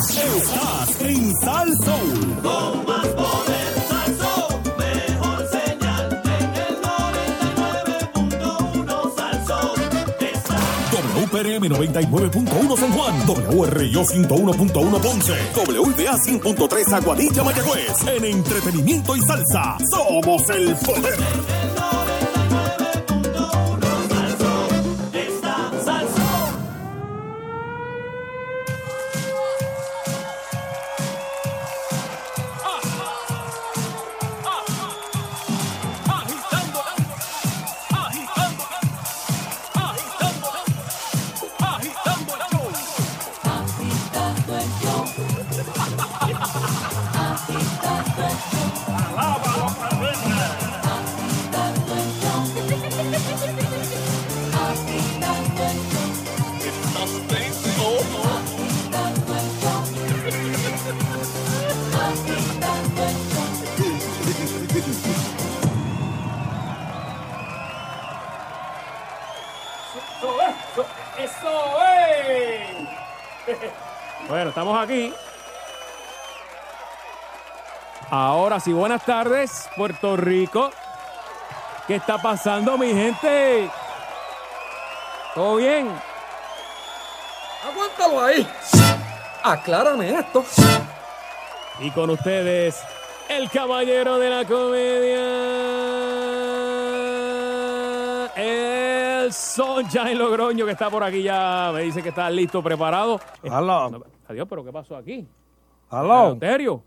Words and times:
Estás 0.00 1.00
en 1.02 1.30
Sal 1.44 1.68
Soul. 1.84 2.40
Con 2.42 2.86
más 2.86 3.06
poder, 3.08 3.74
Salsón, 3.86 4.62
mejor 4.78 5.46
señal 5.50 6.22
en 6.24 6.48
el 6.56 6.74
99.1 8.80 9.14
Salsón. 9.14 9.76
Está 10.18 10.56
WPRM 11.20 11.64
99.1 11.68 12.78
San 12.78 12.92
Juan, 12.92 13.14
WRIO 13.26 14.02
101.1 14.02 15.00
Ponce, 15.02 15.34
WBA 15.54 16.16
100.3 16.16 16.92
Aguadilla 16.94 17.44
Mayagüez. 17.44 18.06
En 18.06 18.24
entretenimiento 18.24 19.14
y 19.16 19.20
salsa, 19.20 19.76
somos 19.90 20.48
el 20.48 20.74
poder. 20.76 21.59
Ahora 78.60 78.66
sí, 78.66 78.72
buenas 78.74 79.06
tardes, 79.06 79.70
Puerto 79.74 80.18
Rico. 80.18 80.68
¿Qué 81.86 81.94
está 81.94 82.20
pasando, 82.20 82.76
mi 82.76 82.92
gente? 82.92 83.70
¿Todo 85.34 85.56
bien? 85.56 85.88
Aguántalo 87.66 88.20
ahí. 88.20 88.46
Aclárame 89.42 90.10
esto. 90.10 90.44
Y 91.78 91.90
con 91.92 92.10
ustedes, 92.10 92.84
el 93.30 93.48
caballero 93.48 94.18
de 94.18 94.28
la 94.28 94.44
comedia, 94.44 95.24
el 98.36 99.32
Sunshine 99.32 100.18
Logroño, 100.18 100.66
que 100.66 100.72
está 100.72 100.90
por 100.90 101.02
aquí 101.02 101.22
ya. 101.22 101.70
Me 101.72 101.84
dice 101.84 102.02
que 102.02 102.10
está 102.10 102.28
listo, 102.28 102.62
preparado. 102.62 103.22
No, 103.42 104.02
Adiós, 104.28 104.46
pero 104.50 104.62
¿qué 104.62 104.70
pasó 104.70 104.96
aquí? 104.96 105.26
Aló. 105.88 106.24
Eleuterio. 106.24 106.84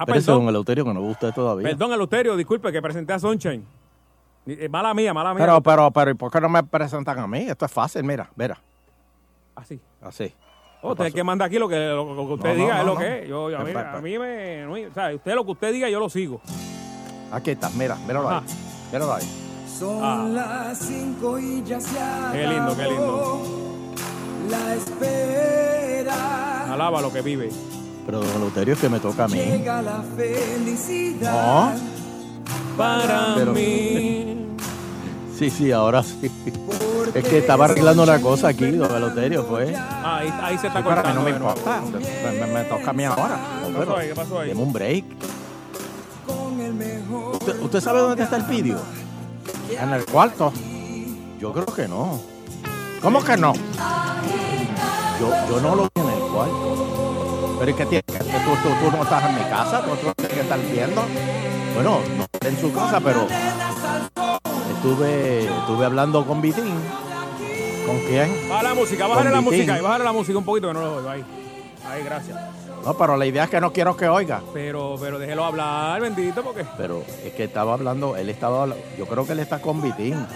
Ah, 0.00 0.04
Espérese, 0.04 0.30
don 0.30 0.38
perdón, 0.40 0.48
Eleuterio, 0.48 0.84
que 0.86 0.94
no 0.94 1.00
gusta 1.02 1.30
todavía. 1.30 1.68
perdón, 1.68 1.92
Eleuterio, 1.92 2.34
disculpe 2.36 2.72
que 2.72 2.80
presenté 2.80 3.12
a 3.12 3.18
Sunshine. 3.18 3.62
Eh, 4.46 4.68
Mala 4.70 4.94
mía, 4.94 5.12
mala 5.12 5.34
mía. 5.34 5.44
Pero, 5.44 5.60
pero, 5.60 5.90
pero, 5.90 6.10
¿y 6.10 6.14
por 6.14 6.30
qué 6.32 6.40
no 6.40 6.48
me 6.48 6.62
presentan 6.64 7.18
a 7.18 7.26
mí? 7.26 7.40
Esto 7.40 7.66
es 7.66 7.70
fácil, 7.72 8.02
mira, 8.02 8.30
mira. 8.34 8.58
Así. 9.54 9.78
Así. 10.00 10.32
Oh, 10.82 10.92
usted 10.92 11.04
es 11.04 11.08
el 11.08 11.14
que 11.14 11.22
manda 11.22 11.44
aquí 11.44 11.58
lo 11.58 11.68
que, 11.68 11.76
lo, 11.76 12.14
lo 12.14 12.26
que 12.26 12.32
usted 12.32 12.48
No, 12.48 12.54
diga 12.54 12.74
no, 12.76 12.80
es 12.80 12.86
lo 12.86 12.94
no. 12.94 13.00
que 13.00 13.22
es. 13.22 13.28
Yo, 13.28 13.46
a, 13.58 13.62
mí, 14.00 14.14
a 14.14 14.18
me. 14.20 14.62
no, 14.64 14.72
o 14.72 14.94
sea, 14.94 15.14
usted 15.14 15.34
lo 15.34 15.44
que 15.44 15.50
usted 15.50 15.72
diga, 15.74 15.90
yo 15.90 16.00
lo 16.00 16.08
sigo. 16.08 16.40
Aquí 17.30 17.50
está, 17.50 17.68
mira, 17.76 17.96
míralo 18.06 18.30
Ajá. 18.30 18.38
ahí. 18.38 18.54
Míralo 18.90 19.12
ahí. 19.12 19.24
Son 19.78 20.02
Ah. 20.02 20.26
las 20.26 20.78
cinco 20.78 21.38
y 21.38 21.62
ya 21.62 21.78
se 21.78 21.98
Qué 22.32 22.46
lindo, 22.46 22.74
qué 22.74 22.84
lindo. 22.84 23.42
La 24.48 24.74
espera. 24.74 26.72
Alaba 26.72 27.00
lo 27.02 27.12
que 27.12 27.20
vive. 27.20 27.50
Pero, 28.10 28.24
don 28.24 28.36
Eleuterio, 28.38 28.74
es 28.74 28.80
que 28.80 28.88
me 28.88 28.98
toca 28.98 29.22
a 29.24 29.28
mí. 29.28 29.36
Llega 29.36 29.80
la 29.82 30.02
felicidad. 30.16 31.76
Para 32.76 33.34
Pero- 33.36 33.52
mí. 33.52 34.36
Sí, 35.38 35.48
sí, 35.48 35.70
ahora 35.70 36.02
sí. 36.02 36.28
Es 37.14 37.24
que 37.24 37.38
estaba 37.38 37.66
arreglando 37.66 38.02
una 38.02 38.20
cosa 38.20 38.48
aquí, 38.48 38.68
don 38.72 38.92
Eleuterio, 38.92 39.46
pues. 39.46 39.76
Ah, 39.78 40.16
ahí, 40.18 40.34
ahí 40.42 40.58
se 40.58 40.66
está 40.66 40.80
Sí, 40.80 40.88
mí 40.88 40.92
cortando. 40.92 41.20
no 41.20 41.22
me 41.24 41.30
importa. 41.30 41.82
Me, 41.82 42.32
me- 42.40 42.52
me 42.52 42.64
toca 42.64 42.90
a 42.90 42.92
mí 42.92 43.04
ahora. 43.04 43.38
No, 43.62 43.68
¿Qué 43.68 43.74
pero, 43.74 43.86
pasó 43.86 43.96
ahí? 44.00 44.08
¿Qué 44.08 44.14
pasó 44.16 44.40
ahí? 44.40 44.48
deme 44.48 44.62
un 44.62 44.72
break. 44.72 45.04
Con 46.26 46.60
el 46.60 46.74
mejor. 46.74 47.34
¿Usted, 47.36 47.62
usted 47.62 47.80
sabe 47.80 48.00
dónde 48.00 48.24
está 48.24 48.36
el 48.38 48.42
vídeo? 48.42 48.78
En 49.80 49.90
el 49.92 50.04
cuarto. 50.04 50.52
Yo 51.40 51.52
creo 51.52 51.66
que 51.66 51.86
no. 51.86 52.18
¿Cómo 53.00 53.22
que 53.22 53.36
no? 53.36 53.52
Yo, 55.20 55.30
yo 55.48 55.60
no 55.60 55.76
lo 55.76 55.82
vi 55.84 56.00
en 56.02 56.08
el 56.08 56.20
cuarto. 56.32 56.89
Pero 57.60 57.72
es 57.72 57.76
que 57.76 57.84
tiene 57.84 58.02
que 58.02 58.18
tú, 58.18 58.56
tú, 58.62 58.68
tú 58.90 58.96
no 58.96 59.02
estás 59.02 59.22
en 59.28 59.34
mi 59.34 59.42
casa, 59.42 59.82
tú, 59.84 59.90
tú 59.90 60.10
tienes 60.16 60.34
que 60.34 60.40
estar 60.40 60.58
viendo. 60.58 61.02
Bueno, 61.74 62.00
no 62.16 62.48
en 62.48 62.58
su 62.58 62.72
casa, 62.72 63.00
pero 63.00 63.26
estuve, 64.74 65.44
estuve 65.44 65.84
hablando 65.84 66.24
con 66.24 66.40
Vitín. 66.40 66.74
¿Con 67.86 67.98
quién? 68.08 68.48
Baja 68.48 68.62
la 68.62 68.74
música, 68.74 69.06
bájale 69.06 69.30
la 69.30 69.42
música, 69.42 69.74
ahí, 69.74 69.82
bájale 69.82 70.04
la 70.04 70.12
música 70.12 70.38
un 70.38 70.44
poquito 70.44 70.68
que 70.68 70.72
no 70.72 70.80
lo 70.80 70.96
oigo 70.96 71.10
ahí. 71.10 71.22
Ahí, 71.86 72.02
gracias. 72.02 72.38
No, 72.82 72.94
pero 72.94 73.18
la 73.18 73.26
idea 73.26 73.44
es 73.44 73.50
que 73.50 73.60
no 73.60 73.74
quiero 73.74 73.94
que 73.94 74.08
oiga. 74.08 74.40
Pero, 74.54 74.96
pero 74.98 75.18
déjelo 75.18 75.44
hablar, 75.44 76.00
bendito, 76.00 76.42
porque. 76.42 76.64
Pero 76.78 77.04
es 77.26 77.34
que 77.34 77.44
estaba 77.44 77.74
hablando, 77.74 78.16
él 78.16 78.30
estaba 78.30 78.62
hablando, 78.62 78.82
yo 78.96 79.04
creo 79.04 79.26
que 79.26 79.32
él 79.32 79.40
está 79.40 79.60
con 79.60 79.82
Vitín. 79.82 80.26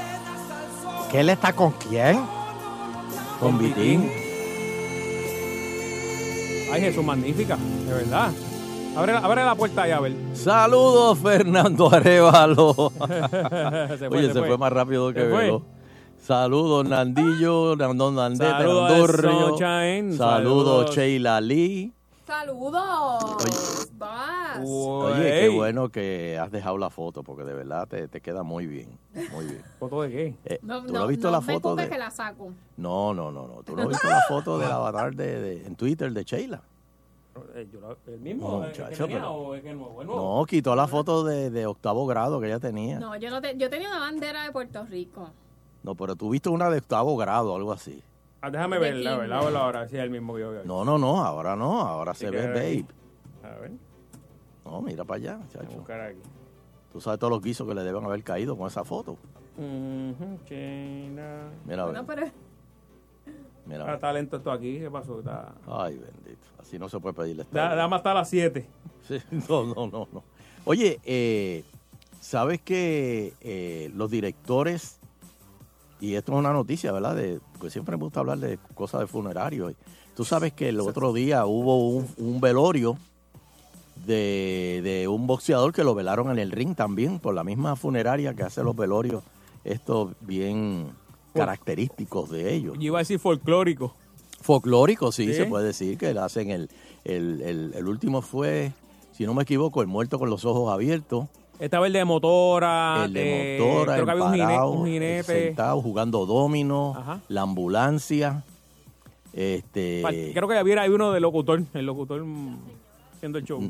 ¿Que 1.10 1.20
él 1.20 1.30
está 1.30 1.54
con 1.54 1.72
quién? 1.72 2.16
Con 3.40 3.52
Con 3.52 3.58
Vitín. 3.58 4.02
Vitín. 4.02 4.23
Ay, 6.72 6.80
Jesús, 6.80 7.04
magnífica, 7.04 7.56
de 7.86 7.94
verdad. 7.94 8.30
Abre, 8.96 9.12
la- 9.12 9.18
abre 9.18 9.44
la 9.44 9.54
puerta 9.54 9.82
ahí, 9.82 9.90
a 9.90 10.00
ver. 10.00 10.12
Saludos, 10.34 11.18
Fernando 11.18 11.92
Arevalo. 11.92 12.74
Se 13.98 14.08
fue, 14.08 14.18
Oye, 14.18 14.26
se 14.28 14.32
se 14.32 14.38
fue. 14.38 14.48
fue 14.48 14.58
más 14.58 14.72
rápido 14.72 15.12
que 15.12 15.22
velo. 15.24 15.62
Saludos, 16.18 16.88
Nandillo, 16.88 17.76
Nandón 17.76 18.14
Nandete, 18.14 18.50
Saludos 18.50 19.10
Saludos, 19.10 20.16
saludos. 20.16 20.90
Sheila 20.96 21.40
Lee. 21.40 21.92
Saludos. 22.38 23.88
Vas. 23.96 24.58
Oye, 24.64 25.40
qué 25.40 25.48
bueno 25.48 25.88
que 25.88 26.36
has 26.38 26.50
dejado 26.50 26.76
la 26.78 26.90
foto, 26.90 27.22
porque 27.22 27.44
de 27.44 27.54
verdad 27.54 27.86
te, 27.86 28.08
te 28.08 28.20
queda 28.20 28.42
muy 28.42 28.66
bien. 28.66 28.98
Muy 29.32 29.44
bien. 29.46 29.62
¿Foto 29.78 30.02
de 30.02 30.10
qué? 30.10 30.34
Eh, 30.44 30.58
No, 30.62 30.80
¿Tú 30.84 30.92
no, 30.92 30.98
no 30.98 31.02
has 31.04 31.08
visto 31.08 31.28
no 31.28 31.32
la 31.32 31.40
foto 31.40 31.76
de.? 31.76 31.88
que 31.88 31.96
la 31.98 32.10
saco. 32.10 32.50
No, 32.76 33.14
no, 33.14 33.30
no, 33.30 33.46
no. 33.46 33.62
¿Tú 33.62 33.76
no 33.76 33.82
has 33.82 33.88
visto 33.88 34.08
la 34.08 34.22
foto 34.28 34.58
del 34.58 34.70
avatar 34.72 35.14
de, 35.14 35.40
de- 35.40 35.66
en 35.66 35.76
Twitter 35.76 36.12
de 36.12 36.24
Sheila? 36.24 36.62
Eh, 37.54 37.68
¿El 38.08 38.20
mismo? 38.20 38.48
No, 38.48 38.60
que 38.62 38.68
muchacho, 38.68 39.04
tenía, 39.04 39.16
pero- 39.18 39.32
o 39.32 39.54
es 39.54 39.62
que 39.62 39.70
es 39.70 39.76
nuevo? 39.76 40.00
¿Es 40.02 40.06
nuevo? 40.06 40.38
No, 40.40 40.46
quitó 40.46 40.74
la 40.74 40.88
foto 40.88 41.22
de, 41.24 41.50
de 41.50 41.66
octavo 41.66 42.04
grado 42.06 42.40
que 42.40 42.46
ella 42.48 42.58
tenía. 42.60 42.98
No. 42.98 43.10
No, 43.10 43.16
yo 43.16 43.30
no 43.30 43.40
te, 43.40 43.56
yo 43.56 43.70
tenía 43.70 43.88
una 43.88 44.00
bandera 44.00 44.42
de 44.44 44.50
Puerto 44.50 44.84
Rico. 44.84 45.30
pero 45.96 46.16
tú 46.16 46.30
viste 46.30 46.48
una 46.48 46.68
de 46.68 46.78
octavo 46.78 47.16
grado, 47.16 47.54
algo 47.54 47.72
así. 47.72 48.02
Ah, 48.44 48.50
déjame 48.50 48.78
verla, 48.78 49.16
verla, 49.16 49.40
verla 49.40 49.58
ahora, 49.60 49.88
si 49.88 49.96
es 49.96 50.02
el 50.02 50.10
mismo 50.10 50.34
que 50.34 50.40
yo 50.42 50.50
veo. 50.50 50.64
No, 50.64 50.84
no, 50.84 50.98
no, 50.98 51.24
ahora 51.24 51.56
no, 51.56 51.80
ahora 51.80 52.12
se 52.12 52.28
ve 52.28 52.46
babe. 52.48 52.84
A 53.42 53.58
ver, 53.58 53.70
No, 54.66 54.82
mira 54.82 55.02
para 55.02 55.16
allá, 55.16 55.40
chacho. 55.50 55.76
buscar 55.78 55.98
aquí. 56.02 56.18
Tú 56.92 57.00
sabes 57.00 57.18
todos 57.18 57.30
los 57.30 57.40
guisos 57.42 57.66
que 57.66 57.74
le 57.74 57.82
deben 57.82 58.04
haber 58.04 58.22
caído 58.22 58.54
con 58.54 58.66
esa 58.66 58.84
foto. 58.84 59.12
Ujú, 59.56 60.38
China. 60.44 61.48
Mira, 61.64 61.84
a 61.84 61.86
ver, 61.86 61.94
Bueno, 61.94 62.06
pero 62.06 62.26
mira. 63.64 63.94
está 63.94 64.12
lento 64.12 64.36
esto 64.36 64.52
aquí, 64.52 64.78
¿qué 64.78 64.90
pasó? 64.90 65.20
Está... 65.20 65.54
Ay, 65.66 65.94
bendito. 65.96 66.46
Así 66.60 66.78
no 66.78 66.90
se 66.90 67.00
puede 67.00 67.14
pedirle 67.14 67.46
Da, 67.50 67.74
dame 67.74 67.96
hasta 67.96 68.12
las 68.12 68.28
7. 68.28 68.68
Sí, 69.08 69.22
no, 69.48 69.64
no, 69.64 69.86
no, 69.86 70.06
no. 70.12 70.22
Oye, 70.66 71.00
eh, 71.06 71.64
¿sabes 72.20 72.60
que 72.60 73.32
eh, 73.40 73.90
los 73.94 74.10
directores, 74.10 75.00
y 76.00 76.14
esto 76.14 76.32
es 76.32 76.38
una 76.38 76.52
noticia, 76.52 76.92
¿verdad? 76.92 77.16
De, 77.16 77.40
pues 77.58 77.72
siempre 77.72 77.96
me 77.96 78.02
gusta 78.04 78.20
hablar 78.20 78.38
de 78.38 78.58
cosas 78.74 79.00
de 79.00 79.06
funerario. 79.06 79.72
Tú 80.16 80.24
sabes 80.24 80.52
que 80.52 80.68
el 80.68 80.80
otro 80.80 81.12
día 81.12 81.44
hubo 81.46 81.88
un, 81.88 82.06
un 82.18 82.40
velorio 82.40 82.96
de, 84.06 84.80
de 84.84 85.08
un 85.08 85.26
boxeador 85.26 85.72
que 85.72 85.84
lo 85.84 85.94
velaron 85.94 86.30
en 86.30 86.38
el 86.38 86.50
ring 86.50 86.74
también, 86.74 87.18
por 87.18 87.34
la 87.34 87.44
misma 87.44 87.76
funeraria 87.76 88.34
que 88.34 88.42
hace 88.42 88.62
los 88.62 88.76
velorios, 88.76 89.22
estos 89.64 90.12
bien 90.20 90.90
característicos 91.32 92.30
de 92.30 92.54
ellos. 92.54 92.74
Yo 92.76 92.82
iba 92.82 92.98
a 92.98 93.02
decir 93.02 93.18
folclórico. 93.18 93.94
Folclórico, 94.40 95.10
sí, 95.10 95.26
Sí. 95.26 95.34
se 95.34 95.46
puede 95.46 95.66
decir 95.66 95.96
que 95.96 96.08
hacen 96.10 96.50
el, 96.50 96.68
el, 97.04 97.40
el, 97.40 97.72
el 97.74 97.88
último 97.88 98.20
fue, 98.20 98.72
si 99.12 99.24
no 99.24 99.32
me 99.34 99.42
equivoco, 99.44 99.80
el 99.80 99.86
muerto 99.88 100.18
con 100.18 100.28
los 100.28 100.44
ojos 100.44 100.70
abiertos, 100.72 101.28
Esta 101.64 101.80
vez 101.80 101.86
el 101.88 101.92
de 101.94 102.04
motora. 102.04 103.02
el 103.06 103.12
de 103.12 103.56
eh, 103.56 103.58
motora, 103.58 103.94
Creo 103.94 104.06
que 104.06 104.12
el 104.12 104.22
había 104.22 104.42
un, 104.44 104.48
parado, 104.48 104.70
un 104.70 104.86
jinete. 104.86 105.22
sentado 105.46 105.80
jugando 105.82 106.26
domino, 106.26 106.94
Ajá. 106.96 107.20
la 107.28 107.40
ambulancia. 107.42 108.42
Este, 109.32 110.02
Creo 110.34 110.46
que 110.46 110.58
había 110.58 110.82
hay 110.82 110.90
uno 110.90 111.10
de 111.12 111.20
locutor, 111.20 111.62
el 111.72 111.86
locutor 111.86 112.24
haciendo 113.16 113.38
el 113.38 113.44
show. 113.44 113.68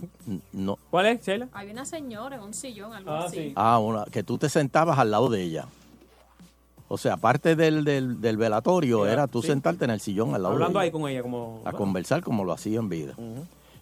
no, 0.52 0.79
¿Cuál 0.91 1.06
es, 1.06 1.25
Sheila? 1.25 1.49
Hay 1.52 1.70
una 1.70 1.85
señora 1.87 2.37
en 2.37 2.43
un 2.43 2.52
sillón, 2.52 2.93
algo 2.93 3.11
Ah, 3.12 3.25
así. 3.26 3.37
sí. 3.37 3.52
ah, 3.56 3.79
una, 3.79 4.05
que 4.06 4.23
tú 4.23 4.38
te 4.38 4.49
sentabas 4.49 4.99
al 4.99 5.11
lado 5.11 5.29
de 5.31 5.43
ella. 5.43 5.67
O 6.88 6.99
sea, 6.99 7.14
aparte 7.14 7.56
del, 7.56 7.82
del, 7.85 8.20
del 8.20 8.37
velatorio, 8.37 9.06
Ya, 9.06 9.12
era 9.12 9.26
tú 9.26 9.41
sí. 9.41 9.49
sentarte 9.49 9.85
en 9.85 9.91
el 9.93 10.00
sillón 10.00 10.35
al 10.35 10.43
lado 10.43 10.55
Hablando 10.55 10.79
de 10.81 10.82
ahí 10.85 10.88
ella, 10.91 10.99
con 11.00 11.11
ella 11.11 11.23
como... 11.23 11.62
a 11.64 11.73
conversar 11.73 12.23
como 12.23 12.44
lo 12.44 12.52
hacía 12.52 12.79
en 12.81 12.88
vida. 12.88 13.14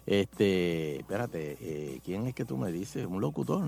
Este, 0.05 0.97
espérate, 0.99 1.57
eh, 1.61 1.99
¿quién 2.05 2.27
es 2.27 2.33
que 2.35 2.45
tú 2.45 2.57
me 2.57 2.71
dices? 2.71 3.05
¿Un 3.05 3.19
locutor? 3.21 3.63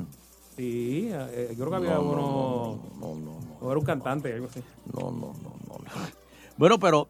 Sí, 0.56 1.10
eh, 1.12 1.50
yo 1.58 1.66
creo 1.66 1.70
que 1.70 1.76
había 1.88 1.96
No, 1.96 2.04
no, 2.04 2.10
uno... 2.12 2.80
No, 3.00 3.08
no, 3.16 3.16
no. 3.42 3.58
O 3.62 3.70
era 3.72 3.80
un 3.80 3.86
cantante, 3.86 4.34
algo 4.34 4.48
así. 4.48 4.62
No, 4.94 5.12
no, 5.12 5.34
no, 5.44 5.56
no. 5.68 5.78
no. 5.78 5.84
Bueno, 6.58 6.80
pero, 6.80 7.08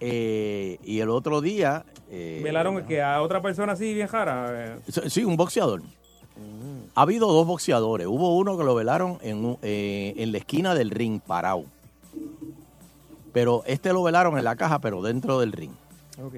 eh, 0.00 0.78
y 0.84 1.00
el 1.00 1.10
otro 1.10 1.40
día... 1.40 1.84
eh, 2.10 2.40
Velaron 2.42 2.84
que 2.86 3.02
a 3.02 3.20
otra 3.20 3.42
persona 3.42 3.72
así 3.72 3.92
bien 3.92 4.06
jara. 4.08 4.76
eh, 4.76 4.78
Sí, 5.10 5.24
un 5.24 5.36
boxeador. 5.36 5.82
Ha 6.94 7.02
habido 7.02 7.26
dos 7.30 7.46
boxeadores. 7.46 8.06
Hubo 8.06 8.36
uno 8.36 8.56
que 8.56 8.64
lo 8.64 8.74
velaron 8.74 9.18
en, 9.22 9.56
eh, 9.62 10.14
en 10.16 10.32
la 10.32 10.38
esquina 10.38 10.74
del 10.74 10.90
ring, 10.90 11.20
parado. 11.20 11.64
Pero 13.32 13.62
este 13.66 13.92
lo 13.92 14.02
velaron 14.02 14.36
en 14.38 14.44
la 14.44 14.56
caja, 14.56 14.78
pero 14.78 15.02
dentro 15.02 15.40
del 15.40 15.52
ring. 15.52 15.72
ok. 16.22 16.34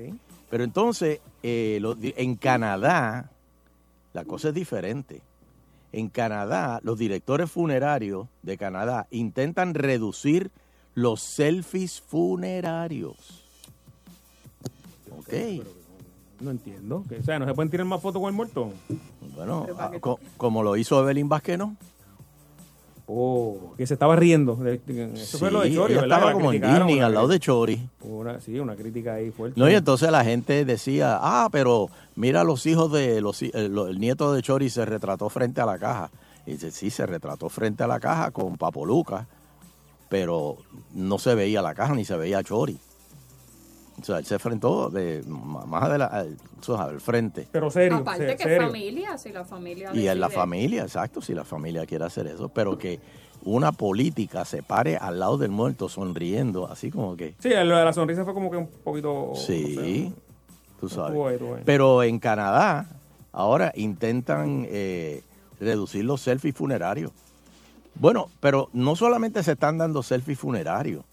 Pero 0.50 0.62
entonces, 0.62 1.20
eh, 1.42 1.78
lo- 1.80 1.96
en 2.00 2.36
Canadá, 2.36 3.30
la 4.12 4.24
cosa 4.24 4.48
es 4.48 4.54
diferente. 4.54 5.20
En 5.96 6.08
Canadá, 6.08 6.80
los 6.82 6.98
directores 6.98 7.50
funerarios 7.50 8.26
de 8.42 8.56
Canadá 8.58 9.06
intentan 9.10 9.74
reducir 9.74 10.50
los 10.94 11.20
selfies 11.20 12.00
funerarios. 12.00 13.44
Ok. 15.16 15.64
No 16.40 16.50
entiendo. 16.50 17.04
O 17.20 17.22
sea, 17.22 17.38
¿no 17.38 17.46
se 17.46 17.54
pueden 17.54 17.70
tirar 17.70 17.86
más 17.86 18.02
fotos 18.02 18.20
con 18.20 18.28
el 18.28 18.34
muerto? 18.34 18.72
Bueno, 19.36 19.66
ah, 19.78 19.92
co- 20.00 20.18
como 20.36 20.62
lo 20.64 20.76
hizo 20.76 21.00
Evelyn 21.00 21.28
Vázquez, 21.28 21.58
¿no? 21.58 21.76
Oh, 23.06 23.74
que 23.76 23.86
se 23.86 23.94
estaba 23.94 24.16
riendo. 24.16 24.58
Eso 25.14 25.38
fue 25.38 25.50
lo 25.50 25.60
de 25.60 25.74
Chori, 25.74 25.94
¿verdad? 25.94 26.18
estaba 26.18 26.32
como 26.32 26.52
en 26.52 26.62
Disney, 26.62 27.00
al 27.00 27.12
lado 27.12 27.28
de 27.28 27.38
Chori. 27.38 27.86
Una, 28.00 28.40
sí, 28.40 28.58
una 28.58 28.76
crítica 28.76 29.14
ahí 29.14 29.30
fuerte. 29.30 29.60
No, 29.60 29.68
y 29.68 29.74
entonces 29.74 30.10
la 30.10 30.24
gente 30.24 30.64
decía, 30.64 31.18
ah, 31.20 31.48
pero 31.52 31.90
mira 32.16 32.44
los 32.44 32.64
hijos 32.64 32.90
de, 32.92 33.20
los, 33.20 33.42
el, 33.42 34.00
nieto 34.00 34.32
de 34.32 34.40
Chori 34.40 34.70
se 34.70 34.86
retrató 34.86 35.28
frente 35.28 35.60
a 35.60 35.66
la 35.66 35.78
caja. 35.78 36.10
Y 36.46 36.52
dice, 36.52 36.70
sí, 36.70 36.88
se 36.88 37.04
retrató 37.04 37.50
frente 37.50 37.84
a 37.84 37.86
la 37.86 38.00
caja 38.00 38.30
con 38.30 38.56
Papoluca, 38.56 39.26
pero 40.08 40.56
no 40.94 41.18
se 41.18 41.34
veía 41.34 41.60
la 41.60 41.74
caja 41.74 41.94
ni 41.94 42.06
se 42.06 42.16
veía 42.16 42.38
a 42.38 42.44
Chori. 42.44 42.78
O 44.04 44.06
sea, 44.06 44.18
él 44.18 44.26
se 44.26 44.34
enfrentó 44.34 44.90
de, 44.90 45.24
más 45.26 45.82
adelante, 45.82 46.36
al, 46.78 47.00
frente. 47.00 47.48
Pero 47.50 47.70
serio, 47.70 47.96
Aparte 47.96 48.28
se- 48.28 48.36
que 48.36 48.42
serio. 48.42 48.66
familia, 48.66 49.16
si 49.16 49.32
la 49.32 49.46
familia 49.46 49.92
Y 49.94 50.06
en 50.08 50.20
la 50.20 50.28
familia, 50.28 50.82
exacto, 50.82 51.22
si 51.22 51.32
la 51.32 51.42
familia 51.42 51.86
quiere 51.86 52.04
hacer 52.04 52.26
eso, 52.26 52.50
pero 52.50 52.76
que 52.76 53.00
una 53.44 53.72
política 53.72 54.44
se 54.44 54.62
pare 54.62 54.98
al 54.98 55.20
lado 55.20 55.38
del 55.38 55.52
muerto 55.52 55.88
sonriendo, 55.88 56.70
así 56.70 56.90
como 56.90 57.16
que... 57.16 57.34
Sí, 57.38 57.48
lo 57.48 57.78
de 57.78 57.84
la 57.84 57.94
sonrisa 57.94 58.26
fue 58.26 58.34
como 58.34 58.50
que 58.50 58.58
un 58.58 58.66
poquito... 58.66 59.32
Sí, 59.36 60.12
tú 60.78 60.90
sabes. 60.90 61.12
estuvo 61.12 61.28
ahí, 61.28 61.34
estuvo 61.36 61.54
ahí. 61.54 61.62
Pero 61.64 62.02
en 62.02 62.18
Canadá 62.18 62.86
ahora 63.32 63.72
intentan 63.74 64.66
eh, 64.68 65.22
reducir 65.58 66.04
los 66.04 66.20
selfies 66.20 66.54
funerarios. 66.54 67.10
Bueno, 67.94 68.28
pero 68.40 68.68
no 68.74 68.96
solamente 68.96 69.42
se 69.42 69.52
están 69.52 69.78
dando 69.78 70.02
selfies 70.02 70.38
funerarios, 70.38 71.06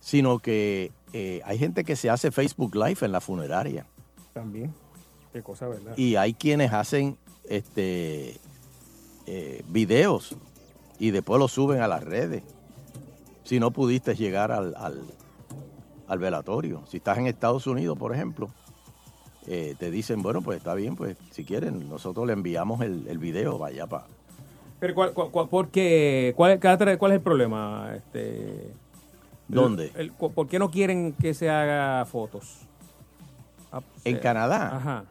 sino 0.00 0.38
que 0.38 0.90
eh, 1.14 1.40
hay 1.44 1.56
gente 1.58 1.84
que 1.84 1.96
se 1.96 2.10
hace 2.10 2.30
Facebook 2.30 2.74
Live 2.74 2.98
en 3.02 3.12
la 3.12 3.20
funeraria 3.22 3.86
También. 4.34 4.74
Qué 5.32 5.42
cosa, 5.42 5.66
¿verdad? 5.68 5.94
y 5.96 6.16
hay 6.16 6.34
quienes 6.34 6.72
hacen 6.72 7.16
este 7.48 8.36
eh, 9.26 9.62
videos 9.68 10.36
y 10.98 11.10
después 11.10 11.38
los 11.38 11.50
suben 11.52 11.80
a 11.80 11.88
las 11.88 12.04
redes. 12.04 12.42
Si 13.44 13.58
no 13.60 13.70
pudiste 13.70 14.14
llegar 14.14 14.52
al, 14.52 14.74
al, 14.76 15.02
al 16.08 16.18
velatorio. 16.18 16.82
Si 16.88 16.96
estás 16.98 17.18
en 17.18 17.26
Estados 17.26 17.66
Unidos, 17.66 17.98
por 17.98 18.14
ejemplo, 18.14 18.48
eh, 19.46 19.74
te 19.78 19.90
dicen, 19.90 20.22
bueno, 20.22 20.40
pues 20.40 20.58
está 20.58 20.74
bien, 20.74 20.96
pues 20.96 21.16
si 21.30 21.44
quieren, 21.44 21.88
nosotros 21.88 22.26
le 22.26 22.32
enviamos 22.32 22.80
el, 22.80 23.06
el 23.08 23.18
video, 23.18 23.58
vaya 23.58 23.86
para... 23.86 24.06
Pero 24.80 24.94
¿cuál, 24.94 25.12
cuál, 25.12 25.30
cuál- 25.30 25.48
por 25.48 25.68
qué? 25.68 26.32
¿Cuál, 26.36 26.58
¿Cuál 26.60 27.12
es 27.12 27.16
el 27.16 27.20
problema? 27.22 27.92
Este, 27.96 28.72
¿Dónde? 29.48 29.92
el- 29.96 30.12
¿Por 30.12 30.48
qué 30.48 30.58
no 30.58 30.70
quieren 30.70 31.12
que 31.12 31.34
se 31.34 31.50
haga 31.50 32.04
fotos? 32.06 32.58
Ah, 33.72 33.80
En 34.04 34.16
eh, 34.16 34.20
Canadá. 34.20 34.76
Ajá. 34.76 35.04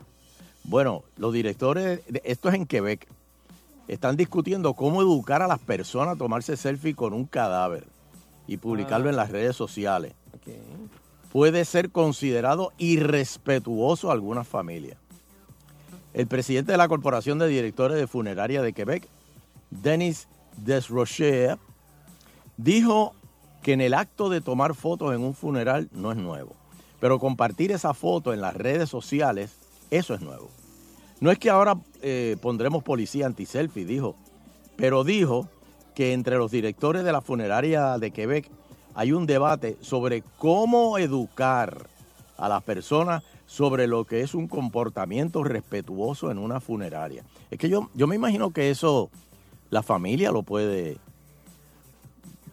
Bueno, 0.63 1.03
los 1.17 1.33
directores, 1.33 2.01
de- 2.07 2.21
esto 2.25 2.49
es 2.49 2.55
en 2.55 2.65
Quebec, 2.65 3.07
están 3.87 4.15
discutiendo 4.15 4.73
cómo 4.73 5.01
educar 5.01 5.41
a 5.41 5.47
las 5.47 5.59
personas 5.59 6.15
a 6.15 6.17
tomarse 6.17 6.55
selfie 6.57 6.95
con 6.95 7.13
un 7.13 7.25
cadáver 7.25 7.85
y 8.47 8.57
publicarlo 8.57 9.07
Ah. 9.07 9.11
en 9.11 9.15
las 9.17 9.29
redes 9.31 9.55
sociales. 9.55 10.13
puede 11.31 11.65
ser 11.65 11.89
considerado 11.89 12.73
irrespetuoso 12.77 14.09
a 14.11 14.13
algunas 14.13 14.47
familias. 14.47 14.97
El 16.13 16.27
presidente 16.27 16.71
de 16.73 16.77
la 16.77 16.87
Corporación 16.87 17.39
de 17.39 17.47
Directores 17.47 17.97
de 17.97 18.05
Funeraria 18.05 18.61
de 18.61 18.71
Quebec, 18.71 19.07
Denis 19.71 20.27
Desrochers, 20.57 21.57
dijo 22.57 23.15
que 23.63 23.73
en 23.73 23.81
el 23.81 23.93
acto 23.93 24.29
de 24.29 24.41
tomar 24.41 24.75
fotos 24.75 25.15
en 25.15 25.21
un 25.21 25.33
funeral 25.33 25.89
no 25.93 26.11
es 26.11 26.17
nuevo, 26.17 26.55
pero 26.99 27.17
compartir 27.17 27.71
esa 27.71 27.93
foto 27.93 28.33
en 28.33 28.41
las 28.41 28.55
redes 28.55 28.89
sociales, 28.89 29.57
eso 29.89 30.13
es 30.13 30.21
nuevo. 30.21 30.49
No 31.19 31.31
es 31.31 31.39
que 31.39 31.49
ahora 31.49 31.77
eh, 32.01 32.35
pondremos 32.41 32.83
policía 32.83 33.25
anti-selfie, 33.25 33.85
dijo, 33.85 34.15
pero 34.75 35.03
dijo 35.03 35.47
que 35.95 36.13
entre 36.13 36.37
los 36.37 36.51
directores 36.51 37.03
de 37.03 37.11
la 37.11 37.21
funeraria 37.21 37.97
de 37.97 38.11
Quebec 38.11 38.49
hay 38.95 39.11
un 39.11 39.25
debate 39.25 39.77
sobre 39.81 40.23
cómo 40.37 40.97
educar 40.97 41.87
a 42.37 42.49
las 42.49 42.63
personas 42.63 43.23
sobre 43.45 43.87
lo 43.87 44.05
que 44.05 44.21
es 44.21 44.33
un 44.33 44.47
comportamiento 44.47 45.43
respetuoso 45.43 46.31
en 46.31 46.39
una 46.39 46.59
funeraria. 46.59 47.23
Es 47.51 47.59
que 47.59 47.69
yo, 47.69 47.89
yo 47.93 48.07
me 48.07 48.15
imagino 48.15 48.51
que 48.51 48.69
eso 48.69 49.09
la 49.69 49.83
familia 49.83 50.31
lo 50.31 50.43
puede, 50.43 50.97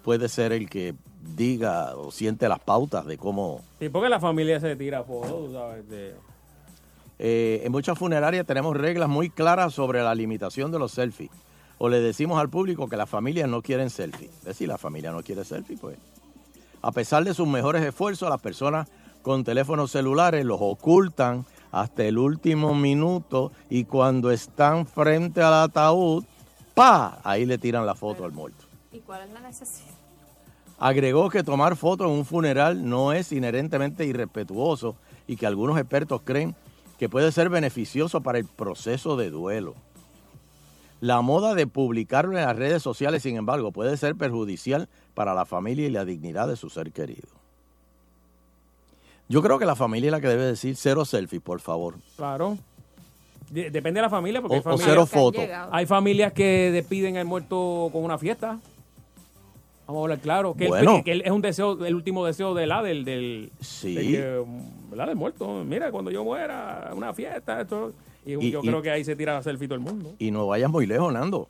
puede 0.02 0.28
ser 0.28 0.52
el 0.52 0.68
que 0.68 0.94
diga 1.36 1.96
o 1.96 2.10
siente 2.10 2.48
las 2.48 2.60
pautas 2.60 3.06
de 3.06 3.18
cómo... 3.18 3.62
Sí, 3.78 3.88
porque 3.88 4.08
la 4.08 4.20
familia 4.20 4.60
se 4.60 4.76
tira 4.76 5.04
fotos, 5.04 5.52
sabes, 5.52 5.88
de... 5.88 6.14
Eh, 7.18 7.60
en 7.64 7.72
muchas 7.72 7.98
funerarias 7.98 8.46
tenemos 8.46 8.74
reglas 8.74 9.08
muy 9.08 9.28
claras 9.28 9.74
sobre 9.74 10.02
la 10.02 10.14
limitación 10.14 10.72
de 10.72 10.78
los 10.78 10.92
selfies. 10.92 11.30
O 11.76 11.88
le 11.88 12.00
decimos 12.00 12.40
al 12.40 12.48
público 12.48 12.88
que 12.88 12.96
las 12.96 13.10
familias 13.10 13.48
no 13.48 13.60
quieren 13.60 13.90
selfie. 13.90 14.28
Es 14.28 14.44
decir, 14.44 14.68
la 14.68 14.78
familia 14.78 15.12
no 15.12 15.22
quiere 15.22 15.44
selfie, 15.44 15.76
pues. 15.76 15.98
A 16.82 16.92
pesar 16.92 17.24
de 17.24 17.34
sus 17.34 17.46
mejores 17.46 17.84
esfuerzos, 17.84 18.30
las 18.30 18.40
personas 18.40 18.88
con 19.20 19.44
teléfonos 19.44 19.90
celulares 19.90 20.44
los 20.46 20.58
ocultan 20.60 21.44
hasta 21.72 22.04
el 22.04 22.18
último 22.18 22.74
minuto 22.74 23.52
y 23.68 23.84
cuando 23.84 24.30
están 24.30 24.86
frente 24.86 25.42
al 25.42 25.54
ataúd, 25.54 26.24
¡pa! 26.74 27.20
Ahí 27.22 27.44
le 27.44 27.58
tiran 27.58 27.84
la 27.84 27.94
foto 27.94 28.24
al 28.24 28.32
muerto. 28.32 28.64
¿Y 28.92 29.00
cuál 29.00 29.22
es 29.22 29.30
la 29.30 29.40
necesidad? 29.40 29.89
Agregó 30.80 31.28
que 31.30 31.44
tomar 31.44 31.76
fotos 31.76 32.06
en 32.08 32.14
un 32.14 32.24
funeral 32.24 32.88
no 32.88 33.12
es 33.12 33.30
inherentemente 33.32 34.06
irrespetuoso 34.06 34.96
y 35.28 35.36
que 35.36 35.46
algunos 35.46 35.78
expertos 35.78 36.22
creen 36.24 36.56
que 36.98 37.08
puede 37.08 37.30
ser 37.32 37.48
beneficioso 37.50 38.22
para 38.22 38.38
el 38.38 38.46
proceso 38.46 39.16
de 39.16 39.30
duelo. 39.30 39.74
La 41.00 41.20
moda 41.20 41.54
de 41.54 41.66
publicarlo 41.66 42.36
en 42.36 42.44
las 42.44 42.56
redes 42.56 42.82
sociales, 42.82 43.22
sin 43.22 43.36
embargo, 43.36 43.72
puede 43.72 43.96
ser 43.96 44.16
perjudicial 44.16 44.88
para 45.14 45.34
la 45.34 45.44
familia 45.46 45.86
y 45.86 45.90
la 45.90 46.04
dignidad 46.04 46.48
de 46.48 46.56
su 46.56 46.68
ser 46.70 46.92
querido. 46.92 47.28
Yo 49.28 49.42
creo 49.42 49.58
que 49.58 49.66
la 49.66 49.76
familia 49.76 50.08
es 50.08 50.12
la 50.12 50.20
que 50.20 50.28
debe 50.28 50.44
decir 50.44 50.76
cero 50.76 51.04
selfies, 51.04 51.40
por 51.42 51.60
favor. 51.60 51.94
Claro. 52.16 52.58
De- 53.50 53.70
depende 53.70 53.98
de 53.98 54.02
la 54.02 54.10
familia, 54.10 54.40
porque 54.40 54.56
O- 54.56 54.56
hay 54.56 54.60
o 54.60 54.64
familias, 54.64 54.88
cero 54.88 55.06
que 55.06 55.16
han 55.16 55.22
fotos. 55.22 55.68
hay 55.72 55.86
familias 55.86 56.32
que 56.32 56.70
despiden 56.72 57.16
al 57.16 57.26
muerto 57.26 57.88
con 57.92 58.02
una 58.04 58.18
fiesta. 58.18 58.58
Vamos 59.90 60.02
a 60.02 60.04
hablar 60.04 60.18
claro. 60.20 60.54
Que, 60.54 60.64
él- 60.64 60.68
Bueno. 60.70 61.02
que 61.04 61.10
él 61.12 61.22
es 61.24 61.30
un 61.32 61.42
deseo, 61.42 61.84
el 61.84 61.94
último 61.96 62.24
deseo 62.24 62.54
de 62.54 62.66
la 62.66 62.80
del, 62.82 63.04
del, 63.04 63.50
Sí. 63.60 63.94
que, 63.96 64.44
¿verdad? 64.88 65.06
del 65.08 65.16
muerto. 65.16 65.64
Mira, 65.64 65.90
cuando 65.90 66.10
yo 66.12 66.22
muera, 66.22 66.92
una 66.94 67.12
fiesta, 67.12 67.60
esto. 67.60 67.92
Y, 68.24 68.34
Y- 68.34 68.50
yo 68.52 68.60
y- 68.62 68.68
creo 68.68 68.82
que 68.82 68.90
ahí 68.90 69.02
se 69.04 69.16
tira 69.16 69.42
selfie 69.42 69.66
todo 69.66 69.74
el 69.74 69.80
mundo. 69.80 70.14
Y 70.20 70.30
no 70.30 70.46
vayas 70.46 70.70
muy 70.70 70.86
lejos, 70.86 71.12
Nando. 71.12 71.48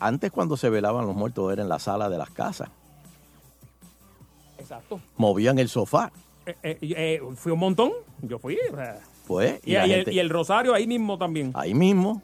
Antes 0.00 0.30
cuando 0.32 0.56
se 0.56 0.70
velaban 0.70 1.06
los 1.06 1.14
muertos 1.14 1.52
era 1.52 1.60
en 1.62 1.68
la 1.68 1.78
sala 1.78 2.08
de 2.08 2.16
las 2.18 2.30
casas. 2.30 2.70
Exacto. 4.58 5.00
Movían 5.16 5.58
el 5.58 5.68
sofá. 5.68 6.10
Eh, 6.46 6.56
eh, 6.62 6.78
eh, 6.80 7.20
fui 7.36 7.52
un 7.52 7.58
montón. 7.58 7.92
Yo 8.22 8.38
fui. 8.38 8.56
o 8.72 8.76
sea, 8.76 9.00
Pues, 9.26 9.60
y, 9.64 9.70
y, 9.70 9.74
la 9.74 9.86
y 9.86 9.90
el, 9.92 9.96
gente- 9.98 10.12
y 10.14 10.18
el 10.18 10.30
rosario 10.30 10.74
ahí 10.74 10.86
mismo 10.86 11.18
también. 11.18 11.50
ahí 11.54 11.74
mismo. 11.74 12.22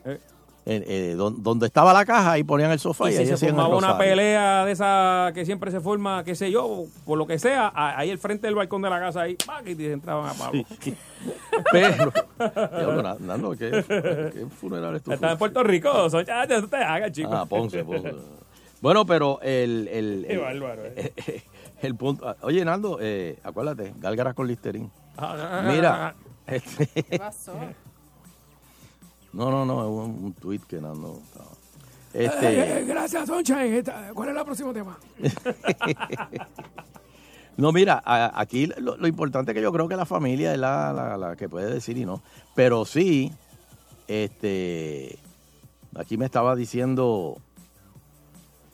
Eh, 0.67 0.85
eh, 0.87 1.15
don- 1.17 1.43
donde 1.43 1.65
estaba 1.67 1.95
la 1.95 2.05
caja, 2.05 2.33
ahí 2.33 2.45
ponían 2.45 2.71
el 2.71 2.79
sofá 2.79 3.07
y, 3.11 3.15
Y 3.15 3.17
si 3.17 3.19
ahí 3.23 3.27
se 3.39 3.47
formaba 3.49 3.75
una 3.75 3.97
pelea 3.97 4.67
de 4.67 4.73
esa 4.73 5.31
que 5.33 5.47
siempre 5.47 5.71
se 5.71 5.81
forma, 5.81 6.23
qué 6.25 6.35
sé 6.35 6.51
yo, 6.51 6.85
por 7.07 7.17
lo 7.17 7.27
que 7.27 7.39
sea, 7.39 7.73
ahí 7.75 8.11
al 8.11 8.19
frente 8.19 8.47
del 8.49 8.55
balcón 8.55 8.83
de 8.83 8.91
la 8.91 9.01
casa, 9.01 9.23
ahí, 9.23 9.35
¡pac! 9.47 9.67
y 9.67 9.87
entraban 9.87 10.29
a 10.29 10.35
palo. 10.35 10.63
Pero, 11.73 13.19
Nando, 13.21 13.51
¿qué, 13.53 13.71
qué 14.35 14.47
funeral 14.61 14.97
es 14.97 15.03
tu 15.03 15.13
Estaba 15.13 15.33
en 15.33 15.39
Puerto 15.39 15.63
Rico, 15.63 16.11
son 16.11 16.25
ya, 16.25 16.47
ya 16.47 16.61
te 16.63 16.77
hagas, 16.77 17.13
chico. 17.13 17.31
Ah, 17.33 17.47
Ponce, 17.47 17.83
Ponce. 17.85 18.15
Bueno, 18.81 19.05
pero 19.07 19.41
el... 19.43 19.89
el, 19.89 20.25
Qué 20.27 20.35
el- 20.35 20.41
bárbaro, 20.41 20.83
eh. 20.85 21.13
el 21.83 21.95
punto... 21.97 22.37
Oye, 22.43 22.65
Nando, 22.65 22.99
eh, 23.01 23.39
acuérdate, 23.43 23.93
gálgaras 23.99 24.35
con 24.35 24.47
Listerine. 24.47 24.89
Ah, 25.17 25.65
Mira, 25.67 26.15
este, 26.47 26.87
¿Qué 27.03 27.19
pasó? 27.19 27.55
No, 29.33 29.51
no, 29.51 29.65
no, 29.65 29.81
es 29.83 29.89
un, 29.89 30.25
un 30.25 30.33
tweet 30.35 30.61
que 30.69 30.81
Nando... 30.81 31.21
estaba- 31.25 31.49
Eh, 32.15 32.25
Este, 32.25 32.85
gracias, 32.87 33.27
Sunshine. 33.29 33.85
¿Cuál 34.15 34.31
es 34.31 34.37
el 34.37 34.45
próximo 34.45 34.73
tema? 34.73 34.99
no, 37.57 37.73
mira, 37.73 38.01
a- 38.05 38.41
aquí 38.41 38.67
lo, 38.79 38.97
lo 38.97 39.07
importante 39.09 39.53
que 39.53 39.61
yo 39.61 39.73
creo 39.73 39.89
que 39.89 39.97
la 39.97 40.07
familia 40.07 40.53
es 40.53 40.59
la, 40.59 40.93
la- 40.93 41.17
la 41.17 41.37
que 41.37 41.49
puede 41.49 41.73
decir 41.73 41.99
y 41.99 42.05
no. 42.07 42.23
Pero 42.55 42.85
sí, 42.85 43.33
este, 44.07 45.19
aquí 45.97 46.17
me 46.17 46.25
estaba 46.25 46.55
diciendo, 46.57 47.37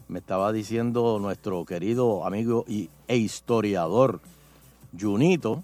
me 0.08 0.18
estaba 0.18 0.52
diciendo 0.52 1.18
nuestro 1.20 1.64
querido 1.64 2.26
amigo 2.26 2.64
y, 2.68 2.90
e 3.08 3.16
historiador 3.16 4.20
Junito, 4.98 5.62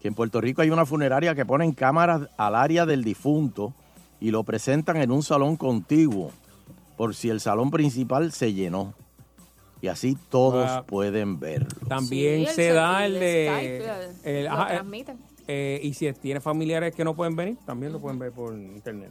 que 0.00 0.08
en 0.08 0.14
Puerto 0.14 0.40
Rico 0.40 0.62
hay 0.62 0.70
una 0.70 0.84
funeraria 0.86 1.34
que 1.34 1.44
ponen 1.46 1.72
cámaras 1.72 2.28
al 2.36 2.54
área 2.54 2.84
del 2.86 3.02
difunto 3.02 3.72
y 4.20 4.30
lo 4.30 4.42
presentan 4.44 4.96
en 4.98 5.10
un 5.10 5.22
salón 5.22 5.56
contiguo, 5.56 6.30
por 6.96 7.14
si 7.14 7.28
el 7.30 7.40
salón 7.40 7.70
principal 7.70 8.32
se 8.32 8.52
llenó. 8.52 8.94
Y 9.82 9.88
así 9.88 10.16
todos 10.30 10.66
Ah. 10.68 10.84
pueden 10.86 11.38
verlo. 11.38 11.68
También 11.86 12.40
Sí, 12.40 12.46
el 12.46 12.54
se 12.54 12.72
da 12.72 13.04
el 13.04 13.14
el 13.14 13.20
de... 13.20 13.46
Skype, 14.16 14.38
el- 14.38 14.44
lo 14.46 14.52
ajá, 14.52 14.64
eh, 14.64 14.74
transmiten. 14.74 15.18
eh, 15.46 15.80
y 15.82 15.94
si 15.94 16.10
tiene 16.14 16.40
familiares 16.40 16.94
que 16.94 17.04
no 17.04 17.14
pueden 17.14 17.36
venir, 17.36 17.58
también 17.66 17.92
lo 17.92 18.00
pueden 18.00 18.18
ver 18.18 18.32
por 18.32 18.54
internet. 18.54 19.10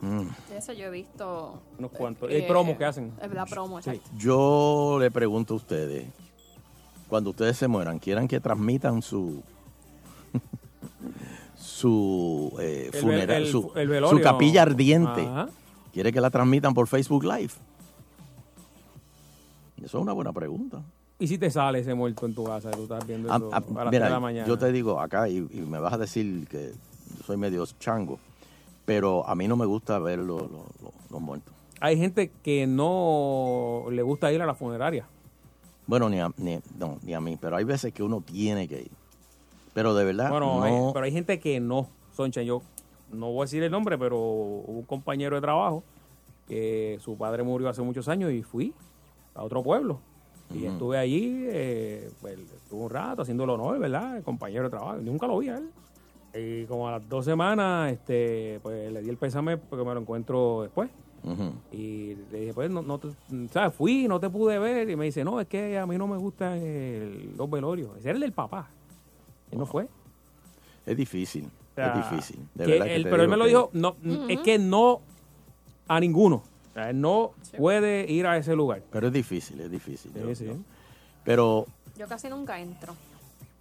Mm. 0.00 0.26
Eso 0.56 0.72
yo 0.72 0.86
he 0.86 0.90
visto. 0.90 1.62
Unos 1.78 1.92
cuantos. 1.92 2.30
eh, 2.30 2.42
Hay 2.42 2.48
promos 2.48 2.76
que 2.76 2.84
hacen. 2.84 3.12
La 3.32 3.46
promo, 3.46 3.80
Sí. 3.80 4.00
Yo 4.18 4.98
le 5.00 5.10
pregunto 5.10 5.54
a 5.54 5.56
ustedes, 5.56 6.06
cuando 7.08 7.30
ustedes 7.30 7.56
se 7.56 7.68
mueran, 7.68 7.98
quieran 8.00 8.26
que 8.28 8.40
transmitan 8.40 9.00
su 9.02 9.42
su 11.56 12.52
eh, 12.60 12.90
El 12.92 13.00
funeral, 13.00 13.42
el- 13.42 13.48
su, 13.48 13.70
el 13.74 13.88
velorio. 13.88 14.16
su 14.18 14.22
capilla 14.22 14.62
ardiente. 14.62 15.22
Ajá. 15.26 15.48
¿Quiere 15.92 16.12
que 16.12 16.20
la 16.20 16.30
transmitan 16.30 16.74
por 16.74 16.86
Facebook 16.88 17.24
Live? 17.24 17.52
Eso 19.78 19.98
es 19.98 20.02
una 20.02 20.12
buena 20.12 20.32
pregunta. 20.32 20.82
¿Y 21.18 21.26
si 21.28 21.38
te 21.38 21.50
sale 21.50 21.78
ese 21.80 21.94
muerto 21.94 22.26
en 22.26 22.34
tu 22.34 22.44
casa? 22.44 22.70
Tú 22.70 22.82
estás 22.84 23.06
viendo 23.06 23.32
A- 23.32 23.36
eso 23.36 23.50
a- 23.52 23.56
a, 23.56 23.60
las 23.60 23.68
mira, 23.70 23.90
3 23.90 24.02
de 24.02 24.10
la 24.10 24.20
mañana. 24.20 24.46
yo 24.48 24.58
te 24.58 24.72
digo 24.72 25.00
acá 25.00 25.28
y, 25.28 25.36
y 25.36 25.60
me 25.60 25.78
vas 25.78 25.92
a 25.92 25.98
decir 25.98 26.46
que 26.48 26.72
yo 27.16 27.24
soy 27.24 27.36
medio 27.36 27.64
chango, 27.78 28.18
pero 28.84 29.26
a 29.28 29.34
mí 29.34 29.46
no 29.46 29.56
me 29.56 29.66
gusta 29.66 29.98
ver 29.98 30.18
los 30.18 30.42
muertos. 31.10 31.52
Hay 31.80 31.98
gente 31.98 32.30
que 32.42 32.66
no 32.66 33.84
le 33.90 34.02
gusta 34.02 34.32
ir 34.32 34.40
a 34.42 34.46
la 34.46 34.54
funeraria. 34.54 35.06
Bueno, 35.86 36.08
ni 36.08 36.18
a, 36.18 36.30
ni, 36.38 36.58
no, 36.78 36.98
ni 37.02 37.12
a 37.14 37.20
mí, 37.20 37.36
pero 37.38 37.56
hay 37.56 37.64
veces 37.64 37.92
que 37.92 38.02
uno 38.02 38.22
tiene 38.22 38.66
que 38.66 38.80
ir. 38.82 38.90
Pero 39.74 39.94
de 39.94 40.04
verdad, 40.04 40.30
Bueno, 40.30 40.60
no, 40.60 40.62
hay- 40.62 40.92
pero 40.92 41.04
hay 41.04 41.12
gente 41.12 41.38
que 41.40 41.60
no. 41.60 41.88
Soncha, 42.12 42.42
yo 42.42 42.62
no 43.12 43.30
voy 43.32 43.42
a 43.42 43.44
decir 43.44 43.62
el 43.62 43.70
nombre, 43.70 43.98
pero 43.98 44.16
hubo 44.18 44.64
un 44.78 44.82
compañero 44.84 45.34
de 45.36 45.42
trabajo 45.42 45.82
que 46.48 46.98
su 47.00 47.16
padre 47.16 47.42
murió 47.42 47.68
hace 47.68 47.82
muchos 47.82 48.08
años 48.08 48.30
y 48.32 48.42
fui 48.42 48.72
a 49.34 49.42
otro 49.42 49.62
pueblo. 49.62 49.98
Y 50.54 50.66
estuve 50.66 50.98
allí, 50.98 51.46
eh, 51.48 52.10
pues, 52.20 52.38
estuve 52.38 52.82
un 52.84 52.90
rato 52.90 53.22
haciendo 53.22 53.44
el 53.44 53.50
honor, 53.50 53.78
¿verdad? 53.78 54.18
El 54.18 54.22
compañero 54.22 54.64
de 54.64 54.70
trabajo. 54.70 54.98
Nunca 54.98 55.26
lo 55.26 55.38
vi 55.38 55.48
a 55.48 55.56
él. 55.58 55.70
Y 56.36 56.66
como 56.66 56.86
a 56.88 56.92
las 56.92 57.08
dos 57.08 57.24
semanas, 57.24 57.92
este, 57.92 58.60
pues 58.62 58.92
le 58.92 59.00
di 59.02 59.08
el 59.08 59.16
pésame 59.16 59.56
porque 59.56 59.84
me 59.84 59.94
lo 59.94 60.00
encuentro 60.00 60.62
después. 60.62 60.90
Y 61.72 62.14
le 62.30 62.40
dije, 62.40 62.52
pues, 62.54 62.70
no, 62.70 62.82
no 62.82 62.98
te, 62.98 63.08
¿sabes? 63.50 63.74
Fui, 63.74 64.06
no 64.06 64.20
te 64.20 64.28
pude 64.28 64.58
ver. 64.58 64.90
Y 64.90 64.96
me 64.96 65.06
dice, 65.06 65.24
no, 65.24 65.40
es 65.40 65.46
que 65.48 65.78
a 65.78 65.86
mí 65.86 65.96
no 65.96 66.06
me 66.06 66.18
gustan 66.18 66.60
los 67.36 67.48
velorios. 67.50 67.96
Ese 67.96 68.10
era 68.10 68.16
el 68.16 68.20
del 68.20 68.32
papá. 68.32 68.68
No 69.58 69.66
fue. 69.66 69.86
Es 70.86 70.96
difícil, 70.96 71.44
O 71.46 71.74
sea, 71.74 71.94
es 71.94 72.10
difícil. 72.10 72.38
De 72.54 72.64
que 72.66 72.70
verdad 72.72 72.86
que 72.86 72.94
él- 72.96 73.02
te 73.04 73.10
pero 73.10 73.22
él 73.22 73.28
me 73.28 73.36
lo 73.36 73.44
que- 73.44 73.48
dijo, 73.50 73.70
no, 73.72 73.96
es 74.28 74.40
que 74.40 74.58
no 74.58 75.00
a 75.88 76.00
ninguno. 76.00 76.36
O 76.36 76.74
sea, 76.74 76.90
él 76.90 77.00
no 77.00 77.32
puede 77.56 78.10
ir 78.10 78.26
a 78.26 78.36
ese 78.36 78.54
lugar. 78.56 78.82
Pero 78.90 79.06
es 79.08 79.12
difícil, 79.12 79.60
es 79.60 79.70
difícil. 79.70 80.12
Sí, 80.14 80.20
yo- 80.20 80.34
sí. 80.34 80.44
yo- 80.46 80.56
Pero 81.24 81.66
Yo 81.96 82.06
casi 82.08 82.28
nunca 82.28 82.58
entro. 82.60 82.94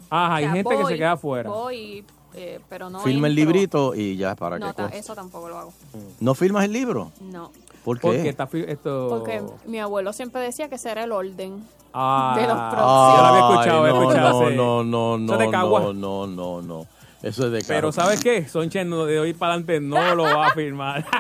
Ajá, 0.10 0.36
hay 0.36 0.44
O 0.44 0.48
sea, 0.48 0.54
gente 0.56 0.78
que 0.78 0.86
se 0.86 0.96
queda 0.98 1.12
afuera. 1.14 1.50
Voy, 1.50 2.04
eh, 2.34 2.60
pero 2.68 2.90
no 2.90 3.00
firma 3.00 3.28
el 3.28 3.36
librito 3.36 3.96
y 3.96 4.18
ya 4.18 4.36
para 4.36 4.58
No, 4.60 4.68
que 4.68 4.74
ta- 4.74 4.88
eso 4.90 5.16
tampoco 5.16 5.48
lo 5.50 5.58
hago. 5.60 5.74
¿No 6.20 6.34
firmas 6.36 6.66
el 6.66 6.74
libro? 6.74 7.12
No. 7.22 7.52
¿Por 7.84 8.00
qué? 8.00 8.08
Porque 8.08 8.30
está 8.30 8.48
esto... 8.68 9.08
Porque 9.10 9.42
mi 9.66 9.80
abuelo 9.80 10.14
siempre 10.14 10.42
decía 10.42 10.70
que 10.70 10.76
ese 10.76 10.92
era 10.92 11.04
el 11.04 11.12
orden. 11.12 11.64
Ah, 11.94 12.34
de 12.36 12.48
los 12.48 12.56
yo 12.56 12.70
próximos. 12.72 13.18
lo 13.18 13.26
había 13.26 13.40
escuchado, 13.40 13.82
no, 13.88 14.02
escuchado. 14.10 14.50
no, 14.50 14.84
no, 14.84 15.18
no, 15.18 15.18
no, 15.18 15.34
Eso 15.34 15.34
es 15.34 15.40
de 15.40 15.52
Cagua. 15.52 15.80
no, 15.82 15.94
no, 15.94 16.28
no, 16.28 16.62
no. 16.62 16.88
Eso 17.22 17.46
es 17.46 17.52
de 17.52 17.64
Pero. 17.68 17.92
¿sabes 17.92 18.22
qué? 18.22 18.48
Sonchen 18.48 18.90
de 18.90 19.20
hoy 19.20 19.34
para 19.34 19.54
adelante 19.54 19.80
no 19.80 20.16
lo 20.16 20.24
va 20.24 20.48
a 20.48 20.52
firmar. 20.52 21.06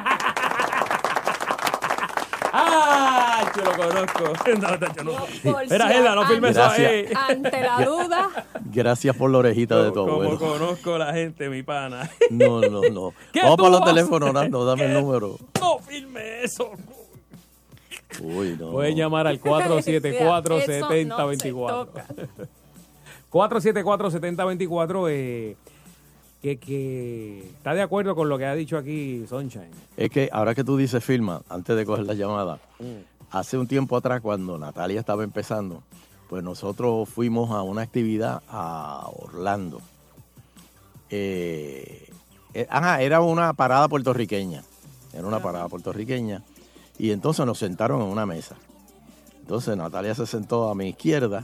¡Ah! 2.51 3.51
Yo 3.55 3.62
lo 3.62 3.62
conozco. 3.75 4.33
No, 4.59 4.77
no, 4.77 4.93
yo 4.95 5.03
no. 5.03 5.11
Mira, 5.69 5.87
si 6.27 6.33
eso 6.33 6.53
Gracias. 6.53 6.91
ahí. 6.91 7.05
Ante 7.29 7.61
la 7.61 7.77
duda, 7.85 8.45
Gracias 8.65 9.15
por 9.15 9.29
la 9.31 9.37
orejita 9.39 9.81
de 9.83 9.89
tu 9.91 9.95
Como 10.05 10.13
abuelo. 10.13 10.37
conozco 10.39 10.97
la 10.97 11.13
gente, 11.13 11.49
mi 11.49 11.63
pana. 11.63 12.09
No, 12.31 12.61
no, 12.61 12.81
no. 12.89 13.13
¿Qué 13.31 13.41
Vamos 13.41 13.57
para 13.57 13.69
los 13.69 13.83
teléfonos, 13.85 14.29
hacer? 14.29 14.41
Nando, 14.43 14.65
dame 14.65 14.85
el 14.85 14.93
número. 14.93 15.37
No 15.59 15.79
firme 15.79 16.43
eso. 16.43 16.71
Uy, 18.21 18.55
no. 18.59 18.71
Pueden 18.71 18.95
llamar 18.95 19.25
al 19.27 19.35
Eso 19.35 19.59
no 19.69 19.81
se 19.81 20.01
474-7024. 20.01 21.67
toca. 21.85 22.05
474-7024. 23.31 25.07
Eh, 25.09 25.55
que, 26.41 26.57
que 26.59 27.39
está 27.55 27.73
de 27.73 27.81
acuerdo 27.81 28.15
con 28.15 28.27
lo 28.27 28.37
que 28.37 28.45
ha 28.45 28.53
dicho 28.53 28.77
aquí 28.77 29.25
Sunshine. 29.29 29.71
Es 29.95 30.09
que 30.09 30.29
ahora 30.31 30.53
que 30.53 30.63
tú 30.65 30.75
dices 30.75 31.01
firma, 31.03 31.41
antes 31.49 31.73
de 31.75 31.85
coger 31.85 32.05
la 32.05 32.13
llamada, 32.15 32.59
Mm. 32.79 33.12
Hace 33.33 33.57
un 33.57 33.67
tiempo 33.67 33.97
atrás, 33.97 34.21
cuando 34.21 34.57
Natalia 34.57 34.99
estaba 34.99 35.23
empezando, 35.23 35.83
pues 36.29 36.43
nosotros 36.43 37.09
fuimos 37.09 37.51
a 37.51 37.61
una 37.63 37.81
actividad 37.81 38.41
a 38.47 39.07
Orlando. 39.13 39.81
Eh, 41.09 42.09
eh, 42.53 42.67
ajá, 42.69 43.01
era 43.01 43.21
una 43.21 43.53
parada 43.53 43.87
puertorriqueña. 43.87 44.63
Era 45.13 45.27
una 45.27 45.41
parada 45.41 45.67
puertorriqueña. 45.67 46.43
Y 46.97 47.11
entonces 47.11 47.45
nos 47.45 47.57
sentaron 47.59 48.01
en 48.01 48.07
una 48.07 48.25
mesa. 48.25 48.55
Entonces 49.41 49.75
Natalia 49.75 50.15
se 50.15 50.25
sentó 50.25 50.69
a 50.69 50.75
mi 50.75 50.89
izquierda 50.89 51.43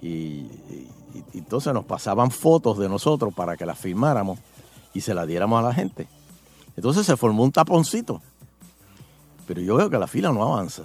y, 0.00 0.08
y- 0.08 0.88
y 1.32 1.38
entonces 1.38 1.72
nos 1.72 1.84
pasaban 1.84 2.30
fotos 2.30 2.78
de 2.78 2.88
nosotros 2.88 3.32
para 3.34 3.56
que 3.56 3.64
las 3.66 3.78
firmáramos 3.78 4.38
y 4.94 5.00
se 5.00 5.14
las 5.14 5.26
diéramos 5.26 5.58
a 5.58 5.68
la 5.68 5.74
gente. 5.74 6.06
Entonces 6.76 7.06
se 7.06 7.16
formó 7.16 7.42
un 7.44 7.52
taponcito. 7.52 8.20
Pero 9.46 9.60
yo 9.62 9.76
veo 9.76 9.88
que 9.90 9.98
la 9.98 10.06
fila 10.06 10.30
no 10.32 10.42
avanza. 10.42 10.82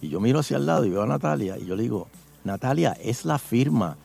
Y 0.00 0.08
yo 0.08 0.20
miro 0.20 0.40
hacia 0.40 0.56
el 0.56 0.66
lado 0.66 0.84
y 0.84 0.90
veo 0.90 1.02
a 1.02 1.06
Natalia 1.06 1.58
y 1.58 1.66
yo 1.66 1.76
le 1.76 1.82
digo, 1.82 2.08
Natalia, 2.44 2.96
es 3.02 3.24
la 3.24 3.38
firma. 3.38 3.96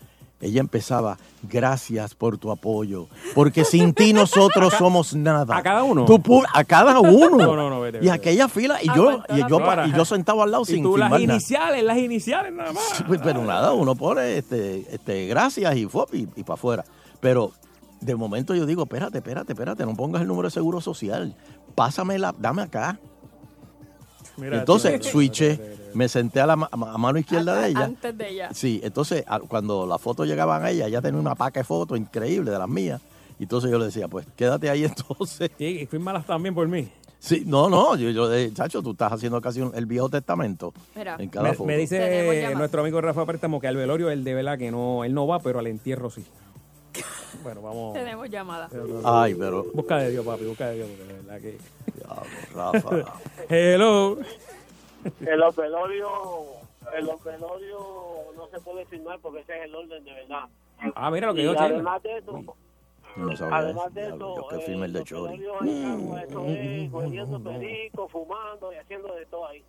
Ella 0.41 0.59
empezaba, 0.59 1.17
gracias 1.43 2.15
por 2.15 2.37
tu 2.37 2.51
apoyo, 2.51 3.07
porque 3.33 3.63
sin 3.63 3.93
ti 3.93 4.11
nosotros 4.11 4.73
somos 4.73 5.15
nada. 5.15 5.55
¿A 5.55 5.63
cada 5.63 5.83
uno? 5.83 6.03
Tú 6.03 6.21
a 6.53 6.63
cada 6.65 6.99
uno. 6.99 7.37
No, 7.37 7.55
no, 7.55 7.69
no, 7.69 7.79
vete, 7.79 7.99
y 8.03 8.09
aquella 8.09 8.49
fila, 8.49 8.83
y 8.83 8.87
yo, 8.87 9.09
Aguantó 9.09 9.35
y 9.35 9.39
la 9.39 9.47
yo, 9.47 9.85
y 9.87 9.93
yo 9.93 10.03
sentado 10.03 10.43
al 10.43 10.51
lado 10.51 10.63
Y 10.63 10.73
sin 10.73 10.83
tú 10.83 10.97
las 10.97 11.07
firmar 11.07 11.21
nada. 11.21 11.33
iniciales, 11.33 11.83
las 11.85 11.97
iniciales 11.97 12.51
nada 12.51 12.73
más. 12.73 12.83
Sí, 12.93 13.05
pues, 13.07 13.21
pero 13.23 13.41
nada, 13.45 13.71
uno 13.71 13.95
pone 13.95 14.37
este, 14.37 14.85
este, 14.93 15.27
gracias 15.27 15.77
y, 15.77 15.85
fue, 15.85 16.07
y, 16.11 16.25
para 16.25 16.55
afuera. 16.55 16.83
Pero 17.21 17.53
de 18.01 18.13
momento 18.17 18.53
yo 18.53 18.65
digo, 18.65 18.83
espérate, 18.83 19.19
espérate, 19.19 19.53
espérate, 19.53 19.85
no 19.85 19.95
pongas 19.95 20.23
el 20.23 20.27
número 20.27 20.49
de 20.49 20.51
seguro 20.51 20.81
social. 20.81 21.37
Pásamela, 21.73 22.35
dame 22.37 22.63
acá. 22.63 22.99
Mira, 24.37 24.59
entonces 24.59 25.05
switché, 25.05 25.59
me 25.93 26.09
senté 26.09 26.39
a 26.41 26.47
la 26.47 26.55
ma- 26.55 26.69
a 26.71 26.97
mano 26.97 27.19
izquierda 27.19 27.61
de 27.61 27.69
ella. 27.69 27.83
antes 27.83 28.17
de 28.17 28.29
ella. 28.29 28.49
Sí, 28.53 28.79
entonces 28.83 29.23
a- 29.27 29.39
cuando 29.39 29.85
las 29.85 30.01
fotos 30.01 30.27
llegaban 30.27 30.63
a 30.63 30.69
ella, 30.71 30.87
ella 30.87 31.01
tenía 31.01 31.19
una 31.19 31.35
paca 31.35 31.59
de 31.59 31.63
fotos 31.63 31.97
increíble 31.99 32.49
de 32.51 32.57
las 32.59 32.67
mías. 32.69 32.99
Y 33.39 33.43
entonces 33.43 33.69
yo 33.71 33.77
le 33.79 33.85
decía, 33.85 34.07
pues 34.07 34.25
quédate 34.35 34.69
ahí 34.69 34.83
entonces. 34.85 35.51
Sí, 35.57 35.65
y 35.81 35.85
fírmalas 35.85 36.25
también 36.25 36.55
por 36.55 36.67
mí. 36.67 36.87
Sí, 37.19 37.43
no, 37.45 37.69
no, 37.69 37.95
yo, 37.95 38.09
yo 38.09 38.33
eh, 38.33 38.51
chacho, 38.53 38.81
tú 38.81 38.91
estás 38.91 39.13
haciendo 39.13 39.39
casi 39.39 39.61
un- 39.61 39.73
el 39.75 39.85
Viejo 39.85 40.09
Testamento 40.09 40.73
Mira. 40.95 41.15
en 41.19 41.29
cada 41.29 41.49
Me, 41.49 41.55
foto. 41.55 41.67
me 41.67 41.77
dice 41.77 42.53
nuestro 42.55 42.81
amigo 42.81 42.99
Rafa 42.99 43.25
Préstamo 43.25 43.61
que 43.61 43.67
al 43.67 43.77
velorio 43.77 44.09
él 44.09 44.23
de 44.25 44.33
verdad 44.33 44.57
que 44.57 44.71
no, 44.71 45.03
él 45.05 45.13
no 45.13 45.25
va, 45.25 45.39
pero 45.39 45.59
al 45.59 45.67
entierro 45.67 46.09
sí. 46.09 46.25
Bueno, 47.43 47.61
vamos. 47.61 47.93
Tenemos 47.93 48.29
llamada. 48.29 48.69
Ay, 49.03 49.35
pero 49.35 49.65
Busca 49.73 49.97
de 49.97 50.11
Dios, 50.11 50.25
papi, 50.25 50.45
busca 50.45 50.67
de 50.69 50.75
Dios, 50.75 50.87
porque 50.89 51.13
de 51.13 51.21
verdad 51.21 51.39
que. 51.41 51.57
Rafa. 52.53 53.13
Hello. 53.49 54.17
En 55.21 55.39
los 55.39 55.55
velorios, 55.55 56.09
en 56.97 57.05
los 57.05 57.23
velorios 57.23 57.81
no 58.35 58.47
se 58.51 58.59
puede 58.61 58.85
firmar 58.85 59.19
porque 59.19 59.39
ese 59.41 59.57
es 59.59 59.65
el 59.65 59.75
orden 59.75 60.03
de 60.03 60.13
verdad. 60.13 60.45
Ah, 60.95 61.11
mira 61.11 61.27
lo 61.27 61.33
que 61.33 61.41
y 61.41 61.43
yo 61.43 61.59
además 61.59 62.01
de 62.03 62.17
eso, 62.17 62.43
no 63.15 63.37
sabía 63.37 63.57
además 63.57 63.93
de 63.93 64.07
eso, 64.07 64.35
Yo 64.35 64.47
que 64.49 64.55
eh, 64.55 64.61
firme 64.65 64.85
el 64.87 64.93
de 64.93 65.03
Chori. 65.03 65.35
es, 65.35 66.91
cogiendo 66.91 67.39
perico, 67.39 68.07
fumando 68.07 68.73
y 68.73 68.75
haciendo 68.77 69.13
de 69.15 69.25
todo 69.27 69.47
ahí. 69.47 69.63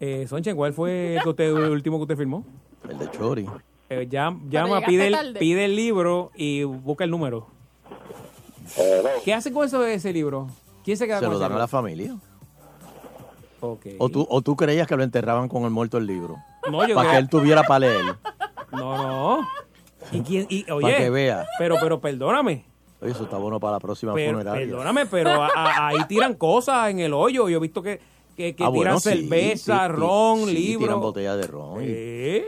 Eh, 0.00 0.26
Sonchen, 0.28 0.56
¿cuál 0.56 0.72
fue 0.72 1.16
el, 1.16 1.22
que 1.22 1.28
usted, 1.28 1.44
el 1.44 1.70
último 1.70 1.96
que 1.98 2.02
usted 2.02 2.16
firmó? 2.16 2.44
El 2.88 2.98
de 2.98 3.10
Chori. 3.10 3.46
Eh, 3.88 4.08
llam- 4.10 4.40
llama, 4.50 4.80
llegaste 4.80 4.86
pide 4.86 5.06
el, 5.06 5.34
pide 5.38 5.64
el 5.64 5.76
libro 5.76 6.32
y 6.34 6.64
busca 6.64 7.04
el 7.04 7.10
número. 7.10 7.46
¿Qué 9.24 9.32
hace 9.32 9.52
con 9.52 9.64
eso 9.64 9.84
ese 9.86 10.12
libro? 10.12 10.48
¿Quién 10.86 10.96
se 10.96 11.06
queda 11.06 11.18
Se 11.18 11.24
con 11.26 11.34
lo 11.34 11.38
dan 11.40 11.50
a 11.52 11.58
la 11.58 11.66
familia. 11.68 12.16
O 13.98 14.08
tú, 14.08 14.24
o 14.30 14.40
tú 14.40 14.54
creías 14.54 14.86
que 14.86 14.96
lo 14.96 15.02
enterraban 15.02 15.48
con 15.48 15.64
el 15.64 15.70
muerto 15.70 15.98
el 15.98 16.06
libro. 16.06 16.36
No, 16.70 16.86
yo 16.86 16.94
Para 16.94 17.10
que 17.10 17.16
él 17.18 17.28
tuviera 17.28 17.62
para 17.64 17.80
leer. 17.80 18.04
No, 18.70 18.96
no. 19.38 19.48
¿Y 20.12 20.20
quién? 20.20 20.46
Y, 20.48 20.70
oye, 20.70 20.82
Para 20.82 20.96
que 20.98 21.10
vea. 21.10 21.44
Pero, 21.58 21.74
pero 21.80 22.00
perdóname. 22.00 22.64
Oye, 23.00 23.10
eso 23.10 23.24
está 23.24 23.36
bueno 23.36 23.58
para 23.58 23.72
la 23.72 23.80
próxima 23.80 24.14
Pero, 24.14 24.32
funeraria. 24.38 24.64
perdóname, 24.66 25.06
pero 25.06 25.42
a- 25.42 25.48
a- 25.48 25.88
ahí 25.88 25.98
tiran 26.08 26.34
cosas 26.34 26.88
en 26.90 27.00
el 27.00 27.12
hoyo. 27.12 27.48
Yo 27.48 27.56
he 27.56 27.60
visto 27.60 27.82
que, 27.82 28.00
que, 28.36 28.54
que 28.54 28.62
Ah, 28.64 28.70
tiran 28.70 28.72
bueno, 28.72 29.00
sí, 29.00 29.08
cerveza, 29.10 29.86
sí, 29.88 29.92
ron, 29.92 30.44
sí, 30.44 30.52
libro. 30.52 30.86
tiran 30.86 31.00
botellas 31.00 31.36
de 31.36 31.46
ron. 31.48 31.78
¿Eh? 31.80 32.44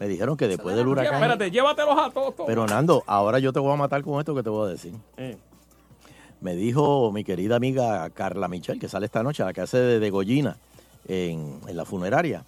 Me 0.00 0.08
dijeron 0.08 0.36
que 0.36 0.48
después 0.48 0.74
del 0.76 0.86
huracán... 0.86 1.14
Espérate, 1.14 1.50
llévatelos 1.50 1.98
a 1.98 2.10
todos. 2.10 2.34
todos. 2.34 2.46
Pero 2.46 2.66
Nando, 2.66 3.02
ahora 3.06 3.38
yo 3.40 3.52
te 3.52 3.60
voy 3.60 3.72
a 3.72 3.76
matar 3.76 4.02
con 4.02 4.18
esto 4.20 4.34
que 4.34 4.42
te 4.42 4.48
voy 4.48 4.66
a 4.68 4.70
decir. 4.70 4.94
Eh. 5.18 5.36
Me 6.40 6.54
dijo 6.54 7.10
mi 7.12 7.24
querida 7.24 7.56
amiga 7.56 8.08
Carla 8.10 8.48
Michel, 8.48 8.78
que 8.78 8.88
sale 8.88 9.06
esta 9.06 9.22
noche, 9.22 9.42
la 9.44 9.52
que 9.52 9.60
hace 9.60 9.78
de 9.78 9.98
degollina 9.98 10.56
en, 11.08 11.60
en 11.66 11.76
la 11.76 11.84
funeraria. 11.84 12.44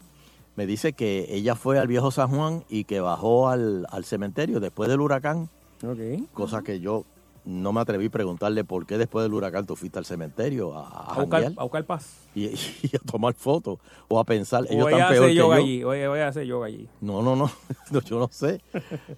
Me 0.57 0.67
dice 0.67 0.93
que 0.93 1.27
ella 1.35 1.55
fue 1.55 1.79
al 1.79 1.89
viejo 1.89 2.11
San 2.11 2.29
Juan 2.31 2.65
y 2.69 2.85
que 2.85 3.01
bajó 3.01 3.49
al, 3.49 3.87
al 3.91 4.05
cementerio 4.05 4.61
después 4.61 4.89
del 4.91 5.01
huracán, 5.01 5.49
Ok. 5.87 6.29
cosa 6.35 6.63
que 6.63 6.81
yo 6.81 7.05
no 7.47 7.73
me 7.73 7.81
atreví 7.81 8.07
a 8.07 8.11
preguntarle 8.11 8.65
por 8.65 8.85
qué 8.87 8.99
después 8.99 9.23
del 9.23 9.33
huracán 9.33 9.65
tú 9.65 9.75
fuiste 9.75 9.99
al 9.99 10.05
cementerio 10.05 10.77
a, 10.77 10.87
a 10.87 11.15
A 11.15 11.21
buscar, 11.21 11.53
a 11.57 11.63
buscar 11.63 11.85
paz. 11.85 12.15
y, 12.35 12.45
y 12.83 12.95
a 12.95 12.99
tomar 13.11 13.33
fotos 13.35 13.79
o 14.09 14.21
a 14.21 14.25
pensar, 14.25 14.67
ellos 14.69 14.85
voy 14.85 14.93
están 14.93 15.07
a 15.07 15.11
peor 15.11 15.25
hacer 15.25 15.37
yoga 15.37 15.57
yo. 15.57 15.63
allí. 15.65 15.83
Voy 15.83 15.99
a 16.21 16.29
hacer 16.29 16.45
yoga 16.47 16.67
allí. 16.67 16.89
No, 17.01 17.23
no, 17.23 17.35
no, 17.37 17.51
no, 17.91 18.01
yo 18.03 18.19
no 18.19 18.29
sé. 18.31 18.61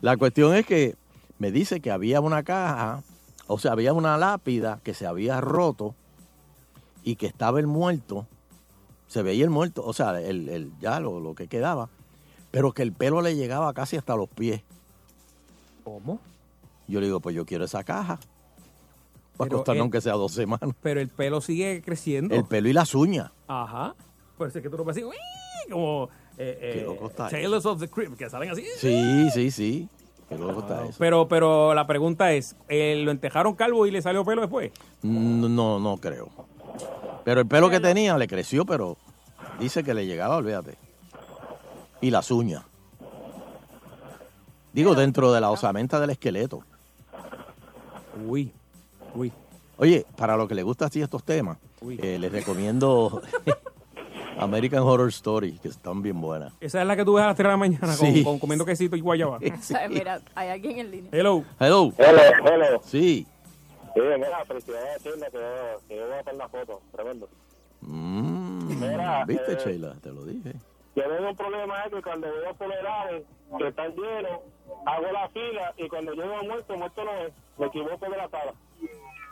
La 0.00 0.17
cuestión 0.17 0.55
es 0.55 0.64
que 0.64 0.95
me 1.38 1.50
dice 1.50 1.81
que 1.81 1.91
había 1.91 2.21
una 2.21 2.43
caja, 2.45 3.02
o 3.52 3.59
sea, 3.59 3.73
había 3.73 3.92
una 3.92 4.16
lápida 4.18 4.80
que 4.82 4.94
se 4.94 5.06
había 5.06 5.40
roto 5.40 5.94
y 7.04 7.16
que 7.16 7.26
estaba 7.26 7.61
el 7.61 7.66
muerto, 7.66 8.26
se 9.06 9.23
veía 9.23 9.44
el 9.44 9.50
muerto, 9.50 9.85
o 9.85 9.92
sea, 9.92 10.21
el, 10.21 10.49
el- 10.49 10.73
ya 10.80 11.00
lo, 11.00 11.21
lo 11.21 11.35
que 11.35 11.49
quedaba, 11.49 11.88
pero 12.50 12.73
que 12.73 12.82
el 12.82 12.92
pelo 12.92 13.21
le 13.23 13.35
llegaba 13.37 13.73
casi 13.75 13.97
hasta 13.97 14.14
los 14.16 14.28
pies. 14.28 14.62
¿Cómo? 15.85 16.21
Yo 16.88 17.00
le 17.00 17.06
digo, 17.06 17.21
pues 17.21 17.35
yo 17.35 17.44
quiero 17.47 17.64
esa 17.64 17.82
caja. 17.85 18.18
Va 19.40 19.47
a 19.47 19.49
costar 19.49 19.76
aunque 19.78 20.00
sea 20.00 20.12
dos 20.12 20.32
semanas. 20.32 20.71
Pero 20.82 21.00
el 21.00 21.09
pelo 21.09 21.40
sigue 21.40 21.82
creciendo. 21.82 22.35
El 22.35 22.44
pelo 22.44 22.68
y 22.68 22.73
las 22.73 22.94
uñas. 22.94 23.30
Ajá. 23.49 23.94
Por 24.37 24.49
eso 24.49 24.59
es 24.59 24.62
que 24.62 24.68
tú 24.71 24.76
lo 24.76 24.85
ves 24.85 24.97
así, 24.97 25.04
¡uy! 25.04 25.14
como 25.71 26.09
eh, 26.38 26.85
eh, 26.87 27.11
Tales 27.16 27.64
of 27.66 27.80
the 27.80 27.88
Crypt, 27.88 28.16
que 28.16 28.28
salen 28.28 28.50
así. 28.50 28.64
Sí, 28.78 29.30
sí, 29.32 29.50
sí. 29.50 29.88
Pero, 30.98 31.28
pero 31.28 31.74
la 31.74 31.86
pregunta 31.86 32.32
es, 32.32 32.56
eh, 32.68 33.00
¿lo 33.04 33.10
entejaron 33.10 33.54
calvo 33.54 33.86
y 33.86 33.90
le 33.90 34.02
salió 34.02 34.24
pelo 34.24 34.42
después? 34.42 34.70
No, 35.02 35.48
no, 35.48 35.78
no 35.78 35.96
creo. 35.98 36.28
Pero 37.24 37.40
el 37.40 37.46
pelo 37.46 37.70
que 37.70 37.80
tenía 37.80 38.16
le 38.18 38.26
creció, 38.26 38.64
pero 38.64 38.96
dice 39.60 39.84
que 39.84 39.94
le 39.94 40.06
llegaba, 40.06 40.36
olvídate. 40.36 40.76
Y 42.00 42.10
las 42.10 42.30
uñas. 42.30 42.62
Digo, 44.72 44.94
dentro 44.94 45.32
de 45.32 45.40
la 45.40 45.50
osamenta 45.50 46.00
del 46.00 46.10
esqueleto. 46.10 46.64
Uy, 48.26 48.52
uy. 49.14 49.32
Oye, 49.78 50.06
para 50.16 50.36
lo 50.36 50.48
que 50.48 50.54
le 50.54 50.62
gusta 50.62 50.86
así 50.86 51.00
estos 51.02 51.23
temas, 51.25 51.58
Uy. 51.80 51.99
eh, 52.02 52.18
les 52.18 52.30
recomiendo 52.30 53.23
American 54.38 54.80
Horror 54.82 55.08
Story, 55.10 55.58
que 55.58 55.68
están 55.68 56.02
bien 56.02 56.21
buenas. 56.21 56.52
Esa 56.60 56.80
es 56.82 56.86
la 56.86 56.97
que 56.97 57.04
tú 57.04 57.14
ves 57.14 57.25
a 57.25 57.28
las 57.28 57.36
3 57.36 57.45
de 57.47 57.50
la 57.50 57.56
mañana 57.56 57.92
Sí. 57.92 58.23
con, 58.23 58.34
con- 58.34 58.38
comiendo 58.40 58.64
quesito 58.64 58.97
y 58.97 59.00
guayaba. 59.00 59.38
Ay, 59.78 59.88
Mira, 59.88 60.21
hay 60.34 60.49
alguien 60.49 60.78
en 60.78 60.90
línea. 60.90 61.10
Hello. 61.12 61.45
Hello. 61.60 61.92
Hello, 61.99 62.21
hello. 62.45 62.80
Sí. 62.84 63.26
Sí, 63.95 64.00
mira, 64.00 64.45
felicidades 64.47 64.97
a 64.97 64.99
Chile, 65.02 65.26
que, 65.30 65.38
que 65.88 65.97
yo 65.97 66.06
voy 66.06 66.14
a 66.16 66.21
hacer 66.21 66.34
la 66.34 66.49
foto, 66.49 66.80
tremendo. 66.92 67.28
Mm, 67.82 68.80
Mira, 68.80 69.25
¿Viste, 69.26 69.52
eh, 69.52 69.58
Sheila? 69.64 69.95
Te 70.02 70.10
lo 70.12 70.25
dije. 70.25 70.54
Yo 70.97 71.02
tengo 71.04 71.28
un 71.30 71.36
problema 71.36 71.84
es 71.84 71.92
que 71.92 72.02
cuando 72.02 72.26
veo 72.26 72.54
funerales 72.54 73.23
que 73.58 73.68
están 73.68 73.92
llenos, 73.95 74.40
hago 74.86 75.12
la 75.12 75.28
fila 75.28 75.75
y 75.76 75.88
cuando 75.88 76.12
llego 76.12 76.34
a 76.34 76.42
muerto, 76.42 76.76
muerto 76.76 77.04
no 77.04 77.10
es, 77.26 77.32
me 77.58 77.66
equivoco 77.66 78.04
de 78.10 78.16
la 78.16 78.28
sala. 78.30 78.52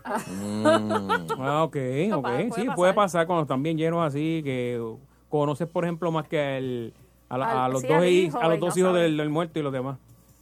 Mm, 0.05 1.11
Ah, 1.39 1.65
ok, 1.65 1.77
ok. 2.15 2.23
puede 2.23 2.45
sí, 2.45 2.51
pasar. 2.63 2.75
puede 2.77 2.95
pasar 2.95 3.27
cuando 3.27 3.43
están 3.43 3.63
bien 3.63 3.77
llenos 3.77 4.05
así, 4.07 4.41
que 4.45 4.81
conoces, 5.29 5.69
por 5.69 5.85
ejemplo, 5.85 6.11
más 6.13 6.27
que 6.29 6.59
el- 6.59 6.95
a, 7.29 7.39
la- 7.39 7.65
a 7.67 7.69
los 7.69 7.83
sí, 7.83 7.87
dos, 7.89 8.05
hijo, 8.07 8.39
a 8.41 8.49
los 8.49 8.61
dos 8.61 8.77
no 8.77 8.81
hijos 8.81 8.95
del, 8.95 9.17
del 9.17 9.29
muerto 9.31 9.59
y 9.59 9.63
los 9.63 9.73
demás. 9.73 9.99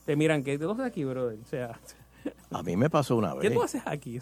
Te 0.06 0.16
miran, 0.16 0.42
¿qué, 0.42 0.56
¿de 0.58 0.64
dónde 0.64 0.82
estás 0.84 0.92
aquí, 0.92 1.04
brother? 1.04 1.38
O 1.44 1.46
sea, 1.46 1.78
a 2.50 2.62
mí 2.62 2.76
me 2.76 2.88
pasó 2.88 3.16
una 3.16 3.32
¿qué 3.34 3.48
vez. 3.48 3.54
tú 3.54 3.62
haces 3.62 3.82
aquí? 3.84 4.18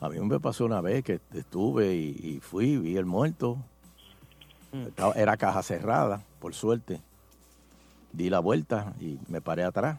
A 0.00 0.08
mí 0.08 0.18
me 0.20 0.38
pasó 0.40 0.64
una 0.64 0.80
vez 0.80 1.02
que 1.04 1.20
estuve 1.34 1.94
y, 1.94 2.10
y 2.22 2.40
fui, 2.40 2.76
vi 2.78 2.96
el 2.96 3.04
muerto. 3.06 3.56
Estaba- 4.72 5.14
Era 5.14 5.36
caja 5.36 5.62
cerrada, 5.62 6.20
por 6.40 6.52
suerte. 6.54 7.00
Di 8.12 8.28
la 8.30 8.38
vuelta 8.40 8.92
y 9.00 9.18
me 9.28 9.40
paré 9.40 9.64
atrás. 9.64 9.98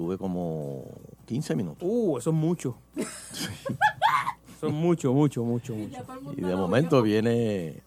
Tuve 0.00 0.16
como 0.16 0.82
15 1.26 1.54
minutos. 1.54 1.82
Uh, 1.86 2.16
eso 2.16 2.30
es 2.30 2.36
mucho. 2.36 2.78
Es 2.96 4.72
mucho, 4.72 5.12
mucho, 5.12 5.44
mucho, 5.44 5.74
mucho. 5.74 6.00
Y 6.38 6.40
de 6.40 6.56
momento 6.56 7.02
viene 7.02 7.82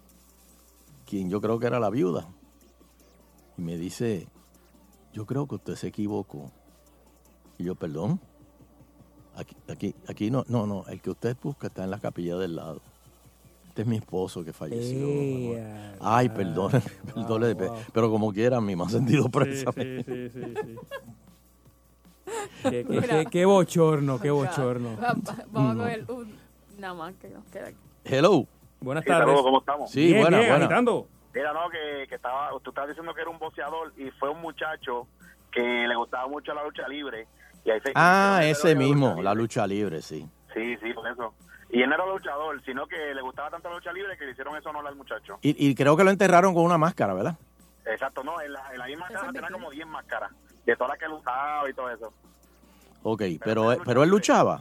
quien 1.07 1.31
yo 1.31 1.41
creo 1.41 1.57
que 1.57 1.65
era 1.65 1.79
la 1.79 1.89
viuda. 1.89 2.27
Y 3.57 3.63
me 3.63 3.77
dice, 3.77 4.27
yo 5.11 5.25
creo 5.25 5.47
que 5.47 5.55
usted 5.55 5.73
se 5.73 5.87
equivocó. 5.87 6.51
Y 7.57 7.63
yo, 7.63 7.73
perdón. 7.73 8.19
Aquí, 9.35 9.55
aquí, 9.67 9.95
aquí 10.07 10.29
no, 10.29 10.45
no, 10.47 10.67
no, 10.67 10.85
el 10.85 11.01
que 11.01 11.09
usted 11.09 11.35
busca 11.41 11.65
está 11.65 11.83
en 11.83 11.89
la 11.89 11.99
capilla 11.99 12.37
del 12.37 12.57
lado. 12.57 12.79
Este 13.69 13.81
es 13.81 13.87
mi 13.87 13.95
esposo 13.97 14.45
que 14.45 14.53
falleció. 14.53 15.57
Ay, 15.99 16.29
perdón, 16.29 16.73
perdón, 17.15 17.57
wow. 17.57 17.75
pero 17.91 18.11
como 18.11 18.31
quiera, 18.31 18.61
mi 18.61 18.75
más 18.75 18.91
sentido 18.91 19.23
Sí, 19.23 19.29
pésame. 19.29 20.03
sí, 20.03 20.29
sí, 20.29 20.29
sí, 20.29 20.53
sí. 20.63 20.75
Qué, 22.63 22.85
qué- 22.85 23.01
qué- 23.01 23.25
qué 23.31 23.45
bochorno, 23.45 24.19
qué 24.19 24.31
bochorno. 24.31 24.97
Va- 24.97 25.13
va- 25.13 25.43
Vamos 25.51 25.75
a 25.75 25.79
coger 25.79 26.05
un, 26.09 26.39
nada 26.79 26.93
más 26.93 27.13
que 27.15 27.29
nos 27.29 27.43
queda 27.45 27.67
aquí. 27.67 27.77
Hello. 28.05 28.45
Buenas 28.81 29.03
Sí, 29.03 29.09
tardes. 29.09 29.25
saludos, 29.27 29.43
¿cómo 29.43 29.59
estamos? 29.59 29.91
Sí, 29.91 30.07
bien, 30.07 30.21
buena, 30.21 30.37
bien, 30.39 30.49
buena. 30.49 30.65
agitando. 30.65 31.07
Mira, 31.33 31.53
no, 31.53 31.69
que, 31.69 32.05
que 32.07 32.15
estaba, 32.15 32.49
tú 32.61 32.69
estabas 32.69 32.89
diciendo 32.89 33.13
que 33.13 33.21
era 33.21 33.29
un 33.29 33.39
boxeador 33.39 33.93
y 33.97 34.11
fue 34.11 34.29
un 34.29 34.41
muchacho 34.41 35.07
que 35.51 35.61
le 35.87 35.95
gustaba 35.95 36.27
mucho 36.27 36.53
la 36.53 36.63
lucha 36.63 36.87
libre. 36.87 37.27
Y 37.65 37.71
ahí 37.71 37.79
se 37.81 37.91
Ah, 37.95 38.41
ese 38.43 38.75
mismo, 38.75 39.09
lucha 39.11 39.21
la 39.23 39.33
lucha 39.33 39.67
libre, 39.67 40.01
sí. 40.01 40.27
Sí, 40.53 40.75
sí, 40.81 40.93
por 40.93 41.07
eso. 41.07 41.33
Y 41.69 41.81
él 41.81 41.89
no 41.89 41.95
era 41.95 42.05
luchador, 42.05 42.61
sino 42.65 42.85
que 42.85 43.13
le 43.15 43.21
gustaba 43.21 43.49
tanto 43.49 43.69
la 43.69 43.75
lucha 43.75 43.91
libre 43.93 44.15
que 44.17 44.25
le 44.25 44.31
hicieron 44.31 44.55
eso 44.57 44.69
honor 44.69 44.85
al 44.85 44.95
muchacho. 44.95 45.39
Y, 45.41 45.69
y 45.69 45.73
creo 45.73 45.95
que 45.97 46.03
lo 46.03 46.11
enterraron 46.11 46.53
con 46.53 46.63
una 46.65 46.77
máscara, 46.77 47.13
¿verdad? 47.13 47.35
Exacto, 47.85 48.23
no, 48.23 48.39
en 48.41 48.53
la, 48.53 48.71
en 48.71 48.77
la 48.79 48.85
misma 48.85 49.07
es 49.09 49.19
tenía 49.33 49.49
como 49.49 49.71
10 49.71 49.87
máscaras, 49.87 50.31
de 50.65 50.75
todas 50.75 50.89
las 50.89 50.99
que 50.99 51.05
él 51.05 51.11
usaba 51.13 51.69
y 51.69 51.73
todo 51.73 51.89
eso. 51.89 52.13
Ok, 53.03 53.21
Pero 53.43 53.75
pero, 53.85 54.03
él 54.03 54.09
luchaba. 54.09 54.59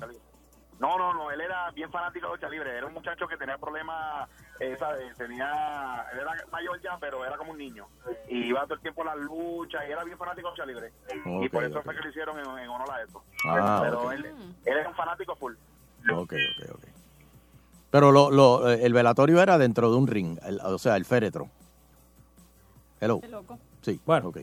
No, 0.80 0.98
no, 0.98 1.14
no, 1.14 1.30
él 1.30 1.40
era 1.40 1.70
bien 1.70 1.88
fanático 1.92 2.26
de 2.26 2.32
lucha 2.34 2.48
libre. 2.48 2.76
Era 2.76 2.86
un 2.88 2.92
muchacho 2.94 3.28
que 3.28 3.36
tenía 3.36 3.56
problemas, 3.56 4.28
eh, 4.58 4.74
¿sabes? 4.80 5.16
Tenía, 5.16 6.04
él 6.12 6.18
era 6.18 6.34
mayor 6.50 6.80
ya, 6.82 6.98
pero 7.00 7.24
era 7.24 7.36
como 7.36 7.52
un 7.52 7.58
niño. 7.58 7.86
Y 8.28 8.46
iba 8.46 8.62
todo 8.64 8.74
el 8.74 8.80
tiempo 8.80 9.02
a 9.02 9.14
las 9.14 9.16
luchas 9.18 9.80
y 9.88 9.92
era 9.92 10.02
bien 10.02 10.18
fanático 10.18 10.48
de 10.48 10.52
lucha 10.56 10.66
libre. 10.66 10.92
y 11.44 11.48
por 11.48 11.62
eso 11.62 11.78
ok. 11.78 11.84
fue 11.84 11.94
que 11.94 12.00
lo 12.02 12.08
hicieron 12.08 12.36
en, 12.36 12.58
en 12.64 12.68
honor 12.68 12.90
a 12.90 13.02
eso. 13.02 13.22
Ah, 13.46 13.78
pero 13.84 14.10
él, 14.10 14.24
él 14.26 14.76
era 14.76 14.88
un 14.88 14.94
fanático 14.96 15.36
full. 15.36 15.54
Ok, 16.12 16.32
ok, 16.32 16.70
ok. 16.74 16.84
Pero 17.92 18.10
lo, 18.10 18.32
lo, 18.32 18.68
eh, 18.68 18.84
el 18.84 18.92
velatorio 18.92 19.40
era 19.40 19.58
dentro 19.58 19.88
de 19.88 19.96
un 19.96 20.08
ring, 20.08 20.36
el- 20.42 20.58
o 20.64 20.78
sea, 20.78 20.96
el 20.96 21.04
féretro. 21.04 21.48
Hello. 23.00 23.20
Qué 23.20 23.28
loco. 23.28 23.56
Sí, 23.82 24.00
Bueno. 24.04 24.28
ok. 24.30 24.38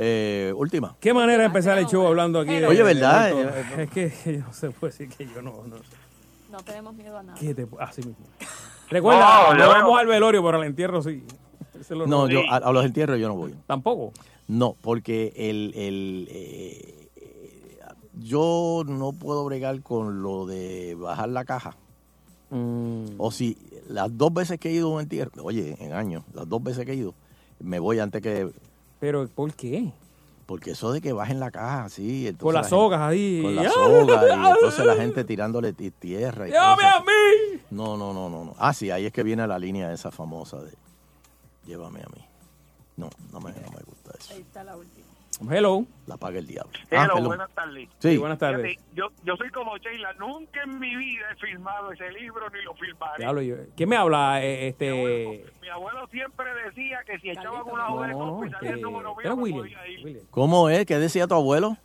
Eh, 0.00 0.52
última. 0.56 0.96
¿Qué 1.00 1.12
manera 1.12 1.40
de 1.40 1.46
empezar 1.46 1.76
el 1.76 1.86
show 1.86 2.06
hablando 2.06 2.38
aquí? 2.38 2.50
Oye, 2.62 2.76
de 2.76 2.82
¿verdad? 2.84 3.32
muertos? 3.34 3.78
Es 3.78 3.90
que 3.90 4.32
yo 4.32 4.38
no 4.46 4.52
se 4.52 4.70
puede 4.70 4.92
decir 4.92 5.08
que 5.08 5.26
yo 5.26 5.42
no... 5.42 5.64
no 5.66 5.76
No 6.52 6.58
tenemos 6.62 6.94
miedo 6.94 7.18
a 7.18 7.22
nada. 7.24 7.36
¿Qué 7.38 7.52
te- 7.52 7.66
así 7.80 8.02
mismo. 8.02 8.24
Recuerda, 8.90 9.20
No, 9.20 9.54
no, 9.54 9.68
vamos 9.68 9.98
al 9.98 10.06
velorio, 10.06 10.42
pero 10.44 10.58
al 10.58 10.64
entierro 10.64 11.02
sí. 11.02 11.24
No, 12.06 12.28
yo 12.28 12.42
a, 12.48 12.56
a 12.58 12.72
los 12.72 12.84
entierros 12.84 13.18
yo 13.18 13.26
no 13.26 13.34
voy. 13.34 13.54
Tampoco. 13.66 14.12
No, 14.46 14.76
porque 14.80 15.32
el, 15.36 15.72
el, 15.74 16.28
eh, 16.30 17.08
eh, 17.16 17.78
yo 18.14 18.84
no 18.86 19.12
puedo 19.12 19.44
bregar 19.44 19.82
con 19.82 20.22
lo 20.22 20.46
de 20.46 20.94
bajar 20.94 21.28
la 21.28 21.44
caja. 21.44 21.76
Mm. 22.50 23.06
O 23.18 23.30
si 23.32 23.58
las 23.88 24.16
dos 24.16 24.32
veces 24.32 24.58
que 24.60 24.68
he 24.68 24.72
ido 24.72 24.88
a 24.92 24.94
un 24.94 25.00
entierro, 25.00 25.30
oye, 25.42 25.76
en 25.80 25.92
años, 25.92 26.22
las 26.34 26.48
dos 26.48 26.62
veces 26.62 26.86
que 26.86 26.92
he 26.92 26.96
ido, 26.96 27.14
me 27.58 27.80
voy 27.80 27.98
antes 27.98 28.22
que... 28.22 28.48
Pero, 29.00 29.28
¿por 29.28 29.52
qué? 29.54 29.92
Porque 30.46 30.70
eso 30.70 30.92
de 30.92 31.00
que 31.00 31.12
bajen 31.12 31.40
la 31.40 31.50
caja 31.50 31.84
así... 31.84 32.26
entonces 32.28 32.42
Con 32.42 32.54
la 32.54 32.60
las 32.62 32.70
sogas 32.70 33.00
ahí. 33.00 33.42
Con 33.42 33.54
las 33.56 33.72
sogas 33.72 34.22
y 34.22 34.48
entonces 34.54 34.86
la 34.86 34.96
gente 34.96 35.24
tirándole 35.24 35.72
ti- 35.74 35.90
tierra. 35.90 36.48
Y 36.48 36.52
¡Llévame 36.52 36.82
cosas. 36.82 36.96
a 36.96 37.00
mí! 37.00 37.60
No, 37.70 37.96
no, 37.98 38.14
no, 38.14 38.30
no, 38.30 38.44
no. 38.46 38.54
Ah, 38.58 38.72
sí, 38.72 38.90
ahí 38.90 39.04
es 39.06 39.12
que 39.12 39.22
viene 39.22 39.46
la 39.46 39.58
línea 39.58 39.92
esa 39.92 40.10
famosa 40.10 40.56
de 40.62 40.72
llévame 41.66 42.00
a 42.00 42.06
mí. 42.16 42.24
No, 42.96 43.10
no 43.30 43.40
me, 43.40 43.50
no 43.52 43.70
me 43.72 43.82
gusta 43.84 44.12
eso. 44.18 44.32
Ahí 44.32 44.40
está 44.40 44.64
la 44.64 44.74
última. 44.76 44.97
Hello. 45.50 45.84
La 46.06 46.16
paga 46.16 46.38
el 46.38 46.46
diablo. 46.46 46.72
Hello, 46.90 47.02
Ah, 47.02 47.08
hello. 47.16 47.26
buenas 47.28 47.50
tardes. 47.54 47.88
Sí. 47.98 48.16
buenas 48.16 48.38
tardes. 48.38 48.66
Fíjate, 48.66 48.94
yo, 48.94 49.08
yo 49.24 49.36
soy 49.36 49.50
como 49.50 49.76
Sheila, 49.78 50.12
nunca 50.14 50.62
en 50.62 50.78
mi 50.80 50.96
vida 50.96 51.26
he 51.32 51.36
filmado 51.46 51.92
ese 51.92 52.10
libro 52.12 52.48
ni 52.50 52.62
lo 52.62 52.74
filmaré. 52.74 53.18
Te 53.18 53.24
hablo 53.26 53.42
yo. 53.42 53.56
¿Quién 53.76 53.88
me 53.88 53.96
habla? 53.96 54.42
Eh, 54.42 54.68
este. 54.68 55.44
Mi 55.60 55.68
abuelo 55.68 56.06
siempre 56.08 56.46
decía 56.64 57.00
que 57.06 57.18
si 57.20 57.30
echaban 57.30 57.62
una 57.70 57.84
joven 57.86 58.10
No, 58.12 58.18
copa 58.18 58.46
y 58.46 58.50
salía 58.50 58.70
el 58.70 58.76
este, 58.76 58.82
número 58.90 59.14
¿tú 59.14 59.20
eres 59.20 59.36
mío. 59.36 60.20
¿Cómo 60.30 60.68
es? 60.70 60.86
¿Qué 60.86 60.98
decía 60.98 61.26
tu 61.26 61.34
abuelo? 61.34 61.76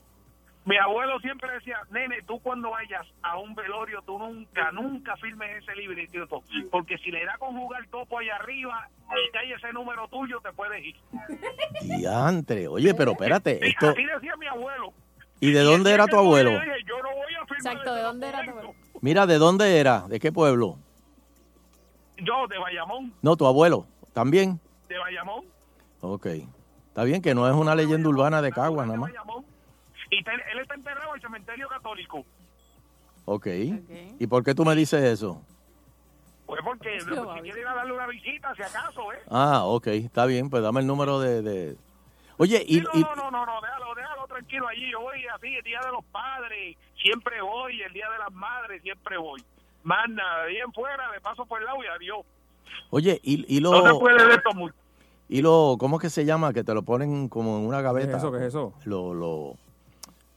Mi 0.65 0.77
abuelo 0.77 1.19
siempre 1.19 1.51
decía, 1.51 1.77
nene, 1.91 2.21
tú 2.25 2.39
cuando 2.39 2.71
vayas 2.71 3.05
a 3.21 3.37
un 3.37 3.53
velorio, 3.53 4.01
tú 4.05 4.17
nunca, 4.17 4.71
nunca 4.71 5.17
firmes 5.17 5.61
ese 5.61 5.75
librito, 5.75 6.41
porque 6.71 6.97
si 6.99 7.11
le 7.11 7.25
da 7.25 7.37
con 7.37 7.57
jugar 7.57 7.85
topo 7.87 8.19
allá 8.19 8.37
arriba 8.37 8.87
y 9.09 9.31
cae 9.31 9.53
ese 9.53 9.73
número 9.73 10.07
tuyo, 10.07 10.39
te 10.39 10.53
puedes 10.53 10.81
ir. 10.85 10.95
Diantre. 11.81 12.67
Oye, 12.69 12.93
pero 12.93 13.11
espérate, 13.11 13.59
Sí, 13.61 13.69
esto... 13.69 13.89
Así 13.89 14.05
decía 14.05 14.35
mi 14.37 14.47
abuelo. 14.47 14.93
¿Y 15.41 15.51
de 15.51 15.61
dónde 15.63 15.91
era 15.91 16.07
tu 16.07 16.17
abuelo? 16.17 16.51
Yo 16.51 16.59
dije, 16.61 16.75
yo 16.87 16.95
no 17.03 17.09
voy 17.09 17.33
a 17.33 17.45
firmar 17.45 17.57
Exacto, 17.57 17.93
¿de 17.95 18.01
dónde 18.01 18.29
era 18.29 18.43
tu 18.45 18.49
abuelo? 18.51 18.73
Mira, 19.01 19.25
¿de 19.25 19.37
dónde 19.37 19.79
era? 19.79 20.07
¿De 20.07 20.19
qué 20.21 20.31
pueblo? 20.31 20.77
Yo, 22.17 22.47
de 22.47 22.57
Bayamón, 22.57 23.13
No, 23.21 23.35
tu 23.35 23.45
abuelo. 23.45 23.85
¿También? 24.13 24.61
de 24.87 24.97
Bayamón. 24.97 25.43
Ok. 25.99 26.27
Está 26.87 27.03
bien 27.03 27.21
que 27.21 27.33
no 27.35 27.49
es 27.49 27.55
una 27.55 27.75
leyenda 27.75 28.07
urbana 28.07 28.41
de 28.41 28.51
Caguas 28.51 28.87
nada 28.87 28.99
más. 28.99 29.11
Bayamón. 29.11 29.52
Y 30.19 30.23
te- 30.23 30.31
él 30.51 30.59
está 30.61 30.75
enterrado 30.75 31.09
en 31.09 31.15
el 31.15 31.21
cementerio 31.21 31.67
católico. 31.69 32.25
Ok. 33.25 33.47
¿Y 34.19 34.27
por 34.27 34.43
qué 34.43 34.53
tú 34.53 34.65
me 34.65 34.75
dices 34.75 35.01
eso? 35.03 35.41
Pues 36.45 36.61
porque 36.63 36.99
Sí, 37.01 37.05
si 37.09 37.41
quiere 37.41 37.61
ir 37.61 37.67
a 37.67 37.73
darle 37.75 37.93
una 37.93 38.07
visita, 38.07 38.53
si 38.55 38.61
acaso, 38.61 39.11
¿eh? 39.13 39.17
Ah, 39.29 39.63
ok. 39.65 39.87
Está 39.87 40.25
bien, 40.25 40.49
pues 40.49 40.61
dame 40.63 40.81
el 40.81 40.87
número 40.87 41.19
de... 41.19 41.41
de- 41.41 41.77
Oye, 42.37 42.63
y, 42.65 42.79
Sí, 42.79 42.85
y- 42.93 43.01
no, 43.01 43.15
no, 43.15 43.31
no, 43.31 43.45
no, 43.45 43.61
déjalo, 43.61 43.93
déjalo 43.95 44.27
tranquilo 44.27 44.67
allí. 44.67 44.91
Yo 44.91 45.01
voy 45.01 45.25
así, 45.33 45.55
el 45.55 45.63
día 45.63 45.79
de 45.81 45.91
los 45.91 46.03
padres, 46.05 46.75
siempre 47.01 47.41
voy, 47.41 47.81
el 47.81 47.93
día 47.93 48.09
de 48.09 48.17
las 48.19 48.31
madres, 48.33 48.81
siempre 48.81 49.17
voy. 49.17 49.41
Más 49.83 50.09
nada, 50.09 50.45
bien 50.45 50.71
fuera, 50.73 51.09
me 51.11 51.21
paso 51.21 51.45
por 51.45 51.59
el 51.59 51.65
lado 51.65 51.77
y 51.83 51.87
adiós. 51.87 52.25
oye, 52.89 53.19
y, 53.23 53.57
y 53.57 53.61
No 53.61 53.81
lo... 53.85 53.99
puede 53.99 54.15
ver 54.25 54.37
esto 54.39 54.51
mucho. 54.53 54.75
Y 55.29 55.41
lo, 55.41 55.77
¿cómo 55.79 55.97
es 55.97 56.01
que 56.01 56.09
se 56.09 56.25
llama? 56.25 56.53
Que 56.53 56.63
te 56.63 56.73
lo 56.73 56.83
ponen 56.83 57.29
como 57.29 57.57
en 57.59 57.65
una 57.67 57.81
gaveta. 57.81 58.07
¿Qué 58.07 58.13
es 58.13 58.17
eso? 58.17 58.31
¿Qué 58.31 58.37
es 58.39 58.43
eso? 58.43 58.73
Lo, 58.85 59.13
lo, 59.13 59.55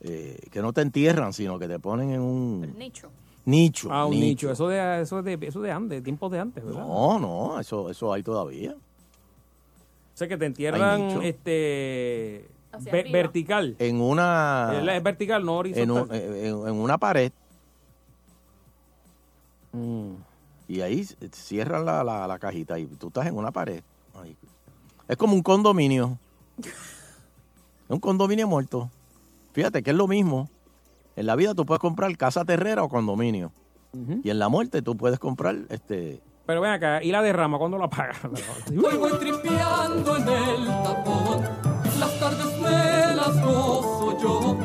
eh, 0.09 0.39
que 0.51 0.63
no 0.63 0.73
te 0.73 0.81
entierran, 0.83 1.33
sino 1.33 1.59
que 1.59 1.67
te 1.69 1.79
ponen 1.79 2.11
en 2.13 2.21
un 2.21 2.79
Nicho. 2.79 3.09
nicho. 3.45 3.89
Ah, 3.93 4.07
un 4.07 4.19
nicho. 4.21 4.51
Eso 4.51 4.69
de, 4.69 5.03
eso 5.03 5.23
de, 5.23 5.39
eso 5.43 5.61
de 5.61 5.73
antes, 5.73 6.03
tiempos 6.03 6.31
de 6.33 6.39
antes, 6.39 6.65
¿verdad? 6.65 6.81
No, 6.87 7.19
no, 7.19 7.59
eso, 7.61 7.91
eso 7.91 8.13
hay 8.13 8.23
todavía. 8.23 8.73
O 8.73 10.17
sea, 10.19 10.29
que 10.29 10.37
te 10.37 10.47
entierran 10.47 11.23
este 11.23 12.49
ve- 12.81 13.09
vertical. 13.13 13.77
En 13.79 14.01
una, 14.01 14.73
Es 14.95 15.03
vertical, 15.03 15.45
no 15.45 15.53
en, 15.53 15.59
horizontal. 15.91 16.05
un- 16.09 16.15
en- 16.15 16.69
en 16.69 16.75
una 16.75 16.97
pared 16.99 17.33
Mm. 19.73 20.13
y 20.69 20.81
ahí 20.81 21.01
s- 21.01 21.17
cierran 21.33 21.85
la, 21.85 22.03
la, 22.03 22.27
la 22.27 22.39
cajita 22.39 22.79
y 22.79 22.87
tú 22.87 23.09
estás 23.09 23.27
en 23.27 23.37
una 23.37 23.51
pared. 23.51 23.83
Es 25.09 25.17
como 25.17 25.35
un 25.35 25.43
condominio. 25.43 26.19
Es 27.89 27.91
un 27.91 28.01
condominio 28.01 28.49
muerto. 28.49 28.91
Fíjate 29.57 29.83
que 29.83 29.93
es 29.93 29.97
lo 29.97 30.07
mismo. 30.07 30.51
En 31.17 31.25
la 31.25 31.35
vida 31.35 31.55
tú 31.55 31.65
puedes 31.65 31.81
comprar 31.81 32.15
casa 32.19 32.45
terrera 32.45 32.83
o 32.83 32.91
condominio. 32.91 33.53
Ujú. 33.95 34.21
Y 34.23 34.29
en 34.29 34.39
la 34.39 34.51
muerte 34.51 34.83
tú 34.83 34.99
puedes 34.99 35.19
comprar 35.19 35.57
este 35.71 36.21
Pero 36.45 36.61
ven 36.61 36.73
acá, 36.73 37.03
¿y 37.03 37.11
la 37.11 37.23
derrama 37.23 37.57
cuándo 37.57 37.79
la 37.79 37.89
pagas? 37.89 38.19
Hoy 38.69 38.97
voy 38.99 39.13
tripeando 39.19 40.15
en 40.19 40.29
el 40.29 40.67
tapón, 40.67 41.41
las 41.99 42.21
tardes 42.21 42.61
me 42.61 43.17
las 43.17 43.43
gozo 43.43 44.19
yo, 44.21 44.59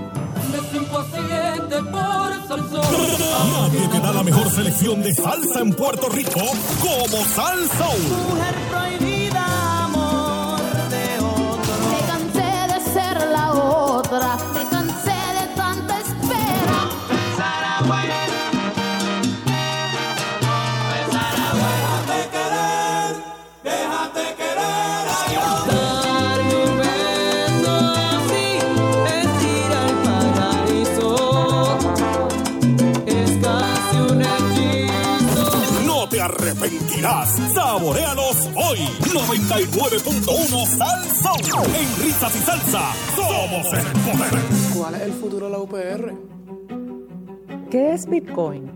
me 0.51 0.77
impaciente 0.77 1.77
por 1.89 2.47
salsón. 2.49 2.81
Nadie 3.53 3.87
te 3.87 3.99
da 4.01 4.11
la 4.11 4.23
mejor 4.23 4.49
selección 4.49 5.01
de 5.01 5.13
salsa 5.13 5.61
en 5.61 5.73
Puerto 5.73 6.09
Rico 6.09 6.41
como 6.81 7.23
Salsa. 7.23 7.85
Mujer 8.27 8.55
prohibida, 8.69 9.85
amor 9.85 10.59
de 10.89 11.17
otro. 11.19 11.73
Me 11.91 12.07
cansé 12.07 12.73
de 12.73 12.91
ser 12.91 13.29
la 13.29 13.53
otra, 13.53 14.37
arrepentirás. 36.61 37.29
Saborealos 37.53 38.49
hoy. 38.55 38.79
99.1 39.01 40.65
Salsa. 40.65 41.31
En 41.67 42.03
risas 42.03 42.35
y 42.35 42.39
salsa. 42.39 42.93
Somos 43.15 43.73
el 43.73 43.85
poder. 44.01 44.43
¿Cuál 44.77 44.95
es 44.95 45.01
el 45.01 45.13
futuro 45.13 45.45
de 45.47 45.51
la 45.51 45.59
UPR? 45.59 46.13
¿Qué 47.69 47.93
es 47.93 48.07
Bitcoin? 48.07 48.71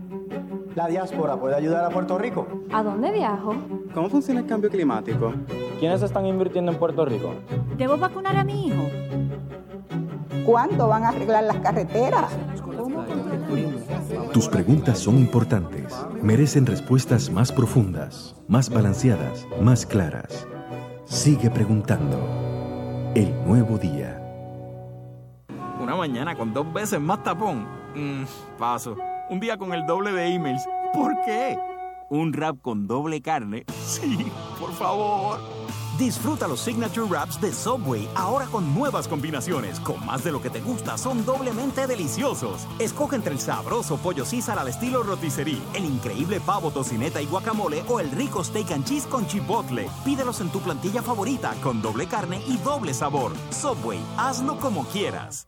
¿La 0.74 0.88
diáspora 0.88 1.38
puede 1.38 1.54
ayudar 1.54 1.84
a 1.84 1.90
Puerto 1.90 2.18
Rico? 2.18 2.46
¿A 2.72 2.82
dónde 2.82 3.10
viajo? 3.12 3.54
¿Cómo 3.94 4.10
funciona 4.10 4.40
el 4.40 4.46
cambio 4.46 4.68
climático? 4.70 5.32
¿Quiénes 5.78 6.02
están 6.02 6.26
invirtiendo 6.26 6.72
en 6.72 6.78
Puerto 6.78 7.04
Rico? 7.04 7.34
¿Debo 7.76 7.96
vacunar 7.96 8.36
a 8.36 8.44
mi 8.44 8.68
hijo? 8.68 8.84
¿Cuándo 10.44 10.88
van 10.88 11.04
a 11.04 11.08
arreglar 11.08 11.44
las 11.44 11.56
carreteras? 11.56 12.30
Tus 14.36 14.48
preguntas 14.50 14.98
son 14.98 15.16
importantes. 15.16 15.94
Merecen 16.22 16.66
respuestas 16.66 17.30
más 17.30 17.50
profundas, 17.50 18.36
más 18.48 18.68
balanceadas, 18.68 19.46
más 19.62 19.86
claras. 19.86 20.46
Sigue 21.06 21.48
preguntando. 21.48 22.18
El 23.14 23.34
nuevo 23.46 23.78
día. 23.78 24.22
Una 25.80 25.96
mañana 25.96 26.36
con 26.36 26.52
dos 26.52 26.70
veces 26.70 27.00
más 27.00 27.22
tapón. 27.22 27.66
Mm, 27.94 28.24
paso. 28.58 28.94
Un 29.30 29.40
día 29.40 29.56
con 29.56 29.72
el 29.72 29.86
doble 29.86 30.12
de 30.12 30.26
emails. 30.26 30.68
¿Por 30.92 31.14
qué? 31.24 31.58
Un 32.10 32.34
rap 32.34 32.60
con 32.60 32.86
doble 32.86 33.22
carne. 33.22 33.64
Sí, 33.86 34.30
por 34.60 34.70
favor. 34.74 35.40
Disfruta 35.98 36.46
los 36.46 36.60
Signature 36.60 37.06
Wraps 37.06 37.40
de 37.40 37.50
Subway 37.52 38.06
ahora 38.14 38.44
con 38.46 38.74
nuevas 38.74 39.08
combinaciones. 39.08 39.80
Con 39.80 40.04
más 40.04 40.22
de 40.24 40.30
lo 40.30 40.42
que 40.42 40.50
te 40.50 40.60
gusta, 40.60 40.98
son 40.98 41.24
doblemente 41.24 41.86
deliciosos. 41.86 42.66
Escoge 42.78 43.16
entre 43.16 43.32
el 43.32 43.40
sabroso 43.40 43.96
pollo 43.96 44.26
César 44.26 44.58
al 44.58 44.68
estilo 44.68 45.02
rotisserie, 45.02 45.58
el 45.74 45.86
increíble 45.86 46.38
pavo 46.40 46.70
tocineta 46.70 47.22
y 47.22 47.26
guacamole 47.26 47.82
o 47.88 47.98
el 47.98 48.10
rico 48.10 48.44
steak 48.44 48.72
and 48.72 48.84
cheese 48.84 49.06
con 49.06 49.26
chipotle. 49.26 49.88
Pídelos 50.04 50.42
en 50.42 50.50
tu 50.50 50.60
plantilla 50.60 51.00
favorita 51.00 51.54
con 51.62 51.80
doble 51.80 52.06
carne 52.06 52.42
y 52.46 52.58
doble 52.58 52.92
sabor. 52.92 53.32
Subway, 53.48 53.98
hazlo 54.18 54.58
como 54.58 54.84
quieras. 54.84 55.46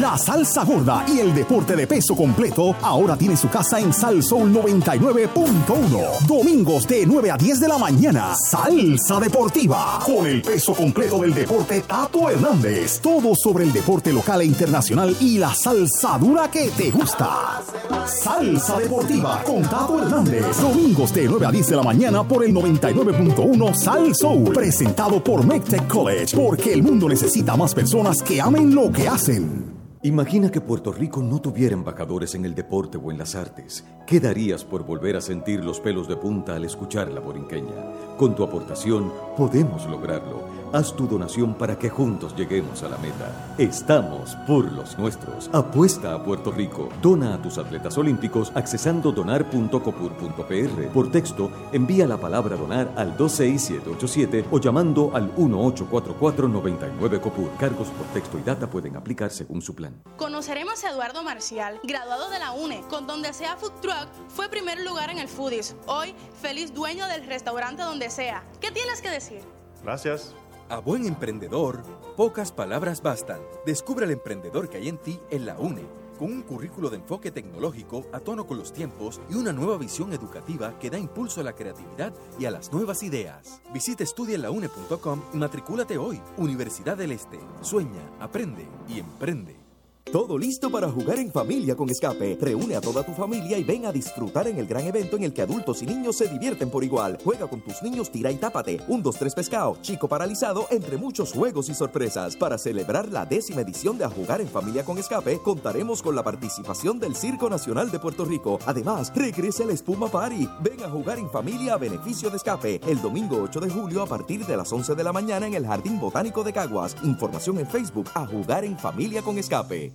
La 0.00 0.16
salsa 0.16 0.64
gorda 0.64 1.04
y 1.08 1.18
el 1.18 1.34
deporte 1.34 1.76
de 1.76 1.86
peso 1.86 2.16
completo 2.16 2.74
ahora 2.80 3.16
tiene 3.16 3.36
su 3.36 3.50
casa 3.50 3.78
en 3.80 3.92
Sal 3.92 4.22
Soul 4.22 4.50
99.1. 4.52 6.26
Domingos 6.26 6.86
de 6.86 7.04
9 7.04 7.30
a 7.30 7.36
10 7.36 7.60
de 7.60 7.68
la 7.68 7.76
mañana. 7.76 8.34
Salsa 8.34 9.20
deportiva. 9.20 9.89
Con 9.98 10.26
el 10.26 10.40
peso 10.40 10.72
completo 10.74 11.18
del 11.18 11.34
deporte 11.34 11.80
Tato 11.82 12.30
Hernández. 12.30 13.00
Todo 13.00 13.34
sobre 13.34 13.64
el 13.64 13.72
deporte 13.72 14.12
local 14.12 14.40
e 14.40 14.44
internacional 14.44 15.16
y 15.20 15.38
la 15.38 15.54
salsa 15.54 16.16
dura 16.18 16.50
que 16.50 16.68
te 16.68 16.90
gusta. 16.90 17.60
Salsa 18.06 18.78
deportiva 18.78 19.42
con 19.44 19.62
Tato 19.62 20.02
Hernández. 20.02 20.60
Domingos 20.60 21.12
de 21.12 21.26
9 21.26 21.46
a 21.46 21.50
10 21.50 21.66
de 21.68 21.76
la 21.76 21.82
mañana 21.82 22.22
por 22.26 22.44
el 22.44 22.54
99.1 22.54 23.74
Sal 23.74 24.14
Soul. 24.14 24.52
Presentado 24.52 25.22
por 25.22 25.44
MedTech 25.44 25.88
College. 25.88 26.36
Porque 26.36 26.72
el 26.72 26.82
mundo 26.82 27.08
necesita 27.08 27.56
más 27.56 27.74
personas 27.74 28.22
que 28.22 28.40
amen 28.40 28.74
lo 28.74 28.90
que 28.92 29.08
hacen. 29.08 29.79
Imagina 30.02 30.50
que 30.50 30.62
Puerto 30.62 30.92
Rico 30.92 31.20
no 31.20 31.42
tuviera 31.42 31.74
embajadores 31.74 32.34
en 32.34 32.46
el 32.46 32.54
deporte 32.54 32.96
o 32.96 33.10
en 33.10 33.18
las 33.18 33.34
artes. 33.34 33.84
¿Qué 34.06 34.18
darías 34.18 34.64
por 34.64 34.86
volver 34.86 35.14
a 35.14 35.20
sentir 35.20 35.62
los 35.62 35.78
pelos 35.78 36.08
de 36.08 36.16
punta 36.16 36.56
al 36.56 36.64
escuchar 36.64 37.12
la 37.12 37.20
borinqueña? 37.20 38.16
Con 38.16 38.34
tu 38.34 38.42
aportación 38.42 39.12
podemos 39.36 39.86
lograrlo. 39.90 40.59
Haz 40.72 40.94
tu 40.94 41.08
donación 41.08 41.54
para 41.54 41.78
que 41.78 41.90
juntos 41.90 42.34
lleguemos 42.36 42.82
a 42.82 42.88
la 42.88 42.98
meta. 42.98 43.54
Estamos 43.58 44.36
por 44.46 44.70
los 44.70 44.96
nuestros. 44.98 45.50
Apuesta 45.52 46.14
a 46.14 46.22
Puerto 46.22 46.52
Rico. 46.52 46.88
Dona 47.02 47.34
a 47.34 47.42
tus 47.42 47.58
atletas 47.58 47.98
olímpicos 47.98 48.52
accesando 48.54 49.10
donar.copur.pr. 49.10 50.92
Por 50.92 51.10
texto, 51.10 51.50
envía 51.72 52.06
la 52.06 52.18
palabra 52.18 52.56
donar 52.56 52.92
al 52.96 53.16
26787 53.16 54.44
o 54.50 54.60
llamando 54.60 55.10
al 55.14 55.34
1844-99 55.34 57.20
Cargos 57.58 57.88
por 57.88 58.06
texto 58.08 58.38
y 58.38 58.42
data 58.42 58.68
pueden 58.68 58.96
aplicar 58.96 59.30
según 59.30 59.60
su 59.62 59.74
plan. 59.74 60.02
Conoceremos 60.16 60.84
a 60.84 60.90
Eduardo 60.90 61.22
Marcial, 61.22 61.80
graduado 61.82 62.30
de 62.30 62.38
la 62.38 62.52
UNE, 62.52 62.82
con 62.88 63.06
donde 63.06 63.32
sea 63.32 63.56
Food 63.56 63.80
Truck, 63.80 64.08
fue 64.28 64.48
primer 64.48 64.80
lugar 64.84 65.10
en 65.10 65.18
el 65.18 65.28
Foodies. 65.28 65.76
Hoy, 65.86 66.14
feliz 66.40 66.72
dueño 66.72 67.06
del 67.06 67.26
restaurante 67.26 67.82
donde 67.82 68.10
sea. 68.10 68.44
¿Qué 68.60 68.70
tienes 68.70 69.00
que 69.02 69.10
decir? 69.10 69.40
Gracias. 69.82 70.34
A 70.70 70.78
buen 70.78 71.04
emprendedor, 71.04 71.82
pocas 72.16 72.52
palabras 72.52 73.02
bastan. 73.02 73.40
Descubre 73.66 74.04
el 74.04 74.12
emprendedor 74.12 74.68
que 74.68 74.76
hay 74.76 74.88
en 74.88 74.98
ti 74.98 75.18
en 75.28 75.44
la 75.44 75.58
UNE, 75.58 75.82
con 76.16 76.32
un 76.32 76.42
currículo 76.42 76.90
de 76.90 76.98
enfoque 76.98 77.32
tecnológico 77.32 78.06
a 78.12 78.20
tono 78.20 78.46
con 78.46 78.56
los 78.56 78.72
tiempos 78.72 79.20
y 79.28 79.34
una 79.34 79.52
nueva 79.52 79.78
visión 79.78 80.12
educativa 80.12 80.78
que 80.78 80.88
da 80.88 80.96
impulso 80.96 81.40
a 81.40 81.44
la 81.44 81.54
creatividad 81.54 82.14
y 82.38 82.44
a 82.44 82.52
las 82.52 82.72
nuevas 82.72 83.02
ideas. 83.02 83.60
Visita 83.74 84.04
estudienlaune.com 84.04 85.22
y 85.34 85.38
matricúlate 85.38 85.98
hoy. 85.98 86.22
Universidad 86.36 86.96
del 86.96 87.10
Este. 87.10 87.40
Sueña, 87.62 88.08
aprende 88.20 88.68
y 88.88 89.00
emprende. 89.00 89.59
Todo 90.04 90.36
listo 90.36 90.70
para 90.72 90.90
jugar 90.90 91.20
en 91.20 91.30
familia 91.30 91.76
con 91.76 91.88
Escape. 91.88 92.36
Reúne 92.40 92.74
a 92.74 92.80
toda 92.80 93.04
tu 93.04 93.12
familia 93.12 93.56
y 93.58 93.62
ven 93.62 93.86
a 93.86 93.92
disfrutar 93.92 94.48
en 94.48 94.58
el 94.58 94.66
gran 94.66 94.84
evento 94.84 95.16
en 95.16 95.22
el 95.22 95.32
que 95.32 95.42
adultos 95.42 95.82
y 95.82 95.86
niños 95.86 96.16
se 96.16 96.26
divierten 96.26 96.68
por 96.68 96.82
igual. 96.82 97.16
Juega 97.22 97.46
con 97.46 97.60
tus 97.60 97.80
niños, 97.80 98.10
tira 98.10 98.32
y 98.32 98.36
tápate. 98.36 98.80
Un, 98.88 99.04
dos, 99.04 99.16
tres 99.16 99.36
pescado, 99.36 99.78
chico 99.82 100.08
paralizado, 100.08 100.66
entre 100.70 100.96
muchos 100.96 101.32
juegos 101.32 101.68
y 101.68 101.74
sorpresas. 101.74 102.34
Para 102.34 102.58
celebrar 102.58 103.08
la 103.12 103.24
décima 103.24 103.60
edición 103.60 103.98
de 103.98 104.04
A 104.04 104.10
Jugar 104.10 104.40
en 104.40 104.48
Familia 104.48 104.84
con 104.84 104.98
Escape, 104.98 105.38
contaremos 105.44 106.02
con 106.02 106.16
la 106.16 106.24
participación 106.24 106.98
del 106.98 107.14
Circo 107.14 107.48
Nacional 107.48 107.92
de 107.92 108.00
Puerto 108.00 108.24
Rico. 108.24 108.58
Además, 108.66 109.12
regresa 109.14 109.62
el 109.62 109.70
Espuma 109.70 110.08
Party. 110.08 110.48
Ven 110.60 110.82
a 110.82 110.90
jugar 110.90 111.20
en 111.20 111.30
familia 111.30 111.74
a 111.74 111.78
beneficio 111.78 112.30
de 112.30 112.38
Escape. 112.38 112.80
El 112.84 113.00
domingo 113.00 113.40
8 113.44 113.60
de 113.60 113.70
julio 113.70 114.02
a 114.02 114.06
partir 114.06 114.44
de 114.44 114.56
las 114.56 114.72
11 114.72 114.96
de 114.96 115.04
la 115.04 115.12
mañana 115.12 115.46
en 115.46 115.54
el 115.54 115.66
Jardín 115.66 116.00
Botánico 116.00 116.42
de 116.42 116.52
Caguas. 116.52 116.96
Información 117.04 117.60
en 117.60 117.68
Facebook 117.68 118.08
A 118.14 118.26
Jugar 118.26 118.64
en 118.64 118.76
Familia 118.76 119.22
con 119.22 119.38
Escape. 119.38 119.89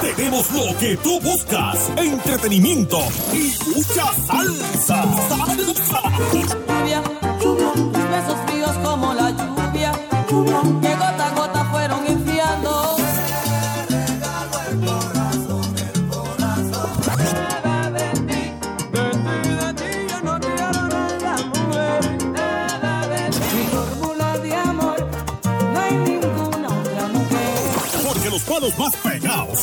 Tenemos 0.00 0.50
lo 0.52 0.76
que 0.78 0.96
tú 0.98 1.20
buscas: 1.20 1.90
entretenimiento 1.96 2.98
y 3.32 3.52
mucha 3.74 4.12
salsa. 4.26 5.02
Salsa. 5.28 6.02
lluvia, 6.32 7.02
lluvia, 7.40 7.72
besos 8.10 8.53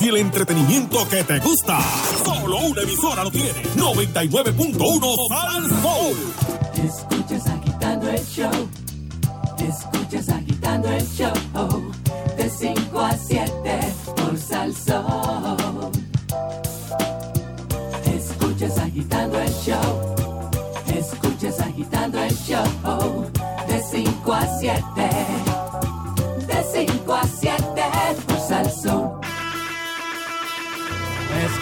y 0.02 0.08
el 0.08 0.18
entretenimiento 0.18 1.08
que 1.08 1.24
te 1.24 1.40
gusta, 1.40 1.80
solo 2.24 2.58
una 2.58 2.82
emisora 2.82 3.24
lo 3.24 3.32
tiene. 3.32 3.64
99.1 3.76 5.28
Sal 5.30 5.70
Soul. 5.82 6.18
Escuchas 6.84 7.48
agitando 7.48 8.10
el 8.10 8.26
show. 8.26 8.70
Escuchas 9.60 10.30
agitando 10.30 10.92
el 10.92 11.08
show. 11.08 11.34
De 12.36 12.50
5 12.50 13.00
a 13.00 13.18
7 13.18 13.52
por 14.16 14.38
Salsón. 14.38 15.92
Escuchas 18.06 18.78
agitando 18.80 19.40
el 19.40 19.54
show. 19.54 20.16
Escuchas 20.88 21.60
agitando 21.60 22.24
el 22.24 22.36
show. 22.38 23.26
De 23.68 23.84
5 23.92 24.34
a 24.34 24.60
7. 24.60 24.82
De 26.48 26.88
5 26.88 27.14
a 27.14 27.24
7 27.28 27.82
por 28.26 28.40
Salsón. 28.40 29.01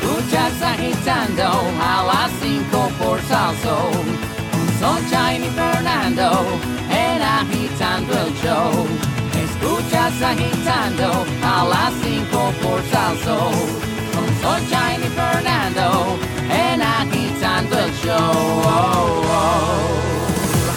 Escuchas 0.02 0.62
agitando 0.62 1.44
a 1.82 2.04
las 2.04 2.32
5 2.42 2.92
por 3.00 3.22
Salsón. 3.24 3.92
Con 4.52 4.68
Sunshine 4.80 5.44
y 5.44 5.50
Fernando 5.50 6.46
en 6.90 7.22
agitando 7.22 8.14
el 8.14 8.34
show. 8.42 8.88
Escuchas 9.44 10.22
agitando 10.22 11.26
a 11.44 11.66
las 11.66 11.94
5 12.02 12.54
por 12.62 12.82
Salsón. 12.92 13.54
Con 14.14 14.28
Sunshine 14.42 15.04
y 15.04 15.10
Fernando 15.10 16.18
en 16.50 16.82
agitando 16.82 17.80
el 17.80 17.94
show. 17.96 18.62
Oh, 18.64 19.22
oh. 19.26 20.09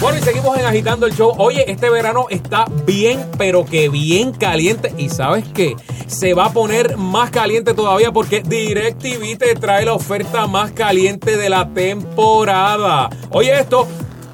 Bueno, 0.03 0.17
y 0.17 0.21
seguimos 0.21 0.57
en 0.57 0.65
Agitando 0.65 1.05
el 1.05 1.15
Show. 1.15 1.33
Oye, 1.37 1.71
este 1.71 1.89
verano 1.89 2.25
está 2.29 2.65
bien, 2.85 3.25
pero 3.37 3.63
que 3.63 3.87
bien 3.87 4.33
caliente. 4.33 4.93
¿Y 4.97 5.07
sabes 5.07 5.45
qué? 5.53 5.77
Se 6.07 6.33
va 6.33 6.47
a 6.47 6.51
poner 6.51 6.97
más 6.97 7.31
caliente 7.31 7.73
todavía 7.73 8.11
porque 8.11 8.41
DirecTV 8.41 9.37
te 9.37 9.55
trae 9.55 9.85
la 9.85 9.93
oferta 9.93 10.45
más 10.45 10.73
caliente 10.73 11.37
de 11.37 11.49
la 11.49 11.69
temporada. 11.69 13.09
Oye, 13.29 13.57
esto, 13.57 13.87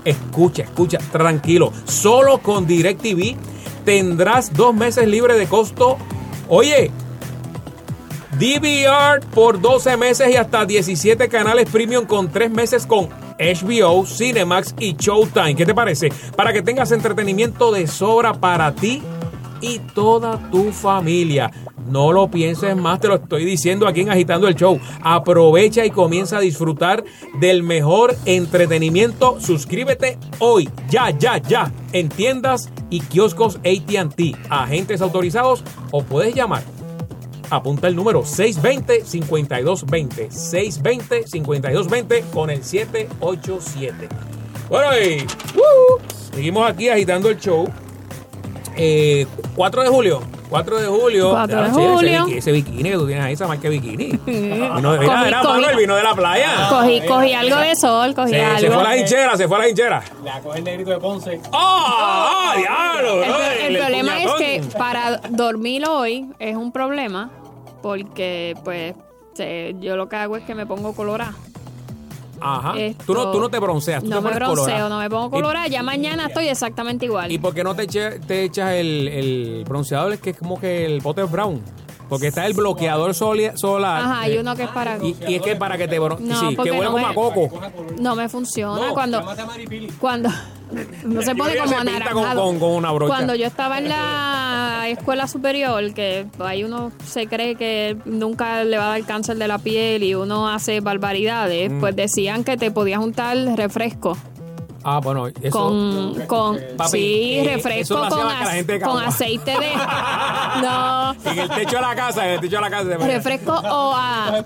escucha, 0.06 0.64
escucha, 0.64 0.98
tranquilo. 1.12 1.72
Solo 1.86 2.40
con 2.40 2.66
DirecTV 2.66 3.36
tendrás 3.86 4.52
dos 4.52 4.74
meses 4.74 5.08
libres 5.08 5.38
de 5.38 5.46
costo. 5.46 6.00
Oye, 6.48 6.90
DVR 8.40 9.20
por 9.36 9.62
12 9.62 9.98
meses 9.98 10.32
y 10.32 10.36
hasta 10.36 10.66
17 10.66 11.30
canales 11.30 11.70
premium 11.70 12.08
con 12.08 12.32
3 12.32 12.50
meses 12.50 12.88
con 12.88 13.29
HBO, 13.40 14.06
Cinemax 14.06 14.76
y 14.80 14.96
Showtime. 14.96 15.56
¿Qué 15.56 15.66
te 15.66 15.74
parece? 15.74 16.12
Para 16.36 16.54
que 16.54 16.62
tengas 16.62 16.92
entretenimiento 16.92 17.72
de 17.72 17.88
sobra 17.88 18.34
para 18.34 18.76
ti 18.76 19.02
y 19.62 19.80
toda 19.80 20.50
tu 20.52 20.72
familia. 20.72 21.52
No 21.90 22.12
lo 22.12 22.30
pienses 22.30 22.76
más, 22.76 23.00
te 23.00 23.08
lo 23.08 23.16
estoy 23.16 23.46
diciendo 23.46 23.88
aquí 23.88 24.02
en 24.02 24.12
Agitando 24.12 24.48
el 24.48 24.56
Show. 24.56 24.80
Aprovecha 25.02 25.86
y 25.86 25.90
comienza 25.90 26.38
a 26.38 26.42
disfrutar 26.42 27.04
del 27.40 27.64
mejor 27.64 28.16
entretenimiento. 28.26 29.40
Suscríbete 29.40 30.20
hoy, 30.38 30.70
ya, 30.90 31.10
ya, 31.10 31.38
ya, 31.38 31.72
en 31.92 32.10
tiendas 32.10 32.70
y 32.92 33.00
kioscos 33.00 33.58
ATT, 33.58 34.38
agentes 34.50 35.02
autorizados 35.02 35.64
o 35.92 36.04
puedes 36.04 36.36
llamar 36.36 36.79
Apunta 37.52 37.88
el 37.88 37.96
número 37.96 38.24
620-5220. 38.24 40.30
620-5220 40.30 42.24
con 42.32 42.50
el 42.50 42.64
787. 42.64 44.08
Bueno, 44.70 44.88
y 45.00 45.24
uh, 45.58 46.00
seguimos 46.34 46.70
aquí 46.70 46.90
agitando 46.90 47.30
el 47.30 47.38
show. 47.40 47.68
Eh, 48.78 49.26
4 49.56 49.84
de 49.84 49.90
julio. 49.90 50.22
4 50.50 50.78
de 50.80 50.88
julio. 50.88 51.30
4 51.32 51.62
de 51.62 51.68
Ah, 51.68 51.74
sí, 51.74 51.80
ese 51.82 51.90
julio. 51.90 52.26
bikini- 52.26 52.38
Ese, 52.38 52.52
bikini 52.52 52.84
que 52.90 52.96
tú 52.96 53.06
tienes 53.08 53.26
ahí, 53.26 53.34
esa 53.34 53.48
marca 53.48 53.64
de 53.64 53.70
bikini. 53.70 54.08
Vino, 54.26 54.28
mira, 54.28 54.82
Cogí- 54.82 55.00
mira, 55.26 55.42
cogí- 55.42 55.62
Manuel, 55.62 55.78
vino 55.78 55.96
de 55.96 56.04
la 56.04 56.16
playa. 56.16 56.68
Cogí, 56.70 57.02
cogí 57.08 57.34
algo 57.34 57.56
de 57.58 57.76
sol, 57.76 58.16
cogí 58.16 58.32
Se, 58.32 58.42
algo. 58.44 58.60
se 58.60 58.72
fue 58.72 58.82
a 58.82 58.84
la 58.84 58.98
hinchera, 58.98 59.38
se 59.38 59.48
fue 59.48 59.58
a 59.58 59.60
la 59.60 59.70
hinchera. 59.70 60.02
La 60.24 60.40
coge 60.42 60.58
el 60.60 60.64
negrito 60.64 60.90
de 60.92 61.00
Ponce. 61.00 61.42
¡Ah! 61.52 62.52
¡Ah, 62.52 62.56
diablo! 62.58 63.24
El, 63.24 63.30
bro! 63.30 63.40
el 63.42 63.76
El 63.76 63.82
problema 63.82 64.24
es 64.24 64.32
que 64.40 64.62
para 64.78 65.18
dormir 65.30 65.86
hoy 65.88 66.30
es 66.40 66.56
un 66.56 66.72
problema 66.72 67.30
porque 67.82 68.56
pues 68.64 68.96
se- 69.34 69.76
yo 69.80 69.96
lo 69.96 70.08
que 70.10 70.16
hago 70.18 70.38
es 70.38 70.44
que 70.44 70.56
me 70.56 70.66
pongo 70.66 70.94
colorada. 70.94 71.34
Ajá. 72.42 72.78
Esto- 72.80 73.04
Tú 73.06 73.14
no, 73.14 73.32
tú 73.32 73.40
no 73.42 73.50
te 73.50 73.60
bronceas, 73.60 74.02
tú 74.02 74.10
No 74.10 74.18
te 74.22 74.30
me 74.30 74.34
bronceo, 74.36 74.56
colorada. 74.64 74.90
no 74.90 75.00
me 75.00 75.10
pongo 75.10 75.28
Y- 75.28 75.42
colorada. 75.42 75.68
Ya 75.68 75.84
mañana 75.84 76.28
estoy 76.28 76.48
exactamente 76.48 77.06
igual. 77.06 77.32
¿Y 77.32 77.38
por 77.38 77.54
qué 77.54 77.64
no 77.64 77.76
te, 77.76 77.84
eche- 77.88 78.20
te 78.26 78.44
echas 78.44 78.74
el, 78.74 79.08
el 79.10 79.66
bronceador? 79.68 80.14
Es 80.14 80.22
que 80.22 80.30
es 80.32 80.38
como 80.38 80.60
que 80.60 80.86
el 80.86 81.02
pote 81.02 81.24
brown. 81.24 81.62
Porque 82.10 82.28
está 82.28 82.46
el 82.48 82.54
bloqueador 82.54 83.14
soli- 83.14 83.52
solar. 83.56 84.02
Ajá, 84.02 84.22
hay 84.22 84.38
uno 84.38 84.56
que 84.56 84.64
es 84.64 84.70
para... 84.70 84.98
y, 84.98 85.16
y 85.28 85.36
es 85.36 85.42
que 85.42 85.56
para 85.56 85.78
que 85.78 85.88
te 85.88 86.00
No, 86.00 86.18
sí, 86.20 86.50
que 86.50 86.56
porque 86.56 86.72
huele 86.72 86.84
no 86.86 86.92
como 86.92 87.06
me- 87.06 87.12
a 87.12 87.16
coco. 87.16 87.62
No 88.00 88.16
me 88.16 88.28
funciona 88.28 88.88
No, 88.88 88.94
cuando... 88.94 89.24
Cuando... 90.00 90.30
No 91.04 91.24
se 91.24 91.34
pone 91.34 91.56
como 91.58 91.68
se 91.70 91.76
pinta 91.78 91.96
anaranjado. 91.96 92.42
con- 92.44 92.60
con- 92.60 92.60
con 92.60 92.70
una 92.78 92.92
brocha. 92.92 93.08
Cuando 93.16 93.34
yo 93.34 93.48
estaba 93.48 93.80
en 93.80 93.90
la 93.90 94.86
escuela 94.88 95.28
superior, 95.28 95.94
que 95.96 96.28
ahí 96.40 96.64
uno 96.64 96.92
se 97.04 97.26
cree 97.26 97.56
que 97.56 97.98
nunca 98.06 98.64
le 98.64 98.78
va 98.78 98.86
a 98.86 98.90
dar 99.00 99.04
cáncer 99.06 99.38
de 99.38 99.48
la 99.48 99.58
piel 99.58 100.04
y 100.04 100.14
uno 100.14 100.48
hace 100.48 100.80
barbaridades, 100.82 101.72
Mm. 101.72 101.80
pues 101.80 101.96
decían 101.96 102.44
que 102.44 102.56
te 102.56 102.70
podías 102.70 103.00
juntar 103.00 103.36
refresco. 103.56 104.16
Ah, 104.96 105.00
bueno, 105.04 105.28
eso. 105.28 105.52
con, 105.52 106.14
con 106.26 106.60
Papi, 106.78 106.92
sí, 106.92 107.34
eh, 107.40 107.44
refresco 107.56 107.80
eso 107.80 107.98
lo 107.98 108.04
hacía 108.06 108.18
con, 108.18 108.28
la 108.28 108.52
gente 108.52 108.80
de 108.80 108.86
aceite 108.86 109.52
de 109.52 109.74
no 110.62 111.12
En 111.26 111.40
el 111.40 111.50
techo 111.50 111.76
de 111.76 111.82
la 111.82 111.96
casa, 111.96 112.26
en 112.28 112.34
el 112.34 112.40
techo 112.42 112.56
de 112.56 112.62
la 112.62 112.70
casa. 112.70 112.98
refresco 112.98 113.52
o, 113.54 113.94
a- 113.96 114.44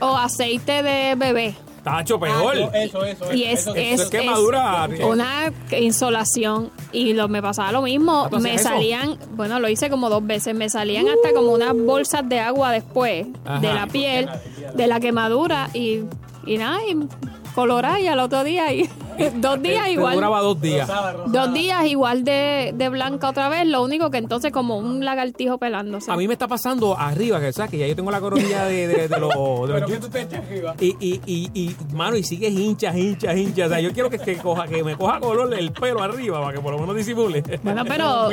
o 0.00 0.16
aceite 0.16 0.82
de 0.82 1.14
bebé 1.16 1.54
Tacho, 1.84 2.18
peor. 2.18 2.56
Eso, 2.74 3.04
eso, 3.04 3.32
y 3.32 3.44
es, 3.44 3.60
eso 3.60 3.74
es, 3.76 4.00
es 4.00 4.08
quemadura. 4.10 4.88
es 4.92 5.04
una 5.04 5.52
insolación 5.78 6.72
y 6.90 7.12
lo 7.12 7.28
me 7.28 7.40
pasaba 7.40 7.70
lo 7.70 7.82
mismo 7.82 8.28
¿Ah, 8.32 8.38
me 8.40 8.58
salían 8.58 9.16
bueno 9.36 9.60
lo 9.60 9.68
hice 9.68 9.88
como 9.88 10.10
dos 10.10 10.26
veces 10.26 10.52
me 10.54 10.68
salían 10.68 11.06
hasta 11.08 11.32
como 11.32 11.52
unas 11.52 11.74
bolsas 11.76 12.28
de 12.28 12.40
agua 12.40 12.72
después 12.72 13.26
Ajá. 13.44 13.60
de 13.60 13.72
la 13.72 13.86
piel 13.86 14.28
de 14.74 14.86
la 14.88 14.98
quemadura 14.98 15.68
y 15.74 16.00
y 16.44 16.58
nada 16.58 16.78
y 16.90 16.96
colorada 17.54 18.00
y 18.00 18.08
al 18.08 18.18
otro 18.18 18.42
día 18.42 18.72
y 18.72 18.90
dos 19.36 19.62
días 19.62 19.84
Te 19.84 19.92
igual 19.92 20.14
duraba 20.14 20.40
dos 20.40 20.60
días. 20.60 20.88
Dos 21.26 21.52
días 21.54 21.84
igual 21.86 22.24
de, 22.24 22.72
de 22.74 22.88
blanca 22.88 23.28
otra 23.30 23.48
vez, 23.48 23.66
lo 23.66 23.82
único 23.82 24.10
que 24.10 24.18
entonces 24.18 24.52
como 24.52 24.76
un 24.78 25.04
lagartijo 25.04 25.58
pelándose. 25.58 26.10
A 26.10 26.16
mí 26.16 26.26
me 26.26 26.32
está 26.34 26.48
pasando 26.48 26.98
arriba, 26.98 27.40
que 27.40 27.52
sabes 27.52 27.70
que 27.70 27.78
ya 27.78 27.86
yo 27.86 27.96
tengo 27.96 28.10
la 28.10 28.20
coronilla 28.20 28.64
de, 28.66 28.86
de, 28.88 29.08
de 29.08 29.18
los. 29.20 29.30
de 29.30 29.36
los- 29.36 29.70
Pero 29.72 29.86
que 29.86 29.96
tú 29.98 30.08
te 30.08 30.20
echas 30.22 30.40
arriba. 30.44 30.74
y, 30.80 30.96
y, 31.00 31.20
y, 31.26 31.50
y, 31.54 31.76
mano, 31.94 32.16
y 32.16 32.22
sigues 32.22 32.52
hincha, 32.52 32.96
hincha, 32.96 33.34
hincha. 33.34 33.66
O 33.66 33.68
sea, 33.68 33.80
yo 33.80 33.92
quiero 33.92 34.10
que, 34.10 34.18
que, 34.18 34.36
coja, 34.36 34.66
que 34.66 34.82
me 34.84 34.96
coja 34.96 35.20
color 35.20 35.52
el 35.54 35.72
pelo 35.72 36.02
arriba 36.02 36.40
para 36.40 36.54
que 36.54 36.60
por 36.60 36.72
lo 36.72 36.78
menos 36.80 36.96
disimule. 36.96 37.42
Bueno, 37.62 37.84
pero 37.86 38.28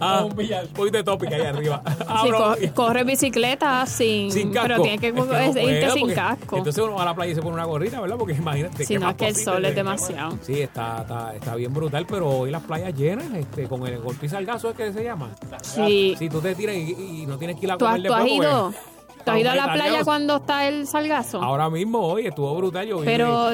Ah, 0.00 0.24
un 0.24 0.30
poquito 0.34 0.96
de 0.98 1.04
tópica 1.04 1.36
ahí 1.36 1.42
arriba. 1.42 1.82
Ah, 2.06 2.20
si 2.22 2.28
bro, 2.28 2.38
co- 2.38 2.54
corre 2.74 3.04
bicicleta 3.04 3.86
sin, 3.86 4.30
sin 4.32 4.52
casco. 4.52 4.68
pero 4.68 4.82
tiene 4.82 4.98
que, 4.98 5.08
Es 5.08 5.14
no 5.14 5.22
irte 5.24 5.90
sin 5.90 6.12
casco. 6.12 6.56
Entonces 6.56 6.82
uno 6.84 6.94
va 6.94 7.02
a 7.02 7.04
la 7.06 7.14
playa 7.14 7.32
y 7.32 7.34
se 7.34 7.42
pone 7.42 7.54
una 7.54 7.64
gorrita, 7.64 8.00
¿verdad? 8.00 8.16
Porque 8.18 8.34
imagínate. 8.34 8.84
Si 8.84 8.98
no 8.98 9.08
es 9.10 9.16
que 9.16 9.28
el 9.28 9.36
sol 9.36 9.64
es 9.64 9.74
demasiado. 9.74 10.13
Sí, 10.42 10.60
está, 10.60 11.02
está, 11.02 11.34
está 11.34 11.54
bien 11.56 11.72
brutal, 11.72 12.06
pero 12.06 12.28
hoy 12.30 12.50
las 12.50 12.62
playas 12.62 12.94
llenas, 12.94 13.26
este, 13.34 13.66
con 13.68 13.86
el 13.86 13.98
golpe 14.00 14.26
y 14.26 14.28
salgazo 14.28 14.70
es 14.70 14.76
que 14.76 14.92
se 14.92 15.04
llama. 15.04 15.30
Sí. 15.62 16.14
Si 16.18 16.28
tú 16.28 16.40
te 16.40 16.54
tiras 16.54 16.76
y, 16.76 17.22
y 17.22 17.26
no 17.26 17.38
tienes 17.38 17.56
que 17.58 17.66
ir 17.66 17.72
a 17.72 17.76
¿Tú 17.78 17.86
has, 17.86 17.96
comer 17.96 18.08
tú 18.08 18.14
has 18.14 18.26
ido, 18.26 18.62
porque- 18.72 18.78
tú 19.24 19.30
has 19.30 19.38
ido 19.40 19.50
a 19.50 19.54
la 19.54 19.72
playa 19.72 20.04
cuando 20.04 20.36
está 20.36 20.68
el 20.68 20.86
salgazo? 20.86 21.42
Ahora 21.42 21.70
mismo, 21.70 21.98
hoy 22.00 22.26
estuvo 22.26 22.54
brutal. 22.56 22.86
Yo 22.86 23.00
Pero 23.04 23.52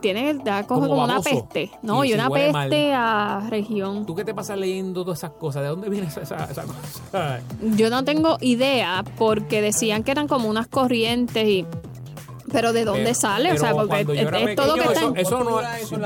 tiene, 0.00 0.34
da 0.34 0.64
coge 0.66 0.86
Como 0.88 1.02
una 1.02 1.20
peste, 1.20 1.70
¿no? 1.82 2.04
Y 2.04 2.12
una 2.12 2.30
peste 2.30 2.92
a 2.94 3.46
región. 3.50 4.06
¿Tú 4.06 4.14
qué 4.14 4.24
te 4.24 4.34
pasas 4.34 4.56
leyendo 4.58 5.02
todas 5.02 5.18
esas 5.18 5.32
cosas? 5.32 5.62
¿De 5.62 5.68
dónde 5.68 5.88
viene 5.88 6.06
esa, 6.06 6.22
esa 6.22 6.62
cosa? 6.64 7.40
Yo 7.76 7.90
no 7.90 8.04
tengo 8.04 8.36
idea 8.40 9.04
porque 9.18 9.60
decían 9.60 10.04
que 10.04 10.12
eran 10.12 10.28
como 10.28 10.48
unas 10.48 10.68
corrientes 10.68 11.44
y... 11.46 11.66
Pero 12.52 12.72
¿de 12.72 12.84
dónde 12.84 13.02
Pero- 13.04 13.14
sale? 13.14 13.52
O 13.52 13.56
sea, 13.56 13.72
porque 13.72 14.00
es, 14.00 14.06
todo 14.56 14.74
que 14.74 14.80
está 14.84 15.02
en 15.04 15.16
Eso, 15.16 15.44
no 15.44 15.60
es 15.60 15.92
un 15.92 16.00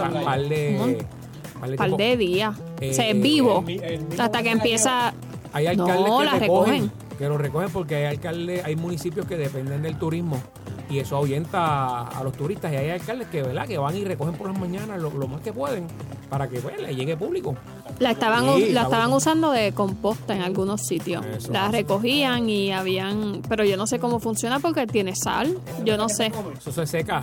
par 1.77 1.97
de, 1.97 2.17
días. 2.17 2.55
o 2.57 2.93
sea, 2.93 3.07
Eh, 3.07 3.11
es 3.13 3.21
vivo. 3.23 3.65
el 3.67 4.01
mismo 4.01 4.23
hasta 4.23 4.43
que 4.43 4.51
empieza... 4.51 5.15
Hay 5.53 5.67
alcaldes 5.69 5.97
No, 6.09 6.19
que 6.19 6.25
la 6.25 6.31
recogen, 6.39 6.73
recogen. 6.83 6.93
que 7.19 7.29
lo 7.29 7.39
recogen 7.39 7.71
porque 7.71 7.95
hay 7.97 8.05
alcaldes, 8.07 8.65
hay 8.65 8.77
municipios 8.77 9.25
que 9.27 9.37
dependen 9.37 9.83
del 9.83 9.97
turismo 9.99 10.43
y 10.91 10.99
eso 10.99 11.17
ahuyenta 11.17 12.03
a 12.03 12.23
los 12.23 12.33
turistas 12.33 12.73
y 12.73 12.77
hay 12.77 12.91
alcaldes 12.91 13.29
que, 13.29 13.43
¿verdad? 13.43 13.67
que 13.67 13.79
van 13.79 13.97
y 13.97 14.05
recogen 14.05 14.35
por 14.35 14.49
las 14.49 14.59
mañanas 14.59 15.01
lo, 15.01 15.11
lo 15.11 15.29
más 15.29 15.41
que 15.41 15.53
pueden 15.53 15.87
para 16.29 16.49
que 16.49 16.61
pues, 16.61 16.81
le 16.81 16.95
llegue 16.95 17.17
público. 17.17 17.55
La 17.99 18.11
estaban, 18.11 18.45
Sí, 18.57 18.73
la 18.73 18.83
estaban 18.83 19.13
usando 19.13 19.51
de 19.51 19.73
composta 19.73 20.35
en 20.35 20.43
algunos 20.43 20.83
sitios. 20.83 21.25
Eso. 21.27 21.53
La 21.53 21.69
recogían 21.69 22.49
y 22.49 22.73
habían... 22.73 23.43
Pero 23.49 23.65
yo 23.65 23.77
no 23.77 23.87
sé 23.87 23.99
cómo 23.99 24.19
funciona 24.19 24.59
porque 24.59 24.87
tiene 24.87 25.15
sal. 25.15 25.59
Yo 25.85 25.97
no 25.97 26.09
sé. 26.09 26.33
Eso 26.57 26.73
se 26.73 26.87
seca. 26.87 27.21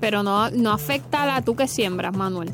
Pero 0.00 0.22
no, 0.22 0.50
no 0.50 0.72
afecta 0.72 1.22
a 1.22 1.26
la 1.26 1.42
tú 1.42 1.56
que 1.56 1.68
siembras, 1.68 2.16
Manuel. 2.16 2.50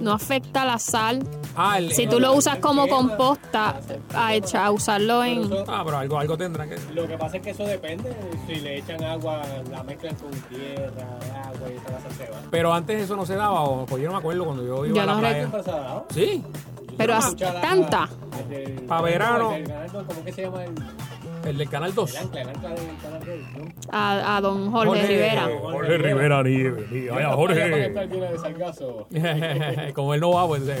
No 0.00 0.12
afecta 0.12 0.64
la 0.64 0.78
sal. 0.78 1.22
Ah, 1.54 1.78
el- 1.78 1.92
si 1.92 2.06
tú 2.06 2.18
lo 2.18 2.32
usas 2.32 2.58
como 2.58 2.88
composta, 2.88 3.78
a, 4.14 4.34
echar, 4.34 4.66
a 4.66 4.70
usarlo 4.70 5.22
en... 5.24 5.50
Ah, 5.68 5.82
pero 5.84 5.98
algo, 5.98 6.18
algo 6.18 6.36
tendrá 6.38 6.66
que... 6.68 6.76
Lo 6.94 7.06
que 7.06 7.18
pasa 7.18 7.36
es 7.36 7.42
que 7.42 7.50
eso 7.50 7.64
depende. 7.64 8.14
Si 8.46 8.54
le 8.56 8.78
echan 8.78 9.02
agua, 9.04 9.42
la 9.70 9.82
mezclan 9.82 10.14
con 10.16 10.30
tierra, 10.30 11.06
agua 11.46 11.68
y 11.70 11.76
esa 11.76 12.10
se 12.24 12.30
va. 12.30 12.38
Pero 12.50 12.72
antes 12.72 13.02
eso 13.02 13.16
no 13.16 13.26
se 13.26 13.34
daba, 13.36 13.62
o, 13.62 13.84
pues 13.86 14.02
yo 14.02 14.08
no 14.08 14.14
me 14.14 14.18
acuerdo 14.20 14.44
cuando 14.44 14.64
yo 14.66 14.86
iba 14.86 14.96
Yo 14.96 15.02
a 15.02 15.06
la 15.06 15.12
no 15.14 15.18
playa. 15.20 15.36
Siempre 15.38 15.62
se 15.62 15.70
ha 15.70 15.76
dado. 15.76 16.06
Sí, 16.10 16.44
Pero 16.96 17.16
cuchara 17.20 17.60
tanta. 17.60 18.08
del- 18.48 18.72
Pa' 18.82 19.00
verano. 19.02 19.54
¿Cómo 20.06 20.24
que 20.24 20.32
se 20.32 20.42
llama 20.42 20.64
el, 20.64 20.74
el 21.44 21.58
del 21.58 21.68
Canal 21.68 21.94
2. 21.94 22.10
el 22.10 22.16
ancla? 22.18 22.40
El 22.42 22.48
ancla 22.48 22.68
del 22.70 22.78
canal 23.02 23.20
2. 23.20 23.64
¿no? 23.64 23.72
A, 23.90 24.36
a 24.36 24.40
don 24.40 24.70
Jorge, 24.70 25.06
Rivera. 25.06 25.48
Jorge 25.60 25.98
Rivera, 25.98 26.42
ni, 26.42 26.56
ni- 26.90 27.08
vaya 27.08 27.30
Jorge. 27.32 27.92
Como 29.94 30.14
él 30.14 30.20
no 30.20 30.30
va, 30.30 30.46
pues... 30.46 30.62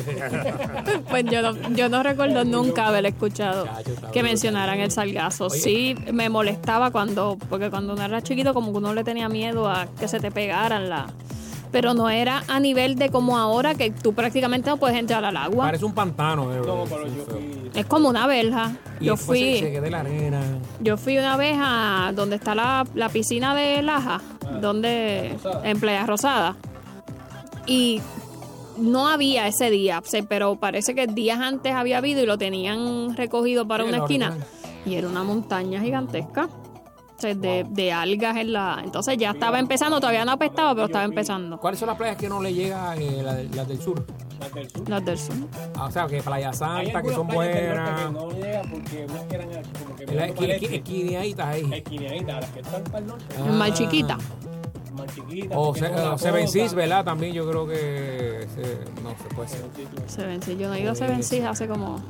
Pues 1.08 1.24
yo 1.24 1.42
no, 1.42 1.70
yo 1.74 1.88
no 1.88 2.02
recuerdo 2.02 2.44
nunca 2.44 2.88
haber 2.88 3.06
escuchado 3.06 3.66
que 4.12 4.22
mencionaran 4.22 4.80
el 4.80 4.90
salgazo. 4.90 5.50
Sí 5.50 5.94
me 6.12 6.28
molestaba 6.28 6.90
cuando, 6.90 7.36
porque 7.48 7.70
cuando 7.70 7.92
uno 7.94 8.02
era 8.04 8.22
chiquito 8.22 8.54
como 8.54 8.72
que 8.72 8.78
uno 8.78 8.94
le 8.94 9.04
tenía 9.04 9.28
miedo 9.28 9.68
a 9.68 9.86
que 9.98 10.08
se 10.08 10.20
te 10.20 10.30
pegaran 10.30 10.88
la... 10.88 11.06
Pero 11.72 11.94
no 11.94 12.10
era 12.10 12.44
a 12.48 12.60
nivel 12.60 12.96
de 12.96 13.08
como 13.08 13.38
ahora 13.38 13.74
que 13.74 13.90
tú 13.90 14.12
prácticamente 14.12 14.68
no 14.70 14.76
puedes 14.76 14.96
entrar 14.98 15.24
al 15.24 15.36
agua. 15.36 15.64
Parece 15.64 15.84
un 15.86 15.94
pantano. 15.94 16.52
eh, 16.54 16.60
No, 16.64 16.86
sí, 16.86 16.92
pero 16.94 17.06
yo 17.08 17.24
fui. 17.24 17.70
Es 17.74 17.86
como 17.86 18.10
una 18.10 18.26
verja. 18.26 18.76
Y 19.00 19.06
Yo 19.06 19.16
fui... 19.16 19.58
Se, 19.58 19.80
se 19.80 19.90
la 19.90 20.00
arena. 20.00 20.40
Yo 20.80 20.96
fui 20.98 21.16
una 21.18 21.36
vez 21.38 21.56
a 21.58 22.12
donde 22.14 22.36
está 22.36 22.54
la, 22.54 22.86
la 22.94 23.08
piscina 23.08 23.54
de 23.54 23.82
Laja, 23.82 24.20
donde 24.60 25.34
en 25.64 25.80
Playa 25.80 26.04
Rosada. 26.06 26.56
Y 27.66 28.02
no 28.76 29.08
había 29.08 29.46
ese 29.46 29.70
día, 29.70 30.02
pero 30.28 30.56
parece 30.56 30.94
que 30.94 31.06
días 31.06 31.38
antes 31.40 31.72
había 31.74 31.98
habido 31.98 32.22
y 32.22 32.26
lo 32.26 32.36
tenían 32.38 33.16
recogido 33.16 33.66
para 33.66 33.84
Sí, 33.84 33.88
una 33.88 33.98
esquina. 33.98 34.36
Y 34.84 34.94
era 34.96 35.08
una 35.08 35.22
montaña 35.22 35.80
gigantesca. 35.80 36.48
O 37.30 37.34
de, 37.34 37.66
de 37.70 37.92
algas 37.92 38.36
en 38.36 38.52
la. 38.52 38.80
Entonces 38.84 39.16
ya 39.18 39.30
estaba 39.30 39.58
empezando, 39.58 40.00
todavía 40.00 40.24
no 40.24 40.32
apestaba, 40.32 40.74
pero 40.74 40.86
estaba 40.86 41.04
empezando. 41.04 41.58
¿Cuáles 41.58 41.78
son 41.80 41.88
las 41.88 41.96
playas 41.96 42.16
que 42.16 42.28
no 42.28 42.42
le 42.42 42.52
llega 42.52 42.96
eh, 42.96 43.22
las, 43.22 43.56
las 43.56 43.68
del 43.68 43.80
sur? 43.80 44.04
Las 44.40 44.52
del 44.54 44.70
sur. 44.70 44.88
Las 44.88 45.04
del 45.04 45.18
sur. 45.18 45.34
Ah, 45.76 45.84
o 45.86 45.90
sea, 45.90 46.06
que 46.06 46.20
Playa 46.22 46.52
Santa, 46.52 47.00
que 47.02 47.10
son 47.14 47.26
buenas. 47.28 48.00
que 48.00 48.10
no 48.10 48.30
llega 48.30 48.62
porque 48.70 49.06
eran 49.30 49.48
como 49.84 49.96
que 49.96 50.02
En 50.04 50.16
la 50.16 50.26
mirando 50.26 50.34
esqui- 50.34 50.36
para 50.36 50.52
el 50.54 50.60
esqui- 50.60 50.64
este. 50.64 50.76
esquiniaditas 50.76 51.46
ahí. 51.46 51.70
Esquiniaditas, 51.72 52.40
las 52.40 52.50
que 52.50 52.60
están 52.60 52.84
para 52.84 52.98
el 52.98 53.06
norte. 53.06 53.24
Ah. 53.38 53.70
Chiquita. 53.72 54.18
Más 54.96 55.14
chiquitas. 55.14 55.56
O 55.56 55.64
porque 55.66 55.80
se, 55.80 55.86
son 55.86 55.94
una 56.00 56.12
o 56.14 56.18
Seven. 56.18 56.48
Seas, 56.48 56.74
¿verdad? 56.74 57.04
También 57.04 57.32
yo 57.32 57.48
creo 57.48 57.66
que 57.66 58.46
se- 58.54 59.02
no 59.02 59.10
se 59.10 59.34
puede 59.34 59.48
ser. 59.48 59.64
Seven 60.06 60.42
Seas. 60.42 60.58
Yo 60.58 60.68
no 60.68 60.74
he 60.74 60.80
ido 60.80 60.92
a 60.92 60.94
Seven 60.94 61.22
Seas 61.22 61.50
hace 61.52 61.66
como. 61.68 62.00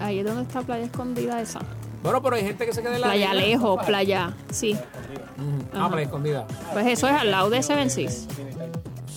Ahí 0.00 0.18
es 0.20 0.24
donde 0.24 0.42
está 0.42 0.62
Playa 0.62 0.84
Escondida 0.86 1.40
esa. 1.40 1.60
Bueno, 2.02 2.20
pero 2.22 2.36
hay 2.36 2.42
gente 2.42 2.66
que 2.66 2.72
se 2.72 2.82
queda 2.82 2.94
en 2.96 3.00
la 3.00 3.06
Playa 3.08 3.30
arena. 3.30 3.46
Lejos, 3.46 3.84
Playa. 3.86 4.32
Sí. 4.50 4.72
Ujú. 4.72 5.64
Ah, 5.72 5.78
Ajá. 5.78 5.88
Playa 5.90 6.04
Escondida. 6.04 6.46
Pues 6.72 6.86
eso 6.86 7.06
es 7.08 7.14
al 7.14 7.30
lado 7.30 7.50
de 7.50 7.62
Seven 7.62 7.90
Seas. 7.90 8.26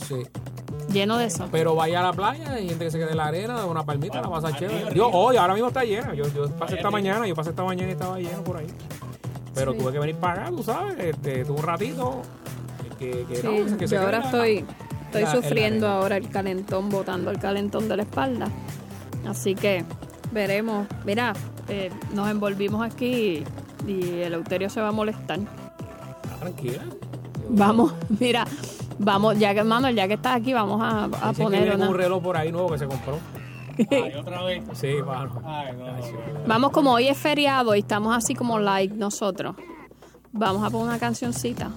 Sí. 0.07 0.15
Lleno 0.91 1.17
de 1.17 1.25
eso. 1.25 1.47
Pero 1.51 1.75
vaya 1.75 1.99
a 1.99 2.03
la 2.03 2.13
playa, 2.13 2.51
hay 2.53 2.69
gente 2.69 2.85
que 2.85 2.91
se 2.91 2.99
queda 2.99 3.09
en 3.11 3.17
la 3.17 3.25
arena, 3.25 3.65
una 3.65 3.83
palmita, 3.83 4.21
la 4.21 4.29
pasa 4.29 4.55
chévere. 4.55 4.93
Yo, 4.95 5.09
hoy, 5.09 5.35
ahora 5.35 5.53
mismo 5.53 5.67
está 5.69 5.83
llena. 5.83 6.13
Yo, 6.13 6.25
yo 6.33 6.47
pasé 6.51 6.75
esta 6.75 6.91
mañana, 6.91 7.27
yo 7.27 7.35
pasé 7.35 7.49
esta 7.49 7.63
mañana 7.63 7.89
y 7.89 7.93
estaba 7.93 8.17
lleno 8.19 8.43
por 8.43 8.57
ahí. 8.57 8.67
Pero 9.55 9.71
Sí. 9.73 9.79
tuve 9.79 9.91
que 9.93 9.99
venir 9.99 10.15
para 10.17 10.43
acá, 10.43 10.51
tú 10.51 10.61
sabes, 10.63 10.95
este, 10.99 11.43
tuve 11.43 11.57
un 11.59 11.63
ratito. 11.65 12.21
Que, 12.99 13.25
que 13.27 13.35
Sí, 13.37 13.47
no, 13.71 13.77
que 13.77 13.87
se 13.87 13.95
yo 13.95 14.01
ahora 14.01 14.19
estoy, 14.19 14.63
estoy 15.05 15.23
la- 15.23 15.31
sufriendo 15.31 15.87
ahora 15.87 16.17
el 16.17 16.29
calentón, 16.29 16.89
botando 16.89 17.31
el 17.31 17.39
calentón 17.39 17.89
de 17.89 17.97
la 17.97 18.03
espalda. 18.03 18.47
Así 19.27 19.55
que 19.55 19.83
veremos. 20.31 20.87
Mira, 21.03 21.33
eh, 21.69 21.91
nos 22.13 22.29
envolvimos 22.29 22.85
aquí 22.85 23.43
y 23.87 24.09
el 24.21 24.33
Euterio 24.33 24.69
se 24.69 24.81
va 24.81 24.89
a 24.89 24.91
molestar. 24.91 25.39
Tranquila. 26.39 26.83
Vamos, 27.49 27.93
mira, 28.19 28.45
vamos, 28.99 29.37
ya 29.37 29.53
que 29.53 29.63
Manuel, 29.63 29.95
ya 29.95 30.07
que 30.07 30.15
estás 30.15 30.35
aquí, 30.37 30.53
vamos 30.53 30.81
a, 30.81 31.05
a 31.05 31.33
que 31.33 31.43
poner 31.43 31.75
una. 31.75 31.89
un 31.89 31.95
reloj 31.95 32.21
por 32.23 32.37
ahí 32.37 32.51
nuevo 32.51 32.69
que 32.69 32.79
se 32.79 32.87
compró. 32.87 33.17
Ay, 33.91 34.13
otra 34.17 34.41
vez. 34.43 34.63
Sí, 34.73 34.93
mano. 35.05 35.41
Ay, 35.45 35.73
no, 35.77 35.85
no, 35.85 35.91
no. 35.97 36.47
Vamos, 36.47 36.71
como 36.71 36.93
hoy 36.93 37.07
es 37.09 37.17
feriado 37.17 37.75
y 37.75 37.79
estamos 37.79 38.15
así 38.15 38.33
como 38.33 38.57
like 38.57 38.93
nosotros, 38.95 39.55
vamos 40.31 40.63
a 40.63 40.69
poner 40.69 40.87
una 40.87 40.99
cancioncita 40.99 41.71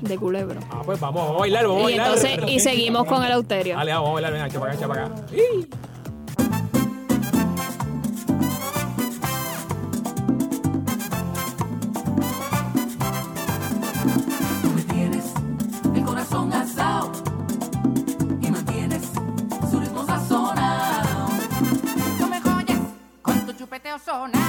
de 0.00 0.16
culebro. 0.18 0.58
Ah, 0.70 0.80
pues 0.84 0.98
vamos, 0.98 1.22
vamos 1.22 1.36
a 1.36 1.40
bailar, 1.40 1.66
vamos 1.66 1.78
a 1.78 1.80
Y 1.80 1.84
bailar. 1.98 2.06
entonces, 2.06 2.38
y 2.50 2.60
seguimos 2.60 3.04
con 3.04 3.22
el 3.24 3.32
Euterio. 3.32 3.76
Dale, 3.76 3.92
vamos 3.92 4.08
a 4.08 4.12
bailar, 4.14 4.32
venga, 4.32 4.46
echa 4.46 4.58
para 4.58 4.72
acá, 4.72 4.78
echa 4.80 4.88
para 4.88 5.04
acá. 5.06 5.14
Tu 24.12 24.41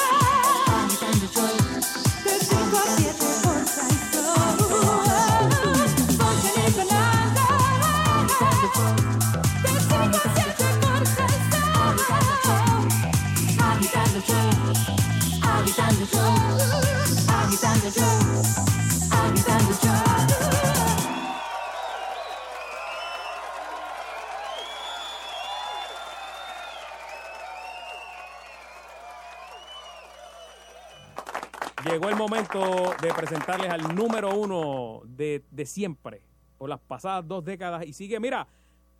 momento 32.53 32.93
de 33.01 33.13
presentarles 33.13 33.69
al 33.69 33.95
número 33.95 34.33
uno 34.35 35.01
de, 35.05 35.43
de 35.51 35.65
siempre, 35.65 36.21
por 36.57 36.69
las 36.69 36.79
pasadas 36.79 37.27
dos 37.27 37.43
décadas. 37.43 37.85
Y 37.85 37.93
sigue, 37.93 38.19
mira, 38.19 38.47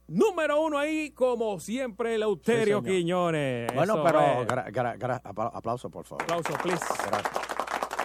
número 0.07 0.61
uno 0.61 0.77
ahí, 0.77 1.11
como 1.11 1.59
siempre, 1.59 2.15
Eleuterio 2.15 2.81
Sí. 2.81 2.89
Quiñones. 2.89 3.71
Bueno, 3.73 3.93
Eso 3.95 4.03
pero 4.03 4.19
es. 4.21 4.47
gra- 4.47 4.65
gra- 4.71 4.97
gra- 4.97 5.21
apla- 5.23 5.51
aplauso, 5.53 5.89
por 5.89 6.05
favor. 6.05 6.23
Aplauso, 6.23 6.53
please. 6.61 6.83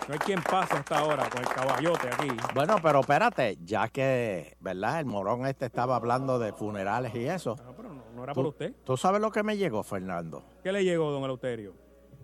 No 0.08 0.14
hay 0.14 0.18
quien 0.18 0.42
pase 0.42 0.74
hasta 0.74 0.98
ahora 0.98 1.28
con 1.30 1.40
el 1.40 1.48
caballote 1.48 2.08
aquí. 2.08 2.28
Bueno, 2.52 2.76
pero 2.82 3.00
espérate, 3.00 3.58
ya 3.62 3.86
que, 3.88 4.56
¿verdad? 4.58 4.98
El 5.00 5.06
morón 5.06 5.46
este 5.46 5.66
estaba 5.66 5.94
hablando 5.94 6.38
de 6.40 6.52
funerales 6.52 7.14
y 7.14 7.26
eso. 7.26 7.54
No 8.16 8.24
era 8.24 8.32
¿Tú- 8.32 8.40
por 8.40 8.46
usted. 8.48 8.74
¿Tú 8.84 8.96
sabes 8.96 9.20
lo 9.20 9.30
que 9.30 9.44
me 9.44 9.56
llegó, 9.56 9.84
Fernando? 9.84 10.42
¿Qué 10.64 10.72
le 10.72 10.82
llegó, 10.82 11.10
don 11.12 11.22
Eleuterio? 11.22 11.74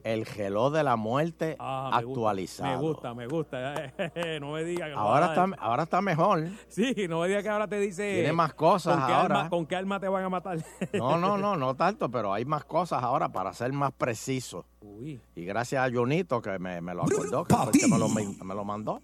El 0.07 0.25
geló 0.25 0.71
de 0.71 0.85
la 0.85 0.95
muerte 0.95 1.57
Ah, 1.59 1.91
me 1.97 2.05
gusta, 2.05 2.11
actualizado. 2.21 2.71
Me 2.71 2.89
gusta, 2.89 3.15
me 3.15 3.27
gusta. 3.27 3.93
no 4.41 4.53
me 4.53 4.63
diga 4.63 4.87
que 4.87 4.93
Ahora 4.93 5.27
está, 5.27 5.49
ahora 5.59 5.83
está 5.83 6.01
mejor. 6.01 6.47
Sí, 6.69 6.95
no 7.09 7.21
me 7.23 7.29
diga 7.29 7.43
que 7.43 7.49
ahora 7.49 7.67
te 7.67 7.81
dice. 7.81 8.15
Tiene 8.15 8.33
más 8.33 8.55
cosas 8.55 8.97
¿con 8.99 9.07
qué 9.07 9.13
ahora. 9.13 9.49
¿Con 9.49 9.67
qué 9.67 9.75
arma 9.75 9.99
te 9.99 10.09
van 10.09 10.25
a 10.25 10.29
matar? 10.29 10.59
No, 10.93 11.19
no, 11.19 11.37
no, 11.37 11.57
no 11.57 11.75
tanto, 11.75 12.09
pero 12.09 12.33
hay 12.33 12.45
más 12.45 12.65
cosas 12.65 13.03
ahora 13.03 13.29
para 13.31 13.53
ser 13.53 13.73
más 13.73 13.91
preciso. 13.93 14.65
Uy. 14.81 15.21
Y 15.35 15.45
gracias 15.45 15.85
a 15.85 15.93
Junito 15.93 16.41
que 16.41 16.57
me, 16.61 16.81
me 16.81 16.95
lo 16.95 17.03
acordó, 17.03 17.45
que 17.45 17.55
fue 17.57 17.65
el 17.65 17.71
que 17.73 17.89
me 17.89 17.99
lo, 17.99 18.09
me 18.09 18.55
lo 18.55 18.65
mandó. 18.65 19.03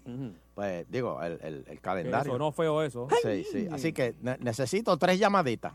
Pues 0.55 0.89
digo, 0.89 1.21
el, 1.21 1.37
el- 1.41 1.65
el 1.67 1.81
calendario. 1.81 2.31
Sonó 2.31 2.51
feo 2.53 2.81
eso. 2.81 3.07
Sí, 3.23 3.43
sí. 3.43 3.67
Así 3.71 3.91
que 3.91 4.15
ne- 4.21 4.37
necesito 4.39 4.95
tres 4.97 5.19
llamaditas. 5.19 5.73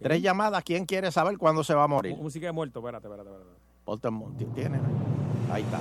Tres 0.00 0.22
llamadas. 0.22 0.64
¿Quién 0.64 0.86
quiere 0.86 1.12
saber 1.12 1.36
cuándo 1.38 1.62
se 1.62 1.74
va 1.74 1.84
a 1.84 1.88
morir? 1.88 2.16
Música 2.16 2.46
de 2.46 2.52
muerto, 2.52 2.78
espérate, 2.80 3.06
espérate, 3.06 3.30
espérate. 3.30 3.53
En 3.86 4.14
mu- 4.14 4.30
¿Tiene? 4.54 4.80
Ahí 5.52 5.62
está. 5.62 5.78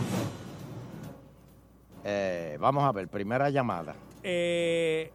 Eh, 2.04 2.58
vamos 2.60 2.84
a 2.84 2.92
ver, 2.92 3.08
primera 3.08 3.50
llamada. 3.50 3.96
Eh, 4.22 5.12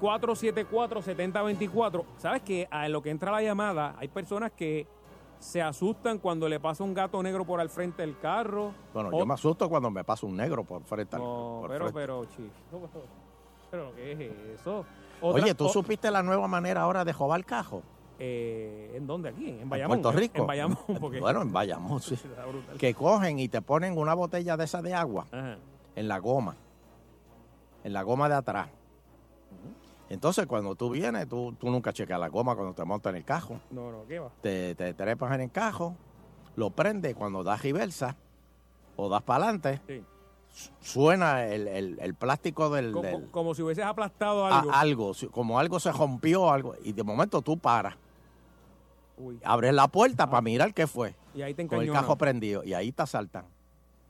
474-7024. 0.00 2.04
¿Sabes 2.18 2.42
que 2.42 2.66
A 2.70 2.88
lo 2.88 3.00
que 3.02 3.10
entra 3.10 3.30
la 3.30 3.42
llamada, 3.42 3.94
hay 3.98 4.08
personas 4.08 4.50
que 4.52 4.86
se 5.38 5.62
asustan 5.62 6.18
cuando 6.18 6.48
le 6.48 6.58
pasa 6.58 6.82
un 6.82 6.94
gato 6.94 7.22
negro 7.22 7.44
por 7.44 7.60
al 7.60 7.68
frente 7.70 8.02
del 8.02 8.18
carro. 8.18 8.72
Bueno, 8.92 9.10
O- 9.12 9.18
yo 9.20 9.26
me 9.26 9.34
asusto 9.34 9.68
cuando 9.68 9.90
me 9.90 10.02
pasa 10.02 10.26
un 10.26 10.36
negro 10.36 10.64
por 10.64 10.82
frente. 10.82 11.14
al- 11.16 11.22
No, 11.22 11.58
por 11.60 11.70
pero, 11.70 11.84
frente. 11.84 12.00
pero, 12.00 12.24
chico. 12.24 12.88
Pero, 13.70 13.94
¿qué 13.94 14.12
es 14.12 14.20
eso? 14.60 14.84
Oye, 15.20 15.54
¿tú 15.54 15.66
o- 15.66 15.68
supiste 15.68 16.10
la 16.10 16.22
nueva 16.22 16.48
manera 16.48 16.82
ahora 16.82 17.04
de 17.04 17.12
jobar 17.12 17.44
cajo? 17.44 17.82
Eh, 18.18 18.92
¿En 18.94 19.06
dónde? 19.06 19.28
Aquí, 19.28 19.48
en 19.50 19.60
En 19.60 19.68
Bayamón. 19.68 20.00
Puerto 20.00 20.18
Rico. 20.18 20.38
En 20.42 20.46
Bayamón. 20.46 20.78
Porque... 21.00 21.20
Bueno, 21.20 21.42
en 21.42 21.52
Bayamón, 21.52 22.00
sí. 22.00 22.16
Que 22.78 22.94
cogen 22.94 23.38
y 23.38 23.48
te 23.48 23.60
ponen 23.62 23.98
una 23.98 24.14
botella 24.14 24.56
de 24.56 24.64
esa 24.64 24.80
de 24.82 24.94
agua 24.94 25.26
Ajá. 25.30 25.58
en 25.94 26.08
la 26.08 26.18
goma. 26.18 26.56
En 27.84 27.92
la 27.92 28.02
goma 28.02 28.28
de 28.28 28.34
atrás. 28.36 28.68
Entonces, 30.08 30.46
cuando 30.46 30.74
tú 30.76 30.90
vienes, 30.90 31.28
tú, 31.28 31.54
tú 31.58 31.68
nunca 31.70 31.92
checas 31.92 32.18
la 32.20 32.28
goma 32.28 32.54
cuando 32.54 32.74
te 32.74 32.84
montas 32.84 33.10
en 33.10 33.16
el 33.16 33.24
cajo. 33.24 33.58
No, 33.70 33.90
no, 33.90 34.06
¿qué 34.06 34.18
va? 34.20 34.30
Te, 34.40 34.74
te 34.76 34.94
trepas 34.94 35.32
en 35.34 35.40
el 35.42 35.50
cajo, 35.50 35.96
lo 36.54 36.70
prendes 36.70 37.14
cuando 37.16 37.42
das 37.42 37.60
reversa 37.62 38.16
o 38.96 39.08
das 39.08 39.22
para 39.22 39.44
adelante. 39.44 39.80
Sí. 39.86 40.04
Suena 40.80 41.44
el, 41.46 41.66
el- 41.68 41.98
el 42.00 42.14
plástico 42.14 42.70
del, 42.70 42.92
Como, 42.92 43.02
del- 43.08 43.30
como 43.30 43.54
si 43.54 43.62
hubieses 43.62 43.84
aplastado 43.84 44.46
a- 44.46 44.60
algo. 44.60 44.72
algo, 44.72 45.12
como 45.32 45.58
algo 45.58 45.80
se 45.80 45.90
rompió, 45.92 46.50
algo, 46.50 46.76
y 46.84 46.92
de 46.92 47.02
momento 47.02 47.42
tú 47.42 47.58
paras, 47.58 47.96
Uy. 49.18 49.40
abres 49.44 49.72
la 49.74 49.88
puerta 49.88 50.28
para 50.28 50.42
mirar 50.42 50.74
qué 50.74 50.86
fue, 50.86 51.14
Y 51.34 51.42
ahí 51.42 51.54
te 51.54 51.66
con 51.66 51.80
el 51.82 51.90
cajo 51.92 52.16
prendido, 52.16 52.62
y 52.64 52.74
ahí 52.74 52.92
te 52.92 53.02
asaltan. 53.02 53.44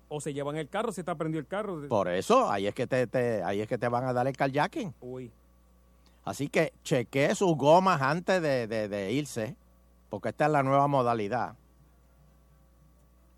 O 0.09 0.21
se 0.21 0.33
llevan 0.33 0.57
el 0.57 0.69
carro, 0.69 0.93
se 0.93 1.01
está 1.01 1.15
prendido 1.17 1.41
el 1.41 1.47
carro. 1.47 1.89
Por 1.89 2.09
eso, 2.09 2.51
ahí 2.51 2.67
es 2.67 2.75
que 2.75 2.87
te, 2.87 3.07
te- 3.07 3.43
ahí 3.43 3.61
es 3.61 3.69
que 3.69 3.77
te 3.79 3.89
van 3.89 4.05
a 4.05 4.13
dar 4.13 4.27
el 4.27 4.37
carjacking. 4.37 4.95
Uy. 5.01 5.31
Así 6.25 6.49
que 6.49 6.73
chequee 6.83 7.35
sus 7.35 7.57
gomas 7.57 8.01
antes 8.03 8.41
de, 8.43 8.67
de- 8.67 8.89
de 8.89 9.13
irse, 9.13 9.57
porque 10.11 10.29
esta 10.31 10.47
es 10.47 10.51
la 10.53 10.63
nueva 10.63 10.87
modalidad. 10.89 11.55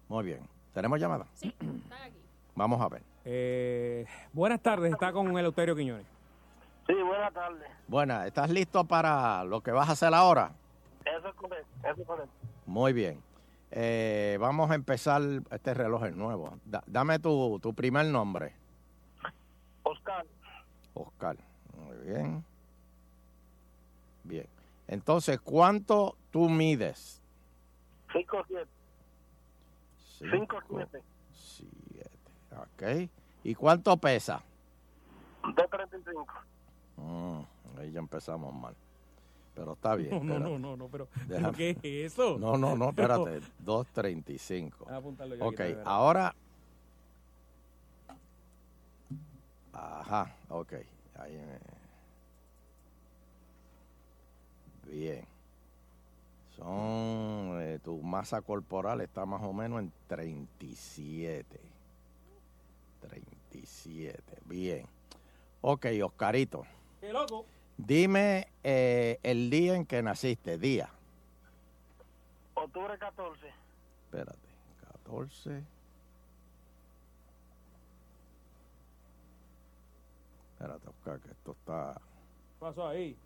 Muy 0.08 0.24
bien. 0.24 0.40
¿Tenemos 0.72 0.98
llamada? 1.00 1.26
Sí, 1.34 1.48
están 1.60 2.02
aquí. 2.02 2.16
Vamos 2.54 2.80
a 2.80 2.88
ver. 2.88 3.02
Eh, 3.24 4.06
buenas 4.32 4.60
tardes, 4.62 4.92
está 4.92 5.12
con 5.12 5.36
Eleuterio 5.36 5.76
Quiñones. 5.76 6.06
Sí, 6.86 6.94
buenas 6.94 7.32
tardes. 7.34 7.68
Buena, 7.86 8.26
¿estás 8.26 8.48
listo 8.50 8.84
para 8.84 9.44
lo 9.44 9.60
que 9.60 9.70
vas 9.70 9.88
a 9.88 9.92
hacer 9.92 10.14
ahora? 10.14 10.52
Eso 11.16 11.28
es 11.28 11.34
correcto. 11.34 11.68
Eso 11.88 12.00
es 12.02 12.06
correcto. 12.06 12.32
Muy 12.66 12.92
bien. 12.92 13.22
Eh, 13.70 14.36
vamos 14.40 14.70
a 14.70 14.74
empezar, 14.74 15.20
este 15.50 15.74
reloj 15.74 16.04
es 16.06 16.16
nuevo. 16.16 16.58
Da- 16.64 16.84
dame 16.86 17.18
tu, 17.18 17.58
tu 17.60 17.74
primer 17.74 18.06
nombre. 18.06 18.54
Oscar, 19.82 20.26
Oscar. 20.94 21.36
Muy 21.76 21.96
bien. 22.06 22.44
Bien. 24.24 24.46
Entonces, 24.86 25.40
¿cuánto 25.40 26.16
tú 26.30 26.48
mides? 26.48 27.22
5 28.12 28.42
7. 28.48 28.66
5 30.30 30.58
7. 30.68 31.02
7. 31.32 32.10
Ok. 32.56 33.10
¿Y 33.44 33.54
cuánto 33.54 33.96
pesa? 33.98 34.42
235. 35.42 36.26
Mm, 36.96 37.40
ahí 37.78 37.92
ya 37.92 38.00
empezamos 38.00 38.52
mal. 38.54 38.74
Pero 39.58 39.72
está 39.72 39.96
bien. 39.96 40.10
No, 40.10 40.18
no, 40.20 40.22
espérate. 40.34 40.50
no, 40.50 40.58
no, 40.58 40.76
no, 40.76 40.88
pero, 40.88 41.08
pero. 41.26 41.52
¿qué 41.52 41.70
es 41.70 42.12
eso? 42.12 42.38
No, 42.38 42.56
no, 42.56 42.76
no, 42.76 42.88
espérate. 42.90 43.40
235. 43.58 44.86
Ah, 44.88 44.96
apúntalo 44.96 45.34
yo 45.34 45.44
Ok, 45.46 45.60
aquí, 45.60 45.74
ahora. 45.84 46.32
Ajá, 49.72 50.36
ok. 50.48 50.72
Ahí 51.16 51.32
me- 51.36 51.58
Bien. 54.92 55.24
Son. 56.56 57.60
eh, 57.60 57.78
tu 57.82 58.00
masa 58.00 58.40
corporal 58.40 59.00
está 59.00 59.26
más 59.26 59.42
o 59.42 59.52
menos 59.52 59.80
en 59.80 59.92
37. 60.06 61.60
37. 63.00 64.22
Bien. 64.46 64.86
Ok, 65.60 65.86
Oscarito. 66.04 66.64
¡Qué 67.00 67.12
loco! 67.12 67.44
Dime 67.78 68.48
eh, 68.64 69.20
el 69.22 69.50
día 69.50 69.76
en 69.76 69.86
que 69.86 70.02
naciste. 70.02 70.58
Día. 70.58 70.90
Octubre 72.54 72.98
14. 72.98 73.46
Espérate. 74.04 74.48
14. 75.04 75.62
Espérate, 80.52 80.88
Oscar, 80.88 81.20
que 81.20 81.30
esto 81.30 81.52
está. 81.52 81.94
¿Qué 81.94 82.54
pasó 82.58 82.88
ahí? 82.88 83.16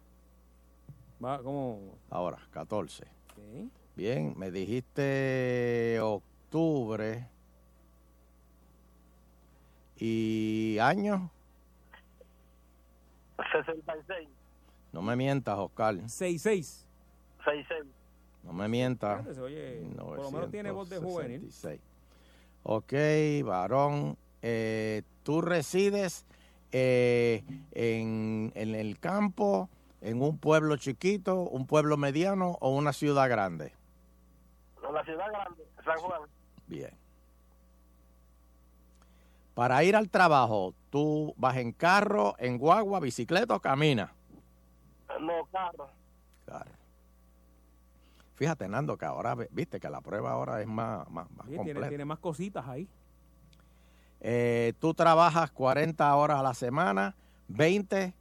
Va, 1.25 1.43
¿cómo? 1.43 1.97
Ahora, 2.11 2.39
14. 2.51 3.05
Ok. 3.05 3.71
Bien, 3.97 4.35
me 4.37 4.51
dijiste 4.51 5.99
octubre. 6.01 7.27
¿Y 9.97 10.79
año? 10.79 11.31
66. 13.53 14.42
No 14.93 15.03
me 15.03 15.17
mientas, 15.17 15.59
Oscar. 15.59 15.97
66. 15.97 16.87
66. 17.39 17.85
No 18.45 18.53
me 18.53 18.69
mientas. 18.69 19.39
Oye, 19.39 19.83
por 19.97 20.19
lo 20.19 20.31
menos 20.31 20.51
tiene 20.51 20.71
voz 20.71 20.89
de 20.91 20.99
juvenil. 20.99 21.41
1966. 21.43 21.81
Ok, 22.65 23.47
varón. 23.47 24.17
eh, 24.43 25.03
¿Tú 25.23 25.41
resides 25.41 26.25
eh, 26.73 27.45
en, 27.73 28.53
en 28.55 28.75
el 28.75 28.99
campo, 28.99 29.69
en 30.01 30.21
un 30.23 30.37
pueblo 30.39 30.77
chiquito, 30.77 31.41
un 31.43 31.67
pueblo 31.67 31.97
mediano 31.97 32.59
o 32.61 32.71
una 32.77 32.93
ciudad 32.93 33.29
grande? 33.29 33.73
En 34.87 34.93
la 34.95 35.05
ciudad 35.05 35.27
grande, 35.31 35.65
San 35.85 35.99
Juan. 35.99 36.23
Bien. 36.67 36.91
Para 39.55 39.85
ir 39.85 39.95
al 39.97 40.09
trabajo, 40.09 40.75
¿tú 40.91 41.35
vas 41.37 41.57
en 41.59 41.73
carro, 41.73 42.35
en 42.39 42.59
guagua, 42.59 43.01
bicicleta 43.01 43.55
o 43.55 43.61
caminas? 43.61 44.11
No, 45.23 45.47
carro. 45.47 45.89
Claro. 46.45 46.71
Fíjate, 48.35 48.67
Nando, 48.69 48.97
que 48.97 49.05
ahora, 49.05 49.37
viste 49.51 49.79
que 49.79 49.89
la 49.89 50.01
prueba 50.01 50.33
ahora 50.33 50.61
es 50.61 50.67
más, 50.67 51.09
más, 51.11 51.31
más 51.31 51.47
Sí, 51.47 51.51
tiene, 51.53 51.65
completa. 51.65 51.89
tiene 51.89 52.05
más 52.05 52.19
cositas 52.19 52.67
ahí. 52.67 52.89
Eh, 54.21 54.73
¿Tú 54.81 54.95
trabajas 54.95 55.51
40 55.53 56.15
horas 56.17 56.39
a 56.39 56.43
la 56.43 56.55
semana, 56.55 57.15
20 57.49 58.15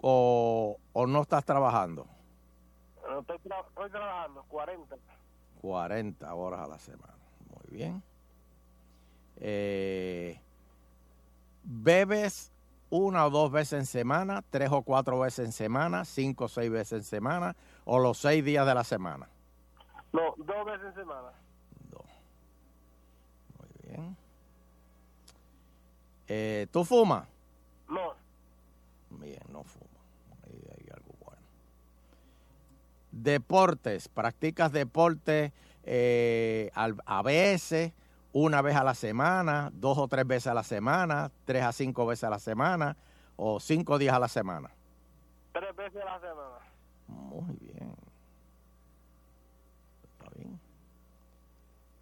o, 0.00 0.76
o 0.92 1.06
no 1.06 1.22
estás 1.22 1.44
trabajando? 1.44 2.06
No, 3.08 3.20
estoy, 3.20 3.38
tra- 3.38 3.66
estoy 3.68 3.90
trabajando, 3.90 4.44
40. 4.48 4.96
40 5.60 6.34
horas 6.34 6.60
a 6.60 6.66
la 6.66 6.78
semana. 6.78 7.14
Muy 7.48 7.76
bien. 7.76 8.02
Eh, 9.36 10.40
¿Bebes 11.64 12.52
una 12.96 13.26
o 13.26 13.30
dos 13.30 13.50
veces 13.50 13.80
en 13.80 13.86
semana, 13.86 14.42
tres 14.50 14.70
o 14.70 14.82
cuatro 14.82 15.18
veces 15.20 15.46
en 15.46 15.52
semana, 15.52 16.04
cinco 16.04 16.44
o 16.44 16.48
seis 16.48 16.70
veces 16.70 16.92
en 17.00 17.04
semana 17.04 17.56
o 17.84 17.98
los 17.98 18.18
seis 18.18 18.44
días 18.44 18.64
de 18.66 18.74
la 18.74 18.84
semana? 18.84 19.28
No, 20.12 20.34
dos 20.36 20.64
veces 20.64 20.86
en 20.88 20.94
semana. 20.94 21.28
Muy 23.58 23.68
bien. 23.90 24.16
Eh, 26.28 26.66
¿Tú 26.70 26.84
fumas? 26.84 27.26
No, 27.88 28.14
Bien, 29.10 29.40
no 29.50 29.62
fumo. 29.64 29.86
Ahí 30.46 30.60
hay 30.70 30.88
algo 30.94 31.12
bueno. 31.24 31.42
Deportes. 33.12 34.08
¿Practicas 34.08 34.70
deporte 34.72 35.52
eh, 35.84 36.70
al- 36.74 37.02
a 37.06 37.22
veces, 37.22 37.92
una 38.34 38.60
vez 38.62 38.74
a 38.76 38.82
la 38.84 38.94
semana, 38.94 39.70
dos 39.72 39.96
o 39.96 40.08
tres 40.08 40.26
veces 40.26 40.48
a 40.48 40.54
la 40.54 40.64
semana, 40.64 41.30
tres 41.44 41.62
a 41.62 41.72
cinco 41.72 42.04
veces 42.04 42.24
a 42.24 42.30
la 42.30 42.40
semana 42.40 42.96
o 43.36 43.60
cinco 43.60 43.96
días 43.96 44.14
a 44.14 44.18
la 44.18 44.28
semana? 44.28 44.70
tres 45.52 45.74
veces 45.76 46.02
a 46.02 46.04
la 46.04 46.20
semana. 46.20 46.58
Muy 47.06 47.56
bien. 47.60 47.94
Está 50.02 50.30
bien. 50.36 50.58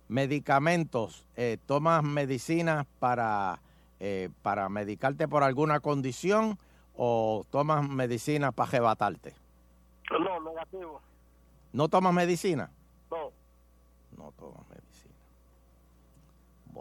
Medicamentos. 0.09 1.27
eh, 1.37 1.59
¿Tomas 1.67 2.03
medicinas 2.03 2.87
para, 2.99 3.61
eh, 4.01 4.31
para 4.41 4.71
medicarte 4.71 5.29
por 5.29 5.43
alguna 5.43 5.81
condición 5.81 6.59
o 6.97 7.45
tomas 7.51 7.87
medicinas 7.87 8.55
para 8.55 8.69
arrebatarte? 8.69 9.35
No, 10.11 10.41
negativo. 10.41 11.03
¿No 11.75 11.89
tomas 11.89 12.15
medicina? 12.15 12.71
No. 13.11 13.33
No 14.17 14.33
tomas. 14.33 14.72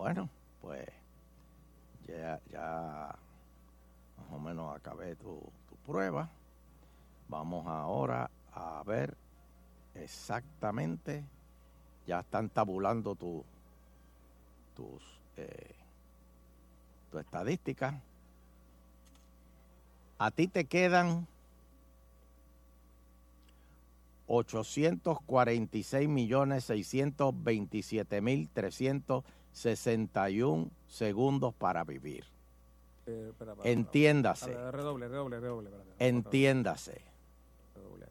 Bueno, 0.02 0.28
pues 0.62 0.84
ya, 2.08 2.41
ya 2.52 3.16
más 4.18 4.32
o 4.32 4.39
menos 4.39 4.76
acabé 4.76 5.16
tu, 5.16 5.39
prueba. 5.86 6.28
Vamos 7.28 7.68
ahora 7.68 8.32
a 8.52 8.82
ver 8.84 9.16
exactamente, 9.93 11.24
ya 12.08 12.22
están 12.22 12.49
tabulando 12.49 13.14
tu, 13.14 13.45
tus 14.76 15.04
eh, 15.38 15.76
tu 17.12 17.20
estadística. 17.20 18.02
A 20.18 20.32
ti 20.32 20.47
te 20.47 20.66
quedan 20.66 21.28
846 24.26 26.10
millones 26.10 26.64
627 26.64 28.22
mil 28.22 28.49
361 29.54 30.72
segundos 30.88 31.54
para 31.54 31.84
vivir. 31.84 32.26
Eh, 33.06 33.28
espera, 33.30 33.54
Entiéndase. 33.64 34.54
Redoble, 34.72 35.08
redoble, 35.08 35.39
redoble. 35.39 35.70
Entiéndase. 35.99 37.02
Redoble. 37.76 38.08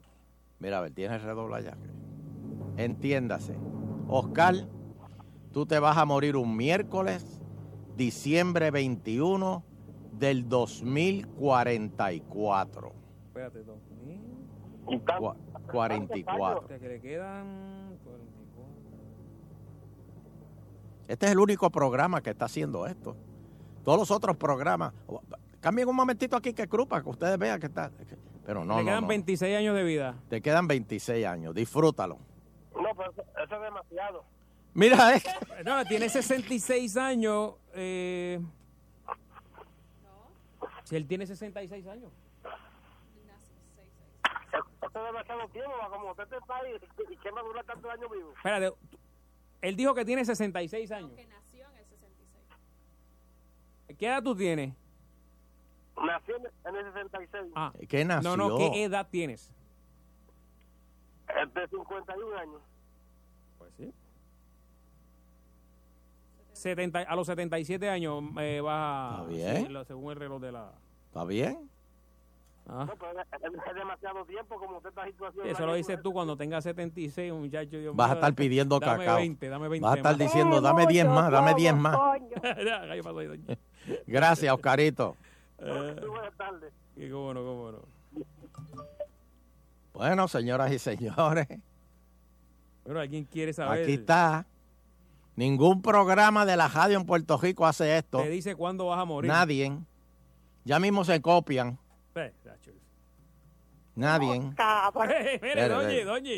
Mira, 0.59 0.77
a 0.77 0.81
ver, 0.81 0.91
tienes 0.93 1.21
redoble 1.23 1.55
allá. 1.55 1.75
Entiéndase. 2.77 3.55
Oscar, 4.07 4.55
tú 5.51 5.65
te 5.65 5.79
vas 5.79 5.97
a 5.97 6.05
morir 6.05 6.35
un 6.35 6.55
miércoles, 6.55 7.41
diciembre 7.95 8.69
21 8.71 9.63
del 10.11 10.47
2044. 10.47 12.91
Espérate, 13.27 13.63
2000. 13.63 14.21
Cua- 14.85 15.35
44. 15.71 16.65
O 16.65 16.67
sea, 16.67 16.79
que 16.79 16.87
le 16.89 16.99
quedan 16.99 17.90
Este 21.11 21.25
es 21.25 21.33
el 21.33 21.39
único 21.39 21.69
programa 21.69 22.21
que 22.21 22.29
está 22.29 22.45
haciendo 22.45 22.87
esto. 22.87 23.17
Todos 23.83 23.99
los 23.99 24.11
otros 24.11 24.37
programas. 24.37 24.93
Cambien 25.59 25.89
un 25.89 25.95
momentito 25.97 26.37
aquí 26.37 26.53
que 26.53 26.69
crupa, 26.69 27.03
que 27.03 27.09
ustedes 27.09 27.37
vean 27.37 27.59
que 27.59 27.65
está. 27.65 27.91
Pero 28.45 28.63
no, 28.63 28.77
no, 28.77 28.85
quedan 28.85 29.01
no. 29.01 29.07
26 29.07 29.57
años 29.57 29.75
de 29.75 29.83
vida. 29.83 30.15
Te 30.29 30.41
quedan 30.41 30.69
26 30.69 31.25
años. 31.25 31.53
Disfrútalo. 31.53 32.17
No, 32.73 32.95
pero 32.95 33.11
eso, 33.11 33.23
eso 33.43 33.55
es 33.55 33.61
demasiado. 33.61 34.23
Mira, 34.73 35.17
eh. 35.17 35.21
No, 35.65 35.83
tiene 35.83 36.07
66 36.07 36.95
años. 36.95 37.55
Eh... 37.73 38.39
Si 40.85 40.95
él 40.95 41.05
tiene 41.07 41.27
66 41.27 41.87
años. 41.87 42.09
Eso 44.81 44.99
es 44.99 45.05
demasiado 45.05 45.49
tiempo, 45.49 45.71
va, 45.77 45.89
como 45.89 46.11
usted 46.11 46.23
está 46.23 46.55
¿y 47.09 47.17
qué 47.17 47.31
va 47.31 47.41
a 47.41 47.43
durar 47.43 47.65
tantos 47.65 47.91
años 47.91 48.09
vivo? 48.09 48.31
Espérate. 48.37 48.73
Él 49.61 49.75
dijo 49.75 49.93
que 49.93 50.03
tiene 50.03 50.25
66 50.25 50.91
años. 50.91 51.11
nació 51.11 51.69
en 51.69 51.77
el 51.77 51.85
66. 51.85 53.97
¿Qué 53.97 54.07
edad 54.07 54.23
tú 54.23 54.35
tienes? 54.35 54.73
Nací 56.03 56.31
en, 56.31 56.75
el 56.75 56.93
66. 56.93 57.51
Ah. 57.55 57.71
¿Qué 57.87 58.03
nació? 58.03 58.35
No, 58.35 58.49
no, 58.49 58.57
¿qué 58.57 58.83
edad 58.83 59.07
tienes? 59.09 59.51
De 61.53 61.67
51 61.67 62.37
años. 62.37 62.61
Pues 63.57 63.71
sí. 63.77 63.93
70, 66.53 66.99
a 66.99 67.15
los 67.15 67.27
77 67.27 67.89
años 67.89 68.23
eh, 68.39 68.61
va 68.61 69.19
Está 69.21 69.27
bien. 69.27 69.67
sí, 69.67 69.73
según 69.87 70.11
el 70.11 70.17
reloj 70.17 70.41
de 70.41 70.51
la... 70.51 70.73
¿Está 71.07 71.23
bien? 71.23 71.70
Ah. 72.67 72.85
No, 72.87 72.93
pero 72.95 73.19
es, 73.19 73.75
demasiado 73.75 74.23
tiempo 74.25 74.57
como 74.57 74.77
usted 74.77 74.89
esta 74.89 75.05
situación. 75.05 75.47
Eso 75.47 75.65
lo 75.65 75.73
dices 75.73 76.01
tú 76.01 76.13
cuando 76.13 76.37
tengas 76.37 76.63
76, 76.63 77.33
muchacho. 77.33 77.77
Dios 77.77 77.95
Vas 77.95 78.11
a 78.11 78.13
estar 78.13 78.33
pidiendo 78.33 78.79
dame 78.79 78.99
cacao. 79.03 79.17
20, 79.17 79.49
dame 79.49 79.67
20 79.67 79.83
Vas 79.83 79.93
a 79.93 79.97
estar 79.97 80.11
más. 80.13 80.19
diciendo, 80.19 80.61
dame 80.61 80.87
10 80.87 81.07
más, 81.07 81.31
dame 81.31 81.53
10 81.53 81.75
más. 81.75 81.97
Gracias, 84.07 84.53
Oscarito. 84.53 85.15
Eh, 85.63 85.95
Buenas 86.07 86.35
tardes. 86.37 86.73
y 86.95 87.07
cómo 87.07 87.35
no, 87.35 87.43
cómo 87.43 87.71
no. 87.71 87.79
Bueno, 89.93 90.27
señoras 90.27 90.71
y 90.71 90.79
señores, 90.79 91.47
Bueno, 92.83 92.99
¿alguien 92.99 93.25
quiere 93.25 93.53
saber? 93.53 93.83
aquí 93.83 93.93
está. 93.93 94.47
Ningún 95.35 95.83
programa 95.83 96.47
de 96.47 96.57
la 96.57 96.67
radio 96.67 96.97
en 96.97 97.05
Puerto 97.05 97.37
Rico 97.37 97.67
hace 97.67 97.95
esto. 97.95 98.23
Te 98.23 98.29
dice 98.29 98.55
cuándo 98.55 98.87
vas 98.87 98.99
a 98.99 99.05
morir. 99.05 99.29
Nadie. 99.29 99.77
Ya 100.65 100.79
mismo 100.79 101.03
se 101.03 101.21
copian. 101.21 101.77
Mire, 105.15 105.35
Espere, 105.35 105.67
doña, 105.69 105.89
espere. 105.89 106.05
doña. 106.05 106.31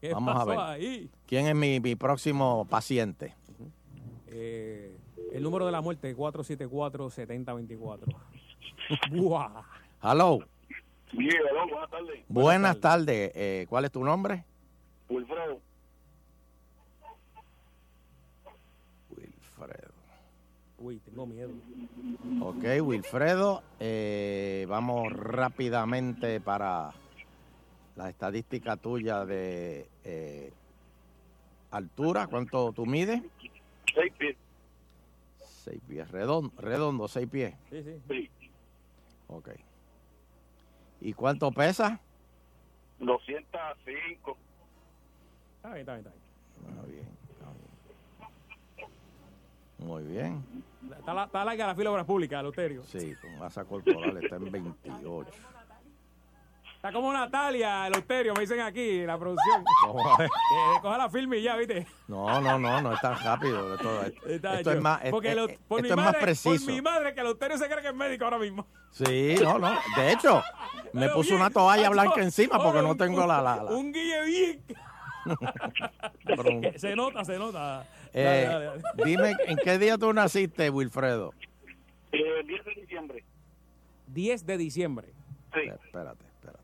¿Qué 0.00 0.12
Vamos 0.12 0.34
a 0.34 0.38
pasó 0.38 0.50
ver. 0.50 0.58
ahí? 0.58 1.10
¿Quién 1.26 1.46
es 1.46 1.54
mi, 1.54 1.80
mi 1.80 1.94
próximo 1.96 2.66
paciente? 2.68 3.34
Eh, 4.28 4.96
el 5.32 5.42
número 5.42 5.64
de 5.66 5.72
la 5.72 5.80
muerte, 5.80 6.14
474-7024. 6.16 8.00
Buah. 9.10 9.62
Hello. 10.02 10.40
Bien, 11.12 11.30
hello, 11.50 11.66
buenas 11.68 11.90
tardes. 11.90 12.24
Buenas 12.28 12.80
tardes. 12.80 13.32
Eh, 13.34 13.66
¿Cuál 13.68 13.84
es 13.86 13.92
tu 13.92 14.04
nombre? 14.04 14.44
Wilfredo. 15.08 15.60
Wilfredo. 19.10 19.93
Uy, 20.84 20.98
tengo 20.98 21.24
miedo. 21.24 21.50
Ok, 22.42 22.62
Wilfredo. 22.82 23.62
eh, 23.80 24.66
vamos 24.68 25.10
rápidamente 25.14 26.42
para 26.42 26.92
la 27.96 28.10
estadística 28.10 28.76
tuya 28.76 29.24
de 29.24 29.88
eh, 30.04 30.52
altura. 31.70 32.26
¿Cuánto 32.26 32.70
tú 32.74 32.84
mides? 32.84 33.22
Seis 33.94 34.12
pies. 34.18 34.36
Seis 35.38 35.80
pies. 35.88 36.10
Redondo, 36.10 36.52
redondo 36.60 37.08
seis 37.08 37.30
pies. 37.30 37.54
Sí, 37.70 37.82
sí. 37.82 38.02
Sí. 38.06 38.30
Ok. 39.28 39.48
¿Y 41.00 41.14
cuánto 41.14 41.50
pesa? 41.50 41.98
205. 42.98 44.36
Está 45.56 45.72
bien, 45.72 45.80
está 45.80 45.94
bien, 45.94 46.06
está 46.06 46.10
bien. 46.10 46.76
Muy 46.76 46.92
bien. 46.92 47.08
está 47.30 47.46
bien. 47.54 47.74
Muy 49.78 50.02
bien. 50.04 50.44
Está, 50.98 51.14
la- 51.14 51.24
está 51.24 51.44
larga 51.44 51.66
la 51.68 51.74
fila 51.74 51.84
de 51.90 51.92
obras 51.94 52.06
públicas, 52.06 52.42
Loterio. 52.42 52.82
Sí, 52.84 53.14
tu 53.20 53.28
masa 53.38 53.64
corporal 53.64 54.16
está 54.22 54.36
en 54.36 54.50
28. 54.50 55.30
Está 56.76 56.92
como 56.92 57.12
Natalia, 57.14 57.88
Loterio, 57.88 58.34
me 58.34 58.40
dicen 58.40 58.60
aquí, 58.60 59.06
la 59.06 59.18
producción. 59.18 59.64
Que 60.18 60.80
coja 60.82 60.98
la 60.98 61.08
firme 61.08 61.38
y 61.38 61.42
ya, 61.42 61.56
¿viste? 61.56 61.86
No, 62.08 62.40
no, 62.42 62.58
no, 62.58 62.82
no 62.82 62.92
es 62.92 63.00
tan 63.00 63.18
rápido. 63.24 63.74
Esto, 63.74 64.02
Está 64.26 64.58
esto 64.58 64.72
es 64.72 64.80
más, 64.82 65.00
Porque 65.10 65.30
es- 65.30 65.36
lo- 65.36 65.48
es- 65.48 65.58
por 65.66 65.80
mi 65.80 65.88
esto 65.88 65.98
es 65.98 66.04
más 66.04 66.16
preciso. 66.16 66.64
Por 66.66 66.74
mi 66.74 66.82
madre, 66.82 67.14
que 67.14 67.22
Loterio 67.22 67.56
se 67.56 67.68
cree 67.68 67.80
que 67.80 67.88
es 67.88 67.94
médico 67.94 68.24
ahora 68.24 68.38
mismo. 68.38 68.66
Sí, 68.90 69.34
no, 69.42 69.58
no. 69.58 69.72
De 69.96 70.12
hecho, 70.12 70.42
me 70.92 71.08
puso 71.08 71.30
bien, 71.30 71.40
una 71.40 71.50
toalla 71.50 71.88
blanca 71.88 72.20
encima 72.22 72.62
porque 72.62 72.82
no 72.82 72.94
tengo 72.96 73.26
la... 73.26 73.40
la, 73.40 73.56
la- 73.62 73.70
Un 73.72 73.90
guille 73.92 74.24
bien. 74.26 74.62
Se 76.76 76.94
nota, 76.94 77.24
se 77.24 77.38
nota. 77.38 77.86
Eh, 78.16 78.22
Dale, 78.22 78.44
dale, 78.46 78.64
dale. 78.66 78.82
Dime, 79.04 79.36
¿en 79.48 79.56
qué 79.58 79.76
día 79.78 79.98
tú 79.98 80.12
naciste, 80.12 80.70
Wilfredo? 80.70 81.32
Eh, 82.12 82.42
10 82.46 82.64
de 82.64 82.74
diciembre. 82.80 83.24
10 84.06 84.46
de 84.46 84.56
diciembre. 84.56 85.08
Sí. 85.52 85.60
Espérate, 85.84 86.24
espérate. 86.24 86.62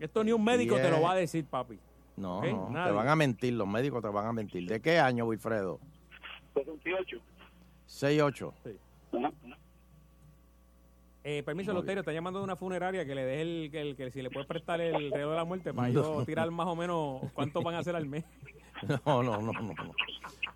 Esto 0.00 0.24
ni 0.24 0.32
un 0.32 0.42
médico 0.44 0.76
te 0.76 0.90
lo 0.90 1.00
va 1.00 1.12
a 1.12 1.16
decir, 1.16 1.44
papi. 1.44 1.78
No, 2.16 2.40
no, 2.42 2.84
te 2.84 2.90
van 2.92 3.08
a 3.08 3.16
mentir, 3.16 3.52
los 3.54 3.66
médicos 3.68 4.02
te 4.02 4.08
van 4.08 4.26
a 4.26 4.32
mentir. 4.32 4.68
¿De 4.68 4.80
qué 4.80 4.98
año, 4.98 5.24
Wilfredo? 5.26 5.78
68. 6.54 7.18
6-8. 7.88 8.52
Eh, 11.26 11.42
permiso, 11.42 11.72
Muy 11.72 11.80
Loterio, 11.80 12.00
está 12.00 12.12
llamando 12.12 12.38
de 12.40 12.44
una 12.44 12.54
funeraria 12.56 13.06
que 13.06 13.14
le 13.14 13.24
deje 13.24 13.42
el, 13.42 13.70
que, 13.70 13.80
el- 13.80 13.96
que 13.96 14.10
si 14.10 14.20
le 14.22 14.30
puede 14.30 14.46
prestar 14.46 14.80
el 14.80 15.10
reloj 15.10 15.30
de 15.30 15.36
la 15.36 15.44
muerte 15.44 15.72
para 15.72 15.88
yo 15.88 16.22
tirar 16.26 16.50
más 16.50 16.66
o 16.66 16.76
menos 16.76 17.22
cuánto 17.32 17.62
van 17.62 17.76
a 17.76 17.78
hacer 17.78 17.96
al 17.96 18.06
mes. 18.06 18.24
No, 19.06 19.22
no, 19.22 19.40
no, 19.40 19.52
no, 19.52 19.62
no. 19.62 19.94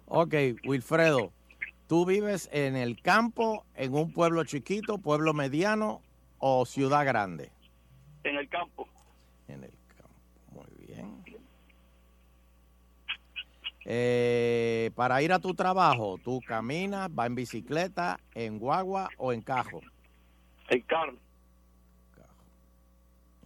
Ok, 0.07 0.35
Wilfredo, 0.65 1.33
¿tú 1.87 2.07
vives 2.07 2.49
en 2.53 2.77
el 2.77 3.01
campo, 3.01 3.65
en 3.75 3.95
un 3.95 4.13
pueblo 4.13 4.45
chiquito, 4.45 4.99
pueblo 4.99 5.35
mediano 5.35 6.03
o 6.39 6.67
ciudad 6.67 7.05
grande? 7.05 7.51
En 8.25 8.37
el 8.37 8.49
campo. 8.49 8.89
En 9.49 9.65
el 9.65 9.73
campo, 9.97 10.15
muy 10.53 10.87
bien. 10.87 11.25
Eh, 13.85 14.91
para 14.95 15.23
ir 15.23 15.33
a 15.33 15.39
tu 15.39 15.55
trabajo, 15.55 16.19
¿tú 16.23 16.41
caminas, 16.47 17.15
vas 17.15 17.27
en 17.27 17.35
bicicleta, 17.35 18.19
en 18.35 18.59
guagua 18.59 19.09
o 19.17 19.33
en 19.33 19.41
cajo? 19.41 19.81
En 20.69 20.83
carro. 20.83 21.17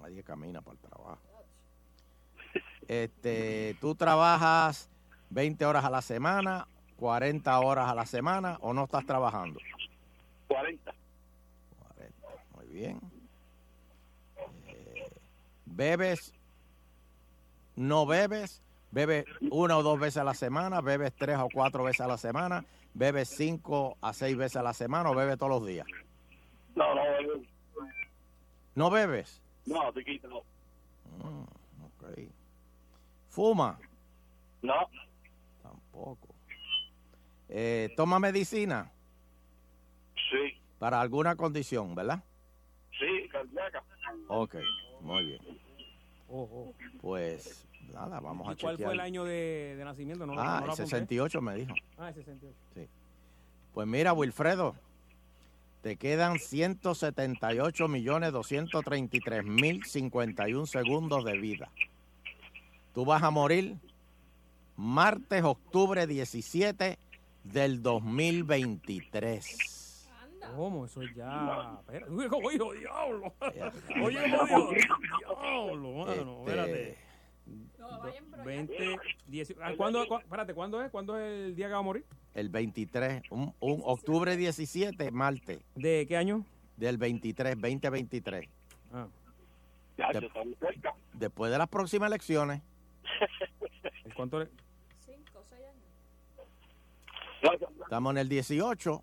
Nadie 0.00 0.24
camina 0.24 0.60
para 0.60 0.74
el 0.74 0.80
trabajo. 0.80 1.31
Este, 2.88 3.76
¿Tú 3.80 3.94
trabajas 3.94 4.88
20 5.30 5.64
horas 5.64 5.84
a 5.84 5.90
la 5.90 6.02
semana, 6.02 6.66
40 6.96 7.58
horas 7.60 7.88
a 7.88 7.94
la 7.94 8.06
semana 8.06 8.58
o 8.60 8.72
no 8.74 8.84
estás 8.84 9.06
trabajando? 9.06 9.60
40. 10.48 10.92
40, 11.94 12.28
muy 12.54 12.66
bien. 12.66 13.00
Eh, 14.66 15.10
¿Bebes? 15.66 16.34
¿No 17.76 18.04
bebes? 18.06 18.60
¿Bebes 18.90 19.24
una 19.50 19.78
o 19.78 19.82
dos 19.82 19.98
veces 19.98 20.18
a 20.18 20.24
la 20.24 20.34
semana? 20.34 20.82
¿Bebes 20.82 21.14
tres 21.16 21.38
o 21.38 21.48
cuatro 21.52 21.84
veces 21.84 22.02
a 22.02 22.06
la 22.06 22.18
semana? 22.18 22.64
¿Bebes 22.92 23.30
cinco 23.30 23.96
a 24.02 24.12
seis 24.12 24.36
veces 24.36 24.56
a 24.56 24.62
la 24.62 24.74
semana 24.74 25.10
o 25.10 25.14
bebes 25.14 25.38
todos 25.38 25.48
los 25.50 25.66
días? 25.66 25.86
No, 26.74 26.94
no, 26.94 27.02
eh, 27.02 27.48
¿No 28.74 28.90
bebes? 28.90 29.40
no, 29.64 29.90
te 29.92 30.04
quito, 30.04 30.28
no. 30.28 30.42
Mm, 31.26 31.44
ok. 31.84 32.18
¿Fuma? 33.32 33.78
No, 34.60 34.74
Tampoco. 35.62 36.28
Eh, 37.48 37.88
¿Toma 37.96 38.18
medicina? 38.18 38.90
sí, 40.30 40.58
Para 40.78 41.00
alguna 41.00 41.34
condición, 41.34 41.94
¿verdad? 41.94 42.22
sí, 42.98 43.28
cardíaca. 43.30 43.82
Ok, 44.28 44.56
muy 45.00 45.24
bien. 45.24 45.40
Oh, 46.28 46.42
oh. 46.42 46.74
Pues 47.00 47.66
nada, 47.92 48.20
vamos 48.20 48.46
a 48.48 48.52
¿Y 48.52 48.56
cuál 48.56 48.74
chequear. 48.76 48.86
fue 48.88 48.94
el 48.94 49.00
año 49.00 49.24
de, 49.24 49.76
de 49.78 49.84
nacimiento? 49.84 50.26
No, 50.26 50.34
ah, 50.34 50.58
no 50.60 50.66
el 50.66 50.70
apunté. 50.72 50.82
68 50.84 51.40
me 51.40 51.54
dijo. 51.56 51.74
Ah, 51.98 52.08
el 52.10 52.14
68. 52.14 52.56
Sí. 52.74 52.86
Pues 53.72 53.86
mira, 53.88 54.12
Wilfredo, 54.12 54.74
te 55.82 55.96
quedan 55.96 56.38
178 56.38 57.88
millones 57.88 58.32
233 58.32 59.44
mil 59.44 59.82
51 59.84 60.66
segundos 60.66 61.24
de 61.24 61.38
vida. 61.38 61.70
Tú 62.94 63.04
vas 63.04 63.22
a 63.22 63.30
morir 63.30 63.76
martes, 64.76 65.42
octubre 65.44 66.06
17 66.06 66.98
del 67.44 67.82
2023. 67.82 70.08
¿Cómo? 70.56 70.84
Eso 70.86 71.00
ya. 71.16 71.78
Oye, 71.88 72.28
oye, 72.58 72.80
diablo. 72.80 73.32
Oye, 73.40 73.62
oye, 74.02 74.20
diablo, 75.18 75.92
mano. 75.92 76.38
Espérate. 76.40 76.90
Este, 76.90 76.98
Do- 77.78 78.44
20, 78.44 78.96
10. 79.26 79.54
ah, 79.62 79.72
¿Cuándo, 79.76 80.06
cu- 80.06 80.18
espérate, 80.18 80.54
¿cuándo 80.54 80.80
es? 80.82 80.90
¿Cuándo 80.90 81.18
es 81.18 81.46
el 81.48 81.56
día 81.56 81.66
que 81.68 81.72
va 81.72 81.78
a 81.78 81.82
morir? 81.82 82.04
el 82.34 82.48
23, 82.48 83.22
un, 83.30 83.52
un 83.60 83.82
octubre 83.84 84.36
17, 84.36 85.10
martes, 85.10 85.60
¿De 85.74 86.06
qué 86.08 86.16
año? 86.16 86.44
del 86.76 86.96
23, 86.98 87.54
2023. 87.60 88.48
Ah. 88.92 89.06
Ya, 89.98 90.08
De- 90.12 90.20
yo 90.22 90.26
está 90.28 90.44
muy 90.44 90.54
cerca. 90.54 90.94
Después 91.12 91.52
de 91.52 91.58
las 91.58 91.68
próximas 91.68 92.06
elecciones, 92.08 92.60
¿El 92.60 92.64
¿Cuánto 94.16 94.38
le- 94.40 94.48
estamos 97.82 98.10
en 98.12 98.18
el 98.18 98.28
18. 98.28 99.02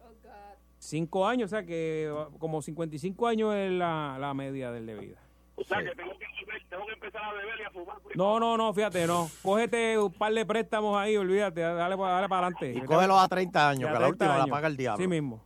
Cinco 0.82 1.28
años, 1.28 1.48
o 1.48 1.50
sea 1.50 1.66
que 1.66 2.10
como 2.40 2.62
55 2.62 3.28
años 3.28 3.54
es 3.54 3.70
la, 3.72 4.16
la 4.18 4.34
media 4.34 4.72
del 4.72 4.86
de 4.86 4.96
vida. 4.96 5.18
O 5.56 5.64
sea 5.66 5.80
que 5.84 5.94
tengo 5.94 6.18
que, 6.18 6.26
tengo 6.70 6.86
que 6.86 6.94
empezar 6.94 7.22
a 7.22 7.34
beber 7.34 7.60
y 7.60 7.64
a 7.64 7.70
fumar. 7.70 7.98
No, 8.16 8.40
no, 8.40 8.56
no, 8.56 8.74
fíjate, 8.74 9.06
no. 9.06 9.30
Cógete 9.44 9.98
un 10.00 10.14
par 10.14 10.32
de 10.34 10.46
préstamos 10.46 10.98
ahí, 10.98 11.18
olvídate, 11.18 11.60
dale, 11.60 11.78
dale 11.78 11.98
para 11.98 12.18
adelante. 12.38 12.72
Y 12.74 12.82
cógelo 12.86 13.20
a 13.20 13.28
30 13.28 13.70
años, 13.70 13.82
Y 13.82 13.84
a 13.84 13.88
que 13.88 13.94
la 13.94 14.00
30 14.00 14.08
última 14.10 14.38
la 14.38 14.44
años. 14.44 14.50
paga 14.56 14.68
el 14.70 14.78
diablo. 14.78 15.04
Sí 15.04 15.08
mismo. 15.10 15.44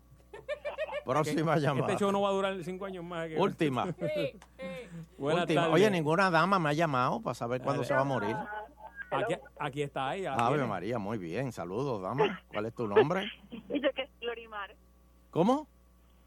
Próxima 1.05 1.55
Que 1.55 1.61
llamada. 1.61 1.87
Este 1.93 1.99
show 2.03 2.11
no 2.11 2.21
va 2.21 2.29
a 2.29 2.31
durar 2.31 2.63
cinco 2.63 2.85
años 2.85 3.03
más. 3.03 3.27
que- 3.27 3.37
Última. 3.39 3.85
Última. 5.17 5.67
Oye, 5.69 5.89
ninguna 5.89 6.29
dama 6.31 6.59
me 6.59 6.69
ha 6.69 6.73
llamado 6.73 7.21
para 7.21 7.33
saber 7.33 7.61
cuándo 7.61 7.83
se 7.83 7.93
va 7.93 8.01
a 8.01 8.05
morir. 8.05 8.35
Aquí, 9.11 9.35
aquí 9.59 9.81
está 9.83 10.15
ella. 10.15 10.33
Ave 10.33 10.55
viene. 10.55 10.67
María, 10.69 10.97
muy 10.97 11.17
bien. 11.19 11.51
Saludos, 11.51 12.01
dama. 12.01 12.41
¿Cuál 12.47 12.65
es 12.65 12.73
tu 12.73 12.87
nombre? 12.87 13.31
Dice 13.69 13.91
que 13.95 14.01
es 14.03 14.09
Glorimar. 14.19 14.75
¿Cómo? 15.29 15.67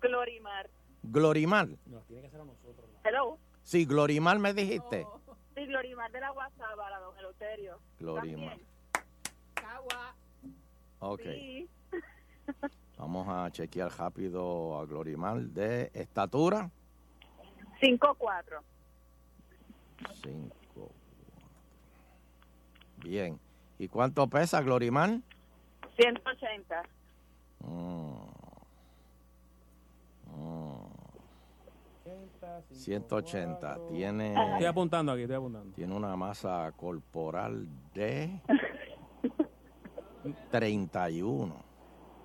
Glorimar. 0.00 0.70
Glorimar. 1.02 1.68
Hello. 3.04 3.38
Sí, 3.64 3.84
Glorimar 3.86 4.38
me 4.38 4.54
dijiste. 4.54 5.04
Sí, 5.56 5.66
Glorimar 5.66 6.12
de 6.12 6.20
la 6.20 6.30
Guasábara, 6.30 6.98
don 7.00 7.18
Eleuterio. 7.18 7.78
Glorimar. 7.98 8.58
Ok. 11.00 11.20
Sí. 11.22 11.68
Vamos 12.98 13.26
a 13.28 13.50
chequear 13.50 13.90
rápido 13.98 14.78
a 14.78 14.86
Glorimar 14.86 15.40
de 15.40 15.90
estatura. 15.92 16.70
5-4. 17.80 18.60
5. 20.22 20.90
Bien. 22.98 23.38
¿Y 23.78 23.88
cuánto 23.88 24.26
pesa 24.28 24.62
Glorimar? 24.62 25.20
180. 25.96 26.82
Mm. 27.60 28.12
Mm. 30.34 30.86
180. 32.72 33.78
Tiene. 33.88 34.34
Estoy 34.52 34.64
apuntando 34.64 35.12
aquí, 35.12 35.22
estoy 35.22 35.36
apuntando. 35.36 35.74
Tiene 35.74 35.94
una 35.94 36.16
masa 36.16 36.72
corporal 36.76 37.68
de 37.92 38.40
31. 40.50 41.65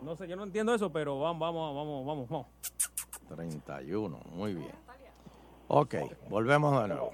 No 0.01 0.15
sé, 0.15 0.27
yo 0.27 0.35
no 0.35 0.43
entiendo 0.43 0.73
eso, 0.73 0.91
pero 0.91 1.19
vamos, 1.19 1.39
vamos, 1.39 1.75
vamos, 1.75 2.05
vamos, 2.05 2.29
vamos. 2.29 2.47
31, 3.29 4.19
muy 4.31 4.55
bien. 4.55 4.71
Ok, 5.67 5.95
volvemos 6.29 6.81
de 6.81 6.87
nuevo. 6.89 7.11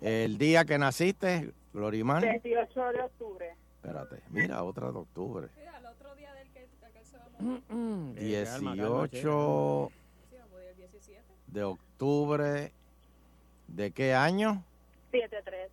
El 0.00 0.36
día 0.36 0.64
que 0.64 0.78
naciste, 0.78 1.52
Glorimar. 1.72 2.22
28 2.22 2.80
de 2.92 3.02
octubre. 3.02 3.56
Espérate, 3.76 4.22
mira, 4.30 4.62
otra 4.62 4.90
de 4.92 4.98
octubre. 4.98 5.48
el 5.78 5.86
otro 5.86 6.14
día 6.16 6.32
del 6.34 6.48
que, 6.50 6.68
que 6.92 7.04
se 7.04 7.16
va 7.16 7.24
a 7.24 7.42
Mm, 7.72 8.14
18 8.14 9.90
de 11.46 11.64
octubre. 11.64 12.72
¿De 13.68 13.90
qué 13.92 14.12
año? 14.12 14.62
7-3. 15.12 15.68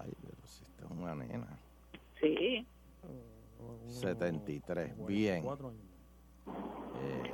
Ay, 0.00 0.12
pero 0.22 0.46
si 0.46 0.62
esta 0.64 0.84
es 0.84 0.90
una 0.90 1.14
nena. 1.14 1.58
Sí. 2.20 2.66
73, 3.88 5.06
bien. 5.06 5.44
Eh, 7.02 7.32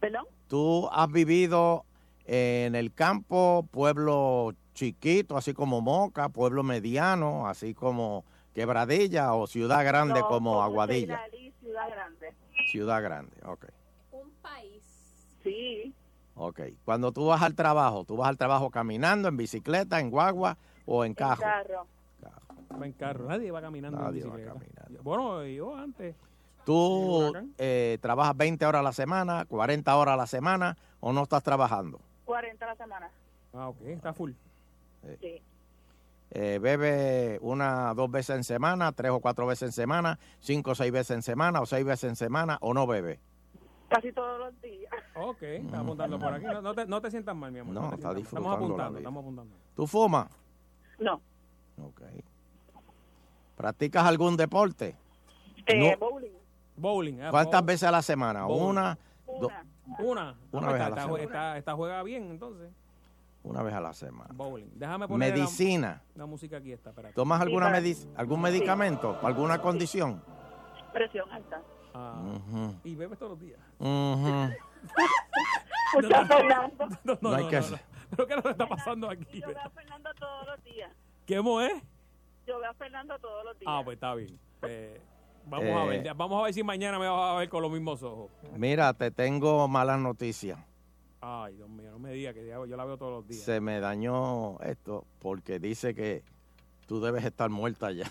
¿Perdón? 0.00 0.26
¿Tú 0.48 0.88
has 0.92 1.10
vivido 1.10 1.84
en 2.26 2.74
el 2.74 2.92
campo, 2.92 3.66
pueblo 3.70 4.54
chiquito, 4.74 5.36
así 5.36 5.54
como 5.54 5.80
Moca, 5.80 6.28
pueblo 6.28 6.62
mediano, 6.62 7.46
así 7.46 7.74
como 7.74 8.24
Quebradilla 8.54 9.34
o 9.34 9.46
ciudad 9.46 9.84
grande 9.84 10.20
No, 10.20 10.28
como 10.28 10.62
Aguadilla? 10.62 11.20
Ciudad 11.60 11.88
Grande. 11.90 12.34
Ciudad 12.70 13.02
grande, 13.02 13.36
ok. 13.44 13.66
Un 14.12 14.30
país. 14.42 14.82
Sí. 15.42 15.94
Ok. 16.36 16.60
Cuando 16.84 17.12
tú 17.12 17.26
vas 17.26 17.42
al 17.42 17.54
trabajo, 17.54 18.04
¿tú 18.04 18.16
vas 18.16 18.28
al 18.28 18.36
trabajo 18.36 18.70
caminando, 18.70 19.28
en 19.28 19.36
bicicleta, 19.36 20.00
en 20.00 20.10
guagua 20.10 20.56
o 20.86 21.04
en 21.04 21.14
carro? 21.14 21.40
Carro. 21.40 21.86
Va 22.80 22.86
en 22.86 22.92
carro, 22.92 23.28
nadie 23.28 23.50
va 23.50 23.60
caminando 23.60 23.98
Nadie 23.98 24.22
en 24.22 24.30
va 24.30 24.36
bicicleta. 24.36 25.02
Bueno, 25.02 25.44
yo 25.44 25.76
antes. 25.76 26.16
¿Tú 26.64 27.32
eh, 27.58 27.98
trabajas 28.00 28.36
20 28.36 28.64
horas 28.64 28.80
a 28.80 28.82
la 28.82 28.92
semana, 28.92 29.44
40 29.44 29.96
horas 29.96 30.14
a 30.14 30.16
la 30.16 30.26
semana 30.26 30.76
o 31.00 31.12
no 31.12 31.22
estás 31.22 31.42
trabajando? 31.42 32.00
40 32.24 32.64
a 32.64 32.68
la 32.68 32.76
semana. 32.76 33.10
Ah, 33.52 33.68
ok, 33.68 33.82
está 33.82 34.12
full. 34.14 34.32
Sí. 35.20 35.42
Eh, 36.30 36.58
¿Bebe 36.60 37.38
una, 37.42 37.94
dos 37.94 38.10
veces 38.10 38.36
en 38.36 38.44
semana, 38.44 38.90
tres 38.92 39.12
o 39.12 39.20
cuatro 39.20 39.46
veces 39.46 39.68
en 39.68 39.72
semana, 39.72 40.18
cinco 40.40 40.72
o 40.72 40.74
seis 40.74 40.90
veces 40.90 41.16
en 41.16 41.22
semana 41.22 41.60
o 41.60 41.66
seis 41.66 41.84
veces 41.84 42.10
en 42.10 42.16
semana 42.16 42.58
o 42.60 42.74
no 42.74 42.86
bebe? 42.86 43.20
Casi 43.88 44.10
todos 44.12 44.40
los 44.40 44.60
días. 44.60 44.92
Ok, 45.14 45.42
está 45.42 45.80
apuntando 45.80 46.18
por 46.18 46.32
aquí. 46.32 46.46
No, 46.46 46.62
no 46.62 46.74
te, 46.74 46.86
no 46.86 47.00
te 47.00 47.10
sientas 47.10 47.36
mal, 47.36 47.52
mi 47.52 47.60
amor. 47.60 47.74
No, 47.74 47.88
te 47.90 47.96
está 47.96 48.14
disfrutando 48.14 48.48
Estamos 48.50 48.56
apuntando, 48.56 48.98
estamos 48.98 49.22
apuntando. 49.22 49.56
¿Tú 49.76 49.86
fumas? 49.86 50.28
No. 50.98 51.20
Ok. 51.80 52.02
¿Practicas 53.56 54.04
algún 54.04 54.36
deporte? 54.36 54.96
Eh, 55.66 55.90
No. 55.92 55.96
Bowling. 55.98 56.30
Bowling. 56.76 57.20
ah, 57.22 57.30
¿Cuántas 57.30 57.64
veces 57.64 57.84
a 57.84 57.90
la 57.90 58.02
semana? 58.02 58.44
Bowling. 58.44 58.64
Una, 58.70 58.98
do- 59.26 59.50
Una. 60.00 60.34
Una 60.52 60.68
Ah, 60.68 60.72
vez 60.72 60.82
a 60.82 60.88
la 60.90 61.02
semana. 61.02 61.22
esta- 61.22 61.58
esta 61.58 61.74
juega 61.74 62.02
bien, 62.02 62.30
entonces. 62.30 62.70
una 63.44 63.62
vez 63.62 63.74
a 63.74 63.80
la 63.80 63.92
semana. 63.92 64.30
Bowling. 64.34 64.70
Déjame 64.74 65.06
poner 65.06 65.32
Medicina. 65.34 66.02
La, 66.14 66.24
música 66.26 66.56
aquí 66.56 66.72
está, 66.72 66.90
espérate. 66.90 67.14
¿Tomas 67.14 67.40
alguna 67.42 67.66
Sí, 67.66 67.72
medic- 67.92 68.08
algún 68.16 68.40
medicamento 68.40 69.14
para 69.16 69.28
alguna 69.28 69.60
condición? 69.60 70.22
Presión 70.92 71.30
alta. 71.30 71.60
Ah, 71.94 72.20
Y 72.82 72.94
bebes 72.96 73.18
todos 73.18 73.32
los 73.32 73.40
días. 73.40 73.60
Fernando. 75.92 76.86
No, 77.04 77.12
no, 77.14 77.18
No 77.20 77.34
hay 77.34 77.44
no, 77.44 77.50
que 77.50 77.56
no, 77.56 77.62
hacer- 77.62 77.72
no. 77.72 77.94
¿Pero 78.10 78.26
qué 78.26 78.32
es 78.32 78.36
lo 78.36 78.42
que 78.42 78.50
está 78.50 78.66
pasando 78.68 79.10
aquí? 79.10 79.40
Yo 79.40 79.48
veo 79.48 79.60
a 79.60 79.70
Fernando 79.70 80.10
todos 80.18 80.46
los 80.46 80.64
días. 80.64 80.90
¿Qué 81.26 81.40
mo 81.40 81.60
es? 81.60 81.72
Yo 82.46 82.58
veo 82.58 82.70
a 82.70 82.74
Fernando 82.74 83.18
todos 83.18 83.44
los 83.44 83.58
días. 83.58 83.70
Ah, 83.72 83.80
pues 83.84 83.94
está 83.96 84.14
bien. 84.14 84.38
Eh, 84.62 85.00
vamos 85.46 85.66
Eh. 85.66 85.72
a 85.74 85.84
ver. 85.84 86.02
ya- 86.02 86.14
Vamos 86.14 86.40
a 86.40 86.44
ver 86.44 86.54
si 86.54 86.62
mañana 86.62 86.98
me 86.98 87.08
vas 87.08 87.34
a 87.34 87.38
ver 87.38 87.48
con 87.48 87.62
los 87.62 87.70
mismos 87.70 88.02
ojos. 88.02 88.30
Mira, 88.56 88.92
te 88.94 89.10
tengo 89.10 89.66
malas 89.68 89.98
noticias. 89.98 90.58
Ay, 91.20 91.54
Dios 91.54 91.68
mío, 91.70 91.90
no 91.90 91.98
me 91.98 92.12
digas 92.12 92.34
que 92.34 92.46
ya- 92.46 92.64
yo 92.66 92.76
la 92.76 92.84
veo 92.84 92.98
todos 92.98 93.12
los 93.12 93.26
días. 93.28 93.42
Se 93.42 93.60
me 93.60 93.80
dañó 93.80 94.58
esto 94.60 95.06
porque 95.20 95.58
dice 95.58 95.94
que 95.94 96.22
tú 96.86 97.00
debes 97.00 97.24
estar 97.24 97.48
muerta 97.48 97.90
ya. 97.92 98.10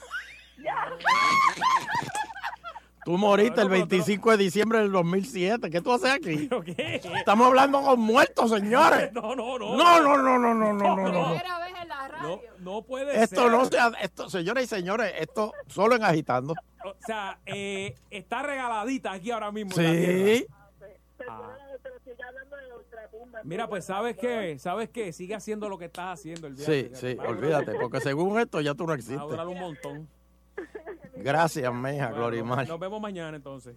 Tú 3.06 3.18
moriste 3.18 3.60
el 3.62 3.68
25 3.68 4.32
de 4.32 4.38
diciembre 4.38 4.80
del 4.80 4.92
2007. 4.92 5.70
¿Qué 5.70 5.82
tú 5.82 5.92
haces 5.92 6.10
aquí? 6.12 6.48
qué? 6.66 7.02
Estamos 7.16 7.48
hablando 7.48 7.82
con 7.82 8.00
muertos, 8.00 8.50
señores. 8.50 9.12
No, 9.14 9.36
no, 9.36 9.60
no. 9.60 9.76
No, 9.76 10.02
no, 10.02 10.18
no, 10.18 10.40
no, 10.40 10.54
no, 10.54 10.74
no, 10.74 10.96
no, 10.96 11.12
no. 11.12 11.36
Radio. 12.08 12.42
No, 12.60 12.76
no 12.76 12.82
puede 12.84 13.22
Esto 13.24 13.42
ser. 13.44 13.52
no 13.52 13.66
se 13.66 13.80
ha- 13.80 13.92
esto, 14.02 14.30
señores 14.30 14.64
y 14.66 14.68
señores, 14.68 15.14
esto 15.20 15.54
solo 15.68 15.96
en 15.96 16.04
agitando. 16.04 16.54
O 16.86 16.96
sea, 17.06 17.40
eh, 17.46 17.96
está 18.10 18.44
regaladita 18.44 19.12
aquí 19.14 19.32
ahora 19.32 19.52
mismo. 19.52 19.72
en 19.78 19.84
la 19.86 19.92
tierra. 19.92 20.38
Sí. 20.38 20.48
Ah. 21.30 21.56
Pero 21.82 21.96
si 22.04 22.10
ya 22.18 22.28
hablando 22.28 22.56
de 22.58 22.74
ultratumba. 22.74 23.40
Mira, 23.44 23.68
pues 23.68 23.86
sabes 23.86 24.18
qué, 24.18 24.58
sabes 24.60 24.90
qué, 24.90 25.14
sigue 25.14 25.36
haciendo 25.36 25.70
lo 25.70 25.78
que 25.78 25.86
estás 25.86 26.20
haciendo 26.20 26.48
el 26.48 26.58
Sí, 26.58 26.90
sí, 26.94 27.18
olvídate, 27.26 27.74
porque 27.80 28.02
según 28.02 28.40
esto 28.40 28.60
ya 28.62 28.74
tú 28.74 28.84
no 28.84 28.90
Va 28.90 28.94
a 28.94 28.98
existes. 28.98 29.22
durar 29.22 29.48
un 29.48 29.60
montón. 29.60 30.10
Gracias, 31.24 31.74
mija, 31.74 32.08
Bueno, 32.08 32.16
Glorimar. 32.16 32.68
Nos 32.68 32.80
vemos 32.80 33.02
mañana 33.02 33.36
entonces. 33.38 33.76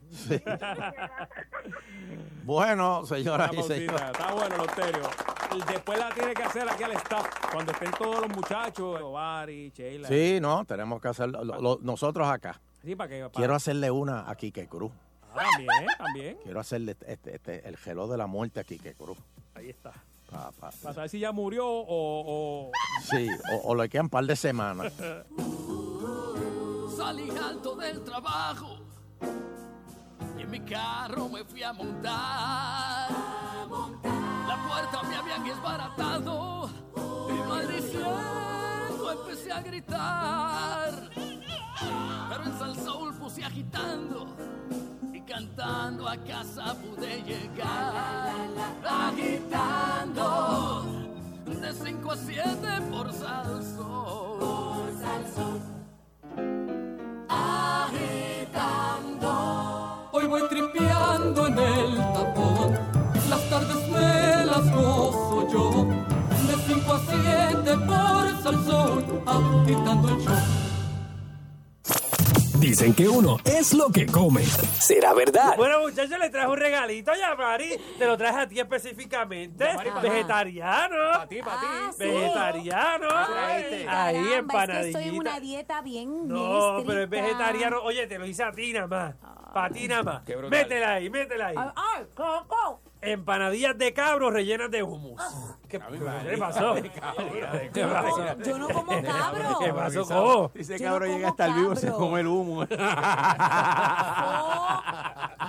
Bueno, 2.45 3.05
señoras 3.07 3.51
y 3.53 3.63
señores. 3.63 4.03
Está 4.03 4.33
bueno, 4.35 4.57
Loterio. 4.57 5.03
Y 5.57 5.73
Después 5.73 5.99
la 5.99 6.11
tiene 6.11 6.35
que 6.35 6.43
hacer 6.43 6.69
aquí 6.69 6.83
al 6.83 6.93
staff. 6.93 7.27
Cuando 7.53 7.73
estén 7.73 7.91
todos 7.93 8.21
los 8.21 8.37
muchachos, 8.37 9.13
Bari, 9.13 9.73
Sheila. 9.75 10.09
Sí, 10.09 10.39
no, 10.41 10.65
tenemos 10.65 11.01
que 11.01 11.09
hacerlo 11.09 11.43
lo- 11.45 11.61
lo- 11.61 11.79
nosotros 11.83 12.29
acá. 12.29 12.61
Sí, 12.85 12.95
para 12.95 13.09
que. 13.09 13.19
para- 13.21 13.31
Quiero 13.33 13.55
hacerle 13.55 13.91
una 13.91 14.29
a 14.31 14.35
Quique 14.37 14.67
Cruz. 14.69 14.93
Ah, 15.35 15.43
también, 15.53 15.87
también. 15.99 16.39
Quiero 16.43 16.61
hacerle 16.61 16.93
este, 16.99 17.35
este, 17.35 17.69
el 17.69 17.77
gelo 17.77 18.07
de 18.09 18.17
la 18.17 18.27
muerte 18.27 18.61
a 18.61 18.65
Quique 18.65 18.95
Cruz. 18.95 19.19
Ahí 19.55 19.71
está. 19.71 19.93
Pa- 20.31 20.51
pa- 20.59 20.71
Para 20.83 20.95
saber 20.95 21.09
si 21.09 21.19
ya 21.21 21.33
murió 21.33 21.67
o. 21.67 21.87
o... 21.89 22.71
sí, 23.11 23.29
o, 23.53 23.71
o 23.71 23.75
le 23.75 23.89
quedan 23.89 24.07
un 24.07 24.11
par 24.11 24.25
de 24.25 24.37
semanas. 24.37 24.93
Salí 26.97 27.29
alto 27.31 27.77
del 27.77 28.03
trabajo 28.05 28.79
y 30.39 30.43
en 30.43 30.51
mi 30.51 30.61
carro 30.61 31.29
me 31.29 31.45
fui 31.45 31.63
a 31.63 31.71
montar. 31.75 33.11
La 34.49 34.67
puerta 34.67 35.03
me 35.03 35.15
habían 35.17 35.45
desbaratado 35.45 36.71
y 37.29 37.35
maldiciendo 37.49 39.13
empecé 39.13 39.53
a 39.53 39.61
gritar. 39.61 41.11
Pero 42.31 42.45
en 42.45 42.59
Salsoul 42.59 43.13
puse 43.17 43.45
agitando 43.45 44.35
y 45.13 45.21
cantando 45.21 46.09
a 46.09 46.17
casa 46.17 46.75
pude 46.77 47.23
llegar. 47.25 48.33
Agitando 48.89 50.25
de 51.45 51.73
5 51.75 52.11
a 52.11 52.17
7 52.17 52.81
por 52.91 53.13
Salsoul. 53.13 54.39
Por 54.39 55.76
agitando. 57.87 59.31
Hoy 60.13 60.27
voy 60.27 60.43
tripeando 60.49 61.47
en 61.47 61.59
el 61.59 61.97
tapón, 61.97 62.79
las 63.29 63.51
tardes 63.51 63.89
me 63.89 64.47
las 64.47 64.71
gozo 64.73 65.49
yo. 65.53 65.87
De 66.47 66.55
5 66.67 66.93
a 66.93 67.01
7 67.01 67.77
por 67.87 68.43
Salsón, 68.43 69.05
agitando 69.27 70.09
el 70.09 70.19
show. 70.25 70.76
Dicen 72.59 72.95
que 72.95 73.09
uno 73.09 73.37
es 73.45 73.75
lo 73.75 73.91
que 73.91 74.07
come. 74.07 74.43
¿Será 74.43 75.13
verdad? 75.13 75.55
Bueno, 75.57 75.81
muchachos, 75.81 76.19
le 76.19 76.31
traje 76.31 76.49
un 76.49 76.57
regalito 76.57 77.13
ya, 77.15 77.35
Mari. 77.35 77.79
Te 77.99 78.07
lo 78.07 78.17
traje 78.17 78.39
a 78.39 78.49
ti 78.49 78.59
específicamente. 78.59 79.75
Mari. 79.75 79.91
Vegetariano. 80.03 80.97
Para 81.13 81.27
ti, 81.29 81.39
para 81.43 81.61
ti. 81.61 81.67
Ah, 81.69 81.91
Vegetariano. 81.99 83.09
Ahí, 83.11 83.85
Caramba, 83.85 84.37
empanadillita. 84.37 84.81
Es 84.81 84.83
que 84.83 84.89
estoy 84.89 85.09
en 85.09 85.19
una 85.19 85.41
dieta 85.41 85.83
bien 85.83 86.29
No, 86.29 86.77
bien 86.77 86.87
pero 86.87 87.03
es 87.03 87.11
vegetariano. 87.11 87.81
Oye, 87.83 88.07
te 88.07 88.19
lo 88.19 88.27
hice 88.27 88.43
a 88.43 88.53
ti 88.53 88.73
nada 88.73 88.87
más. 88.87 89.15
Para 89.53 89.71
ti 89.75 89.89
nada 89.89 90.03
más. 90.03 90.23
Métela 90.51 90.95
ahí, 90.95 91.11
métela 91.11 91.47
ahí. 91.49 91.57
Ay, 91.59 91.71
ay, 91.77 92.05
Coco. 92.15 92.81
Empanadillas 93.07 93.79
de 93.79 93.93
cabro 93.93 94.31
rellenas 94.31 94.71
de 94.71 94.83
hummus. 94.83 95.21
¿Qué, 95.69 95.79
¿qué 95.79 96.37
pasó? 96.39 96.75
¿Qué 96.75 97.85
pasó? 97.87 98.39
Yo 98.45 98.59
no 98.59 98.69
como 98.69 99.03
cabro. 99.03 99.59
¿Qué 99.61 99.73
pasó, 99.73 100.05
Cobo? 100.07 100.51
Dice 100.55 100.79
Yo 100.79 100.85
cabro 100.87 101.07
no 101.07 101.13
llega 101.13 101.29
hasta 101.29 101.47
el 101.47 101.55
vivo, 101.55 101.77
se 101.77 101.87
cabro. 101.87 101.99
come 101.99 102.21
el 102.21 102.27
humo. 102.27 102.63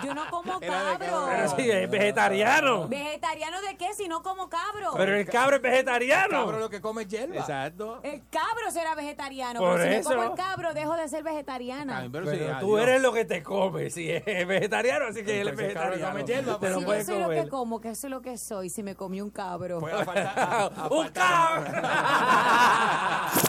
Yo 0.03 0.13
no 0.13 0.29
como 0.29 0.59
cabro. 0.59 1.27
Pero 1.29 1.55
sí, 1.55 1.69
es 1.69 1.89
vegetariano. 1.89 2.87
¿Vegetariano 2.87 3.61
de 3.61 3.77
qué 3.77 3.93
si 3.93 4.07
no 4.07 4.21
como 4.23 4.49
cabro? 4.49 4.93
Pero 4.95 5.15
el 5.15 5.25
cabro 5.27 5.57
es 5.57 5.61
vegetariano. 5.61 6.45
Cabro 6.45 6.59
lo 6.59 6.69
que 6.69 6.81
come 6.81 7.03
es 7.03 7.07
hierba. 7.09 7.35
Exacto. 7.35 7.99
El 8.03 8.21
cabro 8.29 8.71
será 8.71 8.95
vegetariano. 8.95 9.59
Por 9.59 9.77
pero 9.79 9.91
si 9.91 9.97
eso. 9.99 10.09
me 10.09 10.15
como 10.15 10.31
el 10.31 10.37
cabro, 10.37 10.73
dejo 10.73 10.95
de 10.95 11.07
ser 11.07 11.23
vegetariana. 11.23 12.07
Pero, 12.11 12.25
Pero 12.25 12.31
sí, 12.31 12.37
tú 12.59 12.75
adiós. 12.77 12.87
eres 12.89 13.01
lo 13.01 13.13
que 13.13 13.25
te 13.25 13.43
comes. 13.43 13.93
Si 13.93 14.09
es 14.11 14.23
vegetariano, 14.47 15.05
así 15.07 15.23
que 15.23 15.41
él 15.41 15.47
es 15.49 15.55
vegetariano. 15.55 16.11
come 16.11 16.23
hierba, 16.25 16.59
Te 16.59 16.69
lo 16.69 16.75
si 16.75 16.81
yo 16.81 16.85
puedes 16.85 17.05
soy 17.05 17.17
lo 17.19 17.23
comer. 17.25 17.43
que 17.43 17.49
como, 17.49 17.81
que 17.81 17.89
eso 17.89 18.07
es 18.07 18.11
lo 18.11 18.21
que 18.21 18.37
soy, 18.37 18.69
si 18.69 18.83
me 18.83 18.95
comí 18.95 19.21
un 19.21 19.29
cabro. 19.29 19.79
Pues 19.79 19.93
a 19.93 20.05
falta- 20.05 20.33
a- 20.35 20.65
a 20.65 20.87
¡Un 20.87 21.03
falta- 21.03 21.13
cabro! 21.13 21.71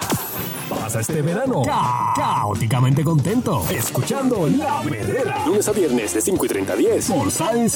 Pasa 0.88 1.00
este 1.00 1.20
verano 1.20 1.60
ca- 1.66 2.14
caóticamente 2.16 3.04
contento, 3.04 3.62
escuchando 3.68 4.46
La 4.46 4.80
Verdadera. 4.82 5.44
Lunes 5.44 5.68
a 5.68 5.72
viernes 5.72 6.14
de 6.14 6.22
5 6.22 6.46
y 6.46 6.48
30 6.48 6.72
a 6.72 6.76
10 6.76 7.10
por 7.10 7.30
Soul. 7.30 7.66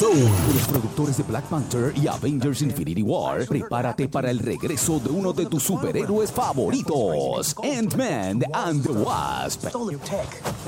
Los 0.54 0.66
productores 0.66 1.18
de 1.18 1.22
Black 1.24 1.44
Panther 1.44 1.92
y 1.94 2.06
Avengers 2.06 2.62
Infinity 2.62 3.02
War, 3.02 3.44
prepárate 3.46 4.08
para 4.08 4.30
el 4.30 4.38
regreso 4.38 4.98
de 4.98 5.10
uno 5.10 5.34
de 5.34 5.44
tus 5.44 5.62
superhéroes 5.62 6.32
favoritos, 6.32 7.54
Ant-Man 7.62 8.44
and 8.54 8.82
the 8.82 8.92
Wasp. 8.92 9.66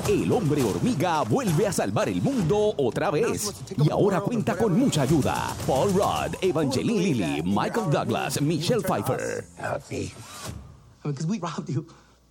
El 0.07 0.31
hombre 0.31 0.61
hormiga 0.61 1.23
vuelve 1.23 1.65
a 1.65 1.73
salvar 1.73 2.09
el 2.09 2.21
mundo 2.21 2.75
otra 2.77 3.09
vez 3.09 3.51
y 3.83 3.89
ahora 3.89 4.21
cuenta 4.21 4.55
con 4.55 4.77
mucha 4.77 5.01
ayuda. 5.01 5.51
Paul 5.65 5.93
Rudd, 5.93 6.35
Evangeline 6.43 7.01
Lilly, 7.01 7.41
Michael 7.43 7.89
Douglas, 7.89 8.39
Michelle 8.39 8.83
Pfeiffer. 8.83 9.47
Because 11.01 11.25
we 11.27 11.39
robbed 11.39 11.69
you. 11.69 11.85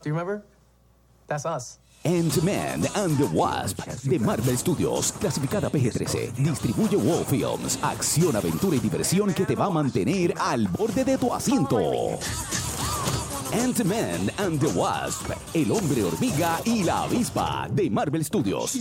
Do 0.05 0.11
you 0.11 0.15
remember? 0.15 0.45
That's 1.29 1.47
us. 1.47 1.79
Ant-Man 2.05 2.85
and 2.95 3.17
the 3.17 3.27
Wasp 3.33 3.81
de 4.03 4.19
Marvel 4.19 4.55
Studios, 4.59 5.13
clasificada 5.13 5.71
PG-13, 5.71 6.33
distribuye 6.35 6.97
Wow 6.97 7.25
Films, 7.25 7.79
acción, 7.83 8.37
aventura 8.37 8.77
y 8.77 8.81
diversión 8.81 9.33
que 9.33 9.47
te 9.47 9.55
va 9.55 9.65
a 9.65 9.71
mantener 9.71 10.35
al 10.39 10.69
borde 10.69 11.07
de 11.07 11.17
tu 11.17 11.33
asiento. 11.33 11.79
Ant-Man 13.55 14.33
and 14.39 14.59
the 14.59 14.67
Wasp, 14.77 15.31
el 15.55 15.71
hombre 15.71 16.03
hormiga 16.03 16.61
y 16.65 16.83
la 16.83 17.05
avispa 17.05 17.69
de 17.71 17.89
Marvel 17.89 18.25
Studios. 18.25 18.73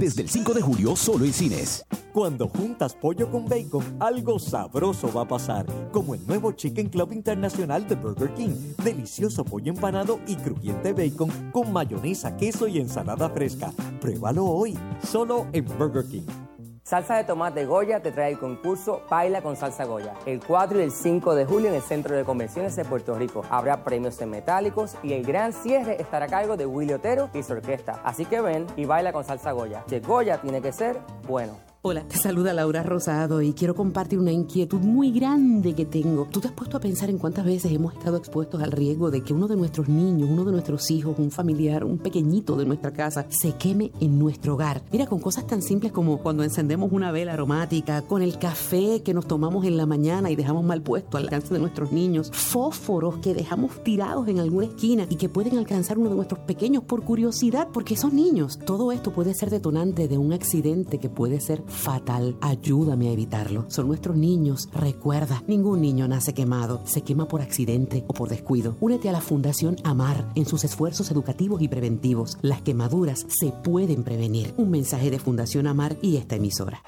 Desde 0.00 0.22
el 0.22 0.30
5 0.30 0.54
de 0.54 0.62
julio 0.62 0.96
solo 0.96 1.26
en 1.26 1.32
cines. 1.34 1.84
Cuando 2.14 2.48
juntas 2.48 2.94
pollo 2.94 3.30
con 3.30 3.46
bacon, 3.46 3.96
algo 4.00 4.38
sabroso 4.38 5.12
va 5.12 5.22
a 5.22 5.28
pasar, 5.28 5.66
como 5.92 6.14
el 6.14 6.26
nuevo 6.26 6.52
Chicken 6.52 6.88
Club 6.88 7.12
Internacional 7.12 7.86
de 7.86 7.96
Burger 7.96 8.32
King. 8.32 8.56
Delicioso 8.82 9.44
pollo 9.44 9.70
empanado 9.70 10.20
y 10.26 10.36
crujiente 10.36 10.94
bacon 10.94 11.50
con 11.52 11.70
mayonesa, 11.70 12.34
queso 12.38 12.66
y 12.66 12.78
ensalada 12.78 13.28
fresca. 13.28 13.72
Pruébalo 14.00 14.46
hoy, 14.46 14.78
solo 15.06 15.46
en 15.52 15.66
Burger 15.76 16.06
King. 16.06 16.43
Salsa 16.84 17.16
de 17.16 17.24
tomate 17.24 17.64
Goya 17.64 18.00
te 18.00 18.12
trae 18.12 18.32
el 18.32 18.38
concurso 18.38 19.00
Baila 19.08 19.40
con 19.40 19.56
Salsa 19.56 19.86
Goya. 19.86 20.12
El 20.26 20.40
4 20.44 20.80
y 20.80 20.82
el 20.82 20.90
5 20.90 21.34
de 21.34 21.46
julio 21.46 21.70
en 21.70 21.76
el 21.76 21.80
Centro 21.80 22.14
de 22.14 22.24
Convenciones 22.24 22.76
de 22.76 22.84
Puerto 22.84 23.14
Rico. 23.14 23.42
Habrá 23.48 23.82
premios 23.82 24.20
en 24.20 24.28
metálicos 24.28 24.94
y 25.02 25.14
el 25.14 25.24
gran 25.24 25.54
cierre 25.54 25.96
estará 25.98 26.26
a 26.26 26.28
cargo 26.28 26.58
de 26.58 26.66
Willy 26.66 26.92
Otero 26.92 27.30
y 27.32 27.42
su 27.42 27.54
orquesta. 27.54 28.02
Así 28.04 28.26
que 28.26 28.42
ven 28.42 28.66
y 28.76 28.84
baila 28.84 29.14
con 29.14 29.24
Salsa 29.24 29.52
Goya. 29.52 29.82
Que 29.88 30.00
Goya 30.00 30.42
tiene 30.42 30.60
que 30.60 30.72
ser 30.72 30.98
bueno. 31.26 31.56
Hola, 31.86 32.02
te 32.08 32.16
saluda 32.16 32.54
Laura 32.54 32.82
Rosado 32.82 33.42
y 33.42 33.52
quiero 33.52 33.74
compartir 33.74 34.18
una 34.18 34.32
inquietud 34.32 34.80
muy 34.80 35.12
grande 35.12 35.74
que 35.74 35.84
tengo. 35.84 36.26
¿Tú 36.30 36.40
te 36.40 36.48
has 36.48 36.54
puesto 36.54 36.78
a 36.78 36.80
pensar 36.80 37.10
en 37.10 37.18
cuántas 37.18 37.44
veces 37.44 37.70
hemos 37.72 37.92
estado 37.92 38.16
expuestos 38.16 38.62
al 38.62 38.72
riesgo 38.72 39.10
de 39.10 39.20
que 39.20 39.34
uno 39.34 39.48
de 39.48 39.56
nuestros 39.56 39.86
niños, 39.86 40.30
uno 40.30 40.46
de 40.46 40.52
nuestros 40.52 40.90
hijos, 40.90 41.18
un 41.18 41.30
familiar, 41.30 41.84
un 41.84 41.98
pequeñito 41.98 42.56
de 42.56 42.64
nuestra 42.64 42.94
casa 42.94 43.26
se 43.28 43.52
queme 43.56 43.92
en 44.00 44.18
nuestro 44.18 44.54
hogar? 44.54 44.80
Mira, 44.92 45.04
con 45.06 45.20
cosas 45.20 45.46
tan 45.46 45.60
simples 45.60 45.92
como 45.92 46.22
cuando 46.22 46.42
encendemos 46.42 46.90
una 46.90 47.12
vela 47.12 47.34
aromática, 47.34 48.00
con 48.00 48.22
el 48.22 48.38
café 48.38 49.02
que 49.02 49.12
nos 49.12 49.28
tomamos 49.28 49.66
en 49.66 49.76
la 49.76 49.84
mañana 49.84 50.30
y 50.30 50.36
dejamos 50.36 50.64
mal 50.64 50.80
puesto 50.80 51.18
al 51.18 51.24
alcance 51.24 51.52
de 51.52 51.60
nuestros 51.60 51.92
niños, 51.92 52.30
fósforos 52.32 53.18
que 53.18 53.34
dejamos 53.34 53.84
tirados 53.84 54.26
en 54.28 54.38
alguna 54.38 54.68
esquina 54.68 55.06
y 55.10 55.16
que 55.16 55.28
pueden 55.28 55.58
alcanzar 55.58 55.98
uno 55.98 56.08
de 56.08 56.16
nuestros 56.16 56.40
pequeños 56.46 56.82
por 56.82 57.04
curiosidad, 57.04 57.68
porque 57.74 57.94
son 57.94 58.16
niños. 58.16 58.58
Todo 58.58 58.90
esto 58.90 59.12
puede 59.12 59.34
ser 59.34 59.50
detonante 59.50 60.08
de 60.08 60.16
un 60.16 60.32
accidente 60.32 60.96
que 60.96 61.10
puede 61.10 61.40
ser 61.40 61.62
fatal. 61.74 62.36
Ayúdame 62.40 63.08
a 63.08 63.12
evitarlo. 63.12 63.66
Son 63.68 63.86
nuestros 63.86 64.16
niños. 64.16 64.68
Recuerda, 64.72 65.42
ningún 65.46 65.80
niño 65.80 66.08
nace 66.08 66.32
quemado. 66.32 66.80
Se 66.84 67.02
quema 67.02 67.28
por 67.28 67.42
accidente 67.42 68.04
o 68.06 68.14
por 68.14 68.28
descuido. 68.28 68.76
Únete 68.80 69.08
a 69.08 69.12
la 69.12 69.20
Fundación 69.20 69.76
Amar 69.84 70.30
en 70.34 70.46
sus 70.46 70.64
esfuerzos 70.64 71.10
educativos 71.10 71.60
y 71.60 71.68
preventivos. 71.68 72.38
Las 72.40 72.62
quemaduras 72.62 73.26
se 73.28 73.52
pueden 73.52 74.04
prevenir. 74.04 74.54
Un 74.56 74.70
mensaje 74.70 75.10
de 75.10 75.18
Fundación 75.18 75.66
Amar 75.66 75.96
y 76.00 76.16
esta 76.16 76.36
emisora. 76.36 76.82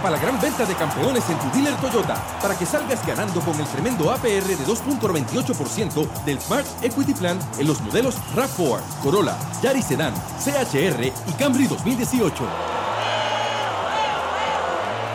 Para 0.00 0.16
la 0.16 0.22
gran 0.22 0.40
venta 0.40 0.64
de 0.64 0.74
campeones 0.74 1.22
en 1.28 1.38
tu 1.38 1.50
dealer 1.56 1.74
Toyota 1.76 2.16
para 2.40 2.58
que 2.58 2.64
salgas 2.66 3.06
ganando 3.06 3.40
con 3.40 3.54
el 3.60 3.66
tremendo 3.66 4.10
APR 4.10 4.26
de 4.26 4.66
2.98% 4.66 6.24
del 6.24 6.40
Smart 6.40 6.66
Equity 6.82 7.14
Plan 7.14 7.38
en 7.58 7.66
los 7.68 7.80
modelos 7.82 8.16
RAV4, 8.34 8.80
Corolla, 9.02 9.36
Yaris 9.62 9.84
Sedan, 9.84 10.14
CHR 10.42 11.04
y 11.04 11.32
Camry 11.38 11.66
2018. 11.66 12.44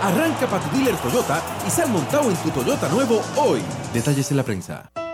Arranca 0.04 0.48
para 0.48 0.64
tu 0.64 0.78
dealer 0.78 0.96
Toyota 0.98 1.42
y 1.68 1.72
sal 1.72 1.90
montado 1.90 2.30
en 2.30 2.36
tu 2.38 2.50
Toyota 2.52 2.88
nuevo 2.90 3.22
hoy. 3.36 3.62
Detalles 3.94 4.30
en 4.32 4.38
la 4.38 4.44
prensa. 4.44 5.07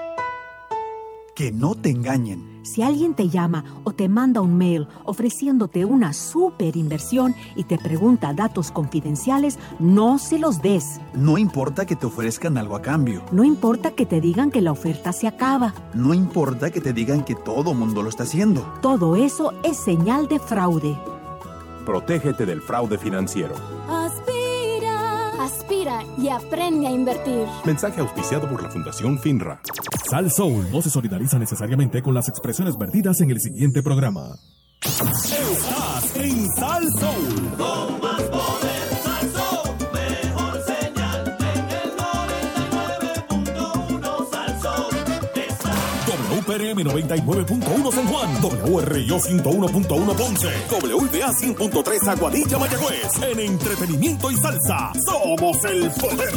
Que 1.35 1.51
no 1.51 1.73
te 1.73 1.89
engañen. 1.89 2.59
Si 2.63 2.83
alguien 2.83 3.15
te 3.15 3.27
llama 3.27 3.65
o 3.83 3.91
te 3.91 4.07
manda 4.07 4.41
un 4.41 4.55
mail 4.55 4.87
ofreciéndote 5.03 5.83
una 5.83 6.13
super 6.13 6.77
inversión 6.77 7.33
y 7.55 7.63
te 7.63 7.79
pregunta 7.79 8.33
datos 8.33 8.71
confidenciales, 8.71 9.57
no 9.79 10.19
se 10.19 10.37
los 10.37 10.61
des. 10.61 11.01
No 11.15 11.39
importa 11.39 11.87
que 11.87 11.95
te 11.95 12.05
ofrezcan 12.05 12.55
algo 12.57 12.75
a 12.75 12.83
cambio. 12.83 13.23
No 13.31 13.43
importa 13.43 13.91
que 13.91 14.05
te 14.05 14.21
digan 14.21 14.51
que 14.51 14.61
la 14.61 14.71
oferta 14.71 15.11
se 15.11 15.27
acaba. 15.27 15.73
No 15.95 16.13
importa 16.13 16.69
que 16.69 16.81
te 16.81 16.93
digan 16.93 17.25
que 17.25 17.33
todo 17.33 17.73
mundo 17.73 18.03
lo 18.03 18.09
está 18.09 18.23
haciendo. 18.23 18.61
Todo 18.83 19.15
eso 19.15 19.53
es 19.63 19.77
señal 19.77 20.27
de 20.27 20.37
fraude. 20.37 20.95
Protégete 21.83 22.45
del 22.45 22.61
fraude 22.61 22.99
financiero. 22.99 23.55
Aspira, 23.89 24.32
aspira 25.45 26.03
y 26.17 26.29
aprende 26.29 26.87
a 26.87 26.91
invertir. 26.91 27.47
Mensaje 27.65 28.01
auspiciado 28.01 28.49
por 28.49 28.61
la 28.61 28.69
Fundación 28.69 29.19
FINRA. 29.19 29.61
Sal 30.09 30.31
Soul 30.31 30.71
no 30.71 30.81
se 30.81 30.89
solidariza 30.89 31.39
necesariamente 31.39 32.01
con 32.01 32.13
las 32.13 32.29
expresiones 32.29 32.77
vertidas 32.77 33.21
en 33.21 33.31
el 33.31 33.39
siguiente 33.39 33.81
programa. 33.81 34.35
Estás 34.81 36.15
en 36.15 36.47
Sal 36.55 36.83
Soul. 36.99 38.32
WPRM 46.63 46.83
99.1 46.83 47.91
San 47.91 48.07
Juan, 48.07 48.29
WRIO 48.41 49.19
101.1 49.19 50.15
Ponce, 50.15 50.47
WBA 50.69 51.31
100.3 51.33 52.07
Aguadilla 52.07 52.57
Mayagüez. 52.57 53.21
En 53.21 53.39
entretenimiento 53.39 54.31
y 54.31 54.37
salsa, 54.37 54.93
somos 55.05 55.63
el 55.65 55.91
poder. 55.91 56.33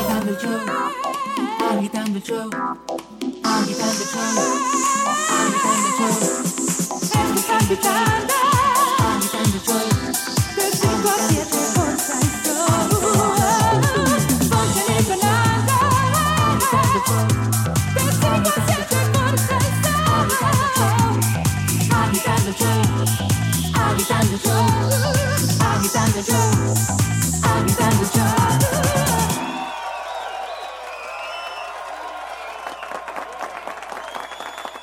Agitando 0.00 0.30
el 0.30 0.38
show, 0.38 0.60
agitando 1.74 2.18
el 2.18 2.22
show, 2.22 2.50
agitando 3.44 3.92
el 3.92 4.08
show, 4.08 4.32
agitando 7.12 7.74
el 7.74 7.78
show, 7.78 8.51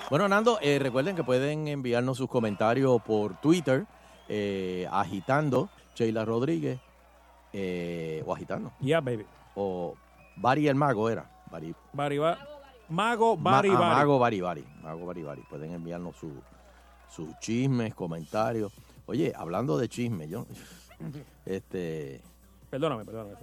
Bueno, 0.10 0.28
Nando, 0.28 0.58
eh, 0.62 0.80
recuerden 0.80 1.16
que 1.16 1.24
pueden 1.24 1.68
enviarnos 1.68 2.18
sus 2.18 2.28
comentarios 2.30 3.02
por 3.04 3.40
Twitter, 3.40 3.86
eh, 4.28 4.88
agitando 4.92 5.70
Sheila 5.96 6.26
Rodríguez, 6.26 6.80
eh, 7.54 8.24
o 8.26 8.34
agitando. 8.34 8.72
Yeah, 8.80 9.02
baby. 9.02 9.26
o 9.56 9.96
Bari 10.38 10.68
el 10.68 10.76
Mago 10.76 11.10
era. 11.10 11.30
Bari, 11.52 11.76
Bariba- 11.94 12.38
Mago 12.90 13.36
Ma- 13.38 13.52
Bari 13.52 13.70
ah, 13.70 13.80
Bari. 13.80 13.96
Mago 13.96 14.20
Bari 14.20 14.42
Bari. 14.42 14.66
Mago 14.82 15.06
Bari 15.06 15.24
Bari. 15.24 15.42
Pueden 15.50 15.74
enviarnos 15.74 16.16
su- 16.16 16.42
sus 17.10 17.38
chismes, 17.40 17.94
comentarios. 17.94 18.72
Oye, 19.06 19.34
hablando 19.36 19.78
de 19.78 19.90
chismes, 19.90 20.30
yo. 20.30 20.46
Este. 21.46 22.22
Perdóname, 22.70 23.04
perdóname. 23.06 23.36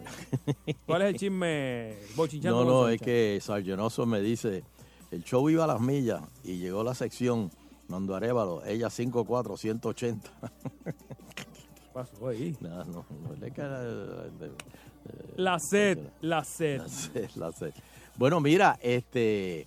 ¿Cuál 0.86 1.02
es 1.02 1.08
el 1.08 1.16
chisme? 1.18 1.96
No, 2.42 2.64
no, 2.64 2.88
es 2.88 3.00
que 3.00 3.38
Sargenoso 3.42 4.06
me 4.06 4.20
dice: 4.20 4.62
el 5.10 5.24
show 5.24 5.48
iba 5.48 5.64
a 5.64 5.66
las 5.66 5.80
millas 5.80 6.22
y 6.44 6.58
llegó 6.58 6.82
la 6.82 6.94
sección 6.94 7.50
Mando 7.88 8.16
Arevalo, 8.16 8.64
ella 8.64 8.88
5'4, 8.88 9.56
180. 9.56 10.30
¿Qué 10.84 10.94
pasó 11.92 12.28
ahí? 12.28 12.56
No, 12.60 12.84
no, 12.84 13.06
no, 13.08 13.36
La 15.36 15.58
sed, 15.58 15.98
la 16.20 16.42
sed. 16.42 16.78
La 16.78 16.88
sed, 16.88 17.30
la 17.36 17.52
sed. 17.52 17.72
Bueno, 18.16 18.40
mira, 18.40 18.78
este, 18.82 19.66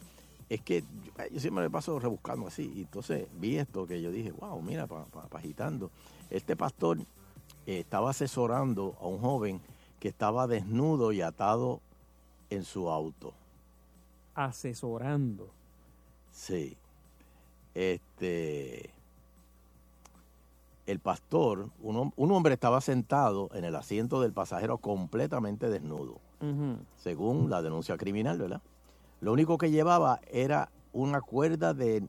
es 0.50 0.62
que 0.62 0.82
yo, 0.82 1.12
yo 1.32 1.40
siempre 1.40 1.64
me 1.64 1.70
paso 1.70 1.98
rebuscando 1.98 2.48
así. 2.48 2.72
Y 2.76 2.82
entonces 2.82 3.28
vi 3.40 3.58
esto 3.58 3.88
que 3.88 4.02
yo 4.02 4.12
dije, 4.12 4.32
wow, 4.32 4.62
mira, 4.62 4.88
agitando. 5.32 5.90
Este 6.30 6.58
pastor 6.58 7.00
eh, 7.66 7.80
estaba 7.80 8.10
asesorando 8.10 8.98
a 9.00 9.08
un 9.08 9.20
joven 9.20 9.62
que 10.00 10.10
estaba 10.10 10.48
desnudo 10.48 11.12
y 11.12 11.22
atado 11.22 11.82
en 12.50 12.64
su 12.64 12.90
auto. 12.90 13.34
Asesorando. 14.48 15.50
Sí. 16.32 16.78
Este. 17.74 18.92
El 20.86 21.00
pastor, 21.00 21.70
un, 21.82 22.14
un 22.16 22.32
hombre 22.32 22.56
estaba 22.56 22.82
sentado 22.82 23.50
en 23.54 23.64
el 23.64 23.76
asiento 23.76 24.22
del 24.22 24.34
pasajero 24.34 24.80
completamente 24.80 25.70
desnudo 25.70 26.20
según 26.98 27.50
la 27.50 27.62
denuncia 27.62 27.98
criminal, 27.98 28.38
¿verdad? 28.38 28.62
Lo 29.22 29.34
único 29.34 29.58
que 29.58 29.72
llevaba 29.72 30.22
era 30.32 30.70
una 30.94 31.22
cuerda 31.22 31.74
de, 31.74 32.08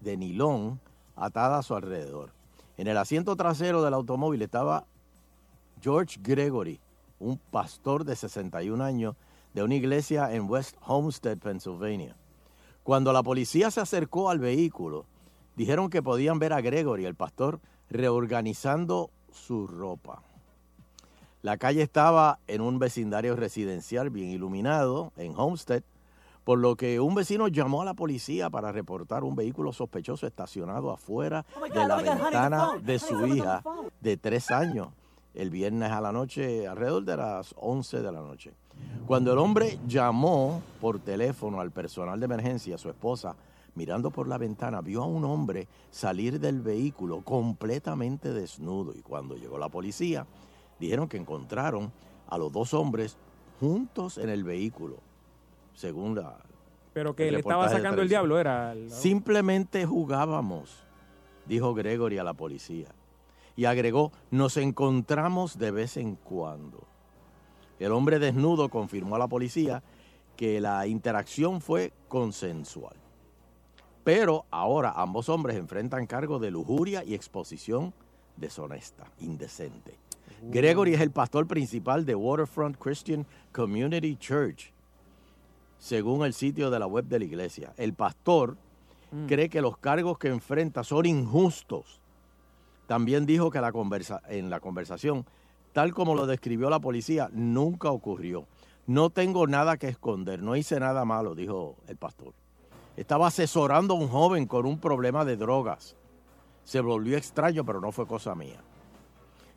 de 0.00 0.16
nilón 0.16 0.80
atada 1.16 1.58
a 1.58 1.62
su 1.62 1.74
alrededor. 1.74 2.32
En 2.78 2.86
el 2.86 2.96
asiento 2.96 3.36
trasero 3.36 3.82
del 3.82 3.94
automóvil 3.94 4.40
estaba 4.40 4.84
George 5.82 6.18
Gregory, 6.22 6.80
un 7.18 7.36
pastor 7.36 8.04
de 8.04 8.16
61 8.16 8.82
años 8.82 9.14
de 9.54 9.62
una 9.62 9.74
iglesia 9.74 10.32
en 10.34 10.48
West 10.48 10.76
Homestead, 10.86 11.38
Pennsylvania. 11.38 12.16
Cuando 12.82 13.12
la 13.12 13.22
policía 13.22 13.70
se 13.70 13.80
acercó 13.80 14.30
al 14.30 14.38
vehículo, 14.38 15.06
dijeron 15.56 15.90
que 15.90 16.02
podían 16.02 16.38
ver 16.38 16.52
a 16.52 16.60
Gregory, 16.60 17.04
el 17.04 17.14
pastor, 17.14 17.60
reorganizando 17.88 19.10
su 19.32 19.66
ropa. 19.66 20.22
La 21.42 21.56
calle 21.56 21.82
estaba 21.82 22.38
en 22.46 22.60
un 22.60 22.78
vecindario 22.78 23.34
residencial 23.34 24.10
bien 24.10 24.28
iluminado 24.30 25.12
en 25.16 25.34
Homestead, 25.36 25.82
por 26.44 26.58
lo 26.58 26.76
que 26.76 27.00
un 27.00 27.14
vecino 27.14 27.48
llamó 27.48 27.82
a 27.82 27.84
la 27.84 27.94
policía 27.94 28.50
para 28.50 28.72
reportar 28.72 29.24
un 29.24 29.36
vehículo 29.36 29.72
sospechoso 29.72 30.26
estacionado 30.26 30.90
afuera 30.90 31.44
Oh 31.56 31.60
God, 31.60 31.68
de 31.68 31.86
la 31.88 31.96
oh 31.96 31.98
honey, 32.00 32.14
ventana 32.14 32.66
phone. 32.66 32.82
de 32.84 32.98
su 32.98 33.26
hija 33.26 33.62
de 34.00 34.16
tres 34.16 34.50
años 34.50 34.88
el 35.34 35.50
viernes 35.50 35.90
a 35.90 36.00
la 36.00 36.12
noche, 36.12 36.66
alrededor 36.66 37.04
de 37.04 37.16
las 37.16 37.54
11 37.58 38.00
de 38.02 38.12
la 38.12 38.20
noche. 38.20 38.52
Cuando 39.06 39.32
el 39.32 39.38
hombre 39.38 39.78
llamó 39.86 40.62
por 40.80 40.98
teléfono 41.00 41.60
al 41.60 41.70
personal 41.70 42.18
de 42.18 42.24
emergencia, 42.26 42.78
su 42.78 42.88
esposa, 42.88 43.36
mirando 43.74 44.10
por 44.10 44.26
la 44.28 44.38
ventana, 44.38 44.80
vio 44.80 45.02
a 45.02 45.06
un 45.06 45.24
hombre 45.24 45.68
salir 45.90 46.40
del 46.40 46.60
vehículo 46.60 47.20
completamente 47.22 48.32
desnudo. 48.32 48.92
Y 48.96 49.02
cuando 49.02 49.36
llegó 49.36 49.58
la 49.58 49.68
policía, 49.68 50.26
dijeron 50.78 51.08
que 51.08 51.16
encontraron 51.16 51.92
a 52.28 52.38
los 52.38 52.50
dos 52.52 52.74
hombres 52.74 53.16
juntos 53.60 54.18
en 54.18 54.28
el 54.30 54.44
vehículo, 54.44 54.96
según 55.74 56.14
la... 56.16 56.36
Pero 56.92 57.14
que 57.14 57.30
le 57.30 57.38
estaba 57.38 57.68
sacando 57.68 58.02
el 58.02 58.08
diablo, 58.08 58.38
era. 58.38 58.72
el- 58.72 58.90
Simplemente 58.90 59.86
jugábamos, 59.86 60.82
dijo 61.46 61.74
Gregory 61.74 62.18
a 62.18 62.24
la 62.24 62.34
policía. 62.34 62.88
Y 63.60 63.66
agregó, 63.66 64.10
nos 64.30 64.56
encontramos 64.56 65.58
de 65.58 65.70
vez 65.70 65.98
en 65.98 66.14
cuando. 66.14 66.86
El 67.78 67.92
hombre 67.92 68.18
desnudo 68.18 68.70
confirmó 68.70 69.16
a 69.16 69.18
la 69.18 69.28
policía 69.28 69.82
que 70.34 70.62
la 70.62 70.86
interacción 70.86 71.60
fue 71.60 71.92
consensual. 72.08 72.96
Pero 74.02 74.46
ahora 74.50 74.94
ambos 74.96 75.28
hombres 75.28 75.58
enfrentan 75.58 76.06
cargo 76.06 76.38
de 76.38 76.50
lujuria 76.50 77.04
y 77.04 77.12
exposición 77.12 77.92
deshonesta, 78.38 79.04
indecente. 79.18 79.98
Gregory 80.40 80.94
es 80.94 81.02
el 81.02 81.10
pastor 81.10 81.46
principal 81.46 82.06
de 82.06 82.14
Waterfront 82.14 82.78
Christian 82.78 83.26
Community 83.52 84.16
Church, 84.16 84.72
según 85.78 86.24
el 86.24 86.32
sitio 86.32 86.70
de 86.70 86.78
la 86.78 86.86
web 86.86 87.04
de 87.04 87.18
la 87.18 87.26
iglesia. 87.26 87.74
El 87.76 87.92
pastor 87.92 88.56
Mm. 89.12 89.26
cree 89.26 89.48
que 89.48 89.60
los 89.60 89.76
cargos 89.76 90.18
que 90.18 90.28
enfrenta 90.28 90.84
son 90.84 91.04
injustos. 91.06 91.99
También 92.90 93.24
dijo 93.24 93.52
que 93.52 93.60
la 93.60 93.70
conversa 93.70 94.20
en 94.28 94.50
la 94.50 94.58
conversación, 94.58 95.24
tal 95.72 95.94
como 95.94 96.16
lo 96.16 96.26
describió 96.26 96.68
la 96.70 96.80
policía, 96.80 97.30
nunca 97.32 97.92
ocurrió. 97.92 98.48
No 98.88 99.10
tengo 99.10 99.46
nada 99.46 99.76
que 99.76 99.86
esconder, 99.86 100.42
no 100.42 100.56
hice 100.56 100.80
nada 100.80 101.04
malo, 101.04 101.36
dijo 101.36 101.76
el 101.86 101.96
pastor. 101.96 102.34
Estaba 102.96 103.28
asesorando 103.28 103.94
a 103.94 103.96
un 103.96 104.08
joven 104.08 104.46
con 104.46 104.66
un 104.66 104.80
problema 104.80 105.24
de 105.24 105.36
drogas. 105.36 105.94
Se 106.64 106.80
volvió 106.80 107.16
extraño, 107.16 107.64
pero 107.64 107.80
no 107.80 107.92
fue 107.92 108.08
cosa 108.08 108.34
mía. 108.34 108.60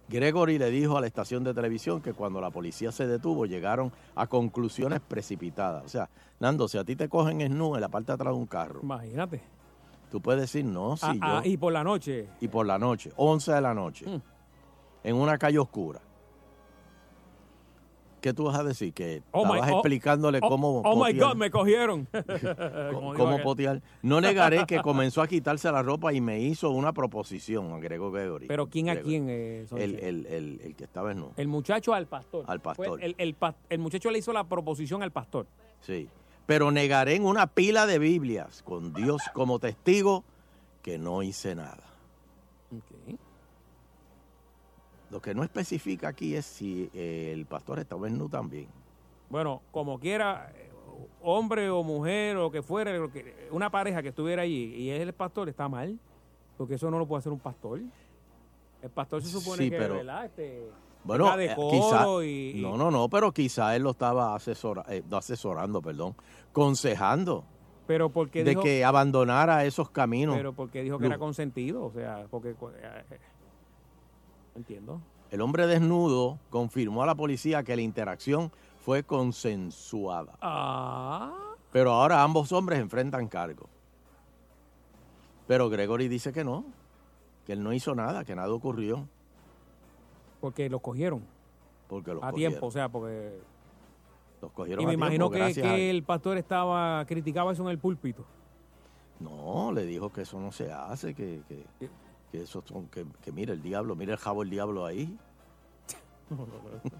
Gregory 0.09 0.59
le 0.59 0.69
dijo 0.69 0.95
a 0.95 1.01
la 1.01 1.07
estación 1.07 1.43
de 1.43 1.55
televisión 1.55 2.01
que 2.01 2.13
cuando 2.13 2.39
la 2.39 2.51
policía 2.51 2.91
se 2.91 3.07
detuvo 3.07 3.47
llegaron 3.47 3.91
a 4.13 4.27
conclusiones 4.27 4.99
precipitadas. 4.99 5.83
O 5.83 5.89
sea, 5.89 6.07
Nando, 6.39 6.67
si 6.67 6.77
a 6.77 6.83
ti 6.83 6.95
te 6.95 7.09
cogen 7.09 7.41
en 7.41 7.59
en 7.59 7.81
la 7.81 7.89
parte 7.89 8.11
de 8.11 8.13
atrás 8.13 8.31
de 8.31 8.39
un 8.39 8.45
carro, 8.45 8.81
Imagínate. 8.83 9.41
Tú 10.13 10.21
puedes 10.21 10.41
decir, 10.41 10.63
no, 10.63 10.95
si 10.95 11.07
Ah, 11.07 11.13
yo... 11.15 11.19
ah, 11.23 11.41
y 11.43 11.57
por 11.57 11.73
la 11.73 11.83
noche. 11.83 12.27
y 12.39 12.47
por 12.47 12.67
la 12.67 12.77
noche, 12.77 13.11
11 13.15 13.51
de 13.51 13.61
la 13.61 13.73
noche, 13.73 14.05
Mm. 14.07 14.21
en 15.05 15.15
una 15.15 15.39
calle 15.39 15.57
oscura. 15.57 16.01
¿Qué 18.21 18.31
tú 18.31 18.43
vas 18.43 18.57
a 18.59 18.63
decir? 18.63 18.93
Que 18.93 19.23
Oh 19.31 19.43
my- 19.43 19.53
estabas 19.55 19.71
oh- 19.71 19.73
explicándole 19.79 20.39
oh- 20.43 20.47
cómo... 20.49 20.81
Oh, 20.85 21.03
my. 21.03 21.13
God, 21.17 21.35
me 21.35 21.49
cogieron. 21.49 22.07
Cómo 23.17 23.39
potear. 23.41 23.81
No 24.03 24.21
negaré 24.21 24.65
que 24.67 24.81
comenzó 24.83 25.23
a 25.23 25.27
quitarse 25.27 25.69
la 25.71 25.81
ropa 25.81 26.13
y 26.13 26.21
me 26.21 26.39
hizo 26.39 26.69
una 26.69 26.93
proposición, 26.93 27.73
agregó 27.73 28.11
Gregory. 28.11 28.45
Pero 28.47 28.67
¿quién 28.67 28.89
a 28.89 28.95
quién? 28.97 29.25
Eh? 29.29 29.65
El, 29.75 29.95
el, 29.99 30.25
el, 30.27 30.61
el 30.63 30.75
que 30.75 30.83
estaba 30.83 31.11
en 31.11 31.21
no. 31.21 31.31
El 31.37 31.47
muchacho 31.47 31.91
al 31.95 32.05
pastor. 32.05 32.45
Al 32.47 32.61
pastor. 32.61 33.03
El, 33.03 33.15
el 33.17 33.35
el 33.69 33.79
muchacho 33.79 34.11
le 34.11 34.19
hizo 34.19 34.31
la 34.31 34.43
proposición 34.43 35.01
al 35.01 35.11
pastor. 35.11 35.47
Sí. 35.81 36.07
Pero 36.45 36.71
negaré 36.71 37.15
en 37.15 37.25
una 37.25 37.47
pila 37.47 37.85
de 37.85 37.99
Biblias, 37.99 38.61
con 38.63 38.93
Dios 38.93 39.21
como 39.33 39.59
testigo, 39.59 40.23
que 40.81 40.97
no 40.97 41.23
hice 41.23 41.55
nada. 41.55 41.83
Lo 45.09 45.21
que 45.21 45.33
no 45.35 45.43
especifica 45.43 46.07
aquí 46.09 46.35
es 46.35 46.45
si 46.45 46.89
eh, 46.93 47.31
el 47.33 47.45
pastor 47.45 47.79
en 47.79 48.17
nu 48.17 48.27
también. 48.29 48.67
Bueno, 49.29 49.61
como 49.71 49.99
quiera, 49.99 50.51
hombre 51.21 51.69
o 51.69 51.83
mujer 51.83 52.35
o 52.37 52.43
lo 52.43 52.51
que 52.51 52.61
fuera, 52.63 52.91
una 53.51 53.69
pareja 53.69 54.01
que 54.01 54.09
estuviera 54.09 54.41
allí 54.41 54.73
y 54.75 54.89
es 54.89 55.01
el 55.01 55.13
pastor, 55.13 55.49
está 55.49 55.69
mal. 55.69 55.97
Porque 56.57 56.75
eso 56.75 56.89
no 56.91 56.99
lo 56.99 57.07
puede 57.07 57.19
hacer 57.19 57.31
un 57.31 57.39
pastor. 57.39 57.79
El 58.81 58.89
pastor 58.89 59.21
se 59.23 59.29
supone 59.29 59.63
Sí, 59.63 59.69
que, 59.69 59.77
pero- 59.77 59.95
¿verdad? 59.95 60.25
Este, 60.25 60.69
Bueno, 61.03 61.37
eh, 61.37 62.53
y, 62.55 62.61
no, 62.61 62.77
no, 62.77 62.89
no, 62.89 63.09
pero 63.09 63.31
quizá 63.31 63.75
él 63.75 63.83
lo 63.83 63.91
estaba 63.91 64.35
asesora, 64.35 64.85
eh, 64.87 65.03
asesorando, 65.11 65.81
perdón, 65.81 66.15
consejando 66.53 67.43
pero 67.85 68.09
porque 68.09 68.43
de 68.43 68.51
dijo, 68.51 68.61
que 68.61 68.85
abandonara 68.85 69.65
esos 69.65 69.89
caminos. 69.89 70.35
pero 70.35 70.53
porque 70.53 70.83
dijo 70.83 70.99
que 70.99 71.07
era 71.07 71.17
consentido, 71.17 71.83
o 71.83 71.91
sea, 71.91 72.25
porque 72.29 72.51
eh, 72.51 73.19
entiendo. 74.55 75.01
El 75.31 75.41
hombre 75.41 75.67
desnudo 75.67 76.39
confirmó 76.49 77.03
a 77.03 77.05
la 77.05 77.15
policía 77.15 77.63
que 77.63 77.75
la 77.75 77.81
interacción 77.81 78.51
fue 78.85 79.03
consensuada. 79.03 80.37
Ah, 80.41 81.55
Pero 81.71 81.91
ahora 81.91 82.23
ambos 82.23 82.51
hombres 82.51 82.79
enfrentan 82.79 83.27
cargo. 83.27 83.67
Pero 85.47 85.69
Gregory 85.69 86.07
dice 86.07 86.31
que 86.31 86.43
no, 86.43 86.65
que 87.45 87.53
él 87.53 87.63
no 87.63 87.73
hizo 87.73 87.95
nada, 87.95 88.23
que 88.23 88.35
nada 88.35 88.53
ocurrió. 88.53 89.07
Porque 90.43 90.69
los 90.69 90.81
cogieron 90.81 91.23
Porque 91.87 92.13
los 92.13 92.21
a 92.21 92.31
cogieron. 92.31 92.51
tiempo, 92.51 92.67
o 92.67 92.71
sea, 92.71 92.89
porque 92.89 93.39
Los 94.41 94.51
cogieron 94.51 94.83
y 94.83 94.85
me 94.87 94.91
a 94.91 94.93
imagino 94.95 95.29
tiempo, 95.29 95.53
que, 95.61 95.67
a 95.69 95.77
el 95.77 96.03
pastor 96.03 96.37
estaba 96.37 97.05
criticaba 97.05 97.53
eso 97.53 97.63
en 97.63 97.69
el 97.69 97.79
púlpito. 97.79 98.25
No, 99.21 99.71
le 99.71 99.85
dijo 99.85 100.11
que 100.11 100.23
eso 100.23 100.37
no 100.41 100.51
se 100.51 100.69
hace, 100.69 101.13
que, 101.15 101.43
que, 101.47 101.65
que 102.29 102.41
eso 102.41 102.61
son, 102.65 102.89
que, 102.89 103.05
que 103.21 103.31
mira 103.31 103.53
el 103.53 103.61
diablo, 103.61 103.95
mira 103.95 104.11
el 104.11 104.19
jabo 104.19 104.43
el 104.43 104.49
diablo 104.49 104.85
ahí, 104.85 105.17
No, 106.29 106.35
no, 106.35 106.45
no. 106.45 106.91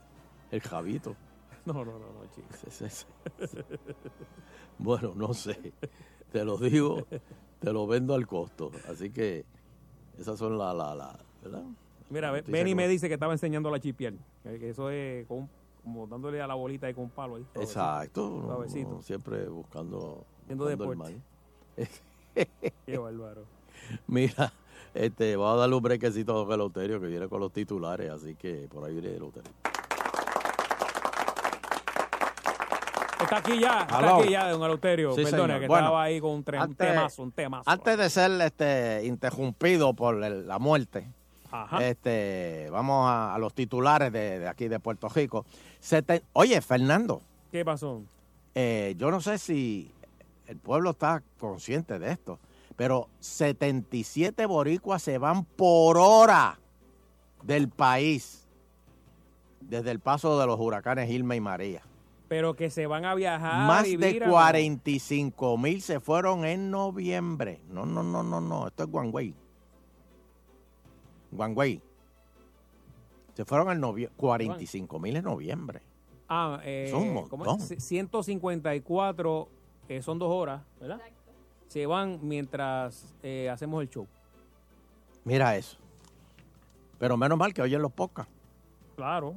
el 0.50 0.62
jabito. 0.62 1.18
No, 1.66 1.74
no, 1.74 1.86
no, 1.86 2.00
no, 2.00 2.26
chicos. 2.34 3.06
Bueno, 4.78 5.14
no 5.16 5.34
sé. 5.34 5.74
Te 6.32 6.46
lo 6.46 6.58
digo, 6.58 7.06
te 7.60 7.74
lo 7.74 7.88
vendo 7.88 8.16
al 8.16 8.26
costo. 8.26 8.72
Así 8.90 9.10
que 9.12 9.44
esas 10.18 10.40
son 10.40 10.58
las, 10.58 10.74
la, 10.74 10.96
la, 10.96 11.20
¿verdad? 11.42 11.64
Mira, 12.10 12.32
Benny 12.32 12.76
me 12.76 12.88
dice 12.88 13.08
que 13.08 13.16
estaba 13.16 13.34
enseñando 13.34 13.70
la 13.72 13.80
que 14.60 14.70
eso 14.70 14.90
es 14.90 15.26
con 15.28 15.38
un, 15.40 15.50
como 15.84 16.08
dándole 16.08 16.42
a 16.42 16.48
la 16.48 16.54
bolita 16.54 16.88
ahí 16.88 16.94
con 16.94 17.06
un 17.06 17.10
palo 17.10 17.36
ahí. 17.36 17.46
suavecito. 17.54 17.62
Exacto. 17.80 18.28
uno- 18.30 18.46
Suavecito. 18.48 18.90
uno 18.90 19.02
siempre 19.02 19.48
buscando, 19.50 20.24
buscando 20.40 20.70
el 20.70 20.78
deporte. 20.78 20.98
mal. 20.98 21.22
Qué 22.86 22.98
bárbaro. 22.98 23.44
Mira, 24.08 24.54
este, 24.94 25.36
vamos 25.36 25.56
a 25.56 25.62
darle 25.62 25.76
un 25.76 25.84
brequecito 25.84 26.34
a 26.34 26.36
Don 26.46 26.52
Eleuterio 26.54 27.00
que 27.02 27.08
viene 27.08 27.28
con 27.28 27.40
los 27.40 27.52
titulares, 27.52 28.10
así 28.12 28.36
que 28.36 28.68
por 28.72 28.84
ahí 28.86 28.94
viene 28.94 29.16
Eleuterio. 29.16 29.52
Está 33.22 33.38
aquí 33.38 33.60
ya, 33.60 33.82
está 33.84 34.18
aquí 34.18 34.30
ya, 34.32 34.50
don 34.52 34.62
Eleuterio. 34.64 35.14
Sí, 35.16 35.24
Perdone, 35.24 35.44
señor. 35.44 35.60
que 35.62 35.68
Bueno, 35.68 35.86
estaba 35.86 36.04
ahí 36.04 36.20
con 36.20 36.32
un, 36.32 36.44
tre- 36.46 36.58
un 36.58 36.64
antes- 36.64 36.88
temazo, 36.90 37.24
un 37.24 37.32
temazo. 37.32 37.70
Antes 37.70 37.98
de 37.98 38.10
ser 38.10 38.32
este, 38.42 39.06
interrumpido 39.06 39.94
por 39.94 40.22
el- 40.24 40.46
la 40.48 40.60
muerte, 40.60 41.08
Ajá. 41.56 41.88
este, 41.88 42.68
vamos 42.72 43.08
a, 43.08 43.36
a 43.36 43.38
los 43.38 43.54
titulares 43.54 44.12
de, 44.12 44.40
de 44.40 44.48
aquí 44.48 44.68
de 44.68 44.80
Puerto 44.80 45.08
Rico. 45.10 45.46
Oye, 46.34 46.60
Fernando, 46.62 47.22
¿Qué 47.52 47.64
pasó? 47.64 48.02
eh, 48.56 48.96
yo 48.98 49.12
no 49.12 49.22
sé 49.22 49.38
si 49.38 49.92
el 50.48 50.58
pueblo 50.58 50.90
está 50.92 51.22
consciente 51.40 52.00
de 52.00 52.12
esto, 52.12 52.40
pero 52.76 53.08
77 53.20 54.46
boricuas 54.48 55.02
se 55.04 55.18
van 55.20 55.46
por 55.46 55.98
hora 55.98 56.60
del 57.44 57.70
país 57.70 58.48
desde 59.62 59.92
el 59.92 60.00
paso 60.00 60.40
de 60.40 60.48
los 60.48 60.60
huracanes 60.60 61.10
Irma 61.10 61.36
y 61.36 61.42
María. 61.42 61.82
Pero 62.28 62.56
que 62.56 62.72
se 62.72 62.88
van 62.88 63.06
a 63.06 63.14
viajar. 63.14 63.68
Más 63.68 63.88
y 63.88 63.96
de 63.96 64.14
mira, 64.14 64.28
45 64.28 65.58
mil 65.58 65.82
se 65.84 66.00
fueron 66.00 66.46
en 66.46 66.72
noviembre. 66.72 67.62
No, 67.70 67.86
no, 67.86 68.02
no, 68.02 68.24
no, 68.24 68.42
no. 68.42 68.68
Esto 68.68 68.84
es 68.84 68.90
Guangüey. 68.90 69.36
Guangüey. 71.36 71.82
Se 73.34 73.46
fueron 73.46 73.72
en 73.72 73.80
noviembre. 73.80 74.16
45 74.18 75.00
mil 75.00 75.16
en 75.16 75.24
noviembre. 75.24 75.82
Ah, 76.30 76.60
eh, 76.64 76.88
Son 76.90 77.04
un 77.04 77.28
¿cómo 77.28 77.46
montón. 77.46 77.68
es? 77.78 77.84
154 77.84 79.48
eh, 79.90 80.02
son 80.02 80.18
dos 80.20 80.32
horas, 80.32 80.62
¿verdad? 80.80 81.02
Se 81.68 81.86
van 81.86 82.20
mientras 82.22 83.14
eh, 83.24 83.50
hacemos 83.50 83.82
el 83.82 83.90
show. 83.90 84.08
Mira 85.26 85.56
eso. 85.58 85.78
Pero 87.00 87.18
menos 87.18 87.38
mal 87.38 87.54
que 87.54 87.62
oyen 87.62 87.82
los 87.82 87.92
pocas. 87.92 88.28
Claro. 88.96 89.36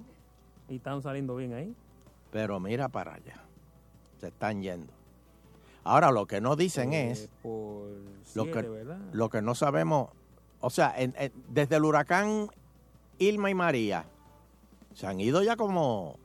Y 0.69 0.77
están 0.77 1.03
saliendo 1.03 1.35
bien 1.37 1.55
ahí. 1.55 1.75
Pero 2.31 2.61
mira 2.61 2.89
para 2.89 3.15
allá. 3.15 3.43
Se 4.19 4.29
están 4.29 4.63
yendo. 4.63 4.93
Ahora 5.85 6.11
lo 6.11 6.27
que 6.27 6.41
no 6.41 6.57
dicen 6.57 6.93
Eh, 6.93 7.11
es 7.13 7.31
Por 7.43 7.89
lo 8.35 8.45
que, 8.45 8.63
¿verdad? 8.63 8.99
lo 9.13 9.29
que 9.31 9.41
no 9.43 9.55
sabemos. 9.55 10.11
O 10.61 10.71
sea, 10.71 10.95
en- 10.97 11.15
en- 11.19 11.33
desde 11.49 11.77
el 11.77 11.85
huracán 11.85 12.49
Irma 13.19 13.51
y 13.51 13.55
María 13.55 14.05
se 14.95 15.07
han 15.07 15.21
ido 15.21 15.43
ya 15.43 15.57
como 15.57 16.17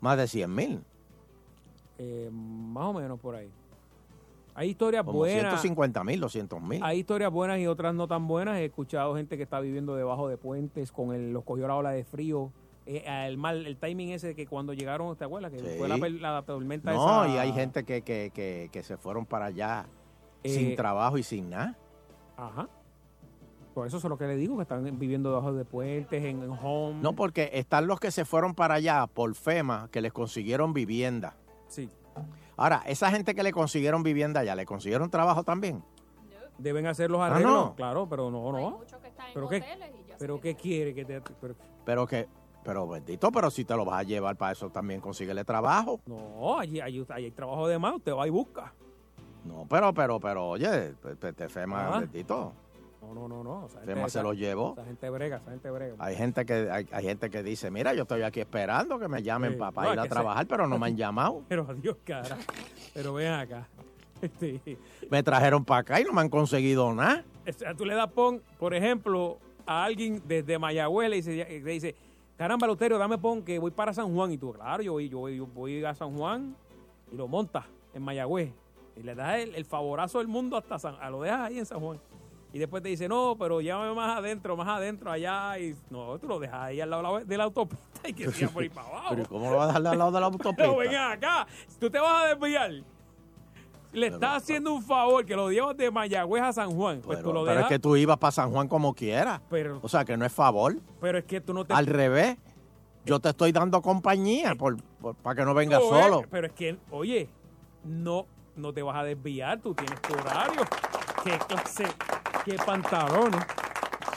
más 0.00 0.16
de 0.18 0.26
100 0.28 0.54
mil. 0.54 0.82
Eh, 1.98 2.28
más 2.32 2.86
o 2.86 2.92
menos 2.92 3.18
por 3.20 3.34
ahí. 3.34 3.50
Hay 4.54 4.70
historias 4.70 5.04
Como 5.04 5.18
buenas. 5.18 5.40
150 5.60 6.02
mil, 6.04 6.18
200 6.20 6.62
mil. 6.62 6.82
Hay 6.82 7.00
historias 7.00 7.30
buenas 7.30 7.58
y 7.58 7.66
otras 7.66 7.94
no 7.94 8.08
tan 8.08 8.26
buenas. 8.26 8.56
He 8.58 8.64
escuchado 8.66 9.14
gente 9.14 9.36
que 9.36 9.42
está 9.42 9.60
viviendo 9.60 9.94
debajo 9.96 10.28
de 10.28 10.38
puentes 10.38 10.92
con 10.92 11.14
el, 11.14 11.32
los 11.32 11.44
cogió 11.44 11.68
la 11.68 11.76
ola 11.76 11.90
de 11.90 12.04
frío. 12.04 12.50
Eh, 12.86 13.04
el 13.26 13.36
mal, 13.36 13.66
el 13.66 13.76
timing 13.76 14.10
ese 14.10 14.28
de 14.28 14.34
que 14.34 14.46
cuando 14.46 14.72
llegaron, 14.72 15.14
¿te 15.16 15.24
acuerdas? 15.24 15.50
Que 15.52 15.58
Sí. 15.58 15.78
fue 15.78 15.88
la, 15.88 15.96
la 15.98 16.42
tormenta 16.42 16.92
No, 16.92 17.24
esa. 17.24 17.34
y 17.34 17.38
hay 17.38 17.52
gente 17.52 17.84
que, 17.84 18.02
que, 18.02 18.30
que, 18.32 18.70
que 18.72 18.82
se 18.82 18.96
fueron 18.96 19.26
para 19.26 19.46
allá 19.46 19.86
Eh, 20.42 20.50
sin 20.50 20.76
trabajo 20.76 21.18
y 21.18 21.22
sin 21.22 21.50
nada. 21.50 21.76
Ajá. 22.36 22.68
Por 23.76 23.86
eso 23.86 23.98
es 23.98 24.04
lo 24.04 24.16
que 24.16 24.24
le 24.26 24.36
digo, 24.36 24.56
que 24.56 24.62
están 24.62 24.82
viviendo 24.98 25.28
debajo 25.28 25.52
de 25.52 25.66
puentes, 25.66 26.24
en, 26.24 26.42
en 26.42 26.50
home. 26.50 26.98
No, 27.02 27.12
porque 27.12 27.50
están 27.52 27.86
los 27.86 28.00
que 28.00 28.10
se 28.10 28.24
fueron 28.24 28.54
para 28.54 28.76
allá 28.76 29.06
por 29.06 29.34
FEMA, 29.34 29.90
que 29.92 30.00
les 30.00 30.14
consiguieron 30.14 30.72
vivienda. 30.72 31.36
Sí. 31.68 31.90
Ahora, 32.56 32.82
esa 32.86 33.10
gente 33.10 33.34
que 33.34 33.42
le 33.42 33.52
consiguieron 33.52 34.02
vivienda 34.02 34.40
allá, 34.40 34.54
¿le 34.54 34.64
consiguieron 34.64 35.10
trabajo 35.10 35.44
también? 35.44 35.84
Deben 36.56 36.86
hacer 36.86 37.10
los 37.10 37.20
Ah, 37.20 37.26
arreglos, 37.26 37.52
no. 37.52 37.74
claro, 37.74 38.08
pero 38.08 38.30
no, 38.30 38.50
no. 38.50 38.80
¿Pero 39.34 39.46
qué, 39.46 39.62
pero 40.18 40.40
qué 40.40 40.54
quiere 40.54 40.94
que 40.94 41.04
te... 41.04 41.20
pero- 41.20 41.54
Pero 41.84 42.06
que, 42.06 42.26
pero 42.64 42.88
bendito, 42.88 43.30
pero 43.30 43.50
si 43.50 43.66
te 43.66 43.76
lo 43.76 43.84
vas 43.84 44.00
a 44.00 44.02
llevar 44.04 44.36
para 44.36 44.52
eso 44.52 44.70
también 44.70 45.02
consíguele 45.02 45.44
trabajo. 45.44 46.00
no, 46.06 46.58
allí, 46.58 46.80
allí- 46.80 47.04
allí 47.10 47.26
hay 47.26 47.30
trabajo 47.30 47.68
de 47.68 47.78
más, 47.78 47.96
usted 47.96 48.14
va 48.14 48.26
y 48.26 48.30
busca. 48.30 48.72
No, 49.44 49.66
pero, 49.68 49.92
pero, 49.92 50.18
pero, 50.18 50.48
oye, 50.48 50.94
te, 51.02 51.14
te- 51.16 51.32
te 51.34 51.48
FEMA, 51.50 51.88
Ah. 51.96 52.00
bendito. 52.00 52.54
No, 53.14 53.28
no, 53.28 53.42
no, 53.42 53.42
no. 53.44 53.66
esa 53.66 54.08
se 54.08 54.22
lo 54.22 54.32
llevó. 54.34 54.72
Esa 54.72 54.84
gente 54.84 55.10
brega, 55.10 55.36
esa 55.38 55.50
gente 55.50 55.70
brega. 55.70 55.94
Hay 55.98 56.16
gente 56.16 56.44
que 56.44 56.70
hay, 56.70 56.88
hay 56.92 57.04
gente 57.04 57.30
que 57.30 57.42
dice, 57.42 57.70
mira, 57.70 57.94
yo 57.94 58.02
estoy 58.02 58.22
aquí 58.22 58.40
esperando 58.40 58.98
que 58.98 59.08
me 59.08 59.22
llamen 59.22 59.52
Sí. 59.52 59.58
para 59.58 59.72
No, 59.88 59.92
ir 59.94 60.00
a 60.00 60.06
trabajar, 60.08 60.46
pero 60.46 60.66
no 60.66 60.78
me 60.78 60.86
han 60.86 60.96
llamado. 60.96 61.42
Pero 61.48 61.66
adiós, 61.68 61.96
cara. 62.04 62.36
Pero 62.94 63.14
ven 63.14 63.32
acá. 63.32 63.68
Este, 64.22 64.78
Me 65.10 65.22
trajeron 65.22 65.62
para 65.62 65.80
acá 65.82 66.00
y 66.00 66.04
no 66.04 66.12
me 66.14 66.22
han 66.22 66.30
conseguido 66.30 66.90
nada. 66.94 67.22
o 67.46 67.52
sea, 67.52 67.74
tú 67.74 67.84
le 67.84 67.94
das 67.94 68.10
pon, 68.10 68.40
por 68.58 68.72
ejemplo, 68.72 69.36
a 69.66 69.84
alguien 69.84 70.22
desde 70.26 70.58
Mayagüez 70.58 71.10
le 71.10 71.16
dice, 71.16 71.36
le 71.36 71.70
dice 71.70 71.94
caramba, 72.38 72.66
Luterio, 72.66 72.96
dame 72.96 73.18
pon 73.18 73.42
que 73.42 73.58
voy 73.58 73.70
para 73.72 73.92
San 73.92 74.14
Juan. 74.14 74.32
Y 74.32 74.38
tú, 74.38 74.54
claro, 74.54 74.82
yo 74.82 74.92
voy, 74.92 75.10
yo 75.10 75.18
voy, 75.18 75.36
yo 75.36 75.46
voy 75.46 75.84
a 75.84 75.94
San 75.94 76.16
Juan 76.16 76.56
y 77.12 77.16
lo 77.16 77.28
montas 77.28 77.66
en 77.92 78.02
Mayagüez. 78.02 78.52
Y 78.96 79.02
le 79.02 79.14
das 79.14 79.38
el, 79.40 79.54
el 79.54 79.66
favorazo 79.66 80.16
del 80.18 80.28
mundo 80.28 80.56
hasta 80.56 80.78
San 80.78 80.96
a 80.98 81.10
lo 81.10 81.20
dejas 81.20 81.40
ahí 81.40 81.58
en 81.58 81.66
San 81.66 81.80
Juan. 81.80 82.00
Y 82.52 82.58
después 82.58 82.82
te 82.82 82.88
dice, 82.88 83.06
no, 83.08 83.36
pero 83.38 83.60
llévame 83.60 83.92
más 83.94 84.16
adentro, 84.18 84.56
más 84.56 84.68
adentro, 84.68 85.10
allá. 85.10 85.58
Y 85.58 85.76
no, 85.90 86.18
tú 86.18 86.26
lo 86.26 86.38
dejas 86.38 86.62
ahí 86.62 86.80
al 86.80 86.88
lado 86.90 87.20
de 87.20 87.36
la 87.36 87.44
autopista 87.44 88.08
y 88.08 88.14
que 88.14 88.30
siga 88.32 88.48
por 88.50 88.62
ahí 88.62 88.68
para 88.70 88.88
abajo. 88.88 89.06
Pero 89.10 89.22
¿y 89.22 89.26
¿cómo 89.26 89.50
lo 89.50 89.56
vas 89.58 89.64
a 89.64 89.78
dejar 89.78 89.86
al 89.92 89.98
lado 89.98 90.10
de 90.12 90.20
la 90.20 90.26
autopista? 90.26 90.56
Pero 90.56 90.76
ven 90.76 90.94
acá, 90.94 91.46
tú 91.78 91.90
te 91.90 91.98
vas 91.98 92.24
a 92.24 92.28
desviar. 92.28 92.70
Le 93.92 94.08
estás 94.08 94.42
haciendo 94.42 94.74
un 94.74 94.82
favor 94.82 95.24
que 95.24 95.34
lo 95.34 95.50
llevas 95.50 95.76
de 95.76 95.90
Mayagüez 95.90 96.42
a 96.42 96.52
San 96.52 96.70
Juan. 96.70 97.00
Pues 97.02 97.22
tú 97.22 97.32
lo 97.32 97.40
Pero 97.44 97.52
es 97.52 97.56
dejas. 97.58 97.68
que 97.70 97.78
tú 97.78 97.96
ibas 97.96 98.18
para 98.18 98.30
San 98.30 98.50
Juan 98.50 98.68
como 98.68 98.92
quieras. 98.94 99.40
Pero- 99.48 99.78
o 99.82 99.88
sea, 99.88 100.04
que 100.04 100.16
no 100.16 100.26
es 100.26 100.32
favor. 100.32 100.76
Pero 101.00 101.18
es 101.18 101.24
que 101.24 101.40
tú 101.40 101.54
no 101.54 101.64
te. 101.64 101.72
Al 101.72 101.86
revés. 101.86 102.36
Yo 103.06 103.20
te 103.20 103.28
estoy 103.30 103.52
dando 103.52 103.80
compañía 103.82 104.54
por, 104.56 104.76
por- 105.00 105.14
para 105.14 105.36
que 105.36 105.44
no 105.44 105.54
vengas 105.54 105.80
No, 105.80 105.96
eh, 105.98 106.02
solo. 106.02 106.22
Pero 106.30 106.46
es 106.48 106.52
que, 106.52 106.76
oye, 106.90 107.28
no, 107.84 108.26
no 108.56 108.72
te 108.72 108.82
vas 108.82 108.96
a 108.96 109.04
desviar, 109.04 109.60
tú 109.60 109.74
tienes 109.74 110.02
tu 110.02 110.12
horario. 110.14 110.62
¿Qué 111.24 111.38
clase? 111.48 111.84
¿Qué 112.46 112.54
pantalones? 112.64 113.40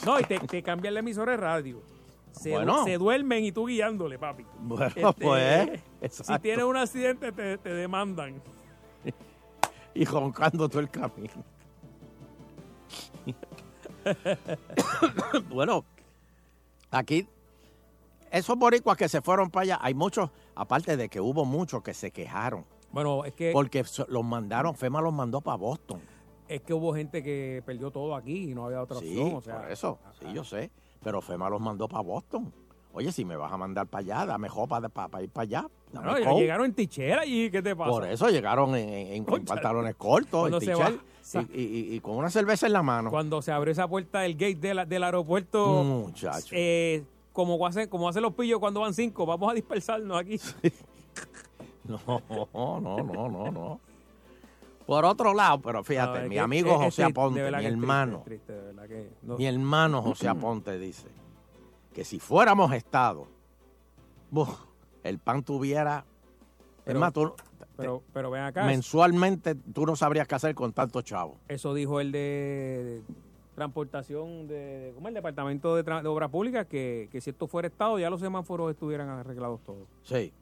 No, 0.05 0.19
y 0.19 0.23
te, 0.23 0.37
te 0.39 0.61
cambian 0.63 0.93
la 0.93 0.99
emisora 1.01 1.31
de 1.31 1.37
radio. 1.37 1.81
Se, 2.31 2.51
Bueno. 2.51 2.83
se 2.85 2.97
duermen 2.99 3.43
y 3.43 3.51
tú 3.51 3.65
guiándole, 3.65 4.19
papi. 4.19 4.45
Bueno, 4.59 4.85
Este, 4.85 5.13
pues. 5.23 5.81
Si 6.11 6.39
tienes 6.39 6.63
un 6.63 6.77
accidente, 6.77 7.31
te, 7.31 7.57
te 7.57 7.73
demandan. 7.73 8.41
Y 9.95 10.05
roncando 10.05 10.69
todo 10.69 10.79
el 10.79 10.89
camino. 10.89 11.43
bueno, 15.49 15.83
aquí, 16.91 17.27
esos 18.31 18.55
boricuas 18.57 18.95
que 18.95 19.09
se 19.09 19.21
fueron 19.21 19.49
para 19.49 19.63
allá, 19.63 19.79
hay 19.81 19.95
muchos, 19.95 20.29
aparte 20.55 20.95
de 20.95 21.09
que 21.09 21.19
hubo 21.19 21.43
muchos 21.43 21.81
que 21.81 21.93
se 21.95 22.11
quejaron. 22.11 22.65
Bueno, 22.91 23.25
es 23.25 23.33
que, 23.33 23.51
Porque 23.51 23.83
los 24.07 24.23
mandaron, 24.23 24.75
FEMA 24.75 25.01
los 25.01 25.13
mandó 25.13 25.41
para 25.41 25.57
Boston. 25.57 25.99
Es 26.49 26.61
que 26.61 26.73
hubo 26.73 26.93
gente 26.93 27.23
que 27.23 27.61
perdió 27.65 27.91
todo 27.91 28.15
aquí 28.15 28.51
y 28.51 28.55
no 28.55 28.65
había 28.65 28.81
otra 28.81 28.99
Sí, 28.99 29.07
opción. 29.17 29.35
O 29.35 29.41
sea, 29.41 29.57
por 29.61 29.71
eso, 29.71 29.99
sí, 30.19 30.25
yo 30.33 30.43
sé. 30.43 30.71
Pero 31.03 31.21
FEMA 31.21 31.49
los 31.49 31.61
mandó 31.61 31.87
para 31.87 32.01
Boston. 32.03 32.51
Oye, 32.91 33.11
si 33.11 33.23
me 33.23 33.35
vas 33.35 33.51
a 33.53 33.57
mandar 33.57 33.85
para 33.87 33.99
allá, 34.01 34.25
dame 34.25 34.49
jopa 34.49 34.81
para 34.89 35.23
ir 35.23 35.29
para 35.29 35.43
allá. 35.43 35.67
No, 35.93 36.17
llegaron 36.37 36.65
en 36.65 36.73
tichera 36.73 37.25
y 37.25 37.49
¿qué 37.51 37.61
te 37.61 37.75
pasa? 37.75 37.91
Por 37.91 38.05
eso 38.07 38.29
llegaron 38.29 38.75
en, 38.75 38.89
en- 38.89 39.13
en 39.13 39.23
Concha. 39.23 39.53
pantalones 39.53 39.95
cortos, 39.95 40.47
en 40.47 40.53
va, 40.79 40.91
sa- 41.21 41.45
y, 41.53 41.61
y- 41.61 41.95
y 41.95 41.99
con 41.99 42.15
una 42.17 42.29
cerveza 42.31 42.65
en 42.67 42.73
la 42.73 42.81
mano. 42.83 43.11
Cuando 43.11 43.41
se 43.43 43.51
abrió 43.51 43.71
esa 43.71 43.87
puerta 43.87 44.21
del 44.21 44.33
gate 44.33 44.55
de 44.55 44.73
la- 44.73 44.85
del 44.85 45.03
aeropuerto, 45.03 45.83
Muchacho. 45.83 46.47
eh, 46.51 47.03
como 47.31 47.65
hacen, 47.65 47.87
como 47.87 48.09
hacen 48.09 48.23
los 48.23 48.33
pillos 48.33 48.59
cuando 48.59 48.79
van 48.81 48.93
cinco, 48.95 49.25
vamos 49.25 49.51
a 49.51 49.53
dispersarnos 49.53 50.19
aquí. 50.19 50.39
No, 51.85 51.99
no, 52.59 53.03
no, 53.03 53.29
no, 53.29 53.51
no. 53.51 53.79
Por 54.89 55.05
otro 55.05 55.35
lado, 55.35 55.61
pero 55.61 55.83
fíjate, 55.83 56.27
mi 56.27 56.39
amigo 56.39 56.69
es- 56.71 56.75
es 56.77 56.83
José 56.85 57.03
Aponte, 57.03 57.51
mi 57.51 57.63
hermano, 57.65 58.21
triste, 58.25 58.53
que 58.87 59.11
no. 59.21 59.37
mi 59.37 59.45
hermano 59.45 60.01
José 60.01 60.27
Aponte 60.29 60.79
dice 60.79 61.07
que 61.93 62.03
si 62.03 62.19
fuéramos 62.19 62.73
Estado, 62.73 63.27
buf, 64.31 64.49
el 65.03 65.19
pan 65.19 65.43
tuviera... 65.43 66.03
Pero- 66.85 66.97
es 66.97 67.01
más, 67.01 67.13
tú- 67.13 67.33
Pero, 67.77 68.01
pero 68.11 68.31
ven 68.31 68.41
acá, 68.41 68.65
mensualmente 68.65 69.53
tú 69.53 69.85
no 69.85 69.95
sabrías 69.95 70.27
qué 70.27 70.33
hacer 70.33 70.55
con 70.55 70.73
tantos 70.73 71.03
chavos. 71.03 71.37
eso 71.47 71.75
dijo 71.75 71.99
el 71.99 72.11
de, 72.11 73.03
transportación 73.53 74.47
de, 74.47 74.91
¿cómo 74.95 75.07
el 75.09 75.13
departamento 75.13 75.75
de, 75.75 75.83
de 75.83 76.07
obras 76.07 76.31
públicas 76.31 76.65
que, 76.65 77.09
que 77.11 77.21
si 77.21 77.29
esto 77.29 77.45
fuera 77.47 77.67
estado 77.67 77.99
ya 77.99 78.09
los 78.09 78.21
semáforos 78.21 78.71
estuvieran 78.71 79.07
arreglados 79.09 79.61
todos. 79.63 79.87
Sí. 80.01 80.33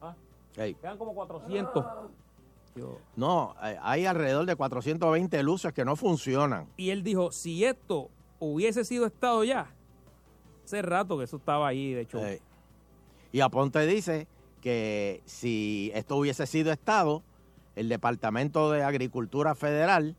Ah. 0.00 0.14
Sí. 0.56 0.74
Quedan 0.80 0.98
como 0.98 1.14
400. 1.14 1.84
Yo- 2.74 2.98
No, 3.16 3.54
hay 3.60 4.06
alrededor 4.06 4.46
de 4.46 4.56
420 4.56 5.42
luces 5.42 5.72
que 5.72 5.84
no 5.84 5.96
funcionan. 5.96 6.68
Y 6.76 6.90
él 6.90 7.02
dijo, 7.02 7.30
si 7.32 7.64
esto 7.64 8.08
hubiese 8.38 8.84
sido 8.84 9.06
estado 9.06 9.44
ya, 9.44 9.66
hace 10.64 10.80
rato 10.82 11.18
que 11.18 11.24
eso 11.24 11.36
estaba 11.36 11.68
ahí, 11.68 11.92
de 11.92 12.00
hecho. 12.02 12.18
Eh, 12.24 12.40
Y 13.32 13.40
Aponte 13.40 13.86
dice 13.86 14.26
que 14.60 15.22
si 15.24 15.90
esto 15.94 16.16
hubiese 16.16 16.46
sido 16.46 16.70
Estado, 16.72 17.22
el 17.76 17.88
Departamento 17.88 18.70
de 18.70 18.82
Agricultura 18.82 19.54
Federal 19.54 20.16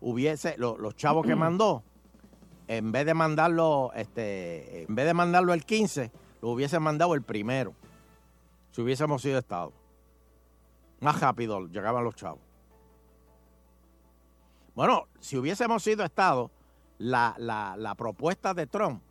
hubiese, 0.00 0.56
lo- 0.58 0.78
los 0.78 0.96
chavos 0.96 1.26
que 1.26 1.34
mandó, 1.36 1.82
en 2.68 2.92
vez 2.92 3.04
de 3.06 3.12
mandarlo, 3.14 3.92
este, 3.94 4.84
en 4.84 4.94
vez 4.94 5.04
de 5.06 5.12
mandarlo 5.14 5.52
el 5.52 5.64
15, 5.64 6.10
lo 6.40 6.50
hubiese 6.50 6.78
mandado 6.80 7.14
el 7.14 7.20
primero. 7.22 7.74
Si 8.72 8.80
hubiésemos 8.80 9.20
sido 9.22 9.38
Estado. 9.38 9.72
Más 11.04 11.20
rápido 11.20 11.66
llegaban 11.66 12.02
los 12.02 12.14
chavos. 12.14 12.40
Bueno, 14.74 15.06
si 15.20 15.36
hubiésemos 15.36 15.82
sido 15.82 16.02
Estado, 16.02 16.50
la, 16.96 17.34
la, 17.36 17.76
la 17.76 17.94
propuesta 17.94 18.54
de 18.54 18.66
Trump, 18.66 19.02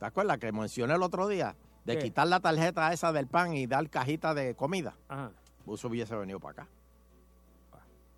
¿te 0.00 0.06
acuerdas 0.06 0.38
que 0.38 0.50
mencioné 0.50 0.94
el 0.94 1.02
otro 1.02 1.28
día? 1.28 1.54
De 1.84 1.96
¿Qué? 1.96 2.04
quitar 2.04 2.26
la 2.26 2.40
tarjeta 2.40 2.92
esa 2.92 3.12
del 3.12 3.28
pan 3.28 3.54
y 3.54 3.68
dar 3.68 3.88
cajita 3.88 4.34
de 4.34 4.56
comida. 4.56 4.96
Ajá. 5.08 5.30
Eso 5.72 5.86
hubiese 5.86 6.16
venido 6.16 6.40
para 6.40 6.64
acá. 6.64 6.68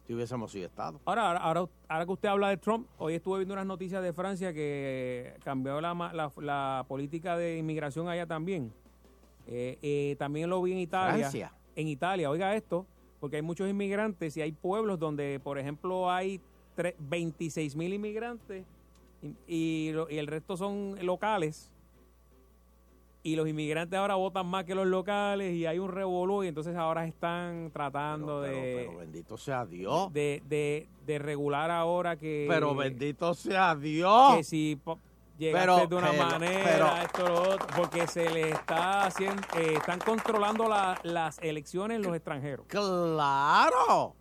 Si 0.06 0.14
hubiésemos 0.14 0.50
sido 0.50 0.66
Estado. 0.66 0.98
Ahora, 1.04 1.28
ahora, 1.28 1.40
ahora, 1.40 1.70
ahora 1.88 2.06
que 2.06 2.12
usted 2.12 2.28
habla 2.30 2.48
de 2.48 2.56
Trump, 2.56 2.88
hoy 2.96 3.16
estuve 3.16 3.38
viendo 3.38 3.52
unas 3.52 3.66
noticias 3.66 4.02
de 4.02 4.14
Francia 4.14 4.54
que 4.54 5.36
cambió 5.44 5.78
la, 5.82 5.92
la, 5.92 6.32
la 6.36 6.84
política 6.88 7.36
de 7.36 7.58
inmigración 7.58 8.08
allá 8.08 8.26
también. 8.26 8.72
Eh, 9.46 9.78
eh, 9.82 10.16
también 10.18 10.48
lo 10.48 10.62
vi 10.62 10.72
en 10.72 10.78
Italia. 10.78 11.28
Francia. 11.30 11.52
En 11.76 11.88
Italia, 11.88 12.30
oiga 12.30 12.54
esto, 12.54 12.86
porque 13.24 13.36
hay 13.36 13.42
muchos 13.42 13.70
inmigrantes 13.70 14.36
y 14.36 14.42
hay 14.42 14.52
pueblos 14.52 14.98
donde, 14.98 15.40
por 15.42 15.58
ejemplo, 15.58 16.10
hay 16.10 16.42
tre- 16.76 16.94
26 16.98 17.74
mil 17.74 17.94
inmigrantes 17.94 18.66
y, 19.22 19.88
y 19.88 19.92
lo- 19.92 20.10
y 20.10 20.18
el 20.18 20.26
resto 20.26 20.58
son 20.58 20.94
locales. 21.00 21.70
Y 23.22 23.34
los 23.36 23.48
inmigrantes 23.48 23.98
ahora 23.98 24.16
votan 24.16 24.46
más 24.46 24.64
que 24.64 24.74
los 24.74 24.86
locales 24.86 25.54
y 25.54 25.64
hay 25.64 25.78
un 25.78 25.90
revolú 25.90 26.44
y 26.44 26.48
entonces 26.48 26.76
ahora 26.76 27.06
están 27.06 27.70
tratando 27.72 28.42
Pero- 28.42 28.56
de... 28.56 28.74
pero 28.88 28.98
bendito 28.98 29.38
sea 29.38 29.64
Dios. 29.64 30.12
De, 30.12 30.42
de, 30.46 30.86
de 31.06 31.18
regular 31.18 31.70
ahora 31.70 32.16
que... 32.18 32.44
Pero 32.46 32.74
bendito 32.74 33.32
sea 33.32 33.74
Dios. 33.74 34.36
Que 34.36 34.44
si 34.44 34.78
llegaste 35.38 35.60
Pero, 35.66 35.86
de 35.86 35.94
una 35.96 36.10
pero, 36.10 36.24
manera, 36.24 36.64
pero- 36.64 36.96
esto, 36.96 37.28
lo 37.28 37.42
otro, 37.54 37.66
porque 37.76 38.06
se 38.06 38.30
le 38.30 38.50
está 38.50 39.04
haciendo... 39.06 39.42
eh, 39.56 39.74
están 39.76 39.98
controlando 40.00 40.68
la- 40.68 40.98
las 41.02 41.38
elecciones 41.40 42.00
los 42.00 42.14
extranjeros. 42.14 42.66
Claro. 42.68 44.14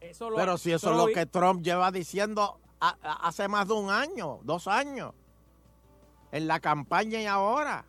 Eso 0.00 0.30
lo- 0.30 0.36
Pero 0.36 0.56
si 0.58 0.72
eso 0.72 0.90
es 0.90 0.96
lo 0.96 1.02
lo 1.02 1.06
vi- 1.06 1.14
que 1.14 1.26
Trump 1.26 1.62
lleva 1.62 1.90
diciendo 1.90 2.60
a- 2.80 2.96
a- 3.02 3.26
hace 3.28 3.48
más 3.48 3.66
de 3.66 3.74
un 3.74 3.90
año, 3.90 4.38
dos 4.44 4.68
años, 4.68 5.12
en 6.30 6.46
la 6.46 6.60
campaña 6.60 7.20
y 7.20 7.26
ahora, 7.26 7.84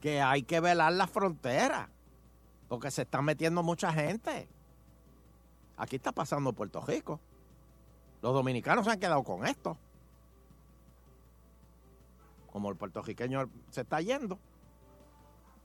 que 0.00 0.20
hay 0.20 0.42
que 0.42 0.60
velar 0.60 0.92
las 0.92 1.10
fronteras, 1.10 1.88
porque 2.68 2.90
se 2.90 3.02
está 3.02 3.22
metiendo 3.22 3.62
mucha 3.62 3.92
gente. 3.92 4.48
Aquí 5.76 5.96
está 5.96 6.12
pasando 6.12 6.52
Puerto 6.52 6.80
Rico. 6.82 7.18
Los 8.22 8.34
dominicanos 8.34 8.84
se 8.84 8.90
han 8.92 9.00
quedado 9.00 9.22
con 9.22 9.46
esto. 9.46 9.76
Como 12.50 12.70
el 12.70 12.76
puertorriqueño 12.76 13.48
se 13.70 13.82
está 13.82 14.00
yendo, 14.00 14.38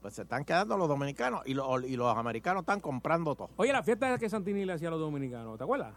pues 0.00 0.14
se 0.14 0.22
están 0.22 0.44
quedando 0.44 0.76
los 0.76 0.88
dominicanos 0.88 1.42
y 1.46 1.54
los, 1.54 1.84
y 1.84 1.96
los 1.96 2.16
americanos 2.16 2.62
están 2.62 2.80
comprando 2.80 3.34
todo. 3.34 3.50
Oye, 3.56 3.72
la 3.72 3.82
fiesta 3.82 4.16
que 4.18 4.28
Santini 4.28 4.64
le 4.64 4.74
hacía 4.74 4.88
a 4.88 4.92
los 4.92 5.00
dominicanos, 5.00 5.58
¿te 5.58 5.64
acuerdas? 5.64 5.94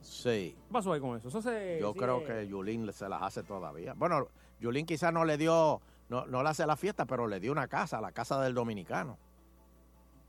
Sí. 0.00 0.56
¿Qué 0.56 0.72
pasó 0.72 0.92
ahí 0.92 1.00
con 1.00 1.16
eso? 1.16 1.28
Eso 1.28 1.42
se... 1.42 1.78
Yo 1.80 1.94
creo 1.94 2.24
que 2.24 2.48
Yulín 2.48 2.90
se 2.92 3.08
las 3.08 3.22
hace 3.22 3.42
todavía. 3.42 3.92
Bueno, 3.94 4.28
Yulín 4.58 4.86
quizás 4.86 5.12
no 5.12 5.24
le 5.24 5.36
dio, 5.36 5.80
no, 6.08 6.24
no 6.26 6.42
le 6.42 6.48
hace 6.48 6.66
la 6.66 6.76
fiesta, 6.76 7.04
pero 7.04 7.26
le 7.26 7.40
dio 7.40 7.52
una 7.52 7.68
casa, 7.68 8.00
la 8.00 8.12
casa 8.12 8.40
del 8.40 8.54
dominicano. 8.54 9.18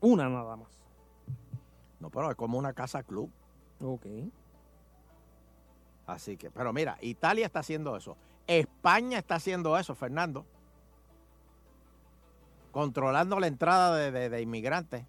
Una 0.00 0.28
nada 0.28 0.56
más. 0.56 0.78
No, 2.00 2.10
pero 2.10 2.30
es 2.30 2.36
como 2.36 2.58
una 2.58 2.72
casa 2.72 3.02
club. 3.02 3.30
Ok. 3.80 4.06
Así 6.06 6.36
que, 6.36 6.50
pero 6.50 6.72
mira, 6.72 6.98
Italia 7.00 7.46
está 7.46 7.60
haciendo 7.60 7.96
eso. 7.96 8.16
España 8.46 9.18
está 9.18 9.36
haciendo 9.36 9.76
eso, 9.78 9.94
Fernando. 9.94 10.44
Controlando 12.70 13.38
la 13.38 13.46
entrada 13.46 13.96
de, 13.96 14.10
de- 14.10 14.28
de 14.30 14.42
inmigrantes. 14.42 15.04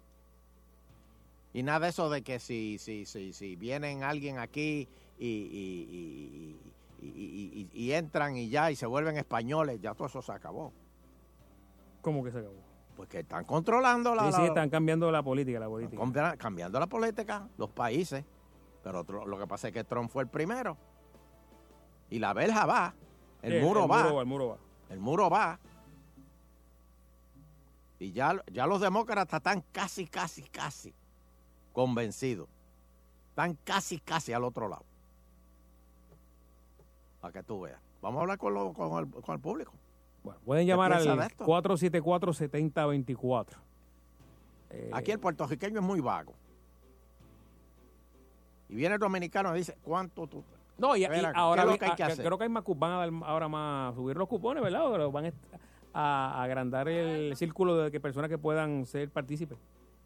Y 1.52 1.62
nada 1.62 1.80
de 1.80 1.88
eso 1.88 2.10
de 2.10 2.22
que 2.22 2.38
si, 2.38 2.78
si, 2.78 3.06
si, 3.06 3.32
si 3.32 3.56
vienen 3.56 4.02
alguien 4.02 4.38
aquí 4.38 4.88
y, 5.18 5.26
y- 5.26 6.60
y- 7.72 7.92
entran 7.92 8.36
y 8.36 8.48
ya 8.48 8.70
y 8.70 8.76
se 8.76 8.86
vuelven 8.86 9.16
españoles, 9.16 9.80
ya 9.80 9.94
todo 9.94 10.08
eso 10.08 10.20
se 10.22 10.32
acabó. 10.32 10.72
¿Cómo 12.02 12.24
que 12.24 12.32
se 12.32 12.38
acabó? 12.38 12.54
Pues 12.96 13.08
que 13.08 13.20
están 13.20 13.44
controlando 13.44 14.14
la, 14.14 14.30
Sí, 14.30 14.38
sí, 14.40 14.44
están 14.46 14.68
cambiando 14.70 15.10
la 15.10 15.22
política, 15.22 15.58
la 15.60 15.68
política. 15.68 16.00
Cambia- 16.00 16.36
cambiando 16.36 16.78
la 16.80 16.86
política, 16.86 17.48
los 17.56 17.70
países. 17.70 18.24
Pero 18.82 19.00
otro- 19.00 19.26
lo 19.26 19.38
que 19.38 19.46
pasa 19.46 19.68
es 19.68 19.74
que 19.74 19.84
Trump 19.84 20.10
fue 20.10 20.22
el 20.24 20.28
primero. 20.28 20.76
Y 22.10 22.18
la 22.18 22.32
verja 22.34 22.66
va. 22.66 22.94
El 23.52 23.62
muro 23.62 23.84
el 23.84 23.90
va. 23.90 24.02
muro 24.02 24.14
va, 24.16 24.20
el 24.22 24.26
muro 24.26 24.48
va. 24.48 24.56
El 24.90 25.00
muro 25.00 25.30
va. 25.30 25.58
Y 27.98 28.12
ya, 28.12 28.42
ya 28.52 28.66
los 28.66 28.80
demócratas 28.80 29.38
están 29.38 29.62
casi, 29.72 30.06
casi, 30.06 30.42
casi 30.42 30.92
convencidos. 31.72 32.48
Están 33.30 33.56
casi, 33.64 33.98
casi 33.98 34.32
al 34.32 34.44
otro 34.44 34.68
lado. 34.68 34.84
Para 37.20 37.32
que 37.32 37.42
tú 37.42 37.62
veas. 37.62 37.80
Vamos 38.02 38.18
a 38.18 38.22
hablar 38.22 38.38
con, 38.38 38.54
lo- 38.54 38.72
con, 38.72 38.98
el, 39.04 39.10
con 39.22 39.34
el 39.34 39.40
público. 39.40 39.72
Bueno, 40.22 40.38
pueden 40.44 40.66
¿Qué 40.66 40.72
llamar 40.72 40.92
al 40.92 41.04
de 41.18 41.26
esto? 41.26 41.44
474-7024. 41.46 43.46
Eh, 44.70 44.90
Aquí 44.92 45.10
el 45.10 45.18
puertorriqueño 45.18 45.80
es 45.80 45.84
muy 45.84 46.00
vago. 46.00 46.34
Y 48.68 48.74
viene 48.74 48.94
el 48.94 49.00
dominicano 49.00 49.54
y 49.54 49.58
dice, 49.58 49.76
¿cuánto 49.82 50.26
tú? 50.26 50.42
No, 50.78 50.96
y, 50.96 51.00
y 51.00 51.04
Espera, 51.04 51.32
ahora 51.34 51.62
¿qué 51.62 51.66
es 51.66 51.66
lo 51.66 51.72
vi- 51.72 51.78
que 51.78 51.84
hay 51.86 51.96
que 51.96 52.02
ah, 52.02 52.06
hacer? 52.06 52.24
creo 52.24 52.36
que 52.38 52.44
hay 52.44 52.50
más, 52.50 52.64
van 52.66 52.92
a 52.92 52.96
dar 52.98 53.10
ahora 53.24 53.48
más, 53.48 53.94
subir 53.94 54.16
los 54.16 54.28
cupones, 54.28 54.62
¿verdad? 54.62 54.86
O 54.86 55.12
van 55.12 55.26
a, 55.26 55.32
a 55.92 56.42
agrandar 56.42 56.88
el 56.88 57.36
círculo 57.36 57.76
de 57.76 57.90
que 57.90 58.00
personas 58.00 58.28
que 58.28 58.38
puedan 58.38 58.84
ser 58.86 59.10
partícipes. 59.10 59.58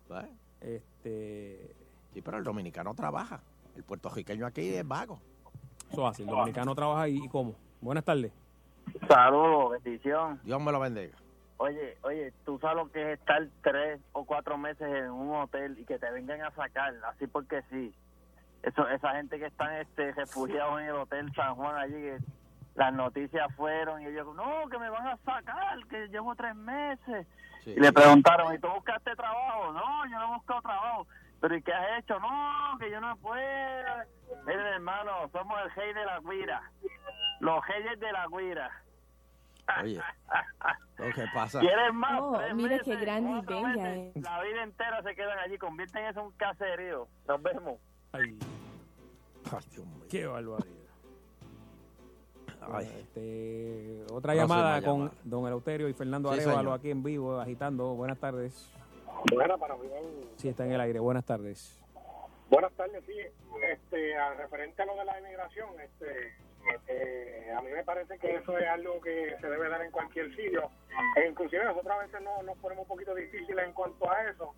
¿Sabes? 0.09 0.31
Este, 0.61 1.75
Sí, 2.15 2.23
pero 2.23 2.39
el 2.39 2.45
dominicano 2.45 2.95
trabaja. 2.95 3.41
El 3.77 3.85
puertorriqueño 3.85 4.47
aquí 4.47 4.69
es 4.75 4.87
vago. 4.87 5.21
eso 5.91 6.07
así, 6.07 6.23
el 6.23 6.29
dominicano 6.29 6.75
trabaja 6.75 7.09
y, 7.09 7.19
y 7.25 7.29
cómo. 7.29 7.55
Buenas 7.81 8.05
tardes. 8.05 8.33
Saludos, 9.07 9.73
bendición. 9.83 10.41
Dios 10.43 10.61
me 10.61 10.73
lo 10.73 10.81
bendiga. 10.81 11.17
Oye, 11.59 11.97
oye, 12.03 12.33
tú 12.45 12.59
sabes 12.61 12.77
lo 12.77 12.91
que 12.91 13.13
es 13.13 13.19
estar 13.19 13.47
tres 13.63 14.01
o 14.13 14.25
cuatro 14.25 14.57
meses 14.57 14.87
en 14.89 15.11
un 15.11 15.35
hotel 15.37 15.77
y 15.79 15.85
que 15.85 15.99
te 15.99 16.11
vengan 16.11 16.41
a 16.43 16.51
sacar, 16.53 16.95
así 17.13 17.27
porque 17.27 17.63
sí. 17.71 17.93
Eso, 18.63 18.89
esa 18.89 19.13
gente 19.15 19.39
que 19.39 19.47
están 19.47 19.73
este, 19.75 20.13
refugiados 20.13 20.81
en 20.81 20.87
el 20.87 20.95
hotel 20.95 21.33
San 21.35 21.55
Juan 21.55 21.77
allí, 21.77 21.95
que 21.95 22.19
las 22.75 22.93
noticias 22.93 23.47
fueron 23.57 24.03
y 24.03 24.07
ellos, 24.07 24.35
no, 24.35 24.69
que 24.69 24.79
me 24.79 24.91
van 24.91 25.07
a 25.07 25.17
sacar, 25.19 25.79
que 25.89 26.09
llevo 26.09 26.35
tres 26.35 26.55
meses. 26.55 27.27
Sí, 27.65 27.71
y 27.77 27.81
le 27.81 27.93
preguntaron, 27.93 28.55
¿y 28.55 28.59
tú 28.59 28.69
buscaste 28.69 29.15
trabajo? 29.17 29.73
No, 29.73 30.07
yo 30.07 30.19
no 30.19 30.25
he 30.25 30.37
buscado 30.37 30.63
trabajo. 30.63 31.07
¿Pero 31.41 31.57
y 31.57 31.63
qué 31.63 31.73
has 31.73 32.01
hecho? 32.01 32.19
No, 32.19 32.79
que 32.79 32.91
yo 32.91 33.01
no 33.01 33.17
puedo. 33.19 33.43
Miren, 34.47 34.67
hermano, 34.67 35.29
somos 35.33 35.57
el 35.65 35.71
rey 35.73 35.95
de 35.95 36.05
la 36.05 36.21
guira. 36.21 36.63
Los 37.41 37.67
reyes 37.67 38.01
de 38.01 38.13
la 38.13 38.27
guira. 38.27 38.71
Oye, 39.81 40.01
lo 40.99 41.13
que 41.13 41.25
pasa. 41.35 41.61
¿Quieres 41.61 41.93
más? 41.93 42.21
Oh, 42.21 42.41
mira 42.55 42.79
qué 42.81 42.97
grande 42.97 43.31
y 43.31 43.55
bella 43.55 43.95
es. 43.95 44.17
La 44.17 44.41
vida 44.43 44.63
entera 44.63 45.03
se 45.03 45.15
quedan 45.15 45.39
allí, 45.39 45.59
convierten 45.59 46.07
eso 46.07 46.21
en 46.21 46.27
un 46.27 46.33
caserío. 46.33 47.09
Nos 47.27 47.43
vemos. 47.43 47.79
Ay, 48.13 48.39
Ay, 49.53 49.65
Dios 49.71 49.87
mío. 49.87 50.05
qué 50.11 50.27
barbaridad. 50.27 50.67
Ay. 52.71 52.87
Este, 53.01 54.05
otra 54.13 54.35
llamada 54.35 54.83
con 54.83 54.99
llamada. 55.01 55.15
don 55.25 55.47
Eleuterio 55.47 55.89
y 55.89 55.95
Fernando 55.95 56.33
Sí, 56.33 56.41
Arevalo 56.41 56.73
aquí 56.73 56.91
en 56.91 57.03
vivo, 57.03 57.39
agitando. 57.41 57.95
Buenas 57.95 58.19
tardes. 58.19 58.71
Buenas 59.35 59.59
para 59.59 59.77
mí. 59.77 59.89
Sí, 60.37 60.49
está 60.49 60.65
en 60.67 60.73
el 60.73 60.81
aire. 60.81 60.99
Buenas 61.01 61.25
tardes. 61.25 61.79
Buenas 62.51 62.73
tardes, 62.73 63.03
sí. 63.07 63.15
Este, 63.73 64.17
a- 64.17 64.35
referente 64.35 64.83
a 64.83 64.87
lo 64.87 64.97
de 64.97 65.05
la 65.05 65.19
inmigración, 65.21 65.69
este, 65.81 66.33
eh, 66.89 67.53
a 67.57 67.61
mí 67.63 67.71
me 67.71 67.85
parece 67.85 68.19
que 68.19 68.37
eso 68.37 68.57
es 68.59 68.69
algo 68.69 69.01
que 69.01 69.37
se 69.41 69.47
debe 69.49 69.69
dar 69.69 69.83
en 69.83 69.91
cualquier 69.91 70.31
sitio. 70.35 70.71
E 71.17 71.29
inclusive 71.29 71.65
nosotros 71.65 71.93
a 71.95 71.99
veces 72.05 72.21
no, 72.23 72.43
nos 72.43 72.57
ponemos 72.59 72.83
un 72.85 72.89
poquito 72.89 73.15
difíciles 73.15 73.65
en 73.67 73.73
cuanto 73.73 74.11
a 74.11 74.25
eso, 74.31 74.55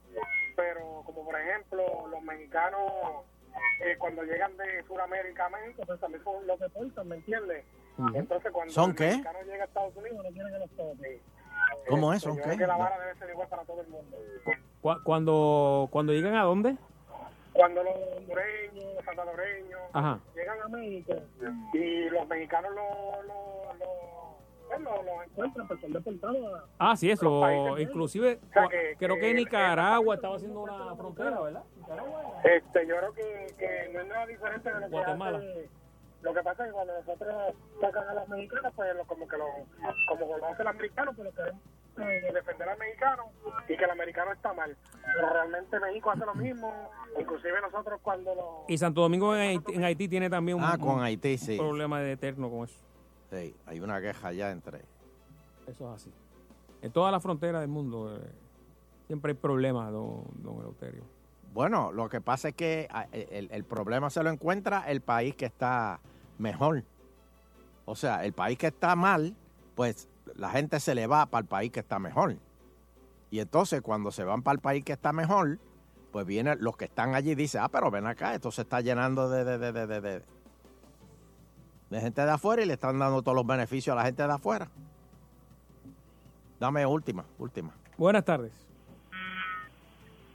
pero 0.57 1.03
como 1.05 1.25
por 1.25 1.39
ejemplo 1.41 2.07
los 2.09 2.23
mexicanos 2.23 2.81
eh, 3.85 3.97
cuando 3.99 4.23
llegan 4.25 4.57
de 4.57 4.83
Sudamérica 4.87 5.47
a 5.47 5.51
México, 5.51 5.83
pues 5.87 6.01
también 6.01 6.23
son 6.25 6.47
los 6.47 6.59
deportan, 6.61 7.09
¿me 7.09 7.17
entiendes? 7.17 7.65
Ujú. 7.99 8.11
Entonces 8.17 8.53
cuando 8.53 8.73
¿Son 8.73 8.91
el 8.91 8.97
qué? 8.97 9.07
mexicano 9.09 9.39
llega 9.47 9.65
a 9.65 9.67
Estados 9.67 9.97
Unidos 9.97 10.25
no 10.25 10.31
quiere 10.31 10.51
que 10.51 10.59
los 10.59 10.71
toque. 10.71 11.21
¿Cómo 11.89 12.13
es? 12.13 12.23
¿Son 12.23 12.33
yo 12.33 12.37
qué? 12.39 12.43
creo 12.49 12.59
que 12.59 12.67
la 12.67 12.77
vara 12.77 12.99
debe 12.99 13.15
ser 13.19 13.31
igual 13.31 13.49
para 13.49 13.63
todo 13.65 13.81
el 13.83 13.89
mundo. 13.89 14.17
Cu- 14.83 15.03
Cuando, 15.05 15.89
cuando 15.91 16.13
llegan 16.13 16.35
a 16.37 16.45
dónde? 16.45 16.77
cuando 17.53 17.83
los 17.83 17.95
hondureños, 18.17 19.05
salvadoreños 19.05 19.81
Ajá. 19.93 20.21
llegan 20.35 20.63
a 20.63 20.69
México 20.69 21.15
y 21.75 22.09
los 22.09 22.27
mexicanos 22.29 22.71
lo, 22.75 23.23
lo, 23.25 23.75
lo- 23.75 24.30
pues, 24.71 24.81
los, 24.83 25.05
los 25.05 25.27
encuentran, 25.27 25.81
son 25.81 25.93
deportados 25.93 26.61
a... 26.61 26.65
Ah, 26.79 26.97
sí, 26.97 27.11
eso. 27.11 27.79
Inclusive, 27.79 28.39
O 28.49 28.53
sea, 28.53 28.69
que- 28.69 28.95
creo 28.99 29.17
que 29.17 29.21
que- 29.23 29.35
Nicaragua 29.35 30.15
estaba 30.15 30.37
haciendo 30.37 30.61
una 30.63 30.95
frontera, 30.97 31.41
¿verdad? 31.41 31.63
Este, 32.45 32.87
yo 32.87 32.97
creo 32.97 33.13
que, 33.13 33.55
que 33.59 33.91
no 33.93 34.01
es 34.01 34.07
nada 34.09 34.27
diferente 34.27 34.69
de 34.73 34.75
lo 34.81 34.87
que 34.87 34.93
Guatemala. 34.93 35.39
hace- 35.39 35.69
Lo 36.23 36.35
que 36.35 36.43
pasa 36.43 36.63
es 36.65 36.69
que 36.69 36.75
cuando 36.75 36.93
nosotros 36.99 37.35
sacan 37.81 38.09
a 38.09 38.15
los 38.15 38.29
mexicanos, 38.29 38.73
pues 38.77 38.95
lo- 38.97 39.05
como 39.05 39.27
que 39.29 39.37
lo, 39.37 39.45
como 40.09 40.37
lo 40.37 40.47
hace 40.47 40.63
el 40.63 40.69
americano, 40.69 41.13
pues 41.15 41.27
lo 41.29 41.33
queremos 41.35 41.61
eh, 42.01 42.31
defender 42.33 42.69
al 42.69 42.79
mexicano 42.79 43.25
y 43.69 43.77
que 43.77 43.85
el 43.85 43.91
americano 43.91 44.33
está 44.33 44.53
mal. 44.55 44.75
Pero 45.15 45.29
realmente 45.33 45.79
México 45.81 46.11
hace 46.11 46.25
lo 46.25 46.35
mismo, 46.35 46.73
inclusive 47.19 47.61
nosotros 47.61 48.01
cuando 48.03 48.35
lo... 48.35 48.65
Y 48.69 48.79
Santo 48.79 49.01
Domingo 49.03 49.35
en 49.35 49.41
Haití, 49.43 49.75
en 49.75 49.85
Haití 49.85 50.09
tiene 50.09 50.31
también 50.31 50.57
un, 50.59 50.65
Ah, 50.65 50.79
con 50.79 50.91
un 50.97 51.03
Haití, 51.03 51.37
sí. 51.37 51.59
problema 51.59 52.01
de 52.01 52.13
eterno 52.13 52.49
con 52.49 52.65
eso. 52.65 52.79
Sí, 53.31 53.55
hay 53.67 53.81
una 53.81 54.01
queja 54.01 54.29
allá 54.29 54.51
entre... 54.51 54.79
Eso 55.67 55.89
es 55.89 56.03
así. 56.03 56.13
En 56.83 56.91
todas 56.93 57.13
las 57.13 57.23
fronteras 57.23 57.61
del 57.61 57.71
mundo 57.71 58.17
eh, 58.17 58.21
siempre 59.07 59.33
hay 59.33 59.39
problemas, 59.39 59.93
don, 59.93 60.25
don 60.43 60.59
Eleuterio. 60.59 61.03
Bueno, 61.53 61.93
lo 61.93 62.09
que 62.09 62.21
pasa 62.21 62.49
es 62.49 62.55
que 62.55 62.89
ah, 62.91 63.07
el, 63.13 63.49
el 63.51 63.65
problema 63.65 64.11
se 64.11 64.23
lo 64.23 64.31
encuentra 64.31 64.89
el 64.91 65.01
país 65.01 65.35
que 65.35 65.47
está 65.47 66.01
mejor. 66.39 66.85
O 67.85 67.95
sea, 67.95 68.25
el 68.25 68.33
país 68.33 68.59
que 68.59 68.69
está 68.69 68.97
mal, 68.97 69.35
pues 69.75 70.09
la 70.37 70.51
gente 70.51 70.81
se 70.81 70.95
le 70.95 71.07
va 71.07 71.27
para 71.27 71.43
el 71.43 71.49
país 71.49 71.71
que 71.71 71.81
está 71.81 71.99
mejor. 71.99 72.37
Y 73.31 73.41
entonces 73.41 73.81
cuando 73.83 74.11
se 74.11 74.25
van 74.25 74.43
para 74.43 74.55
el 74.55 74.61
país 74.61 74.85
que 74.85 74.93
está 74.93 75.13
mejor, 75.13 75.59
pues 76.13 76.27
vienen 76.27 76.59
los 76.61 76.77
que 76.77 76.87
están 76.87 77.15
allí 77.15 77.33
y 77.33 77.35
dicen, 77.35 77.63
ah, 77.63 77.69
pero 77.69 77.91
ven 77.91 78.07
acá, 78.07 78.35
esto 78.35 78.51
se 78.51 78.63
está 78.63 78.81
llenando 78.81 79.29
de, 79.29 79.45
de, 79.45 79.59
de, 79.59 79.87
de, 79.87 80.01
de, 80.01 80.23
de- 81.91 82.01
gente 82.01 82.23
de 82.25 82.31
afuera 82.31 82.63
y 82.63 82.67
le 82.67 82.75
están 82.75 82.99
dando 82.99 83.21
todos 83.23 83.37
los 83.37 83.47
beneficios 83.47 83.93
a 83.95 83.97
la 84.01 84.05
gente 84.07 84.23
de 84.27 84.33
afuera. 84.33 84.69
Dame 86.59 86.85
última, 86.87 87.25
última. 87.39 87.73
Buenas 87.97 88.25
tardes. 88.25 88.53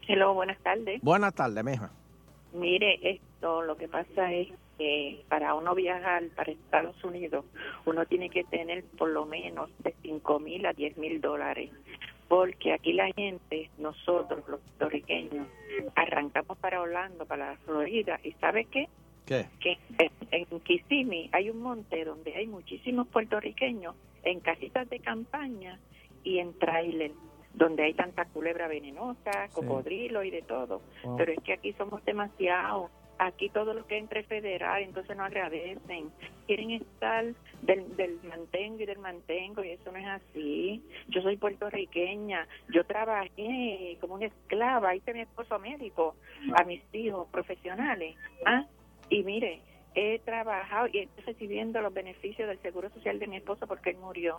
Hello, 0.07 0.33
buenas 0.33 0.57
tardes. 0.59 1.01
Buenas 1.01 1.33
tardes, 1.33 1.63
mija. 1.63 1.89
Mire, 2.53 2.99
esto 3.01 3.63
lo 3.63 3.75
que 3.75 3.87
pasa 3.87 4.31
es 4.31 4.49
que 4.77 5.23
para 5.29 5.55
uno 5.55 5.73
viajar 5.73 6.23
para 6.35 6.51
Estados 6.51 7.01
Unidos, 7.03 7.45
uno 7.85 8.05
tiene 8.05 8.29
que 8.29 8.43
tener 8.43 8.83
por 8.97 9.09
lo 9.09 9.25
menos 9.25 9.69
de 9.79 9.95
5 10.03 10.39
mil 10.39 10.65
a 10.65 10.73
10 10.73 10.97
mil 10.97 11.21
dólares. 11.21 11.71
Porque 12.27 12.73
aquí 12.73 12.93
la 12.93 13.11
gente, 13.15 13.69
nosotros 13.77 14.43
los 14.47 14.59
puertorriqueños, 14.61 15.47
arrancamos 15.95 16.57
para 16.57 16.81
Orlando, 16.81 17.25
para 17.25 17.51
la 17.51 17.57
Florida, 17.59 18.19
y 18.23 18.31
¿sabe 18.33 18.65
qué? 18.65 18.89
¿Qué? 19.25 19.47
que 19.59 19.77
en- 19.97 20.11
en 20.51 20.59
Kissimmee 20.61 21.29
hay 21.31 21.49
un 21.49 21.61
monte 21.61 22.03
donde 22.05 22.35
hay 22.35 22.47
muchísimos 22.47 23.07
puertorriqueños 23.07 23.95
en 24.23 24.39
casitas 24.39 24.89
de 24.89 24.99
campaña 24.99 25.79
y 26.23 26.39
en 26.39 26.57
trailer 26.59 27.11
donde 27.53 27.83
hay 27.83 27.93
tanta 27.93 28.25
culebra 28.25 28.67
venenosa, 28.67 29.47
cocodrilo 29.53 30.23
y 30.23 30.29
de 30.31 30.41
todo. 30.41 30.81
Wow. 31.03 31.17
Pero 31.17 31.31
es 31.31 31.39
que 31.43 31.53
aquí 31.53 31.73
somos 31.73 32.03
demasiados. 32.05 32.91
Aquí 33.17 33.47
todo 33.47 33.73
lo 33.73 33.87
que 33.87 33.97
entre 33.97 34.23
federal, 34.23 34.83
entonces 34.83 35.15
no 35.15 35.23
agradecen. 35.23 36.11
Quieren 36.47 36.71
estar 36.71 37.23
del, 37.61 37.95
del 37.95 38.19
mantengo 38.23 38.83
y 38.83 38.85
del 38.85 38.99
mantengo 38.99 39.63
y 39.63 39.69
eso 39.69 39.89
no 39.89 39.97
es 39.99 40.05
así. 40.05 40.83
Yo 41.07 41.21
soy 41.21 41.37
puertorriqueña. 41.37 42.45
Yo 42.73 42.83
trabajé 42.85 43.97
como 44.01 44.15
una 44.15 44.25
esclava. 44.25 44.93
Hice 44.95 45.13
mi 45.13 45.21
esposo 45.21 45.57
médico 45.59 46.15
a 46.57 46.65
mis 46.65 46.81
hijos 46.93 47.27
profesionales. 47.29 48.15
¿ah? 48.45 48.65
Y 49.09 49.23
mire, 49.23 49.61
he 49.93 50.19
trabajado 50.19 50.87
y 50.91 50.99
estoy 50.99 51.23
recibiendo 51.25 51.79
los 51.81 51.93
beneficios 51.93 52.47
del 52.49 52.59
seguro 52.61 52.89
social 52.89 53.17
de 53.19 53.27
mi 53.27 53.37
esposo 53.37 53.65
porque 53.67 53.91
él 53.91 53.97
murió. 53.97 54.35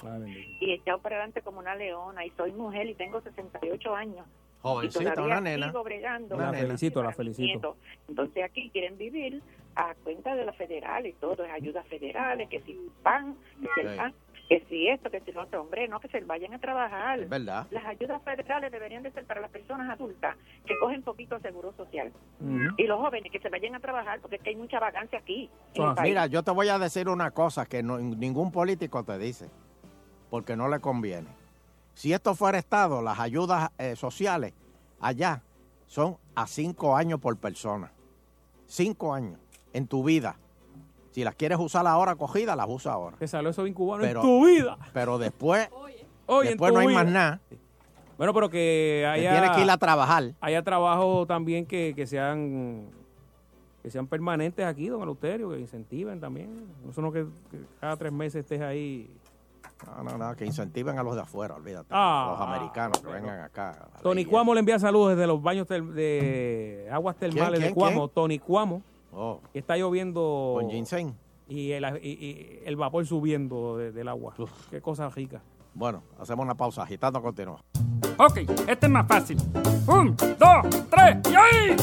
Y 0.60 0.70
he 0.70 0.74
echado 0.74 0.98
para 1.00 1.16
adelante 1.16 1.42
como 1.42 1.60
una 1.60 1.74
leona 1.74 2.24
y 2.26 2.30
soy 2.30 2.52
mujer 2.52 2.86
y 2.88 2.94
tengo 2.94 3.20
68 3.20 3.94
años. 3.94 4.26
Jovencita, 4.62 5.14
y 5.16 5.20
una 5.20 5.40
nena. 5.40 5.68
sigo 5.68 5.84
bregando. 5.84 6.36
La 6.36 6.52
felicito, 6.52 7.02
la 7.02 7.12
felicito. 7.12 7.76
Entonces 8.08 8.42
aquí 8.44 8.68
quieren 8.70 8.98
vivir 8.98 9.40
a 9.76 9.94
cuenta 10.02 10.34
de 10.34 10.44
los 10.44 10.56
federales, 10.56 11.14
todo 11.20 11.44
es 11.44 11.50
ayudas 11.52 11.86
federales, 11.86 12.48
que 12.48 12.60
si 12.62 12.76
pan, 13.02 13.36
que 13.60 13.68
si 13.74 13.80
el 13.80 13.90
Sí. 13.92 13.96
pan, 13.96 14.14
que 14.48 14.64
si 14.68 14.88
esto, 14.88 15.10
que 15.10 15.20
si 15.22 15.32
lo 15.32 15.42
otro, 15.42 15.62
hombre, 15.62 15.88
no, 15.88 15.98
que 15.98 16.08
se 16.08 16.20
vayan 16.20 16.54
a 16.54 16.58
trabajar. 16.58 17.18
Es 17.20 17.28
verdad. 17.28 17.66
Las 17.70 17.84
ayudas 17.84 18.22
federales 18.22 18.70
deberían 18.70 19.02
de 19.02 19.10
ser 19.10 19.24
para 19.24 19.40
las 19.40 19.50
personas 19.50 19.90
adultas 19.90 20.36
que 20.64 20.74
cogen 20.80 21.02
poquito 21.02 21.38
seguro 21.40 21.72
social. 21.76 22.12
Y 22.78 22.84
los 22.84 23.00
jóvenes 23.00 23.32
que 23.32 23.40
se 23.40 23.48
vayan 23.48 23.74
a 23.74 23.80
trabajar 23.80 24.20
porque 24.20 24.36
es 24.36 24.42
que 24.42 24.50
hay 24.50 24.56
mucha 24.56 24.78
vacancia 24.78 25.18
aquí. 25.18 25.50
país. 25.74 25.94
Ah, 25.98 26.02
Mira, 26.02 26.26
yo 26.26 26.42
te 26.42 26.50
voy 26.52 26.68
a 26.68 26.78
decir 26.78 27.08
una 27.08 27.32
cosa 27.32 27.66
que 27.66 27.82
no- 27.82 27.98
ningún 27.98 28.52
político 28.52 29.02
te 29.04 29.18
dice, 29.18 29.50
porque 30.30 30.54
no 30.56 30.68
le 30.68 30.78
conviene. 30.80 31.28
Si 31.94 32.12
esto 32.12 32.34
fuera 32.34 32.58
Estado, 32.58 33.02
las 33.02 33.18
ayudas 33.18 33.70
eh, 33.78 33.96
sociales 33.96 34.52
allá 35.00 35.42
son 35.86 36.18
a 36.34 36.46
cinco 36.46 36.94
años 36.96 37.20
por 37.20 37.36
persona. 37.38 37.90
Cinco 38.66 39.12
años 39.14 39.40
en 39.72 39.86
tu 39.86 40.04
vida. 40.04 40.36
Si 41.16 41.24
las 41.24 41.34
quieres 41.34 41.58
usar 41.58 41.86
ahora 41.86 42.14
cogida, 42.14 42.54
las 42.54 42.66
usa 42.68 42.92
ahora. 42.92 43.16
Te 43.16 43.26
salió 43.26 43.48
eso 43.48 43.62
bien 43.62 43.72
cubano 43.72 44.02
Pero- 44.02 44.20
en 44.20 44.26
tu 44.26 44.44
vida. 44.46 44.76
Pero 44.92 45.16
después, 45.16 45.66
Oye, 46.26 46.48
después 46.50 46.74
no 46.74 46.80
hay 46.80 46.88
vida. 46.88 47.04
más 47.04 47.10
nada. 47.10 47.40
Bueno, 48.18 48.34
pero 48.34 48.50
que 48.50 49.08
haya... 49.10 49.30
tienes 49.30 49.50
que 49.52 49.62
ir 49.62 49.70
a 49.70 49.78
trabajar. 49.78 50.34
Haya 50.42 50.62
trabajo 50.62 51.24
también 51.26 51.64
que, 51.64 51.94
que 51.96 52.06
sean 52.06 52.90
que 53.82 53.90
sean 53.90 54.06
permanentes 54.06 54.66
aquí, 54.66 54.88
don 54.88 55.00
Eleuterio, 55.00 55.48
que 55.52 55.58
incentiven 55.58 56.20
también. 56.20 56.66
No 56.84 56.92
solo 56.92 57.10
que, 57.10 57.24
que 57.50 57.60
cada 57.80 57.96
tres 57.96 58.12
meses 58.12 58.40
estés 58.44 58.60
ahí. 58.60 59.08
No, 59.86 60.02
no, 60.02 60.18
no, 60.18 60.36
que 60.36 60.44
incentiven 60.44 60.98
a 60.98 61.02
los 61.02 61.14
de 61.14 61.22
afuera, 61.22 61.54
olvídate. 61.54 61.88
Ah, 61.92 62.36
los 62.38 62.46
americanos 62.46 63.00
que 63.00 63.08
vengan 63.10 63.40
acá. 63.40 63.88
Tony 64.02 64.26
Cuamo 64.26 64.52
le 64.52 64.60
envía 64.60 64.78
saludos 64.78 65.12
desde 65.16 65.26
los 65.26 65.42
baños 65.42 65.66
de 65.66 66.86
aguas 66.92 67.16
termales 67.16 67.58
quién, 67.60 67.70
de 67.70 67.74
Cuamo. 67.74 68.00
quién? 68.08 68.14
Tony 68.14 68.38
Cuamo. 68.38 68.82
Oh. 69.12 69.40
Está 69.54 69.76
lloviendo. 69.76 70.54
Con 70.60 70.70
ginseng. 70.70 71.14
Y 71.48 71.72
el, 71.72 71.84
y- 72.02 72.08
y 72.08 72.60
el 72.64 72.76
vapor 72.76 73.06
subiendo 73.06 73.76
de- 73.76 73.92
del 73.92 74.08
agua. 74.08 74.34
Qué 74.70 74.80
cosa 74.80 75.08
rica. 75.10 75.40
Bueno, 75.74 76.02
hacemos 76.18 76.44
una 76.44 76.54
pausa, 76.54 76.82
agitando 76.82 77.20
continúa. 77.22 77.60
Ok, 78.18 78.38
este 78.66 78.86
es 78.86 78.90
más 78.90 79.06
fácil. 79.06 79.36
Un, 79.86 80.16
dos, 80.16 80.86
tres 80.90 81.18
y 81.30 81.34
ahí. 81.34 81.76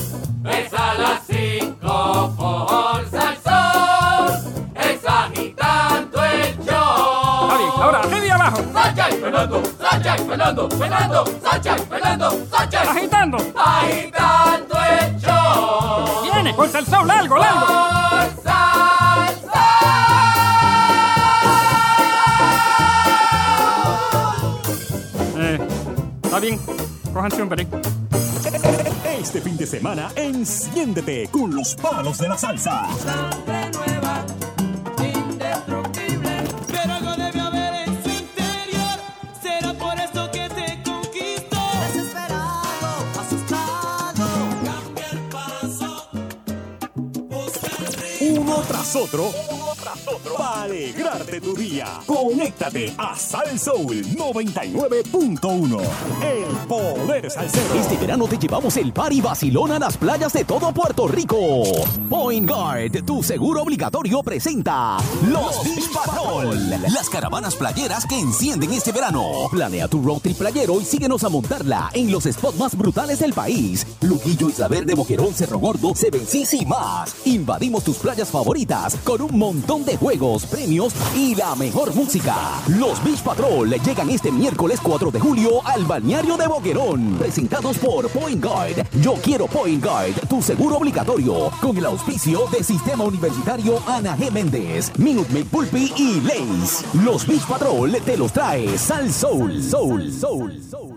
Es 0.45 0.73
a 0.73 0.93
las 0.95 1.25
5 1.27 2.33
por 2.35 3.05
Salsón. 3.09 4.53
Es 4.75 5.05
agitando 5.07 6.23
el 6.23 6.57
show. 6.65 7.43
Está 7.43 7.57
bien, 7.57 7.69
ahora 7.75 7.99
arriba 8.01 8.25
y 8.25 8.29
abajo. 8.29 8.61
Y 8.61 9.15
Fernando, 9.15 9.61
y 9.61 10.27
Fernando, 10.27 10.69
Fernando, 10.69 11.23
y 11.25 11.79
Fernando, 11.89 12.31
Sacha. 12.49 12.81
Agitando. 12.91 13.37
Agitando 13.55 14.75
el 14.99 15.19
show. 15.19 15.43
Viene, 16.53 16.55
con 16.55 16.71
salsón 16.71 17.07
largo, 17.07 17.38
largo. 17.38 17.65
Por 18.09 18.43
Salsón. 18.43 19.53
Eh, 25.38 25.59
está 26.23 26.39
bien, 26.39 26.59
cójanse 27.13 27.41
un 27.41 27.49
break. 27.49 27.67
Este 29.19 29.41
fin 29.41 29.57
de 29.57 29.65
semana, 29.65 30.09
enciéndete 30.15 31.27
con 31.31 31.55
los 31.55 31.75
palos 31.75 32.17
de 32.17 32.30
la 32.30 32.38
salsa. 32.38 32.88
Uno 48.94 49.74
Para 50.38 50.64
alegrarte 50.64 51.40
tu 51.40 51.53
día. 51.56 51.88
Conéctate 52.06 52.94
a 52.98 53.15
Sal 53.15 53.60
Soul 53.60 54.03
99.1. 54.15 55.82
El 56.22 56.68
poder 56.68 57.30
salsero. 57.30 57.76
Este 57.76 57.98
verano 57.98 58.28
te 58.28 58.38
llevamos 58.38 58.76
el 58.78 58.91
par 58.91 59.14
y 59.14 59.22
vacilón 59.22 59.72
a 59.72 59.80
las 59.80 59.98
playas 59.98 60.34
de 60.34 60.45
todo 60.45 60.74
Puerto 60.74 61.07
Rico. 61.07 61.64
Point 62.10 62.49
Guard, 62.49 63.03
tu 63.06 63.22
seguro 63.24 63.61
obligatorio, 63.61 64.24
presenta 64.24 64.98
Los 65.28 65.64
Beach. 65.64 65.84
Las 66.94 67.10
caravanas 67.10 67.56
playeras 67.56 68.06
que 68.06 68.20
encienden 68.20 68.72
este 68.74 68.91
verano. 68.91 69.24
Planea 69.52 69.88
tu 69.88 70.02
road 70.02 70.20
trip 70.20 70.38
playero 70.38 70.80
y 70.82 70.86
síguenos 70.86 71.24
a 71.24 71.30
montarla 71.30 71.90
en 71.94 72.11
los 72.11 72.24
spots 72.24 72.57
más 72.57 72.76
brutales 72.76 73.20
del 73.20 73.34
país. 73.34 73.86
Luquillo, 74.02 74.49
Isabel 74.49 74.86
de 74.86 74.95
Boquerón, 74.95 75.34
Cerro 75.34 75.60
Gordo, 75.60 75.94
Seven 75.95 76.26
Seas 76.26 76.53
y 76.53 76.65
más. 76.65 77.15
Invadimos 77.26 77.84
tus 77.84 77.98
playas 77.98 78.30
favoritas 78.30 78.95
con 79.03 79.22
un 79.22 79.38
montón 79.38 79.82
de 79.85 79.97
juegos, 79.97 80.45
premios 80.45 80.93
y 81.15 81.35
la 81.35 81.55
mejor 81.55 81.93
música. 81.93 82.35
Los 82.68 83.03
Beach 83.03 83.22
Patrol 83.22 83.69
llegan 83.69 84.10
este 84.10 84.31
miércoles 84.31 84.80
4 84.81 85.11
de 85.11 85.19
julio 85.19 85.65
al 85.65 85.85
balneario 85.85 86.38
de 86.38 86.47
Boquerón. 86.47 87.18
Presentados 87.18 87.77
por 87.77 88.10
Point 88.10 88.43
Guard. 88.43 88.85
Yo 89.01 89.14
quiero 89.15 89.47
Point 89.47 89.84
Guard, 89.84 90.27
tu 90.30 90.41
seguro 90.41 90.77
obligatorio. 90.77 91.51
Con 91.61 91.77
el 91.77 91.85
auspicio 91.85 92.47
de 92.51 92.64
Sistema 92.64 93.03
Universitario 93.03 93.80
Ana 93.88 94.18
G. 94.18 94.31
Méndez, 94.31 94.91
Minute 94.97 95.34
Maid 95.34 95.45
Pulpi 95.47 95.91
y 95.97 96.22
Lace. 96.22 96.85
Los 97.03 97.27
Beach 97.27 97.45
Patrol 97.45 97.91
te 98.05 98.18
los 98.18 98.31
trae 98.31 98.77
Sal 98.77 99.11
Soul. 99.11 99.61
Soul, 99.61 100.11
Soul, 100.11 100.61
Soul. 100.61 100.93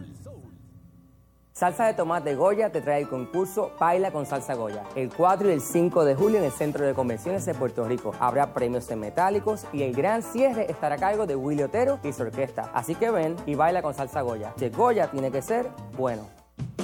Salsa 1.56 1.86
de 1.86 1.94
tomate 1.94 2.34
Goya 2.34 2.70
te 2.70 2.82
trae 2.82 3.00
el 3.00 3.08
concurso 3.08 3.72
Baila 3.80 4.10
con 4.10 4.26
Salsa 4.26 4.52
Goya. 4.52 4.82
El 4.94 5.08
4 5.08 5.48
y 5.48 5.52
el 5.52 5.62
5 5.62 6.04
de 6.04 6.14
julio 6.14 6.36
en 6.36 6.44
el 6.44 6.52
Centro 6.52 6.84
de 6.84 6.92
Convenciones 6.92 7.46
de 7.46 7.54
Puerto 7.54 7.88
Rico. 7.88 8.12
Habrá 8.20 8.52
premios 8.52 8.90
en 8.90 9.00
metálicos 9.00 9.64
y 9.72 9.82
el 9.82 9.94
gran 9.94 10.22
cierre 10.22 10.70
estará 10.70 10.96
a 10.96 10.98
cargo 10.98 11.26
de 11.26 11.34
Willy 11.34 11.62
Otero 11.62 11.98
y 12.02 12.12
su 12.12 12.24
orquesta. 12.24 12.70
Así 12.74 12.94
que 12.94 13.10
ven 13.10 13.36
y 13.46 13.54
baila 13.54 13.80
con 13.80 13.94
Salsa 13.94 14.20
Goya. 14.20 14.52
Que 14.58 14.68
Goya 14.68 15.10
tiene 15.10 15.30
que 15.30 15.40
ser 15.40 15.66
bueno. 15.96 16.28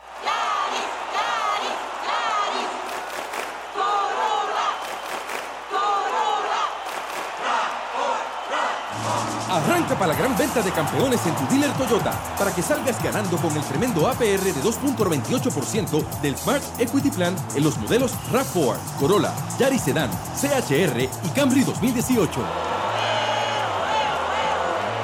Arranca 9.78 10.00
para 10.00 10.14
la 10.14 10.20
gran 10.20 10.36
venta 10.36 10.64
de 10.64 10.72
campeones 10.72 11.24
en 11.28 11.36
tu 11.36 11.46
dealer 11.54 11.72
Toyota 11.78 12.12
para 12.36 12.52
que 12.52 12.64
salgas 12.64 13.02
ganando 13.04 13.38
con 13.38 13.56
el 13.56 13.62
tremendo 13.62 14.08
APR 14.08 14.24
de 14.24 14.56
2.98% 14.56 16.20
del 16.20 16.36
Smart 16.36 16.64
Equity 16.80 17.12
Plan 17.12 17.36
en 17.54 17.64
los 17.64 17.78
modelos 17.78 18.12
RAV4, 18.32 18.76
Corolla, 19.00 19.32
Yaris 19.60 19.84
Sedan, 19.84 20.10
CHR 20.36 21.00
y 21.02 21.30
Camry 21.36 21.64
2018. 21.64 22.42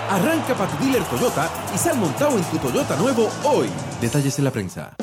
Arranca 0.10 0.56
para 0.56 0.72
tu 0.72 0.84
dealer 0.84 1.04
Toyota 1.04 1.52
y 1.76 1.78
sal 1.78 2.00
montado 2.00 2.36
en 2.36 2.44
tu 2.46 2.58
Toyota 2.58 2.96
nuevo 2.96 3.30
hoy. 3.44 3.70
Detalles 4.02 4.40
en 4.40 4.46
la 4.46 4.52
prensa. 4.52 4.96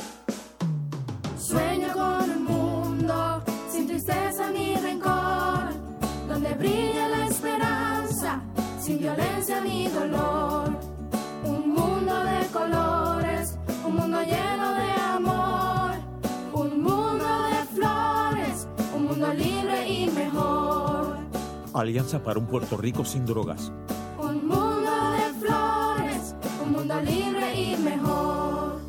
Alianza 21.81 22.23
para 22.23 22.39
un 22.39 22.47
Puerto 22.47 22.77
Rico 22.77 23.05
sin 23.05 23.25
drogas. 23.27 23.73
Un 24.19 24.47
mundo 24.47 25.11
de 25.13 25.47
flores, 25.47 26.35
un 26.63 26.73
mundo 26.73 27.01
libre 27.01 27.55
y 27.55 27.77
mejor. 27.77 28.81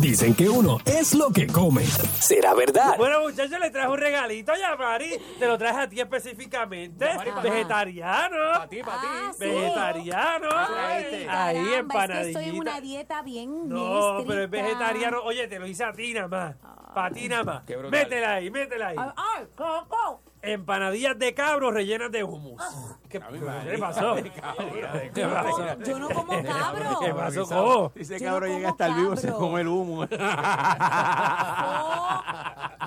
Dicen 0.00 0.34
que 0.34 0.48
uno 0.48 0.78
es 0.86 1.14
lo 1.14 1.30
que 1.30 1.46
come. 1.46 1.84
¿Será 1.84 2.54
verdad? 2.54 2.96
Bueno, 2.96 3.20
muchachos, 3.20 3.60
le 3.60 3.70
traje 3.70 3.86
un 3.88 3.98
regalito 3.98 4.52
ya, 4.56 4.74
Mari. 4.74 5.10
Te 5.38 5.46
lo 5.46 5.58
traje 5.58 5.80
a 5.80 5.88
ti 5.90 6.00
específicamente. 6.00 7.06
Vegetariano. 7.42 8.36
Para 8.54 8.68
ti, 8.68 8.80
para 8.82 9.00
ti. 9.02 9.06
Vegetariano. 9.38 10.48
Ahí, 10.56 11.26
Caramba, 11.26 11.76
empanadillita. 11.76 12.20
Es 12.20 12.24
que 12.24 12.30
estoy 12.30 12.48
en 12.48 12.60
una 12.60 12.80
dieta 12.80 13.22
bien 13.22 13.68
No, 13.68 14.24
pero 14.26 14.44
es 14.44 14.50
vegetariano. 14.50 15.20
Oye, 15.22 15.46
te 15.48 15.58
lo 15.58 15.66
hice 15.66 15.84
a 15.84 15.92
ti 15.92 16.14
nada 16.14 16.28
más. 16.28 16.56
Para 16.94 17.14
ti 17.14 17.28
nada 17.28 17.44
más. 17.44 17.62
Métela 17.90 18.34
ahí, 18.34 18.50
métela 18.50 18.88
ahí. 18.88 18.96
Ay, 18.98 19.46
Coco. 19.54 20.22
Empanadillas 20.42 21.18
de 21.18 21.34
cabro 21.34 21.70
rellenas 21.70 22.10
de 22.10 22.24
hummus. 22.24 22.62
¿Qué, 23.10 23.20
¿qué 23.20 23.78
pasó? 23.78 24.14
¿Qué 25.14 25.26
pasó? 25.26 25.76
Yo 25.84 25.98
no 25.98 26.08
como 26.08 26.42
cabro. 26.42 26.98
¿Qué 27.00 27.12
pasó, 27.12 27.46
Cobo? 27.46 27.92
Dice 27.94 28.18
Yo 28.18 28.26
cabro 28.26 28.46
no 28.46 28.54
llega 28.54 28.70
hasta 28.70 28.86
el 28.86 28.94
vivo, 28.94 29.16
se 29.16 29.26
cabro. 29.28 29.38
come 29.38 29.60
el 29.60 29.68
humo. 29.68 30.06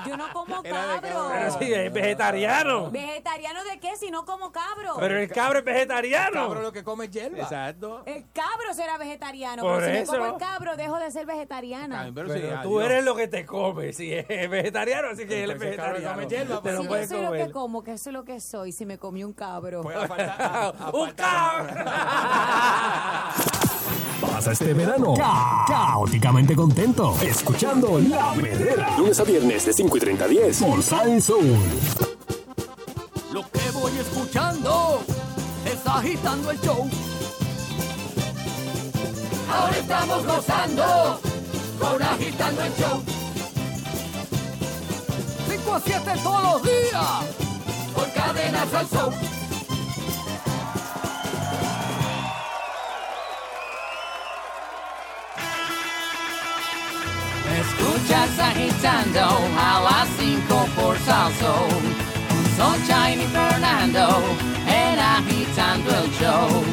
Yo 0.06 0.18
no 0.18 0.34
como 0.34 0.64
cabro. 0.64 1.30
Pero 1.32 1.52
sí, 1.60 1.74
es 1.74 1.94
vegetariano. 1.94 2.90
¿Vegetariano 2.92 3.64
de 3.64 3.80
qué 3.80 3.96
si 3.98 4.10
no 4.12 4.26
como 4.26 4.52
cabro? 4.52 4.96
Pero 5.00 5.18
el 5.20 5.30
cabro 5.30 5.60
es 5.60 5.66
vegetariano. 5.66 6.48
Cabro 6.48 6.62
lo 6.62 6.72
que 6.74 6.84
come 6.84 7.06
es 7.06 7.12
hierba. 7.12 7.40
Exacto. 7.40 8.04
El 8.06 8.26
cabro 8.34 8.74
será 8.74 8.98
vegetariano. 8.98 9.62
Por 9.62 9.80
pero 9.80 9.94
si 9.94 10.02
eso. 10.02 10.12
no 10.14 10.20
como 10.20 10.34
el 10.34 10.40
cabro, 10.40 10.76
dejo 10.76 10.98
de 11.00 11.12
ser 11.12 11.26
vegetariana. 11.26 12.12
Pero, 12.14 12.34
tú 12.64 12.82
eres 12.82 13.04
lo 13.04 13.16
que 13.16 13.28
te 13.28 13.46
comes. 13.46 13.96
Si 13.96 14.12
es 14.14 14.50
vegetariano, 14.50 15.10
así 15.10 15.26
que 15.26 15.44
él 15.44 15.52
es 15.52 15.60
vegetariano. 15.60 16.14
come 16.14 16.28
hierba, 16.28 16.62
Te 16.62 16.72
lo 16.72 16.78
Si 16.80 16.84
yo 16.84 16.90
puedes 16.90 17.10
soy 17.10 17.26
comer. 17.44 17.52
como, 17.53 17.84
que 17.84 17.94
eso 17.94 18.10
es 18.10 18.14
lo 18.14 18.24
que 18.24 18.40
soy, 18.40 18.72
si 18.72 18.86
me 18.86 18.98
comí 18.98 19.24
un 19.24 19.34
cabro. 19.34 19.82
¡Un 20.94 21.11
cabro! 21.11 21.86
Pasa 24.22 24.52
este 24.52 24.74
verano 24.74 25.14
ca- 25.15 25.65
caóticamente 25.68 26.56
contento, 26.56 27.15
escuchando 27.22 27.99
La 27.99 28.34
Verdadera. 28.34 28.98
Lunes 28.98 29.20
a 29.20 29.24
viernes 29.24 29.65
de 29.65 29.74
5 29.74 29.98
y 29.98 29.99
30 29.99 30.26
a 30.26 30.28
10 30.28 30.64
por 30.64 30.82
Sal 30.84 31.22
Soul. 31.22 31.57
Lo 33.32 33.41
que 33.49 33.72
voy 33.74 33.91
escuchando 33.98 35.02
es 35.65 35.86
agitando 35.88 36.52
el 36.52 36.60
show. 36.61 36.90
Ahora 39.52 39.78
estamos 39.78 40.26
gozando 40.26 41.20
con 41.80 42.02
agitando 42.02 42.61
el 42.64 42.74
show. 42.76 43.03
5 45.64 45.76
a 45.76 45.80
7 45.80 46.11
todos 46.23 46.44
los 46.44 46.64
días 46.64 47.26
por 47.95 48.11
cadenas 48.14 48.73
al 48.73 48.90
show. 48.90 49.14
Escuchas 57.61 58.40
agitando 58.40 59.22
a 59.57 59.81
las 59.81 60.07
5 60.19 60.68
por 60.76 60.98
Salso. 60.99 61.56
Con 62.27 62.45
Sunshine 62.57 63.22
y 63.22 63.27
Fernando 63.27 64.22
en 64.68 64.99
agitando 64.99 65.91
el 65.91 66.11
show. 66.19 66.64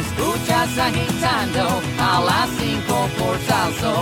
Escuchas 0.00 0.78
agitando 0.78 1.80
a 2.00 2.20
las 2.20 2.48
5 2.58 3.08
por 3.18 3.38
Salso. 3.46 3.94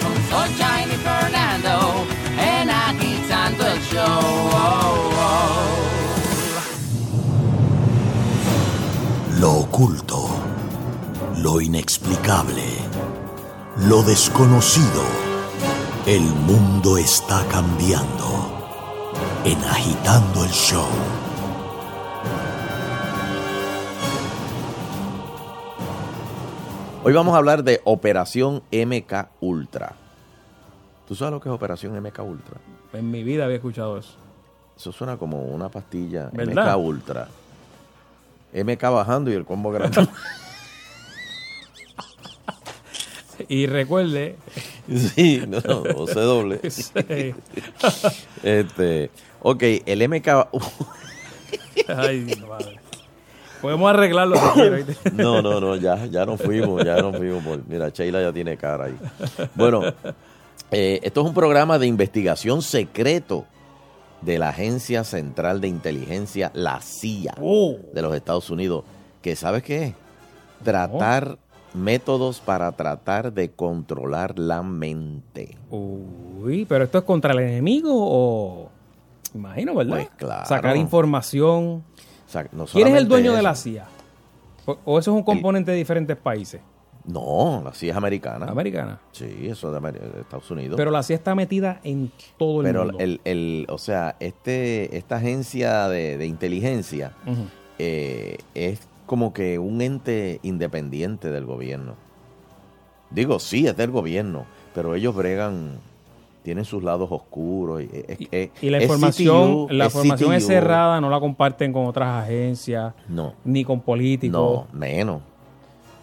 Con 0.00 0.14
Sunshine 0.30 0.92
y 0.92 0.96
Fernando 0.96 2.06
en 2.38 2.70
agitando. 2.70 3.03
Lo 9.38 9.52
oculto, 9.52 10.26
lo 11.36 11.60
inexplicable, 11.60 12.64
lo 13.88 14.02
desconocido. 14.02 15.02
El 16.06 16.22
mundo 16.22 16.98
está 16.98 17.46
cambiando. 17.46 18.24
En 19.44 19.62
Agitando 19.62 20.42
el 20.42 20.50
Show. 20.50 20.88
Hoy 27.04 27.12
vamos 27.12 27.34
a 27.34 27.38
hablar 27.38 27.62
de 27.62 27.80
Operación 27.84 28.64
MK 28.72 29.28
Ultra. 29.40 29.94
¿Tú 31.06 31.14
sabes 31.14 31.32
lo 31.32 31.40
que 31.40 31.48
es 31.48 31.54
Operación 31.54 31.96
MK 32.02 32.18
Ultra? 32.20 32.73
En 32.94 33.10
mi 33.10 33.22
vida 33.22 33.44
había 33.44 33.56
escuchado 33.56 33.98
eso. 33.98 34.14
Eso 34.76 34.90
suena 34.92 35.16
como 35.16 35.42
una 35.42 35.68
pastilla 35.68 36.30
¿Verdad? 36.32 36.76
MK 36.76 36.84
Ultra. 36.84 37.28
MK 38.52 38.82
bajando 38.82 39.30
y 39.30 39.34
el 39.34 39.44
combo 39.44 39.70
grande. 39.70 40.06
Y 43.48 43.66
recuerde. 43.66 44.36
Sí, 44.88 45.42
no, 45.46 45.58
o 45.96 46.06
se 46.06 46.20
doble. 46.20 46.70
Sí. 46.70 47.34
este, 48.42 49.10
ok, 49.42 49.62
el 49.86 50.08
MK. 50.08 50.28
Ay, 51.88 52.40
madre. 52.48 52.80
Podemos 53.60 53.90
arreglarlo. 53.90 54.36
No, 55.14 55.42
no, 55.42 55.58
no, 55.60 55.74
ya, 55.76 56.06
ya 56.06 56.24
nos 56.26 56.40
fuimos, 56.40 56.84
ya 56.84 56.96
nos 57.02 57.16
fuimos. 57.16 57.42
por- 57.42 57.66
Mira, 57.66 57.88
Sheila 57.88 58.22
ya 58.22 58.32
tiene 58.32 58.56
cara 58.56 58.84
ahí. 58.84 58.96
Bueno, 59.54 59.82
eh, 60.74 61.00
esto 61.02 61.20
es 61.22 61.26
un 61.28 61.34
programa 61.34 61.78
de 61.78 61.86
investigación 61.86 62.62
secreto 62.62 63.46
de 64.22 64.38
la 64.38 64.48
Agencia 64.50 65.04
Central 65.04 65.60
de 65.60 65.68
Inteligencia, 65.68 66.50
la 66.54 66.80
CIA, 66.80 67.34
Oh. 67.40 67.76
de 67.92 68.02
los 68.02 68.14
Estados 68.14 68.50
Unidos, 68.50 68.84
que 69.22 69.36
¿sabes 69.36 69.62
qué 69.62 69.84
es? 69.84 69.94
Tratar 70.62 71.38
métodos 71.74 72.40
para 72.40 72.72
tratar 72.72 73.32
de 73.32 73.50
controlar 73.50 74.38
la 74.38 74.62
mente. 74.62 75.56
Uy, 75.70 76.64
pero 76.64 76.84
esto 76.84 76.98
es 76.98 77.04
contra 77.04 77.32
el 77.32 77.40
enemigo 77.40 77.90
o. 77.92 78.70
Imagino, 79.34 79.74
¿verdad? 79.74 79.96
Pues 79.96 80.08
claro. 80.16 80.46
Sacar 80.46 80.76
información. 80.76 81.84
O 82.26 82.30
sea, 82.30 82.46
no 82.52 82.64
¿Quién 82.66 82.88
es 82.88 82.94
el 82.94 83.08
dueño 83.08 83.32
de 83.34 83.42
la 83.42 83.54
CIA? 83.54 83.86
O, 84.66 84.78
o 84.84 84.98
eso 84.98 85.10
es 85.10 85.16
un 85.16 85.22
componente 85.24 85.72
de 85.72 85.76
diferentes 85.76 86.16
países? 86.16 86.60
No, 87.06 87.60
la 87.64 87.74
CIA 87.74 87.90
es 87.92 87.96
americana. 87.96 88.46
Americana. 88.46 88.98
Sí, 89.12 89.26
eso 89.42 89.74
es 89.76 89.82
de, 89.82 89.92
de 89.92 90.20
Estados 90.20 90.50
Unidos. 90.50 90.76
Pero 90.76 90.90
la 90.90 91.02
CIA 91.02 91.16
está 91.16 91.34
metida 91.34 91.80
en 91.84 92.10
todo 92.38 92.60
el 92.62 92.66
Pero 92.66 92.84
mundo. 92.84 92.98
el, 93.00 93.20
el- 93.24 93.66
o 93.68 93.76
sea, 93.78 94.16
este, 94.20 94.96
esta 94.96 95.16
agencia 95.16 95.88
de, 95.88 96.16
de 96.16 96.26
inteligencia 96.26 97.12
eh, 97.78 98.38
es 98.54 98.80
como 99.04 99.34
que 99.34 99.58
un 99.58 99.82
ente 99.82 100.40
independiente 100.42 101.30
del 101.30 101.44
gobierno. 101.44 101.94
Digo, 103.10 103.38
sí, 103.38 103.66
es 103.66 103.76
del 103.76 103.90
gobierno, 103.90 104.46
pero 104.74 104.94
ellos 104.94 105.14
bregan, 105.14 105.78
tienen 106.42 106.64
sus 106.64 106.82
lados 106.82 107.08
oscuros. 107.12 107.82
Y, 107.82 107.90
es- 108.08 108.18
es- 108.30 108.50
Y 108.62 108.70
la 108.70 108.78
es 108.78 108.84
información, 108.84 109.66
CTU, 109.66 109.74
la 109.74 109.84
información 109.84 110.32
es 110.32 110.42
CTU. 110.44 110.52
cerrada, 110.52 111.00
no 111.02 111.10
la 111.10 111.20
comparten 111.20 111.72
con 111.72 111.84
otras 111.86 112.24
agencias, 112.24 112.94
No. 113.08 113.34
ni 113.44 113.62
con 113.62 113.80
políticos. 113.82 114.66
No, 114.72 114.78
menos. 114.78 115.20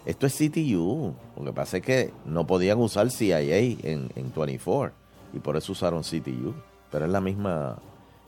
Esto 0.04 0.26
es 0.26 0.34
CTU. 0.34 1.14
Lo 1.36 1.44
que 1.44 1.52
pasa 1.52 1.76
es 1.78 1.82
que 1.82 2.12
no 2.24 2.46
podían 2.46 2.78
usar 2.78 3.10
CIA 3.10 3.40
en, 3.40 4.10
en 4.14 4.32
24 4.34 4.92
y 5.32 5.38
por 5.38 5.56
eso 5.56 5.72
usaron 5.72 6.02
CTU. 6.02 6.54
Pero 6.90 7.06
es 7.06 7.10
la 7.10 7.20
misma, 7.20 7.78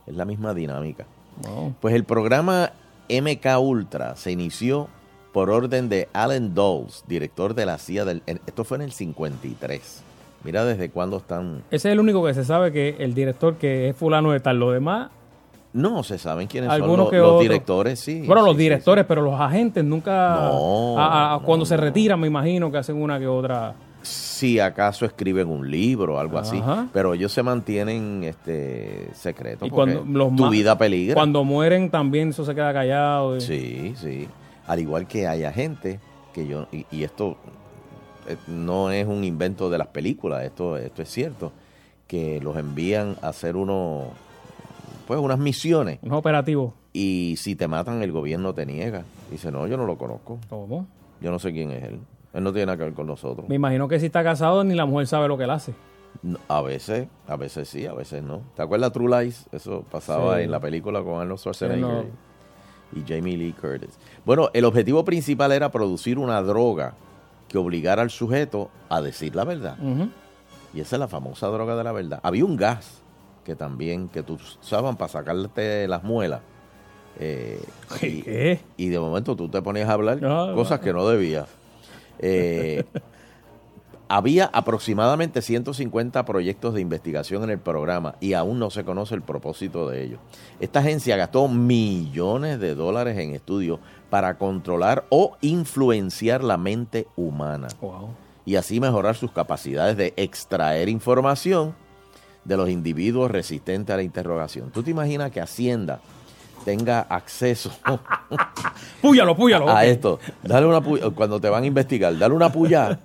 es 0.07 0.15
la 0.15 0.25
misma 0.25 0.55
dinámica. 0.55 1.07
Wow. 1.43 1.75
Pues 1.81 1.95
el 1.95 2.05
programa 2.05 2.73
MK 3.09 3.59
Ultra 3.61 4.17
se 4.17 4.33
inició 4.33 4.89
por 5.33 5.51
orden 5.51 5.89
de 5.89 6.09
Alan 6.13 6.55
Dulles, 6.55 7.05
director 7.09 7.55
de 7.55 7.67
la 7.67 7.79
CIA 7.79 8.05
del. 8.05 8.23
esto 8.27 8.65
fue 8.65 8.77
en 8.77 8.83
el 8.83 8.93
53. 8.93 10.03
Mira 10.45 10.65
desde 10.65 10.91
cuándo 10.91 11.17
están. 11.17 11.65
Ese 11.71 11.89
es 11.89 11.93
el 11.93 12.01
único 12.01 12.25
que 12.25 12.35
se 12.35 12.45
sabe 12.45 12.71
que 12.71 12.97
el 13.01 13.15
director 13.15 13.57
que 13.57 13.89
es 13.89 13.97
fulano 13.97 14.31
de 14.31 14.41
tal. 14.41 14.61
Lo 14.61 14.71
demás, 14.71 15.11
No, 15.75 16.03
se 16.03 16.17
saben 16.19 16.47
quiénes 16.47 16.71
son 16.71 16.83
algunos 16.83 16.99
los, 17.07 17.11
que 17.11 17.17
los 17.19 17.27
otros. 17.27 17.43
directores, 17.43 18.01
sí. 18.01 18.23
Bueno, 18.27 18.43
sí, 18.43 18.47
los 18.49 18.57
sí, 18.57 18.63
directores, 18.63 19.05
pero 19.07 19.21
los 19.23 19.39
agentes 19.39 19.85
nunca. 19.85 20.35
No, 20.37 20.99
a- 20.99 21.35
a- 21.35 21.39
cuando 21.41 21.67
se 21.67 21.77
retiran, 21.77 22.19
me 22.21 22.29
imagino 22.29 22.71
que 22.71 22.79
hacen 22.79 22.97
una 22.97 23.19
que 23.19 23.27
otra. 23.27 23.75
si 24.03 24.61
acaso 24.61 25.05
escriben 25.07 25.49
un 25.49 25.69
libro 25.71 26.15
o 26.15 26.19
algo 26.19 26.39
así, 26.39 26.63
pero 26.93 27.15
ellos 27.15 27.33
se 27.33 27.43
mantienen 27.43 28.23
este 28.25 29.09
secretos 29.15 29.67
Y 29.67 29.71
porque 29.71 29.95
cuando 29.97 30.19
los 30.19 30.37
tu 30.37 30.49
vida 30.51 30.77
peligra. 30.79 31.15
Cuando 31.15 31.43
mueren 31.45 31.91
también 31.91 32.29
eso 32.31 32.45
se 32.45 32.55
queda 32.55 32.73
callado. 32.73 33.37
y- 33.37 33.41
Sí, 33.41 33.95
sí. 33.97 34.29
Al 34.67 34.79
igual 34.81 35.07
que 35.07 35.27
haya 35.27 35.53
gente 35.53 36.01
que 36.33 36.47
yo 36.47 36.67
y, 36.73 36.85
y 36.91 37.03
esto 37.05 37.37
eh, 38.29 38.37
no 38.47 38.91
es 38.91 39.07
un 39.07 39.25
invento 39.25 39.71
de 39.71 39.79
las 39.79 39.89
películas, 39.89 40.43
esto 40.45 40.77
esto 40.77 41.03
es 41.03 41.09
cierto 41.11 41.53
que 42.07 42.41
los 42.43 42.57
envían 42.57 43.17
a 43.23 43.29
hacer 43.29 43.57
uno 43.57 44.09
pues 45.07 45.21
unas 45.21 45.39
misiones 45.39 45.99
Un 46.03 46.13
operativo. 46.13 46.75
y 46.93 47.35
si 47.39 47.57
te 47.57 47.69
matan 47.69 48.03
el 48.03 48.13
gobierno 48.13 48.55
te 48.55 48.67
niega. 48.67 49.05
Dice, 49.31 49.51
"No, 49.51 49.67
yo 49.67 49.77
no 49.77 49.87
lo 49.87 49.97
conozco. 49.99 50.39
¿Cómo? 50.49 50.87
Yo 51.21 51.31
no 51.31 51.39
sé 51.39 51.53
quién 51.53 51.71
es 51.71 51.83
él. 51.85 51.99
Él 52.33 52.43
no 52.45 52.53
tiene 52.53 52.67
nada 52.67 52.79
que 52.79 52.85
ver 52.85 52.95
con 52.95 53.07
nosotros." 53.07 53.49
Me 53.49 53.55
imagino 53.57 53.89
que 53.89 53.99
si 54.01 54.07
está 54.07 54.23
casado, 54.23 54.65
ni 54.65 54.75
la 54.75 54.87
mujer 54.87 55.07
sabe 55.07 55.29
lo 55.29 55.37
que 55.39 55.45
él 55.45 55.51
hace. 55.51 55.75
No, 56.23 56.39
A 56.49 56.63
veces, 56.63 57.09
a 57.27 57.37
veces 57.37 57.69
sí, 57.69 57.87
a 57.87 57.93
veces 57.93 58.23
no. 58.23 58.41
¿Te 58.57 58.63
acuerdas 58.63 58.93
True 58.93 59.25
Lies? 59.25 59.47
Eso 59.53 59.85
pasaba 59.91 60.37
Sí. 60.39 60.45
en 60.45 60.51
la 60.53 60.61
película 60.61 61.03
con 61.03 61.21
Arnold 61.21 61.41
Schwarzenegger 61.41 61.81
No. 61.83 62.05
y 62.95 63.03
Jamie 63.07 63.37
Lee 63.37 63.53
Curtis. 63.61 63.99
Bueno, 64.25 64.49
el 64.53 64.65
objetivo 64.65 65.05
principal 65.05 65.51
era 65.53 65.71
producir 65.73 66.19
una 66.19 66.41
droga 66.43 66.95
que 67.49 67.59
obligara 67.59 68.03
al 68.03 68.11
sujeto 68.11 68.71
a 68.89 69.01
decir 69.01 69.35
la 69.35 69.45
verdad. 69.45 69.77
Y 70.73 70.81
esa 70.81 70.97
es 70.97 71.01
la 71.01 71.09
famosa 71.09 71.49
droga 71.49 71.75
de 71.77 71.85
la 71.85 71.93
verdad. 71.93 72.21
Había 72.23 72.45
un 72.45 72.57
gas 72.57 73.03
que 73.45 73.55
también, 73.55 74.09
que 74.09 74.23
tú 74.23 74.39
usaban 74.63 74.97
para 74.97 75.09
sacarte 75.13 75.87
las 75.89 76.03
muelas. 76.03 76.41
Eh, 77.21 77.63
y, 78.03 78.23
¿Qué? 78.23 78.61
y 78.77 78.89
de 78.89 78.99
momento 78.99 79.37
tú 79.37 79.49
te 79.49 79.63
ponías 79.63 79.89
a 79.89 79.93
hablar 79.93 80.21
No, 80.21 80.53
cosas 80.55 80.81
que 80.81 80.93
no 80.93 81.07
debías. 81.07 81.47
Eh, 82.19 82.85
había 84.09 84.47
aproximadamente 84.53 85.41
150 85.43 86.25
proyectos 86.25 86.75
de 86.75 86.81
investigación 86.81 87.43
en 87.45 87.51
el 87.51 87.59
programa 87.59 88.17
y 88.21 88.35
aún 88.35 88.59
no 88.59 88.71
se 88.71 88.85
conoce 88.85 89.15
el 89.15 89.23
propósito 89.23 89.89
de 89.89 90.03
ellos. 90.05 90.19
Esta 90.61 90.81
agencia 90.81 91.17
gastó 91.17 91.49
millones 91.49 92.61
de 92.61 92.75
dólares 92.75 93.19
en 93.19 93.35
estudios 93.35 93.79
para 94.11 94.37
controlar 94.37 95.05
o 95.09 95.37
influenciar 95.41 96.45
la 96.45 96.57
mente 96.57 97.07
humana 97.17 97.69
Wow. 97.81 98.11
y 98.45 98.57
así 98.57 98.79
mejorar 98.81 99.17
sus 99.17 99.31
capacidades 99.33 99.97
de 99.97 100.13
extraer 100.17 100.89
información 100.89 101.75
de 102.45 102.57
los 102.57 102.69
individuos 102.69 103.31
resistentes 103.31 103.93
a 103.93 103.97
la 103.97 104.03
interrogación. 104.03 104.71
¿Tú 104.71 104.83
te 104.83 104.91
imaginas 104.91 105.31
que 105.31 105.41
Hacienda 105.41 106.01
tenga 106.65 107.01
acceso 107.03 107.71
Púyalo, 109.03 109.37
púyalo. 109.37 109.69
a 109.69 109.85
esto? 109.85 110.19
Dale 110.43 110.65
una 110.67 110.81
puya, 110.81 111.11
cuando 111.11 111.39
te 111.39 111.49
van 111.51 111.63
a 111.63 111.67
investigar, 111.67 112.17
dale 112.17 112.35
una 112.35 112.51
puya 112.51 112.99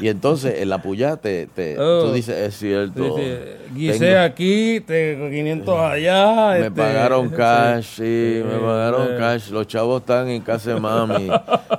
y 0.00 0.08
entonces 0.08 0.60
en 0.60 0.68
la 0.68 0.82
puya 0.82 1.16
te, 1.16 1.46
te- 1.46 1.78
Oh. 1.78 2.06
tú 2.06 2.12
dices, 2.12 2.36
es 2.36 2.58
cierto. 2.58 3.16
Guisé 3.72 4.18
aquí, 4.18 4.80
te 4.80 5.16
500 5.30 5.78
allá. 5.80 6.50
me 6.52 6.58
este, 6.66 6.70
pagaron 6.72 7.28
cash, 7.30 7.84
sí, 7.96 8.42
me 8.44 8.58
pagaron 8.58 9.12
eh. 9.12 9.16
cash. 9.18 9.50
Los 9.50 9.66
chavos 9.68 10.00
están 10.00 10.28
en 10.28 10.42
casa 10.42 10.74
de 10.74 10.80
mami, 10.80 11.28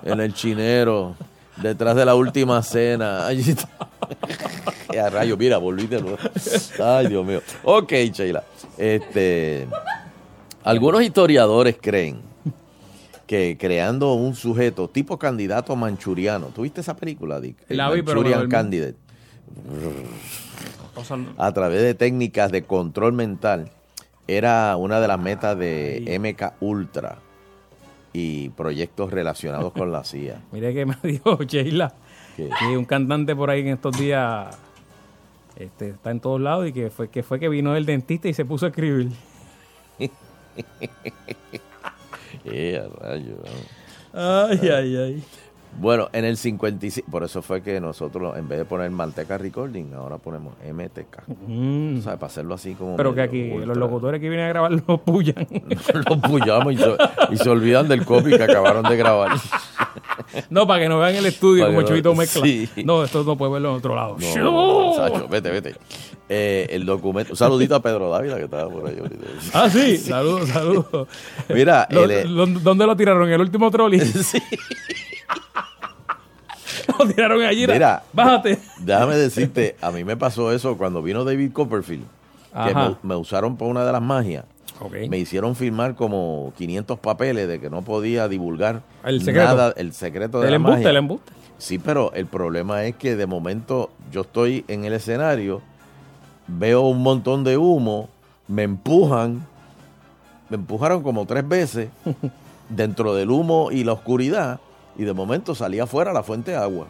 en 0.04 0.20
el 0.22 0.34
chinero, 0.34 1.16
detrás 1.58 1.96
de 1.96 2.06
la 2.06 2.16
última 2.16 2.62
cena. 2.64 3.28
Ay, 3.28 3.40
está. 3.40 3.70
A 5.02 5.10
rayo, 5.10 5.36
mira, 5.38 5.58
volví 5.58 5.88
de 5.88 6.02
nuevo. 6.02 6.18
Ay, 6.84 7.08
Dios 7.08 7.26
mío. 7.26 7.42
Ok, 7.64 7.92
Sheila. 7.92 8.44
Este, 8.78 9.68
algunos 10.64 11.02
historiadores 11.02 11.78
creen 11.82 12.22
que 13.28 13.58
creando 13.60 14.14
un 14.14 14.36
sujeto 14.36 14.88
tipo 14.88 15.18
candidato 15.18 15.76
manchuriano, 15.76 16.48
¿tuviste 16.48 16.82
esa 16.82 16.96
película, 16.96 17.40
Dick? 17.40 17.58
El 17.68 17.78
La 17.78 17.90
vi, 17.90 18.02
pero 18.04 18.22
Manchurian 18.22 18.40
dormí. 18.40 18.52
Candidate 18.52 19.06
a 21.38 21.52
través 21.52 21.82
de 21.82 21.94
técnicas 21.94 22.52
de 22.52 22.64
control 22.64 23.14
mental 23.14 23.72
era 24.28 24.76
una 24.78 25.00
de 25.00 25.08
las 25.08 25.20
metas 25.20 25.58
de 25.58 26.20
MK 26.20 26.62
Ultra 26.62 27.20
y 28.18 28.48
proyectos 28.50 29.12
relacionados 29.12 29.74
con 29.74 29.92
la 29.92 30.06
CIA. 30.06 30.42
Mire 30.54 30.74
que 30.74 30.86
me 30.86 30.96
dijo 31.04 31.38
Sheila 31.44 31.94
¿Qué? 32.38 32.50
que 32.60 32.78
un 32.78 32.86
cantante 32.86 33.36
por 33.36 33.50
ahí 33.50 33.60
en 33.60 33.68
estos 33.68 33.98
días 33.98 34.58
este, 35.58 35.90
está 35.90 36.12
en 36.12 36.22
todos 36.22 36.40
lados 36.40 36.68
y 36.70 36.72
que 36.72 36.90
fue 36.90 37.10
que 37.10 37.24
fue 37.24 37.42
que 37.42 37.50
vino 37.50 37.74
del 37.74 37.86
dentista 37.86 38.30
y 38.30 38.34
se 38.34 38.46
puso 38.46 38.66
a 38.66 38.70
escribir. 38.70 39.12
Eh, 42.48 42.78
a 42.78 43.04
rayo, 43.04 43.38
Ay, 44.14 44.70
ay, 44.70 44.96
ay. 44.98 45.24
Bueno, 45.78 46.10
en 46.14 46.24
el 46.26 46.38
55, 46.38 47.12
por 47.12 47.24
eso 47.24 47.42
fue 47.42 47.62
que 47.62 47.80
nosotros 47.82 48.38
en 48.38 48.48
vez 48.48 48.60
de 48.60 48.66
poner 48.66 48.90
Manteca 48.92 49.38
Recording, 49.38 49.94
ahora 49.94 50.18
ponemos 50.18 50.54
MTK. 50.64 51.28
Mm. 51.48 51.98
O 52.00 52.02
sea, 52.02 52.14
para 52.18 52.28
hacerlo 52.28 52.54
así 52.56 52.74
como... 52.76 52.96
Pero 52.96 53.14
que 53.14 53.22
aquí 53.22 53.52
ultra. 53.52 53.68
los 53.68 53.78
locutores 53.78 54.22
que 54.22 54.30
vienen 54.30 54.46
a 54.48 54.50
grabar 54.50 54.72
lo 54.88 54.98
pullan. 54.98 55.48
Los 55.94 56.18
puyamos 56.20 56.74
y 56.74 56.78
se, 56.78 56.96
y 57.32 57.38
se 57.38 57.50
olvidan 57.50 57.88
del 57.88 58.06
copy 58.06 58.30
que 58.38 58.44
acabaron 58.44 58.84
de 58.84 58.96
grabar. 58.96 59.32
no, 60.50 60.66
para 60.66 60.80
que 60.82 60.90
no 60.90 61.00
vean 61.00 61.16
el 61.16 61.26
estudio 61.26 61.66
como 61.66 61.82
no- 61.82 61.88
Chubito 61.88 62.16
mezcla. 62.16 62.42
sí. 62.44 62.70
No, 62.86 63.04
esto 63.04 63.24
no 63.24 63.36
puede 63.38 63.54
verlo 63.54 63.72
en 63.72 63.76
otro 63.76 63.96
lado. 63.96 64.18
No, 64.38 64.94
Sacho, 64.96 65.28
vete, 65.28 65.52
vete. 65.52 65.76
Eh, 66.28 66.68
el 66.72 66.86
documento, 66.86 67.34
un 67.34 67.38
saludito 67.38 67.76
a 67.76 67.82
Pedro 67.82 68.10
Dávila 68.10 68.38
que 68.38 68.46
estaba 68.46 68.68
por 68.70 68.88
ahí 68.90 68.98
ahorita. 68.98 69.26
Ah, 69.54 69.70
sí, 69.70 69.98
saludos, 69.98 70.50
saludos. 70.50 71.08
Mira, 71.50 71.88
el- 71.90 72.64
¿Dónde 72.64 72.86
lo 72.88 72.96
tiraron? 72.96 73.28
¿En 73.28 73.34
el 73.36 73.42
último 73.42 73.70
trolley? 73.70 74.00
Sí. 74.00 74.40
lo 77.00 77.08
tiraron 77.08 77.42
allí. 77.44 77.68
Mira, 77.68 78.04
Bájate. 78.14 78.60
Déjame 78.80 79.16
decirte, 79.16 79.76
a 79.82 79.92
mí 79.92 80.04
me 80.04 80.18
pasó 80.18 80.52
eso 80.52 80.78
cuando 80.78 81.02
vino 81.02 81.24
David 81.24 81.52
Copperfield, 81.54 82.06
que 82.66 82.74
me, 82.74 82.96
me 83.04 83.16
usaron 83.16 83.58
por 83.58 83.68
una 83.70 83.86
de 83.86 83.92
las 83.92 84.02
magias. 84.02 84.46
Me 85.10 85.18
hicieron 85.18 85.56
firmar 85.56 85.96
como 85.96 86.52
500 86.58 87.00
papeles 87.00 87.48
de 87.48 87.62
que 87.62 87.70
no 87.70 87.82
podía 87.82 88.28
divulgar 88.28 88.82
El 89.06 89.22
secreto. 89.24 89.48
nada, 89.48 89.74
el 89.78 89.94
secreto 89.94 90.40
de 90.42 90.48
El 90.48 90.52
la 90.52 90.56
embuste, 90.58 90.76
magia. 90.80 90.90
el 90.90 90.98
embuste. 90.98 91.32
Sí, 91.58 91.80
pero 91.80 92.12
el 92.14 92.26
problema 92.26 92.84
es 92.84 92.96
que 92.98 93.16
de 93.16 93.26
momento 93.26 93.90
yo 94.12 94.22
estoy 94.22 94.66
en 94.68 94.84
el 94.84 94.92
escenario, 94.92 95.62
veo 96.48 96.82
un 96.82 97.02
montón 97.02 97.46
de 97.46 97.56
humo, 97.58 98.10
me 98.50 98.64
empujan, 98.64 99.46
me 100.50 100.58
empujaron 100.58 101.02
como 101.04 101.26
tres 101.26 101.48
veces 101.48 101.88
dentro 102.70 103.16
del 103.16 103.32
humo 103.32 103.70
y 103.72 103.86
la 103.86 103.94
oscuridad, 103.94 104.60
y 104.98 105.04
de 105.04 105.14
momento 105.14 105.56
salí 105.56 105.80
afuera 105.80 106.14
la 106.14 106.24
fuente 106.24 106.52
de 106.52 106.58
agua. 106.58 106.88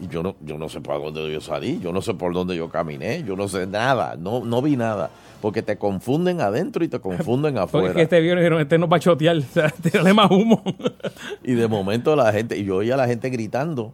Y 0.00 0.08
yo 0.08 0.22
no, 0.22 0.34
yo 0.40 0.56
no 0.56 0.68
sé 0.70 0.80
por 0.80 1.02
dónde 1.02 1.30
yo 1.30 1.40
salí, 1.42 1.78
yo 1.80 1.92
no 1.92 2.00
sé 2.00 2.14
por 2.14 2.32
dónde 2.32 2.56
yo 2.56 2.70
caminé, 2.70 3.22
yo 3.22 3.36
no 3.36 3.48
sé 3.48 3.66
nada, 3.66 4.16
no, 4.18 4.44
no 4.44 4.62
vi 4.62 4.76
nada. 4.76 5.10
Porque 5.42 5.62
te 5.62 5.76
confunden 5.76 6.40
adentro 6.40 6.82
y 6.84 6.88
te 6.88 7.00
confunden 7.00 7.54
Porque 7.56 7.64
afuera. 7.64 7.88
es 7.88 7.94
que 7.96 8.02
este 8.02 8.20
vieron 8.20 8.38
y 8.38 8.42
dijeron, 8.42 8.60
este 8.62 8.78
nos 8.78 8.90
va 8.90 8.96
a 8.96 9.00
chotear, 9.00 9.36
o 9.36 9.42
sea, 9.42 9.68
tírale 9.82 10.14
más 10.14 10.30
humo. 10.30 10.62
Y 11.44 11.52
de 11.54 11.68
momento 11.68 12.14
la 12.16 12.32
gente, 12.32 12.56
y 12.56 12.64
yo 12.64 12.76
oía 12.76 12.94
a 12.94 12.96
la 12.96 13.06
gente 13.06 13.28
gritando 13.30 13.92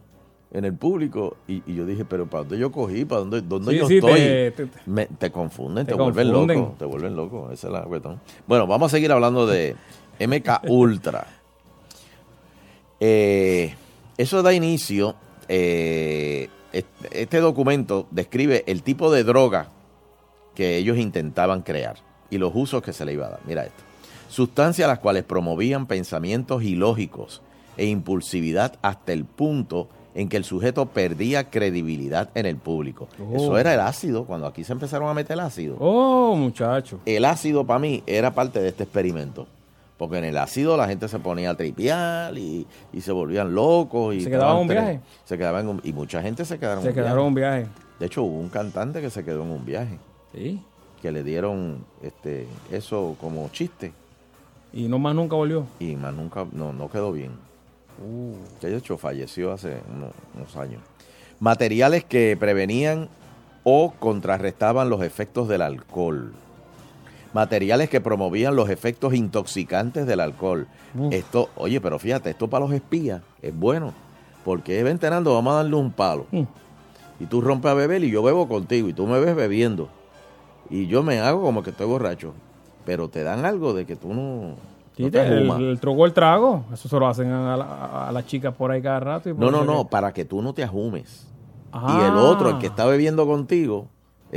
en 0.51 0.63
el 0.63 0.73
público, 0.73 1.35
y, 1.47 1.61
y 1.69 1.75
yo 1.75 1.85
dije, 1.85 2.05
pero 2.05 2.25
¿para 2.27 2.43
dónde 2.43 2.57
yo 2.59 2.71
cogí? 2.71 3.03
¿Para 3.03 3.19
dónde, 3.21 3.41
dónde 3.41 3.71
Sí, 3.73 3.77
yo 3.79 3.87
sí, 3.87 3.95
estoy? 3.97 4.13
te- 4.19 4.51
te- 4.51 4.67
Me- 4.85 5.07
te 5.07 5.29
confunden, 5.31 5.85
te, 5.85 5.91
te 5.93 5.97
vuelven 6.01 6.31
confunden. 6.31 6.57
loco, 6.59 6.75
te 6.79 6.85
vuelven 6.85 7.15
loco, 7.17 7.51
esa 7.51 7.67
es 7.67 7.73
la 7.73 7.81
cuestión. 7.81 8.19
Bueno, 8.47 8.65
vamos 8.65 8.91
a 8.93 8.95
seguir 8.95 9.11
hablando 9.11 9.45
de 9.45 9.75
MK 10.19 10.69
Ultra. 10.69 11.27
Eh, 12.99 13.75
eso 14.17 14.41
da 14.41 14.53
inicio, 14.53 15.15
eh, 15.47 16.49
este, 16.71 17.39
documento 17.39 18.07
describe 18.11 18.63
el 18.67 18.83
tipo 18.83 19.11
de 19.11 19.23
droga 19.23 19.69
que 20.55 20.77
ellos 20.77 20.97
intentaban 20.97 21.61
crear 21.61 21.97
y 22.29 22.37
los 22.37 22.51
usos 22.53 22.81
que 22.81 22.93
se 22.93 23.05
le 23.05 23.13
iba 23.13 23.27
a 23.27 23.31
dar. 23.31 23.39
Mira 23.45 23.65
esto. 23.65 23.83
Sustancias 24.29 24.87
las 24.87 24.99
cuales 24.99 25.23
promovían 25.23 25.85
pensamientos 25.85 26.63
ilógicos 26.63 27.41
e 27.77 27.85
impulsividad 27.85 28.77
hasta 28.81 29.13
el 29.13 29.25
punto 29.25 29.87
en 30.15 30.29
que 30.29 30.37
el 30.37 30.43
sujeto 30.43 30.87
perdía 30.87 31.51
credibilidad 31.51 32.29
en 32.33 32.47
el 32.47 32.57
público. 32.57 33.07
Oh. 33.19 33.35
Eso 33.35 33.57
era 33.57 33.73
el 33.75 33.79
ácido, 33.79 34.25
cuando 34.25 34.47
aquí 34.47 34.63
se 34.63 34.73
empezaron 34.73 35.07
a 35.09 35.13
meter 35.13 35.35
el 35.35 35.41
ácido. 35.41 35.77
Oh, 35.79 36.35
muchacho. 36.35 36.99
El 37.05 37.23
ácido 37.23 37.65
para 37.65 37.79
mí 37.79 38.03
era 38.07 38.33
parte 38.33 38.59
de 38.59 38.69
este 38.69 38.83
experimento. 38.83 39.47
Porque 39.97 40.17
en 40.19 40.25
el 40.25 40.37
ácido 40.37 40.77
la 40.77 40.87
gente 40.87 41.07
se 41.07 41.17
ponía 41.19 41.49
a 41.51 41.55
tripear 41.57 42.37
y, 42.37 42.67
y 42.93 43.01
se 43.01 43.11
volvían 43.11 43.55
locos. 43.55 44.13
Y 44.15 44.21
Se 44.21 44.29
quedaban 44.29 44.47
estaban 44.47 44.61
un 44.61 44.67
viaje. 44.67 44.99
Se 45.25 45.37
quedaban 45.37 45.61
en 45.63 45.67
un- 45.69 45.81
y 45.83 45.91
mucha 45.93 46.21
gente 46.21 46.45
se 46.45 46.59
quedaron 46.59 46.83
Se 46.83 46.89
en 46.89 46.91
un 46.93 46.95
quedaron 47.03 47.33
viaje. 47.33 47.57
un 47.57 47.63
viaje. 47.63 47.81
De 47.99 48.05
hecho, 48.05 48.21
hubo 48.23 48.39
un 48.39 48.49
cantante 48.49 49.01
que 49.01 49.09
se 49.09 49.23
quedó 49.25 49.41
en 49.43 49.49
un 49.51 49.65
viaje. 49.65 49.97
Sí. 50.33 50.61
Que 51.01 51.11
le 51.11 51.23
dieron 51.23 51.83
este 52.03 52.47
eso 52.71 53.15
como 53.19 53.49
chiste. 53.49 53.91
Y 54.71 54.87
no 54.87 54.99
más 54.99 55.15
nunca 55.15 55.35
volvió. 55.35 55.65
Y 55.79 55.95
más 55.95 56.13
nunca, 56.13 56.45
no, 56.51 56.73
no 56.73 56.89
quedó 56.89 57.11
bien. 57.11 57.31
Uh. 57.99 58.35
Que 58.61 58.67
de 58.67 58.77
hecho 58.77 58.97
falleció 58.99 59.51
hace 59.51 59.77
unos, 59.95 60.11
unos 60.35 60.55
años. 60.57 60.81
Materiales 61.39 62.03
que 62.03 62.37
prevenían 62.39 63.09
o 63.63 63.93
contrarrestaban 63.99 64.89
los 64.89 65.01
efectos 65.01 65.47
del 65.47 65.61
alcohol. 65.63 66.33
Materiales 67.33 67.89
que 67.89 68.01
promovían 68.01 68.55
los 68.55 68.69
efectos 68.69 69.13
intoxicantes 69.13 70.05
del 70.07 70.19
alcohol. 70.19 70.67
Uf. 70.97 71.13
Esto, 71.13 71.49
oye, 71.55 71.79
pero 71.81 71.99
fíjate, 71.99 72.29
esto 72.29 72.47
para 72.49 72.65
los 72.65 72.73
espías 72.73 73.21
es 73.41 73.57
bueno. 73.57 73.93
Porque 74.45 74.81
ven 74.83 74.93
enterando, 74.93 75.33
vamos 75.33 75.53
a 75.53 75.57
darle 75.57 75.75
un 75.75 75.91
palo. 75.91 76.25
Mm. 76.31 76.43
Y 77.19 77.25
tú 77.25 77.41
rompes 77.41 77.71
a 77.71 77.73
beber 77.73 78.03
y 78.03 78.09
yo 78.11 78.23
bebo 78.23 78.47
contigo 78.47 78.87
y 78.87 78.93
tú 78.93 79.07
me 79.07 79.19
ves 79.19 79.35
bebiendo. 79.35 79.89
Y 80.69 80.87
yo 80.87 81.03
me 81.03 81.19
hago 81.19 81.41
como 81.41 81.63
que 81.63 81.71
estoy 81.71 81.87
borracho. 81.87 82.33
Pero 82.85 83.09
te 83.09 83.23
dan 83.23 83.43
algo 83.45 83.73
de 83.73 83.85
que 83.85 83.95
tú 83.97 84.13
no, 84.13 84.55
Sí, 84.95 85.03
no 85.03 85.11
te 85.11 85.21
el, 85.27 85.49
el 85.51 85.79
truco 85.79 86.05
el 86.05 86.13
trago. 86.13 86.63
Eso 86.73 86.87
se 86.87 86.97
lo 86.97 87.07
hacen 87.07 87.29
a, 87.31 87.57
la- 87.57 88.07
a 88.07 88.11
las 88.11 88.25
chicas 88.25 88.53
por 88.55 88.71
ahí 88.71 88.81
cada 88.81 88.99
rato. 88.99 89.29
y 89.29 89.33
No, 89.33 89.51
no, 89.51 89.65
no, 89.65 89.83
que- 89.83 89.89
para 89.89 90.13
que 90.13 90.23
tú 90.25 90.41
no 90.41 90.53
te 90.53 90.63
ajumes. 90.63 91.27
Ah. 91.73 91.99
Y 92.01 92.05
el 92.05 92.15
otro, 92.15 92.49
el 92.51 92.57
que 92.59 92.67
está 92.67 92.85
bebiendo 92.85 93.27
contigo, 93.27 93.87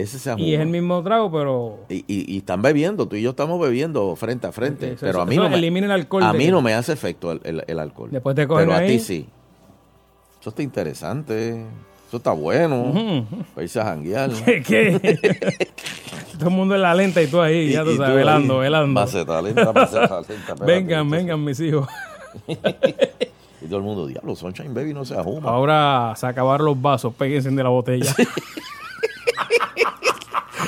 ese 0.00 0.18
se. 0.18 0.44
Y 0.44 0.54
es 0.54 0.60
el 0.60 0.68
mismo 0.68 1.02
trago, 1.02 1.30
pero... 1.30 1.80
Y, 1.88 2.04
y- 2.06 2.34
y 2.34 2.38
están 2.38 2.62
bebiendo, 2.62 3.06
tú 3.08 3.16
y 3.16 3.22
yo 3.22 3.30
estamos 3.30 3.60
bebiendo 3.60 4.14
frente 4.16 4.46
a 4.46 4.52
frente. 4.52 4.92
Eso- 4.92 5.06
pero 5.06 5.20
a 5.22 5.26
mí, 5.26 5.36
no 5.36 5.48
me, 5.48 5.56
el 5.86 5.90
alcohol 5.90 6.22
a 6.22 6.32
mí 6.32 6.46
que- 6.46 6.50
no 6.50 6.62
me 6.62 6.74
hace 6.74 6.92
efecto 6.92 7.32
el, 7.32 7.40
el- 7.44 7.64
el 7.66 7.78
alcohol. 7.78 8.08
Después 8.12 8.34
te 8.36 8.46
Pero 8.46 8.74
a 8.74 8.80
ti 8.80 8.98
sí. 8.98 9.26
Eso 10.40 10.50
está 10.50 10.62
interesante. 10.62 11.64
Eso 12.08 12.16
está 12.16 12.32
bueno. 12.32 12.80
Ujú. 12.82 13.24
Para 13.54 13.62
irse 13.62 13.80
a 13.80 13.84
janguear. 13.84 14.30
¿Qué? 14.44 14.62
qué? 14.62 15.68
Todo 16.38 16.48
el 16.48 16.54
mundo 16.56 16.74
en 16.74 16.82
la 16.82 16.94
lenta 16.94 17.20
y 17.22 17.26
tú 17.26 17.40
ahí, 17.40 17.70
ya 17.70 17.84
tú 17.84 17.96
sabes, 17.96 18.16
velando, 18.16 18.58
velando. 18.58 18.98
maceta 19.00 19.42
lenta, 19.42 19.72
maceta 19.72 20.20
lenta, 20.28 20.32
espérate, 20.54 20.64
vengan, 20.64 21.00
entonces. 21.02 21.10
vengan 21.18 21.44
mis 21.44 21.60
hijos. 21.60 21.86
Y 23.62 23.66
todo 23.66 23.76
el 23.76 23.82
mundo, 23.82 24.06
diablo, 24.06 24.34
Sunshine 24.34 24.72
Baby 24.72 24.94
no 24.94 25.04
se 25.04 25.14
ajuma. 25.14 25.50
Ahora 25.50 26.14
se 26.16 26.26
acabaron 26.26 26.64
los 26.64 26.80
vasos, 26.80 27.12
péguense 27.14 27.50
de 27.50 27.62
la 27.62 27.68
botella. 27.68 28.14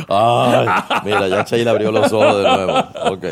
Ay, 0.09 0.67
mira, 1.05 1.29
ya 1.29 1.43
Sheila 1.45 1.71
abrió 1.73 1.91
los 1.93 2.13
ojos 2.13 2.37
de 2.37 2.43
nuevo. 2.43 2.73
Ok. 3.13 3.25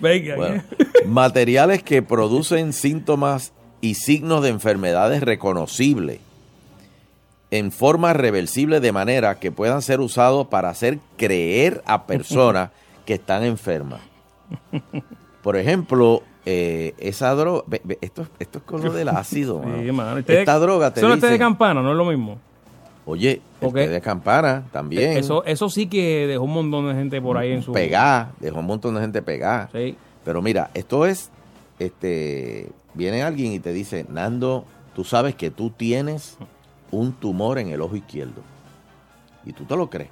Venga. 0.00 0.36
Bueno, 0.36 0.62
materiales 1.06 1.82
que 1.82 2.02
producen 2.02 2.72
síntomas 2.72 3.52
y 3.80 3.94
signos 3.94 4.42
de 4.42 4.48
enfermedades 4.50 5.22
reconocibles 5.22 6.20
en 7.50 7.70
forma 7.70 8.12
reversible 8.12 8.80
de 8.80 8.92
manera 8.92 9.38
que 9.38 9.52
puedan 9.52 9.80
ser 9.82 10.00
usados 10.00 10.48
para 10.48 10.70
hacer 10.70 10.98
creer 11.16 11.82
a 11.86 12.06
personas 12.06 12.70
que 13.06 13.14
están 13.14 13.44
enfermas. 13.44 14.00
Por 15.42 15.56
ejemplo, 15.56 16.22
eh, 16.46 16.94
esa 16.98 17.34
droga, 17.34 17.64
esto, 18.00 18.22
es- 18.22 18.28
esto 18.38 18.58
es 18.58 18.64
con 18.64 18.82
lo 18.82 18.92
del 18.92 19.08
ácido. 19.10 19.62
Sí, 19.62 19.92
mano. 19.92 20.18
Esta 20.26 20.58
droga 20.58 20.92
te 20.92 21.00
Eso 21.00 21.08
no 21.08 21.14
es 21.14 21.20
té 21.20 21.26
de 21.26 21.32
dice, 21.34 21.44
campana, 21.44 21.80
no 21.82 21.90
es 21.92 21.96
lo 21.96 22.04
mismo. 22.06 22.38
Oye, 23.06 23.40
el 23.60 23.72
té 23.72 23.88
de 23.88 24.00
campana 24.00 24.64
también. 24.72 25.16
Eso, 25.16 25.44
eso 25.44 25.68
sí 25.68 25.86
que 25.86 26.26
dejó 26.26 26.44
un 26.44 26.52
montón 26.52 26.88
de 26.88 26.94
gente 26.94 27.20
por 27.20 27.36
ahí 27.38 27.52
en 27.52 27.62
su... 27.62 27.72
pegada, 27.72 28.32
dejó 28.40 28.60
un 28.60 28.66
montón 28.66 28.94
de 28.94 29.00
gente 29.00 29.22
pegada. 29.22 29.68
Sí. 29.72 29.96
Pero 30.24 30.42
mira, 30.42 30.70
esto 30.74 31.06
es, 31.06 31.30
este, 31.78 32.70
viene 32.94 33.22
alguien 33.22 33.52
y 33.52 33.58
te 33.58 33.72
dice, 33.72 34.06
Nando, 34.08 34.64
tú 34.94 35.04
sabes 35.04 35.34
que 35.34 35.50
tú 35.50 35.70
tienes 35.70 36.38
un 36.90 37.12
tumor 37.12 37.58
en 37.58 37.68
el 37.68 37.82
ojo 37.82 37.96
izquierdo. 37.96 38.42
Y 39.44 39.52
tú 39.52 39.64
te 39.64 39.76
lo 39.76 39.90
crees. 39.90 40.10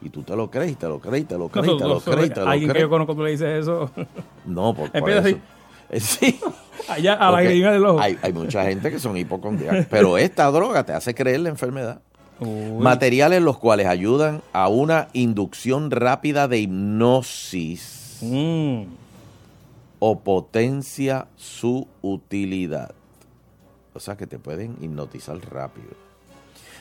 Y 0.00 0.08
tú 0.08 0.22
te 0.22 0.34
lo 0.34 0.50
crees, 0.50 0.72
y 0.72 0.74
te 0.74 0.88
lo 0.88 0.98
crees, 0.98 1.22
y 1.22 1.26
te 1.26 1.38
lo 1.38 1.48
crees, 1.48 1.68
y 1.68 1.78
te 1.78 1.84
lo 1.84 2.00
crees, 2.00 2.26
y 2.26 2.30
te 2.30 2.40
lo 2.40 2.48
Alguien 2.48 2.72
que 2.72 2.80
yo 2.80 2.90
conozco, 2.90 3.14
tú 3.14 3.22
le 3.22 3.30
dices 3.30 3.60
eso. 3.60 3.88
No, 4.44 4.74
por, 4.74 4.90
por 4.90 5.10
eso. 5.10 5.38
Sí. 6.00 6.40
Allá 6.88 7.12
a 7.14 7.30
la 7.30 7.40
del 7.40 7.84
ojo. 7.84 8.00
Hay, 8.00 8.18
hay 8.22 8.32
mucha 8.32 8.64
gente 8.64 8.90
que 8.90 8.98
son 8.98 9.14
hipocondriacos. 9.14 9.84
Pero 9.90 10.16
esta 10.16 10.50
droga 10.50 10.84
te 10.84 10.94
hace 10.94 11.14
creer 11.14 11.40
la 11.40 11.50
enfermedad. 11.50 12.00
Materiales 12.40 13.40
los 13.40 13.58
cuales 13.58 13.86
ayudan 13.86 14.42
a 14.52 14.68
una 14.68 15.08
inducción 15.12 15.90
rápida 15.90 16.48
de 16.48 16.58
hipnosis 16.58 18.18
Mm. 18.22 18.84
o 19.98 20.18
potencia 20.20 21.26
su 21.36 21.86
utilidad. 22.02 22.92
O 23.94 24.00
sea 24.00 24.16
que 24.16 24.26
te 24.26 24.38
pueden 24.38 24.76
hipnotizar 24.80 25.38
rápido. 25.50 25.88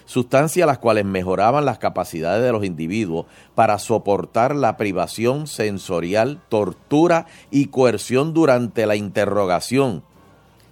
Sustancias 0.05 0.67
las 0.67 0.77
cuales 0.79 1.05
mejoraban 1.05 1.65
las 1.65 1.77
capacidades 1.77 2.43
de 2.43 2.51
los 2.51 2.63
individuos 2.65 3.25
para 3.55 3.79
soportar 3.79 4.55
la 4.55 4.77
privación 4.77 5.47
sensorial, 5.47 6.41
tortura 6.49 7.27
y 7.49 7.67
coerción 7.67 8.33
durante 8.33 8.85
la 8.85 8.95
interrogación 8.95 10.03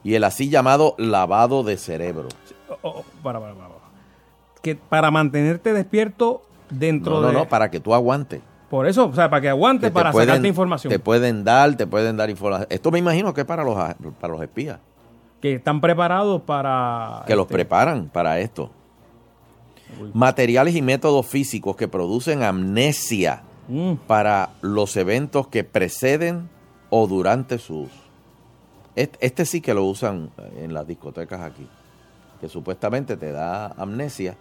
y 0.04 0.16
el 0.16 0.24
así 0.24 0.50
llamado 0.50 0.96
lavado 0.98 1.64
de 1.64 1.78
cerebro. 1.78 2.28
Oh, 2.70 2.78
oh, 3.00 3.06
para, 3.24 3.40
para, 3.40 3.54
para. 3.54 3.79
Que 4.62 4.76
para 4.76 5.10
mantenerte 5.12 5.74
despierto 5.74 6.42
dentro 6.70 7.16
No, 7.16 7.22
no, 7.22 7.28
de... 7.28 7.34
no, 7.34 7.50
para 7.50 7.72
que 7.72 7.80
tú 7.80 7.94
aguantes. 7.94 8.42
Por 8.70 8.86
eso, 8.88 9.08
o 9.08 9.14
sea, 9.16 9.30
para 9.30 9.42
que 9.42 9.50
aguante, 9.50 9.88
Que 9.88 9.90
te 9.90 9.94
para 9.94 10.12
pueden- 10.12 10.28
sacarte 10.30 10.48
información. 10.48 10.92
Te 10.92 11.00
pueden 11.00 11.44
dar, 11.44 11.76
te 11.76 11.88
pueden 11.88 12.18
dar 12.18 12.30
información. 12.30 12.68
Esto 12.70 12.92
me 12.92 13.00
imagino 13.00 13.34
que 13.34 13.42
es 13.42 13.48
para 13.48 13.64
los, 13.64 13.76
para 14.20 14.34
los 14.34 14.42
espías, 14.44 14.80
Que 15.42 15.56
están 15.56 15.82
preparados 15.82 16.42
para... 16.44 17.24
que 17.26 17.36
los 17.36 17.46
este, 17.46 17.54
preparan 17.56 18.10
para 18.10 18.40
esto. 18.40 18.70
Materiales 20.14 20.76
y 20.76 20.82
métodos 20.82 21.26
físicos 21.26 21.76
que 21.76 21.88
producen 21.88 22.44
amnesia 22.44 23.44
Mm. 23.72 23.94
para 24.08 24.50
los 24.62 24.98
eventos 24.98 25.48
que 25.48 25.64
preceden 25.64 26.50
o 26.90 27.06
durante 27.06 27.60
su 27.60 27.82
uso. 27.82 27.94
Este, 28.96 29.18
este 29.24 29.46
sí 29.46 29.62
que 29.62 29.76
lo 29.76 29.84
usan 29.86 30.32
en 30.58 30.74
las 30.74 30.88
discotecas 30.88 31.42
aquí, 31.42 31.68
que 32.42 32.50
supuestamente 32.50 33.16
te 33.16 33.32
da 33.32 33.68
amnesia 33.78 34.36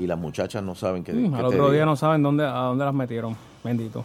y 0.00 0.06
las 0.06 0.18
muchachas 0.18 0.62
no 0.62 0.74
saben 0.74 1.04
que, 1.04 1.12
mm, 1.12 1.30
que 1.30 1.36
al 1.36 1.50
te 1.50 1.56
otro 1.56 1.70
día 1.70 1.84
no 1.84 1.94
saben 1.94 2.22
dónde, 2.22 2.44
a 2.44 2.62
dónde 2.62 2.84
las 2.84 2.94
metieron. 2.94 3.36
Bendito. 3.62 4.04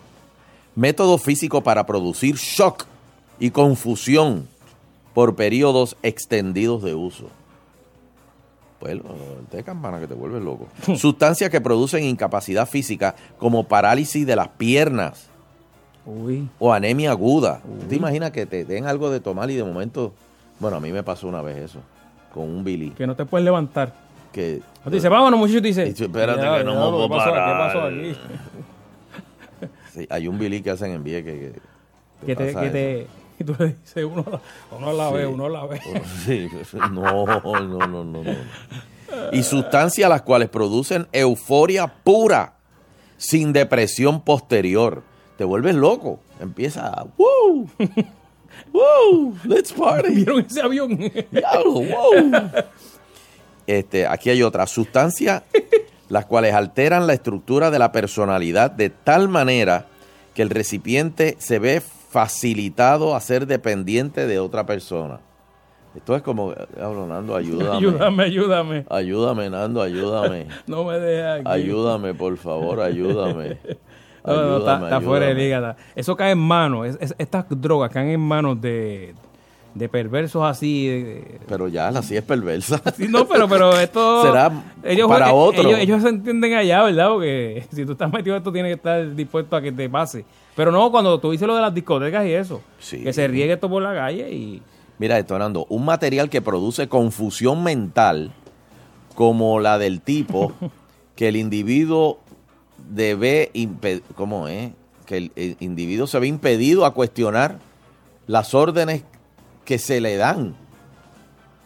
Método 0.76 1.18
físico 1.18 1.64
para 1.64 1.86
producir 1.86 2.36
shock 2.36 2.86
y 3.40 3.52
confusión 3.52 4.48
por 5.14 5.36
periodos 5.36 5.96
extendidos 6.04 6.84
de 6.84 6.94
uso. 6.94 7.30
Pues 8.80 9.00
de 9.52 9.64
campana 9.64 10.02
que 10.02 10.08
te 10.08 10.14
vuelve 10.14 10.42
loco. 10.42 10.68
Sustancias 10.98 11.50
que 11.50 11.62
producen 11.62 12.04
incapacidad 12.04 12.68
física 12.68 13.16
como 13.40 13.64
parálisis 13.64 14.28
de 14.28 14.36
las 14.36 14.50
piernas, 14.50 15.30
o 16.60 16.74
anemia 16.74 17.12
aguda. 17.12 17.62
¿Tú 17.62 17.88
¿Te 17.88 17.96
imaginas 17.96 18.32
que 18.32 18.46
te 18.46 18.66
den 18.66 18.86
algo 18.86 19.10
de 19.10 19.22
tomar 19.22 19.50
y 19.50 19.56
de 19.56 19.64
momento, 19.64 20.14
bueno, 20.60 20.78
a 20.78 20.80
mí 20.82 20.92
me 20.92 21.04
pasó 21.04 21.28
una 21.28 21.42
vez 21.42 21.58
eso, 21.58 21.80
con 22.34 22.44
un 22.44 22.64
Billy. 22.66 22.92
Que 22.92 23.08
no 23.08 23.16
te 23.16 23.26
puedes 23.26 23.46
levantar. 23.46 24.05
Que, 24.36 24.62
Te 24.84 24.90
dice, 24.90 25.08
vámonos, 25.08 25.40
muchacho, 25.40 25.62
te 25.62 25.68
dice. 25.70 25.88
espérate 25.88 26.42
"Ya, 26.42 26.58
que 26.58 26.64
no 26.66 26.74
me 26.74 26.92
puedo 26.92 27.10
parar". 27.10 27.34
¿Qué 27.34 27.78
pasó 27.78 27.82
aquí? 27.88 28.16
Sí, 29.94 30.06
hay 30.10 30.28
un 30.28 30.38
Billy 30.38 30.62
que 30.62 30.72
hacen 30.72 30.92
en 30.92 31.04
Vieques 31.06 31.34
que, 31.40 31.54
que, 31.54 32.26
Que 32.26 32.36
te, 32.36 32.54
que 32.54 32.70
te, 32.70 33.08
y 33.40 33.44
tú 33.46 33.56
le 33.58 33.68
dices, 33.82 34.04
uno, 34.04 34.26
uno 34.78 34.92
la 34.92 35.10
ve, 35.10 35.22
Sí. 35.26 35.32
uno 35.34 35.48
la 35.48 35.66
ve. 35.66 35.80
Sí, 36.26 36.50
no, 36.92 37.26
no, 37.26 37.62
no, 37.62 37.88
no, 37.88 38.04
no. 38.04 38.24
Y 39.32 39.44
sustancias 39.44 40.10
las 40.10 40.22
cuales 40.24 40.50
producen 40.50 41.08
euforia 41.14 41.88
pura, 41.88 42.56
sin 43.16 43.54
depresión 43.54 44.20
posterior. 44.20 45.02
Te 45.38 45.46
vuelves 45.46 45.76
loco. 45.76 46.20
Empieza 46.42 46.88
a, 46.88 47.06
¡Woo! 47.18 47.70
¡Woo! 48.74 49.38
¡Let's 49.46 49.72
party! 49.72 50.14
¿Vieron 50.14 50.42
ese 50.42 50.62
avión? 50.62 50.98
Diablo, 51.32 51.72
wow. 51.72 52.42
Este, 53.68 54.06
aquí 54.08 54.30
hay 54.30 54.44
otra. 54.44 54.68
Sustancias 54.68 55.44
las 56.10 56.26
cuales 56.26 56.54
alteran 56.54 57.08
la 57.08 57.14
estructura 57.14 57.72
de 57.72 57.80
la 57.80 57.92
personalidad 57.92 58.70
de 58.72 58.90
tal 58.90 59.28
manera 59.30 59.88
que 60.34 60.42
el 60.42 60.50
recipiente 60.50 61.36
se 61.40 61.60
ve 61.60 61.82
facilitado 61.82 63.16
a 63.16 63.22
ser 63.22 63.48
dependiente 63.48 64.28
de 64.28 64.40
otra 64.40 64.66
persona. 64.66 65.20
Esto 65.96 66.16
es 66.16 66.22
como, 66.22 66.54
diablo, 66.76 67.08
Nando, 67.08 67.36
ayúdame. 67.36 67.78
Ayúdame, 67.78 68.24
ayúdame. 68.24 68.86
Ayúdame, 68.90 69.50
Nando, 69.50 69.82
ayúdame. 69.82 70.48
No 70.68 70.84
me 70.84 71.00
dejes 71.00 71.40
aquí. 71.42 71.50
Ayúdame, 71.50 72.14
por 72.14 72.38
favor, 72.38 72.82
ayúdame. 72.82 73.58
No, 74.28 74.34
no, 74.34 74.58
está, 74.58 74.72
Ayúdame, 74.78 74.86
está 74.88 75.02
fuera 75.02 75.26
de 75.28 75.32
ayúdame. 75.34 75.44
liga. 75.46 75.58
está- 75.72 75.78
Eso 75.96 76.16
cae 76.16 76.32
en 76.32 76.40
manos. 76.40 76.88
es- 76.88 76.98
es- 77.00 77.16
estas 77.20 77.46
drogas 77.48 77.92
caen 77.92 78.10
en 78.10 78.20
manos 78.20 78.60
de, 78.60 79.14
de 79.76 79.88
perversos 79.90 80.44
así. 80.44 80.88
de- 80.88 81.40
Pero 81.48 81.68
ya, 81.68 81.92
la 81.92 82.02
sí 82.02 82.16
es 82.16 82.24
perversa. 82.24 82.82
Sí, 82.98 83.08
no, 83.08 83.28
pero, 83.28 83.48
pero 83.48 83.78
esto. 83.78 84.22
Será 84.26 84.52
ellos, 84.84 85.08
para 85.08 85.34
otro. 85.34 85.68
Ellos, 85.70 85.80
ellos 85.80 86.02
se 86.02 86.10
entienden 86.10 86.54
allá, 86.56 86.82
¿verdad? 86.84 87.10
Porque 87.10 87.66
si 87.72 87.86
tú 87.86 87.92
estás 87.92 88.12
metido 88.12 88.36
esto, 88.36 88.52
tienes 88.52 88.72
que 88.72 88.76
estar 88.78 89.16
dispuesto 89.16 89.56
a 89.56 89.62
que 89.62 89.72
te 89.72 89.88
pase. 89.90 90.26
Pero 90.56 90.72
no, 90.72 90.90
cuando 90.90 91.20
tú 91.20 91.32
dices 91.32 91.46
lo 91.48 91.54
de 91.56 91.62
las 91.62 91.74
discotecas 91.74 92.26
y 92.26 92.32
eso, 92.34 92.62
Sí. 92.80 93.04
que 93.04 93.14
se 93.14 93.28
riegue 93.28 93.54
esto 93.54 93.70
por 93.70 93.84
la 93.84 93.94
calle 93.94 94.32
y. 94.32 94.62
Mira 94.98 95.20
esto, 95.20 95.38
Nando, 95.38 95.66
un 95.70 95.84
material 95.84 96.30
que 96.30 96.42
produce 96.42 96.88
confusión 96.88 97.62
mental 97.64 98.32
como 99.14 99.60
la 99.60 99.78
del 99.78 100.00
tipo 100.02 100.54
que 101.18 101.28
el 101.28 101.36
individuo 101.36 102.20
debe 102.90 103.52
¿cómo 104.16 104.48
es? 104.48 104.72
Que 105.06 105.18
el 105.18 105.58
individuo 105.60 106.08
se 106.08 106.18
ve 106.20 106.28
impedido 106.28 106.86
a 106.86 106.94
cuestionar 106.94 107.60
las 108.28 108.54
órdenes 108.54 109.04
que 109.66 109.78
se 109.80 110.00
le 110.00 110.16
dan. 110.18 110.56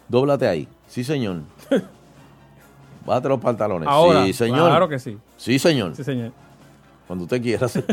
Dóblate 0.07 0.47
ahí. 0.47 0.67
Sí, 0.87 1.03
señor. 1.03 1.41
Bájate 3.05 3.29
los 3.29 3.39
pantalones. 3.39 3.87
Ahora, 3.87 4.25
sí, 4.25 4.33
señor. 4.33 4.69
claro 4.69 4.89
que 4.89 4.97
sí. 4.99 5.17
Sí, 5.37 5.59
señor. 5.59 5.95
Sí, 5.95 6.03
señor. 6.03 6.31
Cuando 7.07 7.25
usted 7.25 7.41
quiera. 7.41 7.65
está 7.67 7.83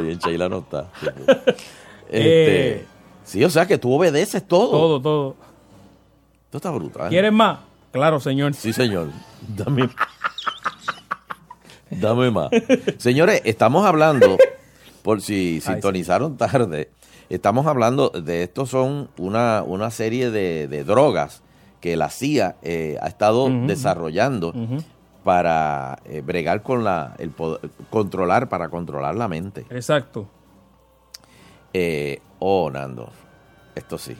bien, 0.00 0.18
Sheila 0.18 0.48
no 0.48 0.58
está. 0.58 0.86
Este, 2.12 2.72
Eh. 2.80 2.86
sí, 3.22 3.44
o 3.44 3.50
sea 3.50 3.66
que 3.66 3.78
tú 3.78 3.92
obedeces 3.94 4.44
todo. 4.46 4.70
Todo, 4.72 5.00
todo. 5.00 5.36
Esto 6.46 6.56
está 6.58 6.70
brutal. 6.72 7.08
¿Quieres 7.08 7.32
más? 7.32 7.60
Claro, 7.92 8.18
señor. 8.18 8.52
Sí, 8.54 8.72
señor. 8.72 9.10
Dame. 9.46 9.88
Dame 11.88 12.32
más. 12.32 12.50
Señores, 12.98 13.42
estamos 13.44 13.86
hablando, 13.86 14.36
por 15.02 15.20
si 15.20 15.60
sintonizaron 15.60 16.36
tarde, 16.36 16.90
estamos 17.30 17.66
hablando 17.66 18.10
de 18.10 18.42
esto 18.42 18.66
son 18.66 19.08
una, 19.18 19.62
una 19.66 19.90
serie 19.90 20.30
de, 20.30 20.68
de 20.68 20.84
drogas 20.84 21.42
que 21.80 21.96
la 21.96 22.10
CIA 22.10 22.56
eh, 22.62 22.98
ha 23.00 23.06
estado 23.08 23.48
desarrollando 23.66 24.52
para 25.24 25.98
eh, 26.04 26.20
bregar 26.22 26.62
con 26.62 26.84
la, 26.84 27.14
el 27.18 27.30
poder- 27.30 27.70
controlar, 27.90 28.48
para 28.48 28.68
controlar 28.68 29.14
la 29.14 29.28
mente. 29.28 29.64
Exacto. 29.70 30.28
Eh, 31.72 32.20
oh, 32.38 32.70
Nando, 32.70 33.10
esto 33.74 33.96
sí. 33.98 34.16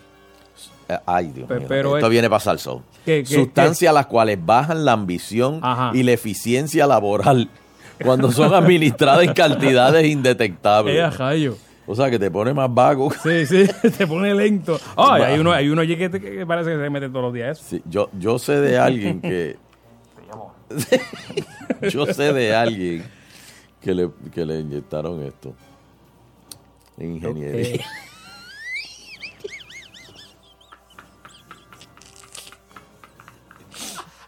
Eh, 0.89 0.99
Ay, 1.07 1.29
Dios 1.33 1.49
Pe- 1.49 1.59
mío. 1.59 1.67
pero 1.69 1.97
esto 1.97 2.07
es- 2.07 2.11
viene 2.11 2.29
para 2.31 2.41
Salsón. 2.41 2.83
¿Qué, 3.05 3.25
qué, 3.27 3.35
Sustancias 3.35 3.93
las 3.95 4.07
cuales 4.07 4.39
bajan 4.45 4.85
la 4.85 4.93
ambición 4.93 5.61
Ajá. 5.63 5.91
y 5.95 6.03
la 6.03 6.13
eficiencia 6.13 6.87
laboral 6.87 7.49
cuando 8.05 8.31
son 8.31 8.53
administradas 8.55 9.25
en 9.25 9.33
cantidades 9.35 10.07
indetectables. 10.11 10.95
O 11.87 11.95
sea, 11.97 12.11
que 12.11 12.19
te 12.19 12.31
pone 12.31 12.53
más 12.55 12.73
vago. 12.73 13.11
Sí, 13.23 13.47
sí, 13.47 13.67
te 13.99 14.07
pone 14.07 14.35
lento. 14.35 14.79
Ay, 14.97 15.23
hay 15.23 15.39
uno, 15.41 15.53
hay 15.53 15.69
uno 15.69 15.81
allí 15.83 15.97
que, 15.97 16.09
te- 16.09 16.21
que 16.21 16.47
parece 16.47 16.71
que 16.71 16.77
se 16.83 16.91
mete 16.91 17.09
todos 17.09 17.23
los 17.25 17.35
días 17.35 17.59
eso. 17.59 17.69
Sí, 17.69 17.83
yo, 17.87 18.09
yo 18.19 18.39
sé 18.39 18.61
de 18.61 18.79
alguien 18.79 19.21
que... 19.21 19.57
yo 21.91 22.07
sé 22.07 22.33
de 22.33 22.55
alguien 22.55 23.05
que 23.81 23.93
le, 23.95 24.11
que 24.33 24.45
le 24.47 24.61
inyectaron 24.61 25.23
esto. 25.25 25.55
En 26.97 27.17
ingeniería. 27.17 27.81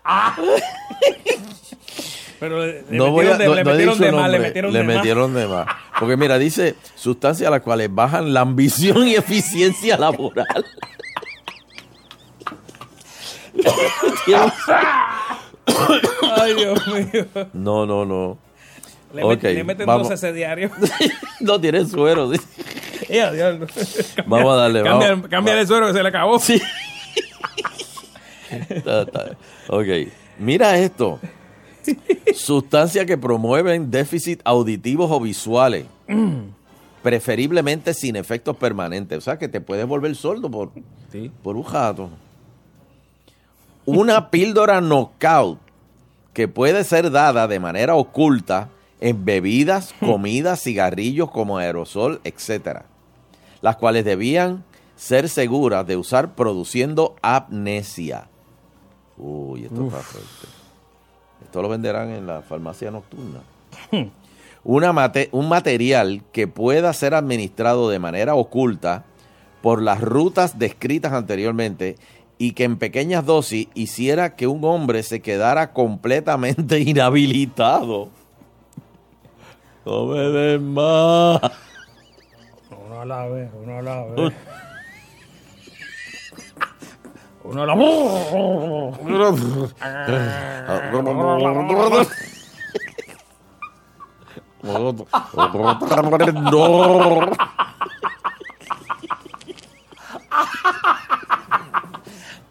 Ok. 0.05 1.62
Pero 2.43 2.59
le, 2.67 2.83
le 2.91 2.99
No 2.99 3.13
voy 3.13 3.25
a, 3.29 3.37
metieron 3.37 3.39
de, 3.39 3.47
no- 3.47 3.55
le 3.55 3.63
no 3.65 3.71
metieron 3.71 3.99
de 4.01 4.13
más, 4.13 4.31
le 4.33 4.39
metieron 4.41 4.73
le 4.73 4.79
de 4.81 4.85
más. 4.85 4.97
metieron 4.97 5.35
de 5.35 5.47
más. 5.47 5.67
Porque 6.01 6.17
mira, 6.17 6.39
dice 6.39 6.75
sustancias 6.97 7.47
a 7.47 7.51
las 7.53 7.61
cuales 7.63 7.89
bajan 7.95 8.35
la 8.35 8.41
ambición 8.41 9.07
y 9.07 9.15
eficiencia 9.15 9.97
laboral. 9.97 10.65
Ay, 16.37 16.55
Dios 16.55 16.87
mío. 16.89 17.27
No, 17.53 17.87
no, 17.87 18.05
no. 18.05 18.39
Le, 19.15 19.23
Ok, 19.25 19.43
met- 19.43 19.55
le 19.55 19.65
meten 19.65 19.87
vamos. 19.87 20.09
12 20.09 20.33
diario. 20.33 20.71
No 21.41 21.61
tiene 21.61 21.85
suero. 21.87 22.31
diablo. 23.09 23.67
Vamos 24.27 24.53
a 24.53 24.57
darle, 24.57 24.83
Cambia, 24.83 25.11
vamos. 25.11 25.29
cambia 25.29 25.61
el 25.61 25.67
suero 25.67 25.87
que 25.89 25.93
se 25.93 26.03
le 26.03 26.09
acabó. 26.09 26.39
Sí. 26.39 26.61
Ok, 29.69 29.87
mira 30.39 30.77
esto. 30.77 31.19
Sustancias 32.35 33.07
que 33.07 33.19
promueven 33.19 33.91
déficit 33.91 34.41
auditivos 34.45 35.11
o 35.11 35.21
visuales, 35.21 35.87
preferiblemente 37.03 37.95
sin 37.95 38.17
efectos 38.17 38.57
permanentes. 38.57 39.19
O 39.19 39.21
sea, 39.21 39.39
que 39.39 39.49
te 39.49 39.61
puedes 39.61 39.87
volver 39.87 40.15
sordo 40.15 40.51
por, 40.51 40.71
por 41.43 41.57
un 41.57 41.63
jato. 41.63 42.11
Una 43.85 44.31
píldora 44.31 44.81
knockout 44.81 45.59
que 46.33 46.49
puede 46.49 46.85
ser 46.85 47.11
dada 47.11 47.49
de 47.49 47.61
manera 47.61 47.95
oculta 47.95 48.71
en 49.01 49.25
bebidas, 49.25 49.95
comidas, 50.01 50.63
cigarrillos 50.63 51.31
como 51.31 51.59
aerosol, 51.59 52.21
etcétera, 52.25 52.87
las 53.61 53.77
cuales 53.77 54.05
debían 54.05 54.65
ser 54.97 55.29
seguras 55.29 55.87
de 55.87 55.97
usar 55.97 56.35
produciendo 56.35 57.17
amnesia. 57.23 58.29
Uy, 59.19 59.65
esto 59.65 59.87
está 59.87 59.99
fuerte. 59.99 60.62
Esto 61.45 61.63
lo 61.63 61.69
venderán 61.69 62.11
en 62.11 62.27
la 62.27 62.43
farmacia 62.43 62.91
nocturna. 62.91 63.41
Una 64.65 64.93
mate- 64.93 65.29
un 65.33 65.49
material 65.49 66.23
que 66.33 66.47
pueda 66.47 66.93
ser 66.93 67.15
administrado 67.15 67.91
de 67.91 67.99
manera 67.99 68.35
oculta 68.37 69.05
por 69.61 69.83
las 69.83 70.01
rutas 70.01 70.59
descritas 70.59 71.13
anteriormente 71.13 71.97
y 72.39 72.53
que 72.53 72.65
en 72.65 72.77
pequeñas 72.79 73.27
dosis 73.27 73.69
hiciera 73.75 74.37
que 74.37 74.47
un 74.47 74.65
hombre 74.65 75.03
se 75.03 75.21
quedara 75.21 75.73
completamente 75.73 76.79
inhabilitado. 76.87 78.09
No 79.85 80.07
me 80.07 80.21
den 80.21 80.73
más. 80.75 81.41
Uno 82.87 83.01
a 83.01 83.05
la 83.05 83.27
vez, 83.27 83.51
uno 83.63 83.79
a 83.79 83.83
la 83.83 84.05
vez. 84.05 84.33
Uno 87.45 87.67
la 87.67 87.75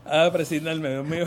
Ah, 0.06 0.30
presionarme, 0.32 0.90
Dios 0.90 1.06
mío. 1.06 1.26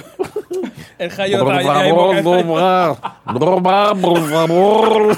El 0.99 1.11
rayo 1.11 1.43
Por 1.43 1.63
favor, 1.63 2.23
no 2.23 2.45
más. 2.55 2.99
No 3.41 3.61
más, 3.61 3.99
por 3.99 4.31
favor. 4.31 5.17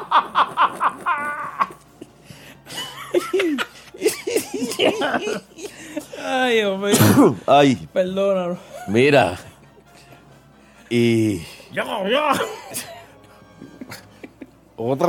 Ay, 6.24 6.56
Dios 6.56 6.78
mío. 6.78 7.36
Ay, 7.46 7.88
Perdónalo. 7.92 8.58
mira. 8.88 9.38
Y 10.88 11.38
Ya, 11.72 11.84
ya. 12.08 12.32
otra 14.76 15.08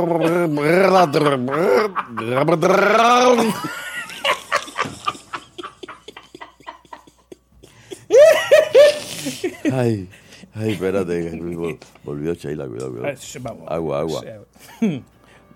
Ay, 9.72 10.08
ay, 10.54 10.72
espérate, 10.72 11.30
volvió 12.04 12.34
Sheila, 12.34 12.66
cuidado. 12.66 13.02
Agua, 13.68 14.00
agua. 14.00 14.22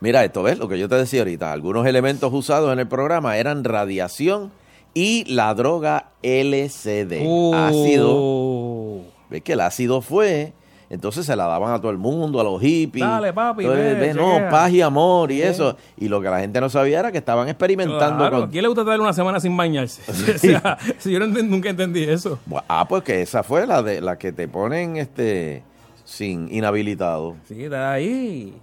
Mira, 0.00 0.24
esto 0.24 0.42
ves 0.42 0.58
lo 0.58 0.68
que 0.68 0.78
yo 0.78 0.88
te 0.88 0.96
decía 0.96 1.20
ahorita. 1.20 1.52
Algunos 1.52 1.86
elementos 1.86 2.32
usados 2.32 2.72
en 2.72 2.78
el 2.78 2.88
programa 2.88 3.36
eran 3.36 3.64
radiación 3.64 4.52
y 4.94 5.24
la 5.32 5.54
droga 5.54 6.10
LCD. 6.22 7.22
Ácido. 7.54 9.02
Ves 9.30 9.42
que 9.42 9.52
el 9.54 9.60
ácido 9.60 10.00
fue. 10.00 10.52
Entonces 10.88 11.26
se 11.26 11.34
la 11.34 11.46
daban 11.46 11.72
a 11.72 11.80
todo 11.80 11.90
el 11.90 11.98
mundo, 11.98 12.40
a 12.40 12.44
los 12.44 12.60
hippies. 12.60 13.04
Dale, 13.04 13.32
papi, 13.32 13.64
Entonces, 13.64 13.98
ve, 13.98 14.06
ve, 14.06 14.14
no, 14.14 14.48
paz 14.50 14.70
y 14.70 14.80
amor 14.80 15.32
y 15.32 15.42
eso. 15.42 15.76
Y 15.96 16.08
lo 16.08 16.20
que 16.20 16.30
la 16.30 16.38
gente 16.38 16.60
no 16.60 16.68
sabía 16.68 17.00
era 17.00 17.10
que 17.10 17.18
estaban 17.18 17.48
experimentando 17.48 18.18
Claro, 18.18 18.40
con... 18.42 18.50
¿quién 18.50 18.62
le 18.62 18.68
gusta 18.68 18.82
estar 18.82 19.00
una 19.00 19.12
semana 19.12 19.40
sin 19.40 19.56
bañarse? 19.56 20.00
o 20.10 20.38
sea, 20.38 20.78
si 20.98 21.10
yo 21.10 21.18
no 21.18 21.26
nunca 21.26 21.70
entendí 21.70 22.04
eso. 22.04 22.38
Ah, 22.68 22.86
pues 22.88 23.02
que 23.02 23.22
esa 23.22 23.42
fue 23.42 23.66
la 23.66 23.82
de 23.82 24.00
la 24.00 24.16
que 24.16 24.30
te 24.30 24.46
ponen 24.46 24.96
este 24.96 25.64
sin 26.04 26.52
inhabilitado. 26.54 27.34
Sí, 27.48 27.64
está 27.64 27.92
ahí. 27.92 28.54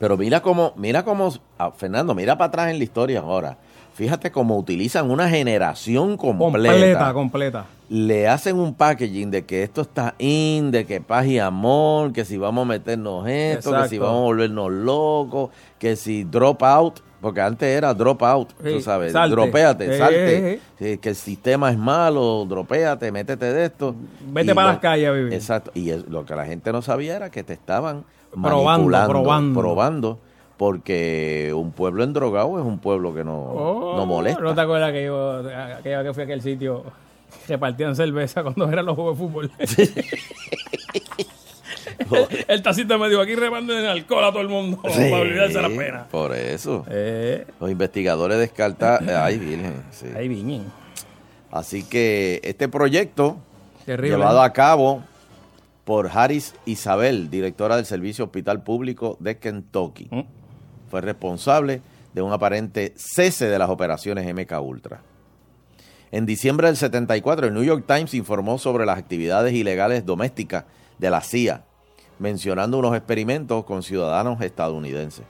Pero 0.00 0.16
mira 0.16 0.40
cómo, 0.40 0.72
mira 0.76 1.04
cómo, 1.04 1.32
ah, 1.58 1.70
Fernando, 1.76 2.14
mira 2.14 2.36
para 2.36 2.48
atrás 2.48 2.70
en 2.70 2.78
la 2.78 2.84
historia 2.84 3.20
ahora. 3.20 3.56
Fíjate 3.94 4.30
cómo 4.32 4.56
utilizan 4.56 5.10
una 5.10 5.28
generación 5.28 6.16
completa. 6.16 6.42
Completa, 6.72 7.12
completa. 7.12 7.66
Le 7.90 8.26
hacen 8.28 8.58
un 8.58 8.72
packaging 8.72 9.30
de 9.30 9.44
que 9.44 9.62
esto 9.62 9.82
está 9.82 10.14
in, 10.18 10.70
de 10.70 10.86
que 10.86 11.00
paz 11.02 11.26
y 11.26 11.38
amor, 11.38 12.12
que 12.12 12.24
si 12.24 12.38
vamos 12.38 12.62
a 12.62 12.68
meternos 12.68 13.28
esto, 13.28 13.72
que 13.82 13.88
si 13.88 13.98
vamos 13.98 14.20
a 14.20 14.24
volvernos 14.24 14.70
locos, 14.72 15.50
que 15.78 15.96
si 15.96 16.24
drop 16.24 16.62
out, 16.62 17.00
porque 17.20 17.42
antes 17.42 17.68
era 17.68 17.92
drop 17.92 18.22
out, 18.22 18.52
tú 18.54 18.80
sabes, 18.80 19.12
salte. 19.12 19.34
dropéate, 19.34 19.94
Eh, 19.94 19.98
salte, 19.98 20.60
eh, 20.80 20.98
que 20.98 21.08
el 21.10 21.16
sistema 21.16 21.70
es 21.70 21.76
malo, 21.76 22.46
dropéate, 22.48 23.12
métete 23.12 23.52
de 23.52 23.64
esto. 23.66 23.94
Vete 24.32 24.52
Y 24.52 24.54
para 24.54 24.68
lo- 24.68 24.72
las 24.74 24.80
calles 24.80 25.08
a 25.08 25.12
vivir. 25.12 25.34
Exacto, 25.34 25.72
y 25.74 25.90
es- 25.90 26.06
lo 26.08 26.24
que 26.24 26.34
la 26.34 26.46
gente 26.46 26.72
no 26.72 26.80
sabía 26.80 27.16
era 27.16 27.28
que 27.30 27.42
te 27.42 27.52
estaban 27.52 28.04
Probando, 28.30 29.08
probando. 29.08 29.60
probando, 29.60 30.18
porque 30.56 31.52
un 31.54 31.72
pueblo 31.72 32.04
endrogado 32.04 32.58
es 32.58 32.64
un 32.64 32.78
pueblo 32.78 33.12
que 33.14 33.24
no, 33.24 33.38
Oh, 33.42 33.96
no 33.96 34.06
molesta. 34.06 34.40
¿No 34.40 34.54
te 34.54 34.60
acuerdas 34.60 34.92
que 34.92 35.04
yo, 35.04 35.38
aquella 35.78 36.02
que 36.04 36.14
fui 36.14 36.22
a 36.22 36.24
aquel 36.24 36.42
sitio, 36.42 36.84
repartían 37.48 37.96
cerveza 37.96 38.42
cuando 38.42 38.70
eran 38.70 38.86
los 38.86 38.94
juegos 38.94 39.18
de 39.18 39.24
fútbol? 39.26 39.50
el 42.48 42.62
tacito 42.62 42.98
me 42.98 43.08
dijo, 43.08 43.20
aquí 43.20 43.34
reparten 43.34 43.84
alcohol 43.86 44.24
a 44.24 44.30
todo 44.30 44.42
el 44.42 44.48
mundo 44.48 44.80
Sí, 44.90 45.10
para 45.10 45.22
olvidarse 45.22 45.60
la 45.60 45.68
pena. 45.68 46.06
Por 46.10 46.34
eso. 46.34 46.84
Eh. 46.88 47.46
Los 47.60 47.70
investigadores 47.70 48.38
descartan. 48.38 49.08
Ay, 49.10 49.38
virgen. 49.38 49.82
sí. 49.90 50.06
Ay, 50.16 50.28
viñen. 50.28 50.64
Así 51.50 51.82
que 51.82 52.40
este 52.44 52.68
proyecto, 52.68 53.36
Terrible. 53.84 54.16
llevado 54.16 54.40
a 54.42 54.52
cabo 54.52 55.02
por 55.90 56.08
Harris 56.14 56.54
Isabel, 56.66 57.30
directora 57.30 57.74
del 57.74 57.84
Servicio 57.84 58.26
Hospital 58.26 58.62
Público 58.62 59.16
de 59.18 59.38
Kentucky, 59.38 60.06
Mm. 60.08 60.20
fue 60.88 61.00
responsable 61.00 61.82
de 62.14 62.22
un 62.22 62.32
aparente 62.32 62.92
cese 62.96 63.48
de 63.48 63.58
las 63.58 63.68
operaciones 63.70 64.24
MK 64.24 64.60
Ultra. 64.60 65.00
En 66.12 66.26
diciembre 66.26 66.68
del 66.68 66.76
74, 66.76 67.48
el 67.48 67.54
New 67.54 67.64
York 67.64 67.86
Times 67.88 68.14
informó 68.14 68.56
sobre 68.58 68.86
las 68.86 68.98
actividades 68.98 69.52
ilegales 69.52 70.06
domésticas 70.06 70.64
de 70.96 71.10
la 71.10 71.22
CIA, 71.22 71.64
mencionando 72.20 72.78
unos 72.78 72.94
experimentos 72.96 73.64
con 73.64 73.82
ciudadanos 73.82 74.40
estadounidenses. 74.42 75.24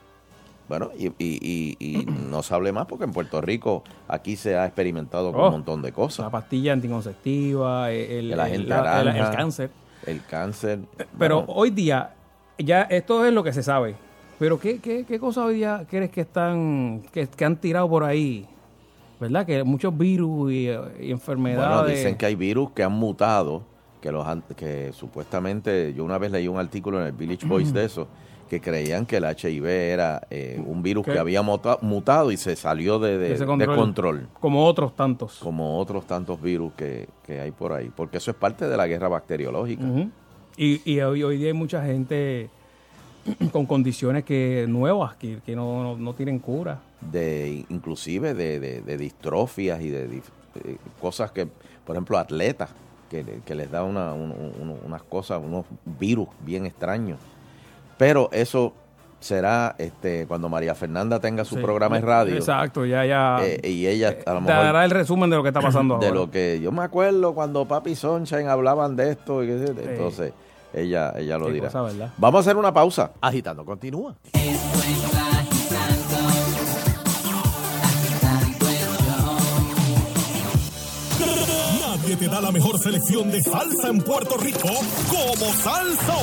Bueno, 0.69 0.91
y, 0.95 1.07
y- 1.07 1.15
y- 1.19 1.77
y 1.81 2.05
no 2.05 2.43
se 2.43 2.55
hable 2.55 2.71
más 2.71 2.85
porque 2.87 3.05
en 3.05 3.13
Puerto 3.13 3.41
Rico 3.41 3.83
aquí 4.09 4.37
se 4.37 4.57
ha 4.59 4.67
experimentado 4.67 5.33
con 5.33 5.41
Oh, 5.41 5.47
un 5.47 5.53
montón 5.53 5.81
de 5.81 5.91
cosas. 5.91 6.27
La 6.27 6.31
pastilla 6.31 6.75
anticonceptiva, 6.75 7.91
el, 7.91 7.97
El 8.11 8.31
el- 8.33 8.69
la- 8.69 9.01
el- 9.01 9.35
cáncer. 9.35 9.71
El 10.07 10.25
cáncer. 10.25 10.81
Pero 11.19 11.43
Bueno, 11.43 11.45
hoy 11.55 11.71
día, 11.71 12.15
ya 12.59 12.83
esto 12.83 13.25
es 13.25 13.33
lo 13.33 13.43
que 13.43 13.53
se 13.53 13.63
sabe. 13.63 13.95
Pero 14.39 14.59
¿qué, 14.59 14.79
qué, 14.81 15.05
qué 15.05 15.19
cosas 15.19 15.45
hoy 15.45 15.57
día 15.57 15.85
crees 15.89 16.11
que 16.11 16.23
están, 16.23 17.03
que, 17.13 17.27
que 17.27 17.45
han 17.45 17.57
tirado 17.57 17.89
por 17.89 18.05
ahí? 18.05 18.47
¿Verdad? 19.21 19.45
Que 19.45 19.63
muchos 19.65 19.97
virus 19.97 20.51
y, 20.51 20.69
y 20.69 20.77
bueno, 20.77 20.91
enfermedades. 20.99 21.97
dicen 21.99 22.17
que 22.17 22.25
hay 22.25 22.35
virus 22.37 22.71
que 22.71 22.83
han 22.83 22.93
mutado, 22.93 23.63
que 24.01 24.11
los 24.11 24.27
han- 24.27 24.43
que 24.57 24.93
supuestamente, 24.95 25.93
yo 25.95 26.05
una 26.05 26.17
vez 26.17 26.31
leí 26.33 26.49
un 26.49 26.59
artículo 26.59 27.01
en 27.03 27.07
el 27.09 27.13
Village 27.13 27.47
Voice 27.47 27.71
de 27.73 27.85
eso, 27.85 28.09
que 28.51 28.61
creían 28.61 29.07
que 29.07 29.19
el 29.19 29.25
HIV 29.25 29.65
era 29.65 30.27
eh, 30.29 30.61
un 30.67 30.83
virus 30.83 31.05
¿Qué? 31.07 31.13
que 31.13 31.19
había 31.21 31.41
mutado 31.41 32.33
y 32.33 32.37
se 32.37 32.57
salió 32.57 32.99
de, 32.99 33.17
de- 33.17 33.47
control. 33.47 34.29
Como 34.41 34.67
otros 34.67 34.97
tantos. 34.97 35.39
Como 35.39 35.79
otros 35.79 36.05
tantos 36.05 36.43
virus 36.43 36.73
que, 36.77 37.07
que 37.25 37.41
hay 37.41 37.53
por 37.53 37.73
ahí. 37.73 37.91
Porque 37.95 38.19
eso 38.19 38.33
es 38.33 38.37
parte 38.37 38.69
de 38.69 38.77
la 38.77 38.89
guerra 38.89 39.07
bacteriológica. 39.09 39.85
Y, 40.57 40.83
y 40.85 41.01
hoy, 41.01 41.23
hoy 41.23 41.39
día 41.39 41.47
hay 41.47 41.53
mucha 41.53 41.85
gente 41.87 42.51
con 43.53 43.67
condiciones 43.67 44.25
que 44.25 44.67
nuevas 44.69 45.15
que, 45.15 45.39
que 45.47 45.55
no, 45.55 45.83
no, 45.85 45.97
no 45.97 46.13
tienen 46.15 46.41
cura. 46.41 46.81
de 47.01 47.65
inclusive 47.69 48.35
de, 48.35 48.59
de- 48.59 48.81
de 48.83 48.99
distrofias 48.99 49.81
y 49.81 49.91
de, 49.91 50.05
eh, 50.65 50.77
cosas 51.01 51.31
que, 51.31 51.47
por 51.87 51.95
ejemplo, 51.95 52.19
atletas, 52.19 52.71
que, 53.09 53.25
que 53.47 53.55
les 53.55 53.71
da 53.71 53.85
una, 53.85 54.13
un- 54.13 54.33
un- 54.33 54.77
unas 54.85 55.03
cosas, 55.05 55.41
unos 55.41 55.67
virus 56.01 56.27
bien 56.45 56.67
extraños. 56.67 57.19
Pero 58.01 58.31
eso 58.33 58.73
será 59.21 59.75
este 59.77 60.27
cuando 60.27 60.49
María 60.49 60.75
Fernanda 60.75 61.21
tenga 61.21 61.45
su 61.45 61.57
Sí. 61.57 61.61
programa 61.61 61.99
en 61.99 62.03
radio. 62.07 62.35
Exacto, 62.35 62.87
ya, 62.87 63.05
ya. 63.05 63.37
eh, 63.45 63.61
y 63.69 63.87
ella 63.87 64.17
a 64.25 64.33
lo 64.33 64.39
te 64.41 64.47
mejor 64.47 64.65
dará 64.65 64.85
el 64.87 64.91
resumen 64.91 65.29
de 65.29 65.37
lo 65.37 65.43
que 65.43 65.51
está 65.51 65.61
pasando 65.61 65.99
de 66.01 66.07
ahora. 66.07 66.21
lo 66.21 66.31
que 66.31 66.59
yo 66.63 66.73
me 66.73 66.83
acuerdo 66.83 67.35
cuando 67.35 67.67
Papi 67.67 67.91
y 67.91 67.95
Sunshine 67.97 68.49
hablaban 68.49 68.97
de 68.97 69.11
esto 69.11 69.45
y 69.45 69.49
qué 69.49 69.59
sé, 69.67 69.75
entonces 69.93 70.33
ella 70.73 71.13
ella 71.19 71.37
lo 71.37 71.49
Qué 71.49 71.53
dirá. 71.53 71.67
cosa, 71.67 71.83
¿verdad? 71.83 72.11
Vamos 72.17 72.39
a 72.39 72.41
hacer 72.41 72.57
una 72.57 72.73
pausa. 72.73 73.11
Agitando 73.21 73.67
continúa. 73.67 74.15
Nadie 81.81 82.17
te 82.17 82.29
da 82.29 82.41
la 82.41 82.51
mejor 82.51 82.79
selección 82.79 83.31
de 83.31 83.41
salsa 83.43 83.89
en 83.89 83.99
Puerto 84.01 84.37
Rico 84.39 84.69
como 85.09 85.53
Salsa. 85.53 86.15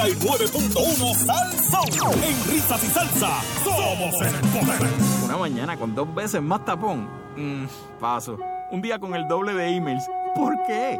99.1 0.00 1.14
Salsa. 1.14 1.80
En 2.26 2.50
risas 2.50 2.82
y 2.82 2.86
salsa. 2.86 3.42
Somos 3.62 4.14
el 4.22 4.34
poder. 4.48 4.90
Una 5.26 5.36
mañana 5.36 5.76
con 5.76 5.94
dos 5.94 6.14
veces 6.14 6.40
más 6.40 6.64
tapón. 6.64 7.06
Mm, 7.36 7.66
paso. 8.00 8.38
Un 8.70 8.80
día 8.80 8.98
con 8.98 9.14
el 9.14 9.28
doble 9.28 9.52
de 9.52 9.76
emails. 9.76 10.08
¿Por 10.34 10.56
qué? 10.66 10.98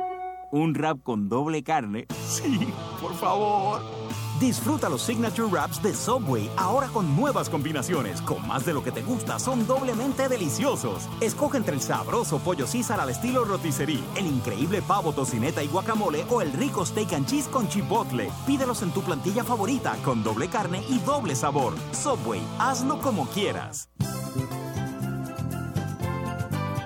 Un 0.50 0.74
rap 0.74 0.98
con 1.02 1.30
doble 1.30 1.62
carne. 1.62 2.08
Sí, 2.28 2.68
por 3.00 3.14
favor. 3.14 3.80
Disfruta 4.40 4.88
los 4.88 5.02
Signature 5.02 5.48
Wraps 5.48 5.82
de 5.82 5.94
Subway 5.94 6.50
ahora 6.56 6.88
con 6.88 7.14
nuevas 7.14 7.50
combinaciones. 7.50 8.22
Con 8.22 8.48
más 8.48 8.64
de 8.64 8.72
lo 8.72 8.82
que 8.82 8.90
te 8.90 9.02
gusta, 9.02 9.38
son 9.38 9.66
doblemente 9.66 10.30
deliciosos. 10.30 11.10
Escoge 11.20 11.58
entre 11.58 11.74
el 11.74 11.82
sabroso 11.82 12.38
pollo 12.38 12.66
César 12.66 13.00
al 13.00 13.10
estilo 13.10 13.44
rotisserie, 13.44 14.02
el 14.16 14.26
increíble 14.26 14.80
pavo 14.80 15.12
tocineta 15.12 15.62
y 15.62 15.68
guacamole 15.68 16.24
o 16.30 16.40
el 16.40 16.54
rico 16.54 16.86
steak 16.86 17.12
and 17.12 17.26
cheese 17.26 17.48
con 17.48 17.68
chipotle. 17.68 18.30
Pídelos 18.46 18.80
en 18.80 18.92
tu 18.92 19.02
plantilla 19.02 19.44
favorita 19.44 19.94
con 20.02 20.22
doble 20.22 20.48
carne 20.48 20.82
y 20.88 20.98
doble 21.00 21.36
sabor. 21.36 21.74
Subway, 21.92 22.40
hazlo 22.58 22.98
como 23.02 23.26
quieras. 23.26 23.90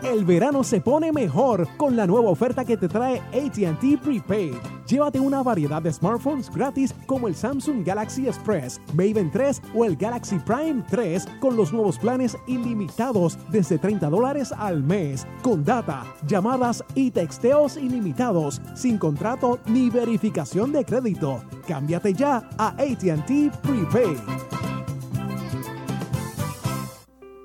El 0.04 0.26
verano 0.26 0.62
se 0.62 0.82
pone 0.82 1.12
mejor 1.12 1.66
con 1.78 1.96
la 1.96 2.06
nueva 2.06 2.28
oferta 2.28 2.62
que 2.62 2.76
te 2.76 2.88
trae 2.88 3.22
ATT 3.32 4.02
Prepaid. 4.02 4.54
Llévate 4.86 5.18
una 5.18 5.42
variedad 5.42 5.80
de 5.80 5.90
smartphones 5.90 6.50
gratis 6.50 6.94
como 7.06 7.26
el 7.26 7.34
Samsung 7.34 7.82
Galaxy 7.82 8.26
Express, 8.26 8.78
Maven 8.92 9.30
3 9.30 9.62
o 9.74 9.86
el 9.86 9.96
Galaxy 9.96 10.38
Prime 10.40 10.84
3 10.90 11.26
con 11.40 11.56
los 11.56 11.72
nuevos 11.72 11.98
planes 11.98 12.36
ilimitados 12.46 13.38
desde 13.48 13.78
30 13.78 14.10
dólares 14.10 14.52
al 14.52 14.82
mes, 14.82 15.26
con 15.42 15.64
data, 15.64 16.04
llamadas 16.26 16.84
y 16.94 17.10
texteos 17.10 17.78
ilimitados, 17.78 18.60
sin 18.74 18.98
contrato 18.98 19.58
ni 19.66 19.88
verificación 19.88 20.70
de 20.70 20.84
crédito. 20.84 21.42
Cámbiate 21.66 22.12
ya 22.12 22.46
a 22.58 22.68
ATT 22.76 23.56
Prepaid. 23.62 24.73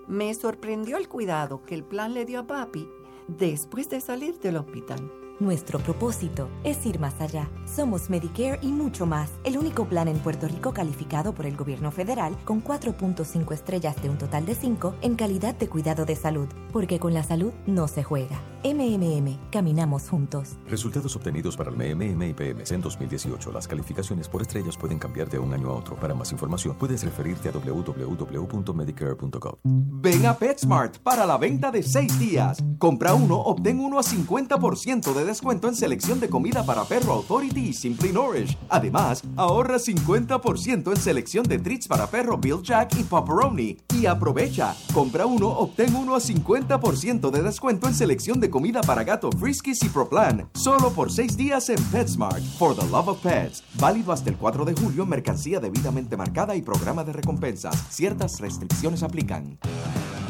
Me 0.10 0.34
sorprendió 0.34 0.98
el 0.98 1.07
cuidado 1.07 1.61
que 1.61 1.76
el 1.76 1.84
plan 1.84 2.15
le 2.15 2.26
dio 2.26 2.40
a 2.40 2.48
papi 2.48 2.90
después 3.27 3.91
de 3.91 4.02
salir 4.02 4.40
del 4.40 4.57
hospital. 4.57 5.19
Nuestro 5.40 5.80
propósito 5.80 6.49
es 6.66 6.86
ir 6.86 6.99
más 6.99 7.22
allá. 7.22 7.49
Somos 7.66 8.10
Medicare 8.10 8.60
y 8.61 8.74
mucho 8.74 9.06
más. 9.06 9.30
El 9.45 9.57
único 9.57 9.86
plan 9.86 10.10
en 10.10 10.20
Puerto 10.20 10.49
Rico 10.49 10.74
calificado 10.74 11.34
por 11.34 11.45
el 11.45 11.56
gobierno 11.56 11.91
federal 11.91 12.36
con 12.44 12.61
4.5 12.61 13.53
estrellas 13.53 13.95
de 14.02 14.10
un 14.10 14.18
total 14.18 14.45
de 14.45 14.53
5 14.53 14.95
en 15.02 15.16
calidad 15.16 15.56
de 15.56 15.70
cuidado 15.70 16.06
de 16.06 16.18
salud. 16.18 16.49
Porque 16.74 16.99
con 16.99 17.14
la 17.14 17.24
salud 17.24 17.53
no 17.68 17.88
se 17.88 18.03
juega. 18.03 18.38
MMM, 18.66 19.49
caminamos 19.49 20.10
juntos. 20.10 20.57
Resultados 20.68 21.16
obtenidos 21.16 21.56
para 21.56 21.72
el 21.72 21.78
MMM 21.78 22.22
y 22.24 22.34
PMS 22.34 22.72
en 22.72 22.82
2018. 22.82 23.53
Las 23.53 23.66
calificaciones 23.66 24.28
por 24.28 24.41
estrellas 24.41 24.76
pueden 24.76 24.99
cambiar 24.99 25.30
de 25.30 25.40
un 25.40 25.53
año 25.53 25.70
a 25.70 25.76
otro. 25.76 25.95
Para 25.95 26.14
más 26.14 26.34
información, 26.34 26.76
puedes 26.78 27.06
referirte 27.06 27.48
a 27.48 27.53
www.medicare.gov. 27.53 29.60
Ven 29.64 30.26
a 30.26 30.34
PetSmart 30.34 30.98
para 30.98 31.26
la 31.26 31.38
venta 31.38 31.72
de 31.72 31.82
6 31.82 32.20
días. 32.20 32.61
Compra 32.78 33.14
uno, 33.14 33.38
obtén 33.38 33.80
uno 33.80 33.99
a 33.99 34.03
50% 34.03 35.14
de 35.14 35.28
descuento 35.30 35.68
en 35.68 35.76
selección 35.76 36.19
de 36.19 36.27
comida 36.27 36.65
para 36.65 36.84
perro 36.85 37.14
Authority 37.14 37.68
y 37.68 37.73
Simply 37.73 38.11
Nourish. 38.11 38.57
Además, 38.68 39.23
ahorra 39.35 39.77
50% 39.77 40.89
en 40.89 40.97
selección 40.97 41.43
de 41.43 41.60
treats 41.60 41.88
para 41.88 42.07
perro 42.07 42.38
Bill 42.39 42.64
Jack 42.64 42.95
y 42.97 43.03
Pepperoni. 43.03 43.77
Y 43.93 44.07
aprovecha, 44.07 44.76
compra 44.91 45.27
uno, 45.27 45.47
obtén 45.49 45.95
uno 45.95 46.15
a 46.15 46.19
50% 46.19 47.30
de 47.30 47.43
descuento 47.43 47.88
en 47.88 47.93
selección 47.93 48.39
de 48.39 48.49
comida 48.49 48.81
para 48.81 49.03
gato 49.03 49.30
Friskies 49.31 49.84
y 49.84 49.89
ProPlan. 49.89 50.49
Solo 50.53 50.91
por 50.91 51.11
6 51.11 51.38
días 51.38 51.69
en 51.69 51.84
PetSmart. 51.91 52.43
For 52.57 52.76
the 52.76 52.85
love 52.88 53.10
of 53.10 53.22
pets. 53.22 53.64
Válido 53.76 54.11
hasta 54.11 54.31
el 54.31 54.38
4 54.38 54.65
de 54.65 54.73
julio 54.73 55.06
mercancía 55.06 55.60
debidamente 55.60 56.18
marcada 56.18 56.56
y 56.56 56.64
programa 56.64 57.03
de 57.03 57.14
recompensas. 57.14 57.76
Ciertas 57.89 58.39
restricciones 58.39 59.03
aplican. 59.03 59.60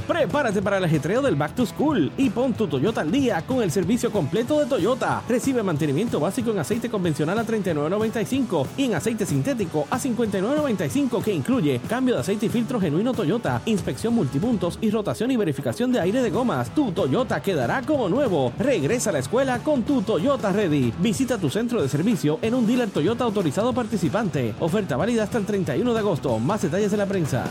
Prepárate 0.09 0.63
para 0.63 0.79
el 0.79 0.83
ajetreo 0.83 1.21
del 1.21 1.35
Back 1.35 1.53
to 1.53 1.67
School 1.67 2.11
y 2.17 2.31
pon 2.31 2.53
tu 2.53 2.67
Toyota 2.67 3.01
al 3.01 3.11
día 3.11 3.43
con 3.45 3.61
el 3.61 3.69
servicio 3.69 4.11
completo 4.11 4.59
de 4.59 4.65
Toyota. 4.65 5.21
Recibe 5.29 5.61
mantenimiento 5.61 6.19
básico 6.19 6.49
en 6.49 6.57
aceite 6.57 6.89
convencional 6.89 7.37
a 7.37 7.45
$39.95 7.45 8.65
y 8.75 8.85
en 8.85 8.95
aceite 8.95 9.27
sintético 9.27 9.85
a 9.87 9.99
$59.95 9.99 11.23
que 11.23 11.31
incluye 11.31 11.79
cambio 11.87 12.15
de 12.15 12.21
aceite 12.21 12.47
y 12.47 12.49
filtro 12.49 12.81
genuino 12.81 13.13
Toyota, 13.13 13.61
inspección 13.65 14.15
multipuntos 14.15 14.79
y 14.81 14.89
rotación 14.89 15.29
y 15.29 15.37
verificación 15.37 15.91
de 15.91 15.99
aire 15.99 16.23
de 16.23 16.31
gomas. 16.31 16.73
Tu 16.73 16.91
Toyota 16.91 17.39
quedará 17.43 17.83
como 17.83 18.09
nuevo. 18.09 18.51
Regresa 18.57 19.11
a 19.11 19.13
la 19.13 19.19
escuela 19.19 19.59
con 19.59 19.83
tu 19.83 20.01
Toyota 20.01 20.51
Ready. 20.51 20.91
Visita 20.97 21.37
tu 21.37 21.51
centro 21.51 21.83
de 21.83 21.87
servicio 21.87 22.39
en 22.41 22.55
un 22.55 22.65
dealer 22.65 22.89
Toyota 22.89 23.25
autorizado 23.25 23.73
participante. 23.73 24.55
Oferta 24.59 24.97
válida 24.97 25.21
hasta 25.21 25.37
el 25.37 25.45
31 25.45 25.93
de 25.93 25.99
agosto. 25.99 26.39
Más 26.39 26.63
detalles 26.63 26.91
en 26.93 26.97
la 26.97 27.05
prensa. 27.05 27.45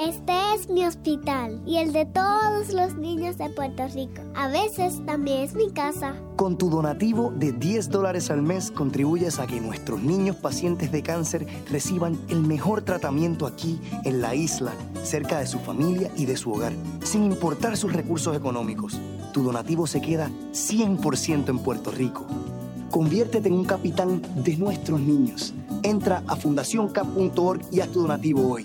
Este 0.00 0.32
es 0.56 0.68
mi 0.68 0.84
hospital 0.84 1.62
y 1.64 1.76
el 1.76 1.92
de 1.92 2.04
todos 2.04 2.72
los 2.72 2.96
niños 2.96 3.38
de 3.38 3.48
Puerto 3.50 3.86
Rico. 3.86 4.22
A 4.34 4.48
veces 4.48 5.00
también 5.06 5.42
es 5.42 5.54
mi 5.54 5.70
casa. 5.70 6.16
Con 6.34 6.58
tu 6.58 6.68
donativo 6.68 7.32
de 7.36 7.52
10 7.52 7.90
dólares 7.90 8.28
al 8.32 8.42
mes 8.42 8.72
contribuyes 8.72 9.38
a 9.38 9.46
que 9.46 9.60
nuestros 9.60 10.02
niños 10.02 10.34
pacientes 10.34 10.90
de 10.90 11.04
cáncer 11.04 11.46
reciban 11.70 12.18
el 12.28 12.40
mejor 12.40 12.82
tratamiento 12.82 13.46
aquí 13.46 13.78
en 14.04 14.20
la 14.20 14.34
isla, 14.34 14.72
cerca 15.04 15.38
de 15.38 15.46
su 15.46 15.60
familia 15.60 16.10
y 16.16 16.26
de 16.26 16.36
su 16.36 16.52
hogar, 16.52 16.72
sin 17.04 17.22
importar 17.22 17.76
sus 17.76 17.92
recursos 17.92 18.36
económicos. 18.36 19.00
Tu 19.32 19.44
donativo 19.44 19.86
se 19.86 20.00
queda 20.00 20.28
100% 20.52 21.48
en 21.48 21.58
Puerto 21.60 21.92
Rico. 21.92 22.26
Conviértete 22.90 23.46
en 23.48 23.54
un 23.54 23.64
capitán 23.64 24.22
de 24.42 24.56
nuestros 24.56 24.98
niños. 24.98 25.54
Entra 25.84 26.24
a 26.26 26.34
fundacioncap.org 26.34 27.60
y 27.70 27.78
haz 27.78 27.88
tu 27.90 28.02
donativo 28.02 28.48
hoy. 28.50 28.64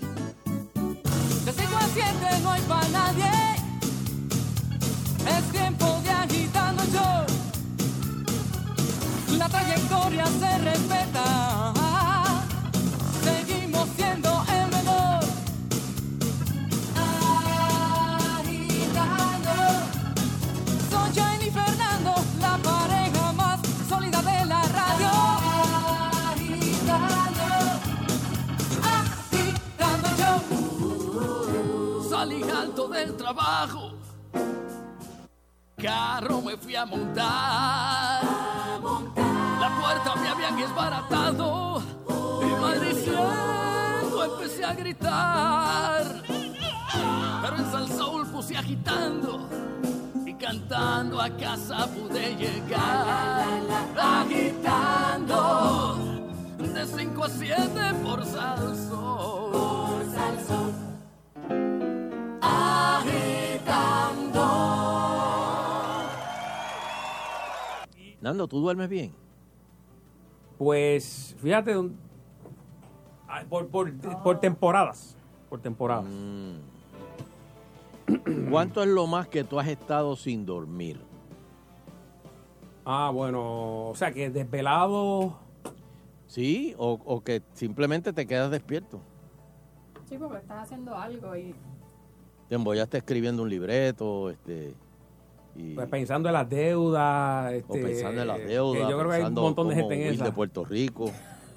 No 2.42 2.50
hay 2.52 2.62
para 2.62 2.88
nadie. 2.88 3.30
Es 5.36 5.52
tiempo 5.52 6.00
de 6.02 6.10
agitando 6.10 6.82
yo. 6.92 7.26
La 9.36 9.48
trayectoria 9.48 10.26
se 10.26 10.58
respeta. 10.58 11.89
Carro 35.76 36.40
me 36.40 36.56
fui 36.56 36.74
a 36.76 36.86
montar. 36.86 38.22
La 39.60 39.80
puerta 39.80 40.14
me 40.16 40.28
habían 40.28 40.56
desbaratado 40.56 41.82
y 42.40 42.46
maldiciendo 42.60 44.24
empecé 44.24 44.64
a 44.64 44.72
gritar. 44.72 46.22
Pero 47.42 47.56
en 47.56 47.70
Salsoul 47.70 48.26
puse 48.28 48.56
agitando 48.56 49.46
y 50.24 50.32
cantando 50.34 51.20
a 51.20 51.28
casa 51.28 51.86
pude 51.88 52.34
llegar. 52.36 53.44
Agitando 53.98 55.36
de 56.58 56.86
5 56.86 57.24
a 57.24 57.28
7 57.28 57.94
por 58.02 58.24
Salsoul. 58.24 59.52
Por 59.52 60.06
Salsoul. 60.14 60.89
Nando, 68.20 68.46
¿tú 68.48 68.60
duermes 68.60 68.88
bien? 68.88 69.12
Pues, 70.58 71.34
fíjate, 71.38 71.74
por, 73.48 73.68
por 73.68 74.40
temporadas. 74.40 75.16
Por 75.48 75.60
temporadas. 75.60 76.04
Mm. 76.04 76.58
¿Cuánto 78.50 78.82
es 78.82 78.88
lo 78.88 79.06
más 79.06 79.28
que 79.28 79.44
tú 79.44 79.58
has 79.58 79.68
estado 79.68 80.16
sin 80.16 80.44
dormir? 80.44 81.00
Ah, 82.84 83.10
bueno, 83.12 83.88
o 83.88 83.94
sea 83.94 84.12
que 84.12 84.30
desvelado. 84.30 85.38
Sí, 86.26 86.74
o, 86.78 86.98
o 87.04 87.22
que 87.22 87.42
simplemente 87.54 88.12
te 88.12 88.26
quedas 88.26 88.50
despierto. 88.50 89.00
Sí, 90.08 90.18
porque 90.18 90.38
estás 90.38 90.64
haciendo 90.64 90.96
algo 90.96 91.36
y 91.36 91.54
Te 92.48 92.56
embollaste 92.56 92.98
escribiendo 92.98 93.42
un 93.44 93.48
libreto, 93.50 94.30
este. 94.30 94.74
Y, 95.56 95.74
Pues 95.74 95.88
pensando 95.88 96.28
en 96.28 96.32
las 96.32 96.48
deudas. 96.48 97.52
o 97.52 97.54
Este, 97.54 97.82
pensando 97.82 98.22
en 98.22 98.28
las 98.28 98.38
que 98.38 98.44
deudas. 98.46 98.88
yo 98.90 98.98
creo 98.98 99.10
que 99.10 99.16
hay 99.16 99.22
un 99.24 99.34
montón 99.34 99.68
de 99.68 99.74
gente 99.74 100.08
en 100.08 100.14
esa. 100.14 100.24
de 100.24 100.32
Puerto 100.32 100.64
Rico. 100.64 101.10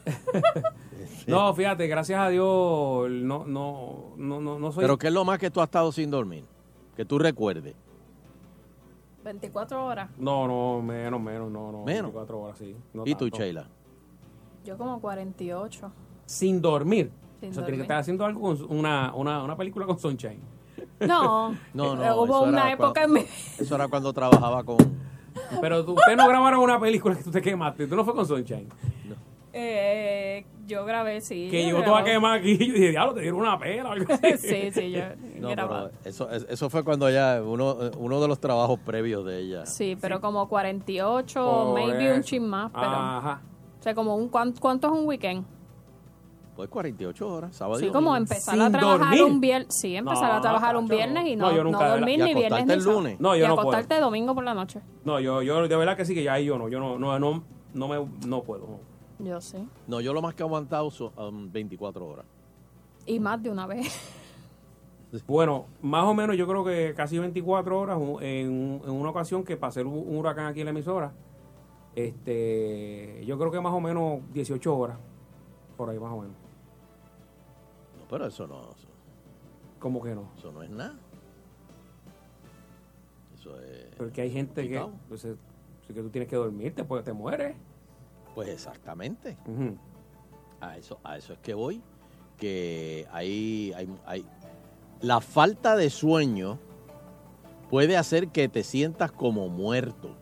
No, 1.27 1.53
fíjate, 1.53 1.87
gracias 1.87 2.19
a 2.19 2.27
Dios, 2.29 3.09
no, 3.09 3.45
no, 3.45 4.13
no, 4.17 4.41
no, 4.41 4.59
no 4.59 4.71
soy. 4.73 4.81
Pero 4.83 4.97
¿qué 4.97 5.07
es 5.07 5.13
lo 5.13 5.23
más 5.23 5.39
que 5.39 5.49
tú 5.49 5.61
has 5.61 5.67
estado 5.67 5.91
sin 5.93 6.11
dormir? 6.11 6.43
Que 6.97 7.05
tú 7.05 7.17
recuerdes. 7.17 7.75
24 9.23 9.85
horas. 9.85 10.09
No, 10.17 10.47
no, 10.47 10.81
menos, 10.81 11.21
menos, 11.21 11.49
no, 11.49 11.71
no. 11.71 11.83
Menos. 11.85 12.11
24 12.13 12.41
horas, 12.41 12.57
sí. 12.57 12.75
no 12.93 13.03
¿Y 13.05 13.15
tú. 13.15 13.29
Sheila? 13.29 13.69
Yo 14.65 14.77
como 14.77 14.99
48. 14.99 15.91
Sin 16.25 16.61
dormir. 16.61 17.09
Sin 17.39 17.51
Eso 17.51 17.61
tiene 17.61 17.65
que 17.65 17.71
dormir. 17.71 17.81
estar 17.83 17.97
haciendo 17.99 18.25
algo 18.25 18.41
con 18.41 18.77
una, 18.77 19.13
una, 19.15 19.43
una 19.43 19.55
película 19.55 19.85
con 19.85 19.97
Sunshine. 19.97 20.41
No, 21.07 21.55
No, 21.73 21.95
no. 21.95 22.03
Eh, 22.03 22.11
hubo 22.13 22.25
eso 22.25 22.41
una 22.43 22.71
época 22.71 23.01
cuando- 23.01 23.17
en 23.19 23.25
mi 23.25 23.29
Eso 23.59 23.75
era 23.75 23.87
cuando 23.87 24.13
trabajaba 24.13 24.63
con. 24.63 24.77
Pero 25.61 25.83
tú- 25.83 25.93
ustedes 25.93 26.17
no 26.17 26.27
grabaron 26.27 26.59
una 26.59 26.79
película 26.79 27.15
que 27.15 27.23
tú 27.23 27.31
te 27.31 27.41
quemaste. 27.41 27.87
Tú 27.87 27.95
no 27.95 28.03
fue 28.05 28.13
con 28.13 28.25
Sunshine. 28.25 28.69
Eh, 29.55 30.45
yo 30.65 30.83
grabé, 30.85 31.21
sí. 31.21 31.47
Que 31.51 31.61
yo 31.61 31.67
llegó 31.67 31.83
toda 31.83 31.97
grabé. 32.01 32.13
quemada 32.13 32.33
aquí 32.35 32.51
y 32.51 32.67
yo 32.67 32.73
dije, 32.73 32.89
diablo, 32.89 33.13
te 33.13 33.21
dieron 33.21 33.39
una 33.41 33.59
pela 33.59 33.91
algo 33.91 34.11
así. 34.23 34.37
sí, 34.37 34.71
sí, 34.71 34.91
yo 34.91 35.01
No, 35.39 35.49
grababa. 35.49 35.91
eso, 36.03 36.29
eso 36.31 36.69
fue 36.71 36.83
cuando 36.83 37.07
ella, 37.07 37.39
uno, 37.43 37.77
uno 37.97 38.19
de 38.21 38.27
los 38.27 38.39
trabajos 38.39 38.79
previos 38.79 39.23
de 39.25 39.39
ella. 39.41 39.65
Sí, 39.67 39.95
pero 40.01 40.21
como 40.21 40.47
48, 40.49 41.43
Por 41.43 41.73
maybe 41.75 42.13
un 42.13 42.23
chin 42.23 42.47
más, 42.47 42.71
pero... 42.73 42.85
Ajá. 42.87 43.41
O 43.79 43.83
sea, 43.83 43.93
como 43.93 44.15
un... 44.15 44.29
¿cuán- 44.29 44.53
¿Cuánto 44.59 44.87
es 44.87 44.93
un 44.93 45.05
weekend? 45.05 45.45
Pues 46.55 46.69
48 46.69 47.27
horas, 47.27 47.55
sábado 47.55 47.79
y 47.79 47.85
Sí, 47.85 47.89
como 47.89 48.11
domingo. 48.11 48.17
empezar 48.17 48.59
a 48.61 48.69
trabajar 48.69 49.23
un 49.23 49.41
viernes. 49.41 49.67
Sí, 49.75 49.95
empezar 49.95 50.29
No, 50.31 50.37
a 50.37 50.41
trabajar 50.41 50.77
un 50.77 50.85
tacho. 50.87 50.95
viernes 50.97 51.27
y 51.27 51.35
No, 51.35 51.47
no, 51.47 51.51
yo 51.51 51.57
no, 51.63 51.71
nunca, 51.71 51.79
verdad. 51.79 51.95
dormir 51.97 52.19
¿Y 52.19 52.23
ni 52.23 52.33
viernes 52.35 52.43
acostarte 52.45 52.65
ni 52.67 52.73
el 52.73 52.81
sábado. 52.81 52.99
lunes? 53.01 53.19
No, 53.19 53.35
yo 53.35 53.45
y 53.45 53.47
no 53.47 53.55
puedo. 53.55 53.69
acostarte 53.71 53.99
domingo 54.01 54.35
por 54.35 54.43
la 54.43 54.53
noche. 54.53 54.81
No, 55.03 55.19
yo, 55.19 55.41
yo 55.41 55.67
de 55.67 55.75
verdad 55.75 55.97
que 55.97 56.05
sí, 56.05 56.13
que 56.13 56.23
ya 56.23 56.33
ahí 56.33 56.45
yo 56.45 56.57
no, 56.59 56.69
yo 56.69 56.79
no, 56.79 56.99
no, 56.99 57.17
no, 57.19 57.43
no 57.73 57.87
me, 57.87 58.05
no 58.27 58.43
puedo. 58.43 58.67
no. 58.67 58.93
Yo 59.25 59.41
sí. 59.41 59.67
No, 59.87 59.99
yo 60.01 60.13
lo 60.13 60.21
más 60.21 60.35
que 60.35 60.43
he 60.43 60.45
aguantado 60.45 60.91
son 60.91 61.11
um, 61.17 61.51
24 61.51 62.05
horas. 62.05 62.25
Y 63.07 63.19
más 63.19 63.41
de 63.41 63.49
una 63.49 63.65
vez. 63.67 63.87
Bueno, 65.27 65.65
más 65.83 66.05
o 66.05 66.15
menos 66.15 66.35
yo 66.35 66.47
creo 66.47 66.63
que 66.65 66.95
casi 66.97 67.19
24 67.19 67.79
horas 67.79 67.99
un- 67.99 68.21
en, 68.23 68.81
en 68.83 68.89
una 68.89 69.11
ocasión 69.11 69.43
que 69.43 69.55
pasé 69.55 69.83
un, 69.83 69.93
un 69.93 70.17
huracán 70.17 70.47
aquí 70.47 70.61
en 70.61 70.65
la 70.65 70.71
emisora, 70.71 71.11
este, 71.95 73.23
yo 73.25 73.37
creo 73.37 73.51
que 73.51 73.61
más 73.61 73.73
o 73.73 73.79
menos 73.79 74.21
18 74.33 74.75
horas, 74.75 74.97
por 75.77 75.89
ahí 75.91 75.99
más 75.99 76.11
o 76.13 76.21
menos. 76.21 76.35
Pero 78.13 78.27
eso 78.27 78.45
no, 78.45 78.61
eso, 78.61 78.87
¿Cómo 79.79 79.99
que 80.03 80.13
no? 80.13 80.29
eso 80.37 80.51
no 80.51 80.61
es 80.61 80.69
nada. 80.69 80.93
Eso 83.33 83.59
es... 83.59 83.87
Porque 83.97 84.21
hay 84.21 84.29
gente 84.31 84.69
que, 84.69 84.85
pues, 85.09 85.25
eh, 85.25 85.35
sí 85.87 85.95
que 85.95 86.01
tú 86.03 86.09
tienes 86.11 86.29
que 86.29 86.35
dormirte, 86.35 86.83
pues 86.83 87.03
te 87.03 87.11
mueres. 87.11 87.55
Pues 88.35 88.49
exactamente. 88.49 89.35
A 90.61 90.77
eso, 90.77 90.99
a 91.03 91.17
eso 91.17 91.33
es 91.33 91.39
que 91.39 91.55
voy. 91.55 91.81
Que 92.37 93.07
hay, 93.11 93.73
hay, 93.75 93.89
hay- 94.05 94.25
la 95.01 95.19
falta 95.19 95.75
de 95.75 95.89
sueño 95.89 96.59
puede 97.71 97.97
hacer 97.97 98.27
que 98.27 98.47
te 98.47 98.63
sientas 98.63 99.11
como 99.11 99.49
muerto. 99.49 100.15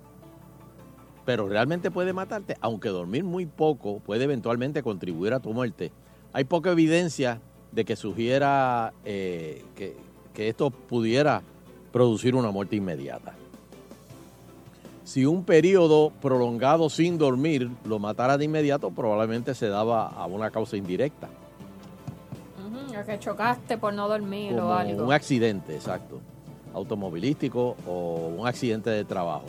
Pero 1.25 1.49
realmente 1.49 1.91
puede 1.91 2.13
matarte, 2.13 2.55
aunque 2.61 2.87
dormir 2.87 3.25
muy 3.25 3.45
poco 3.47 3.99
puede 3.99 4.23
eventualmente 4.23 4.81
contribuir 4.81 5.33
a 5.33 5.41
tu 5.41 5.53
muerte. 5.53 5.91
Hay 6.31 6.45
poca 6.45 6.71
evidencia 6.71 7.41
de 7.71 7.85
que 7.85 7.95
sugiera 7.95 8.93
eh, 9.05 9.63
que, 9.75 9.95
que 10.33 10.49
esto 10.49 10.71
pudiera 10.71 11.41
producir 11.91 12.35
una 12.35 12.51
muerte 12.51 12.75
inmediata. 12.75 13.33
Si 15.03 15.25
un 15.25 15.43
periodo 15.43 16.11
prolongado 16.21 16.89
sin 16.89 17.17
dormir 17.17 17.69
lo 17.85 17.99
matara 17.99 18.37
de 18.37 18.45
inmediato, 18.45 18.91
probablemente 18.91 19.55
se 19.55 19.67
daba 19.67 20.07
a 20.07 20.25
una 20.25 20.51
causa 20.51 20.77
indirecta, 20.77 21.27
a 22.95 23.03
que 23.03 23.19
chocaste 23.19 23.77
por 23.77 23.93
no 23.93 24.07
dormir 24.07 24.53
o 24.59 24.73
algo. 24.73 25.05
un 25.05 25.13
accidente, 25.13 25.75
exacto, 25.75 26.19
automovilístico 26.73 27.75
o 27.87 28.33
un 28.37 28.47
accidente 28.47 28.89
de 28.89 29.05
trabajo. 29.05 29.45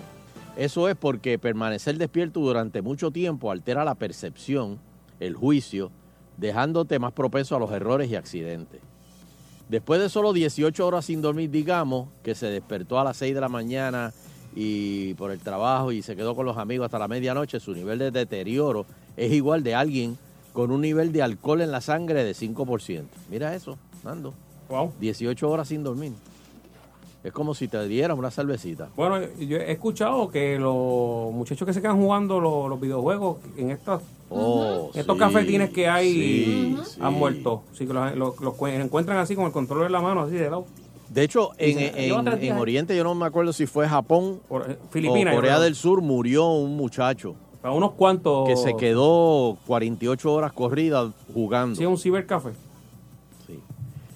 Eso 0.57 0.89
es 0.89 0.97
porque 0.97 1.39
permanecer 1.39 1.97
despierto 1.97 2.41
durante 2.41 2.83
mucho 2.83 3.11
tiempo 3.11 3.51
altera 3.51 3.85
la 3.85 3.95
percepción, 3.95 4.79
el 5.19 5.35
juicio, 5.35 5.91
dejándote 6.43 6.99
más 6.99 7.13
propenso 7.13 7.55
a 7.55 7.61
los 7.61 7.71
errores 7.71 8.11
y 8.11 8.17
accidentes. 8.17 8.81
Después 9.69 10.01
de 10.01 10.09
solo 10.09 10.33
18 10.33 10.85
horas 10.85 11.05
sin 11.05 11.23
dormir, 11.23 11.51
digamos, 11.51 12.09
que 12.25 12.35
se 12.35 12.47
despertó 12.47 12.99
a 12.99 13.05
las 13.05 13.17
6 13.17 13.35
de 13.35 13.41
la 13.41 13.49
mañana 13.49 14.13
y 14.55 15.15
por 15.15 15.31
el 15.31 15.39
trabajo 15.39 15.93
y 15.93 16.03
se 16.03 16.17
quedó 16.17 16.35
con 16.35 16.45
los 16.45 16.59
amigos 16.59 16.87
hasta 16.87 16.99
la 16.99 17.07
medianoche, 17.07 17.61
su 17.61 17.73
nivel 17.73 18.01
de 18.01 18.11
deterioro 18.11 18.85
es 19.17 19.33
igual 19.33 19.63
de 19.63 19.77
alguien 19.77 20.19
con 20.53 20.73
un 20.73 20.81
nivel 20.81 21.13
de 21.13 21.23
alcohol 21.23 21.63
en 21.63 21.71
la 21.71 21.81
sangre 21.81 22.25
de 22.25 22.33
5%. 22.33 23.05
Mira 23.31 23.55
eso, 23.55 23.79
Nando. 24.03 24.35
18 24.99 25.49
horas 25.49 25.69
sin 25.69 25.85
dormir. 25.85 26.13
Es 27.23 27.33
como 27.33 27.55
si 27.55 27.69
te 27.69 27.87
dieran 27.87 28.19
una 28.19 28.33
cervecita. 28.33 28.89
Bueno, 28.97 29.21
yo 29.39 29.59
he 29.59 29.71
escuchado 29.71 30.29
que 30.29 30.59
los 30.59 31.33
muchachos 31.33 31.65
que 31.65 31.73
se 31.73 31.81
quedan 31.81 31.99
jugando 31.99 32.41
los, 32.41 32.69
los 32.69 32.81
videojuegos 32.81 33.39
en 33.57 33.71
estos, 33.71 34.03
Oh, 34.35 34.91
estos 34.95 35.15
sí, 35.17 35.19
cafetines 35.21 35.71
que 35.71 35.89
hay 35.89 36.13
sí, 36.13 36.77
sí. 36.85 36.99
han 37.01 37.13
muerto. 37.15 37.63
Sí, 37.73 37.87
que 37.87 37.93
los, 37.93 38.17
los- 38.17 38.41
los 38.41 38.55
encuentran 38.63 39.19
así 39.19 39.35
con 39.37 39.45
el 39.47 39.53
control 39.53 39.87
en 39.87 39.93
la 39.93 40.01
mano, 40.01 40.23
así 40.23 40.35
de 40.35 40.45
lado. 40.51 40.67
De 41.09 41.23
hecho, 41.23 41.51
en, 41.59 41.79
en-. 41.79 42.53
Oriente, 42.59 42.97
yo 42.97 43.05
no 43.05 43.15
me 43.15 43.27
acuerdo 43.27 43.53
si 43.53 43.67
fue 43.67 43.87
Japón 43.89 44.41
Filipinas, 44.91 45.33
o 45.33 45.37
yo 45.37 45.41
Corea 45.43 45.59
del 45.61 45.75
Sur, 45.75 46.01
murió 46.01 46.49
un 46.53 46.75
muchacho. 46.77 47.35
A 47.63 47.71
unos 47.71 47.93
cuantos. 47.93 48.49
Que 48.49 48.57
se 48.57 48.75
quedó 48.77 49.57
48 49.67 50.33
horas 50.33 50.53
corridas 50.53 51.13
jugando. 51.35 51.77
Sí, 51.77 51.85
un 51.85 51.99
cibercafé. 51.99 52.51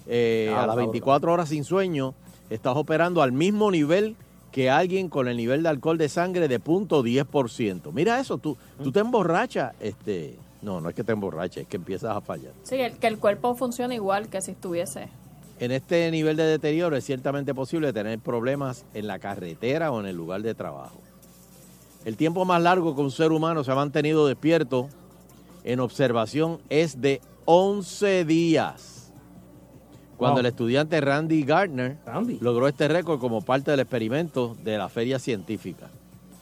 Eh, 0.09 0.47
Ah, 0.51 0.63
a 0.63 0.67
las 0.67 0.75
sabroso. 0.75 0.77
24 0.91 1.33
horas 1.33 1.49
sin 1.49 1.63
sueño, 1.63 2.13
estás 2.49 2.75
operando 2.77 3.21
al 3.21 3.31
mismo 3.31 3.69
nivel 3.71 4.15
que 4.51 4.69
alguien 4.69 5.09
con 5.09 5.27
el 5.27 5.37
nivel 5.37 5.63
de 5.63 5.69
alcohol 5.69 5.97
de 5.97 6.09
sangre 6.09 6.47
de 6.47 6.59
punto 6.59 7.03
10%. 7.03 7.91
Mira 7.93 8.19
eso, 8.19 8.37
tú, 8.37 8.57
tú 8.81 8.91
te 8.91 8.99
emborrachas. 8.99 9.73
Este, 9.79 10.37
no, 10.61 10.81
no 10.81 10.89
es 10.89 10.95
que 10.95 11.03
te 11.03 11.11
emborraches, 11.11 11.63
es 11.63 11.67
que 11.67 11.77
empiezas 11.77 12.15
a 12.15 12.21
fallar. 12.21 12.53
Sí, 12.63 12.75
el, 12.75 12.97
que 12.97 13.07
el 13.07 13.19
cuerpo 13.19 13.55
funciona 13.55 13.93
igual 13.93 14.29
que 14.29 14.41
si 14.41 14.51
estuviese. 14.51 15.09
En 15.59 15.71
este 15.71 16.09
nivel 16.11 16.37
de 16.37 16.43
deterioro 16.43 16.95
es 16.95 17.03
ciertamente 17.03 17.53
posible 17.53 17.91
tener 17.91 18.19
problemas 18.19 18.85
en 18.93 19.07
la 19.07 19.19
carretera 19.19 19.91
o 19.91 19.99
en 19.99 20.05
el 20.05 20.15
lugar 20.15 20.41
de 20.41 20.53
trabajo. 20.53 21.01
El 22.05 22.15
tiempo 22.15 22.45
más 22.45 22.61
largo 22.61 22.95
que 22.95 23.01
un 23.01 23.11
ser 23.11 23.31
humano 23.31 23.63
se 23.63 23.71
ha 23.71 23.75
mantenido 23.75 24.27
despierto 24.27 24.87
en 25.63 25.79
observación 25.79 26.59
es 26.69 27.01
de 27.01 27.21
11 27.45 28.25
días. 28.25 28.96
Cuando 30.17 30.35
Wow. 30.37 30.39
el 30.39 30.45
estudiante 30.47 30.99
Randy 30.99 31.43
Gardner 31.43 31.97
logró 32.41 32.67
este 32.67 32.87
récord 32.87 33.19
como 33.19 33.41
parte 33.41 33.69
del 33.71 33.81
experimento 33.81 34.55
de 34.63 34.77
la 34.77 34.89
feria 34.89 35.19
científica. 35.19 35.89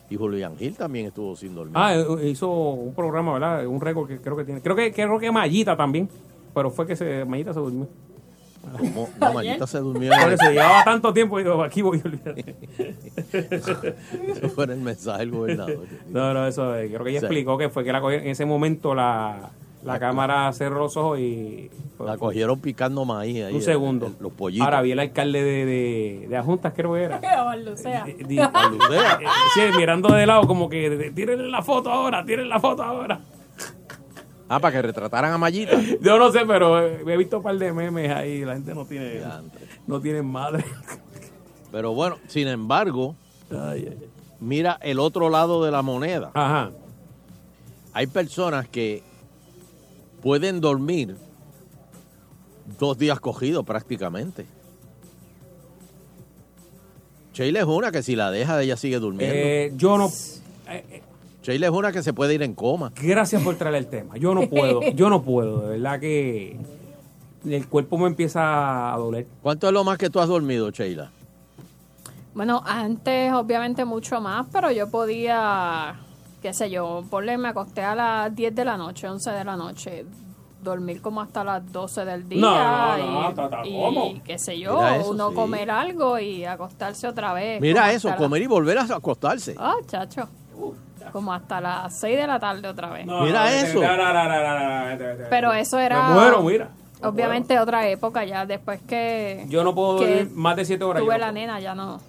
Y 0.10 0.16
Julián 0.16 0.56
Gil 0.58 0.76
también 0.78 1.08
estuvo 1.08 1.36
sin 1.36 1.54
dormir. 1.56 1.74
Ah, 1.76 1.94
eh, 1.96 2.30
hizo 2.30 2.50
un 2.50 2.94
programa, 2.94 3.34
¿verdad? 3.34 3.66
Un 3.66 3.82
récord 3.82 4.08
que 4.08 4.20
creo 4.22 4.38
que 4.38 4.46
tiene. 4.46 4.62
Creo 4.62 4.76
que, 4.76 4.94
creo 4.94 5.20
que 5.20 5.32
Mayita 5.32 5.76
también. 5.76 6.08
Pero 6.54 6.70
fue 6.72 6.88
que 6.88 6.96
se, 6.96 7.26
Mayita 7.26 7.54
se 7.54 7.60
durmió. 7.60 7.88
¿Cómo? 8.78 9.10
No, 9.20 9.34
Mayita 9.34 9.68
se 9.68 9.80
durmió. 9.80 10.12
Por 10.22 10.34
eso 10.34 10.50
llevaba 10.52 10.84
tanto 10.86 11.12
tiempo 11.12 11.40
y 11.40 11.44
digo, 11.44 11.62
aquí 11.64 11.82
voy 11.82 12.00
a 12.00 12.02
olvidar. 12.08 12.36
Eso 13.34 14.50
fue 14.50 14.64
en 14.66 14.72
el 14.72 14.80
mensaje 14.82 15.20
del 15.20 15.32
gobernador. 15.32 15.80
No, 16.10 16.34
no, 16.34 16.48
eso 16.48 16.76
eh, 16.78 16.88
creo 16.88 17.04
que 17.04 17.10
ella 17.10 17.20
explicó 17.20 17.58
que 17.58 17.70
fue 17.70 17.84
que 17.84 17.92
la 17.92 18.00
en 18.14 18.28
ese 18.28 18.46
momento 18.46 18.96
la, 18.96 19.52
la 19.86 20.00
cámara 20.00 20.52
cerró 20.54 20.80
los 20.80 20.98
ojos 20.98 21.20
y... 21.20 21.70
La 22.04 22.18
cogieron 22.18 22.60
picando 22.60 23.06
maíz 23.06 23.44
ahí. 23.46 23.54
Un 23.56 23.62
segundo. 23.62 24.08
el- 24.08 24.14
el- 24.14 24.18
los 24.24 24.34
pollitos. 24.34 24.66
Ahora 24.66 24.82
vi 24.82 24.92
el 24.92 25.00
alcalde 25.00 25.42
de, 25.44 25.66
de, 25.66 26.26
de 26.28 26.38
Ajuntas, 26.38 26.74
creo 26.76 26.94
que 26.94 27.04
era. 27.04 27.20
Di- 28.28 28.40
eh, 28.40 28.48
sí, 29.54 29.62
mirando 29.78 30.14
de 30.14 30.26
lado 30.26 30.46
como 30.48 30.68
que 30.68 31.12
tírenle 31.16 31.50
la 31.50 31.62
foto 31.62 31.90
ahora, 31.92 32.26
tírenle 32.26 32.50
la 32.50 32.60
foto 32.60 32.84
ahora. 32.84 33.20
Ah, 34.48 34.60
para 34.60 34.74
que 34.76 34.82
retrataran 34.84 35.34
a 35.34 35.40
Mayita. 35.40 35.76
Yo 36.02 36.20
no 36.20 36.32
sé, 36.32 36.42
pero 36.46 36.80
eh, 36.80 37.02
he 37.08 37.18
visto 37.18 37.38
un 37.38 37.44
par 37.44 37.58
de 37.58 37.74
memes 37.74 38.12
ahí, 38.12 38.46
la 38.46 38.54
gente 38.54 38.76
no 38.76 38.86
tiene, 38.86 39.20
no 39.88 40.00
tiene 40.00 40.22
madre. 40.22 40.64
Pero 41.72 41.96
bueno, 41.96 42.18
sin 42.28 42.48
embargo, 42.48 43.16
mira 44.40 44.78
el 44.84 45.00
otro 45.00 45.32
lado 45.32 45.64
de 45.64 45.72
la 45.72 45.82
moneda. 45.82 46.30
Ajá. 46.36 46.70
Hay 47.94 48.06
personas 48.06 48.68
que 48.68 49.02
pueden 50.26 50.60
dormir 50.60 51.18
dos 52.80 52.98
días 52.98 53.20
cogidos 53.20 53.64
prácticamente. 53.64 54.48
Sheila 57.32 57.60
es 57.60 57.66
una 57.66 57.92
que 57.92 58.02
si 58.02 58.16
la 58.16 58.32
deja, 58.32 58.60
ella 58.60 58.76
sigue 58.76 58.98
durmiendo. 58.98 59.36
Eh, 59.38 59.72
yo 59.76 60.00
no... 60.00 60.10
Sheila 61.44 61.68
es 61.68 61.72
una 61.72 61.92
que 61.92 62.02
se 62.02 62.12
puede 62.12 62.34
ir 62.34 62.42
en 62.42 62.56
coma. 62.56 62.92
Gracias 63.00 63.44
por 63.44 63.56
traer 63.56 63.76
el 63.76 63.86
tema. 63.86 64.18
Yo 64.18 64.34
no 64.34 64.50
puedo, 64.50 64.82
yo 64.96 65.12
no 65.12 65.22
puedo, 65.22 65.62
de 65.62 65.78
verdad 65.78 66.00
que 66.00 66.58
el 67.48 67.68
cuerpo 67.68 68.00
me 68.00 68.08
empieza 68.08 68.96
a 68.96 68.98
doler. 68.98 69.28
¿Cuánto 69.44 69.68
es 69.68 69.74
lo 69.74 69.84
más 69.84 70.00
que 70.00 70.10
tú 70.10 70.20
has 70.20 70.28
dormido, 70.28 70.72
Sheila? 70.72 71.12
Bueno, 72.34 72.64
antes 72.66 73.32
obviamente 73.32 73.86
mucho 73.86 74.20
más, 74.22 74.48
pero 74.52 74.72
yo 74.72 74.90
podía, 74.90 76.00
qué 76.46 76.54
sé 76.54 76.70
yo, 76.70 77.04
ponle, 77.10 77.40
me 77.40 77.48
acosté 77.48 77.82
a 77.82 77.96
las 77.96 78.36
10 78.36 78.54
de 78.54 78.64
la 78.66 78.78
noche, 78.78 79.10
11 79.10 79.32
de 79.32 79.44
la 79.44 79.56
noche, 79.56 80.06
dormir 80.62 81.02
como 81.02 81.20
hasta 81.20 81.44
las 81.44 81.72
12 81.72 82.06
del 82.06 82.30
día 82.30 82.40
No, 82.40 82.98
no, 82.98 82.98
no, 82.98 83.22
y, 83.22 83.26
hasta 83.26 83.68
y 83.68 83.82
¿cómo? 83.82 84.14
qué 84.24 84.38
sé 84.38 84.60
yo, 84.60 84.88
eso, 84.88 85.10
uno 85.10 85.30
sí. 85.30 85.36
comer 85.36 85.72
algo 85.72 86.20
y 86.20 86.46
acostarse 86.46 87.08
otra 87.08 87.34
vez. 87.34 87.60
Mira 87.60 87.92
eso, 87.92 88.16
comer 88.16 88.44
y 88.44 88.46
volver 88.46 88.78
a 88.78 88.84
acostarse. 88.84 89.56
la- 89.56 89.72
Ah, 89.72 89.76
chacho. 89.88 90.30
Como 91.12 91.34
hasta 91.34 91.60
las 91.60 92.00
6 92.00 92.16
de 92.16 92.28
la 92.28 92.40
tarde 92.40 92.68
otra 92.68 92.90
vez. 92.92 93.08
Mira 93.08 93.52
eso. 93.52 93.82
Pero 95.32 95.52
eso 95.52 95.80
era... 95.80 96.10
Me 96.10 96.14
muero, 96.14 96.44
mira. 96.44 96.70
Obviamente 97.02 97.60
otra 97.60 97.88
época 97.88 98.24
ya, 98.24 98.46
después 98.46 98.82
que... 98.88 99.46
Yo 99.50 99.64
no 99.64 99.74
puedo 99.74 99.98
dormir 99.98 100.30
más 100.36 100.56
de 100.58 100.66
7 100.66 100.84
horas. 100.84 101.02
Tuve 101.02 101.18
la 101.18 101.32
nena, 101.32 101.60
ya 101.60 101.74
no. 101.74 102.00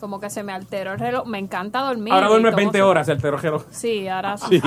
Como 0.00 0.20
que 0.20 0.30
se 0.30 0.42
me 0.42 0.52
alteró 0.52 0.92
el 0.92 0.98
reloj. 0.98 1.26
Me 1.26 1.38
encanta 1.38 1.80
dormir. 1.80 2.12
Ahora 2.12 2.26
y 2.26 2.30
duerme 2.30 2.50
tomo 2.50 2.56
20 2.58 2.78
su- 2.78 2.84
horas 2.84 3.08
el 3.08 3.20
terrojero. 3.20 3.64
Sí, 3.70 4.08
ahora 4.08 4.36
sí. 4.36 4.60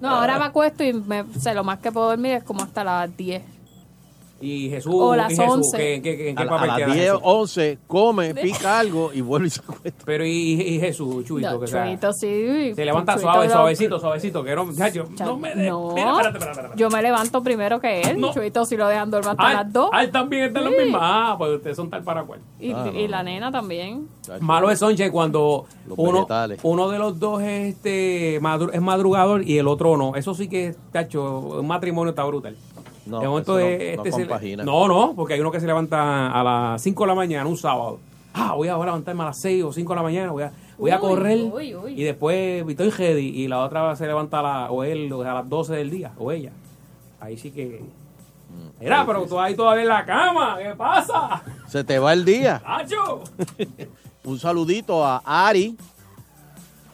No, 0.00 0.08
ahora 0.16 0.38
me 0.38 0.44
acuesto 0.44 0.84
y 0.84 0.92
me, 0.92 1.24
sé, 1.38 1.54
lo 1.54 1.64
más 1.64 1.78
que 1.80 1.90
puedo 1.92 2.08
dormir 2.08 2.32
es 2.32 2.42
como 2.44 2.62
hasta 2.62 2.84
las 2.84 3.16
10. 3.16 3.42
Y 4.40 4.70
Jesús, 4.70 4.94
O 4.96 5.16
las 5.16 5.32
y 5.32 5.36
Jesús, 5.36 5.52
11. 5.52 5.76
¿qué- 5.76 5.94
¿en 5.96 6.02
qué, 6.02 6.28
en 6.30 6.36
qué 6.36 6.42
A, 6.44 6.48
papel 6.48 6.70
a 6.70 6.76
queda 6.76 6.86
las 6.86 6.96
10, 6.96 7.06
Jesús? 7.08 7.20
11, 7.24 7.78
come, 7.88 8.34
pica 8.36 8.78
algo 8.78 9.12
y 9.12 9.20
vuelve 9.20 9.48
y 9.48 9.50
se 9.50 9.60
acuesta. 9.60 10.04
Pero 10.06 10.24
y, 10.24 10.30
y 10.30 10.78
Jesús, 10.78 11.24
Chuito, 11.24 11.50
No, 11.50 11.58
que 11.60 11.66
sea, 11.66 11.84
Chuito, 11.86 12.12
sí. 12.12 12.72
se 12.74 12.84
levanta 12.84 13.14
Chuito 13.14 13.30
suave, 13.32 13.46
lo- 13.48 13.52
suavecito, 13.52 13.98
suavecito, 13.98 14.44
que 14.44 14.54
no, 14.54 14.70
ya, 14.72 14.88
yo, 14.90 15.06
no 15.18 15.36
me 15.38 15.54
de, 15.56 15.68
no. 15.70 15.92
mira, 15.92 16.10
espérate, 16.12 16.38
espérate, 16.38 16.50
espérate. 16.60 16.78
Yo 16.78 16.88
me 16.88 17.02
levanto 17.02 17.42
primero 17.42 17.80
que 17.80 18.00
él. 18.02 18.24
Chuito 18.32 18.64
si 18.64 18.76
lo 18.76 18.86
dejan 18.86 19.10
dormir 19.10 19.30
hasta 19.30 19.46
Ay, 19.48 19.54
las 19.56 19.72
2. 19.72 19.90
ay, 19.92 20.10
también 20.12 20.44
están 20.44 20.64
los 20.66 20.72
Sí. 20.74 20.82
mismos. 20.82 21.00
Ah, 21.02 21.34
pues 21.36 21.50
ustedes 21.56 21.76
son 21.76 21.90
tal 21.90 22.04
para 22.04 22.22
cual. 22.22 22.38
Y, 22.60 22.70
Ah, 22.70 22.84
no, 22.92 22.96
y 22.96 23.02
no. 23.04 23.08
la 23.08 23.22
nena 23.24 23.50
también. 23.50 24.06
Malo 24.40 24.70
es 24.70 24.78
Sonche 24.78 25.10
cuando 25.10 25.64
Los 25.86 25.98
uno, 25.98 26.26
uno 26.62 26.88
de 26.90 26.98
los 26.98 27.18
dos 27.18 27.42
es, 27.42 27.74
este, 27.74 28.40
madru- 28.40 28.70
es 28.72 28.80
madrugador 28.80 29.42
y 29.42 29.58
el 29.58 29.66
otro 29.66 29.96
no. 29.96 30.14
Eso 30.14 30.34
sí 30.34 30.48
que, 30.48 30.76
tacho, 30.92 31.38
un 31.58 31.66
matrimonio 31.66 32.10
está 32.10 32.22
brutal. 32.24 32.56
No, 33.08 33.20
De 33.20 33.26
momento 33.28 33.52
no- 33.54 33.58
no 33.60 33.64
este 33.66 34.12
se- 34.12 34.56
no, 34.58 34.86
no, 34.88 35.14
porque 35.16 35.34
hay 35.34 35.40
uno 35.40 35.50
que 35.50 35.60
se 35.60 35.66
levanta 35.66 36.30
a 36.30 36.44
las 36.44 36.82
5 36.82 37.04
de 37.04 37.08
la 37.08 37.14
mañana, 37.14 37.48
un 37.48 37.56
sábado. 37.56 37.98
Ah, 38.34 38.52
voy 38.54 38.68
a, 38.68 38.76
voy 38.76 38.82
a 38.84 38.86
levantarme 38.86 39.22
a 39.22 39.26
las 39.26 39.40
6 39.40 39.64
o 39.64 39.72
5 39.72 39.92
de 39.92 39.96
la 39.96 40.02
mañana, 40.02 40.30
voy 40.30 40.42
a, 40.42 40.52
voy 40.76 40.90
a 40.90 40.98
correr 41.00 41.38
uy, 41.50 41.74
uy. 41.74 41.94
y 42.00 42.04
después 42.04 42.64
estoy 42.68 42.90
ready 42.90 43.28
y 43.28 43.48
la 43.48 43.64
otra 43.64 43.96
se 43.96 44.06
levanta 44.06 44.40
a 44.40 44.42
la, 44.42 44.70
o 44.70 44.84
él 44.84 45.10
o 45.12 45.22
a 45.22 45.34
las 45.34 45.48
12 45.48 45.74
del 45.74 45.90
día, 45.90 46.12
o 46.18 46.30
ella. 46.30 46.52
Ahí 47.20 47.36
sí 47.38 47.50
que... 47.50 47.80
Mm, 48.50 48.80
Mira, 48.82 49.04
pero 49.06 49.24
tú 49.26 49.40
ahí 49.40 49.54
todavía 49.56 49.82
en 49.82 49.88
la 49.88 50.04
cama, 50.04 50.56
¿qué 50.62 50.74
pasa? 50.76 51.42
Se 51.66 51.82
te 51.84 51.98
va 51.98 52.12
el 52.12 52.24
día. 52.24 52.62
¡Acho! 52.64 53.22
Un 54.24 54.38
saludito 54.38 55.04
a 55.04 55.22
Ari, 55.24 55.76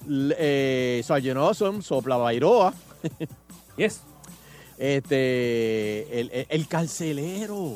eh, 0.08 1.02
Sargent 1.04 1.36
Awesome, 1.38 1.82
Sopla 1.82 2.16
Bairoa. 2.16 2.72
yes. 3.76 4.02
Este, 4.78 6.20
el, 6.20 6.30
el- 6.32 6.46
el 6.48 6.68
carcelero. 6.68 7.74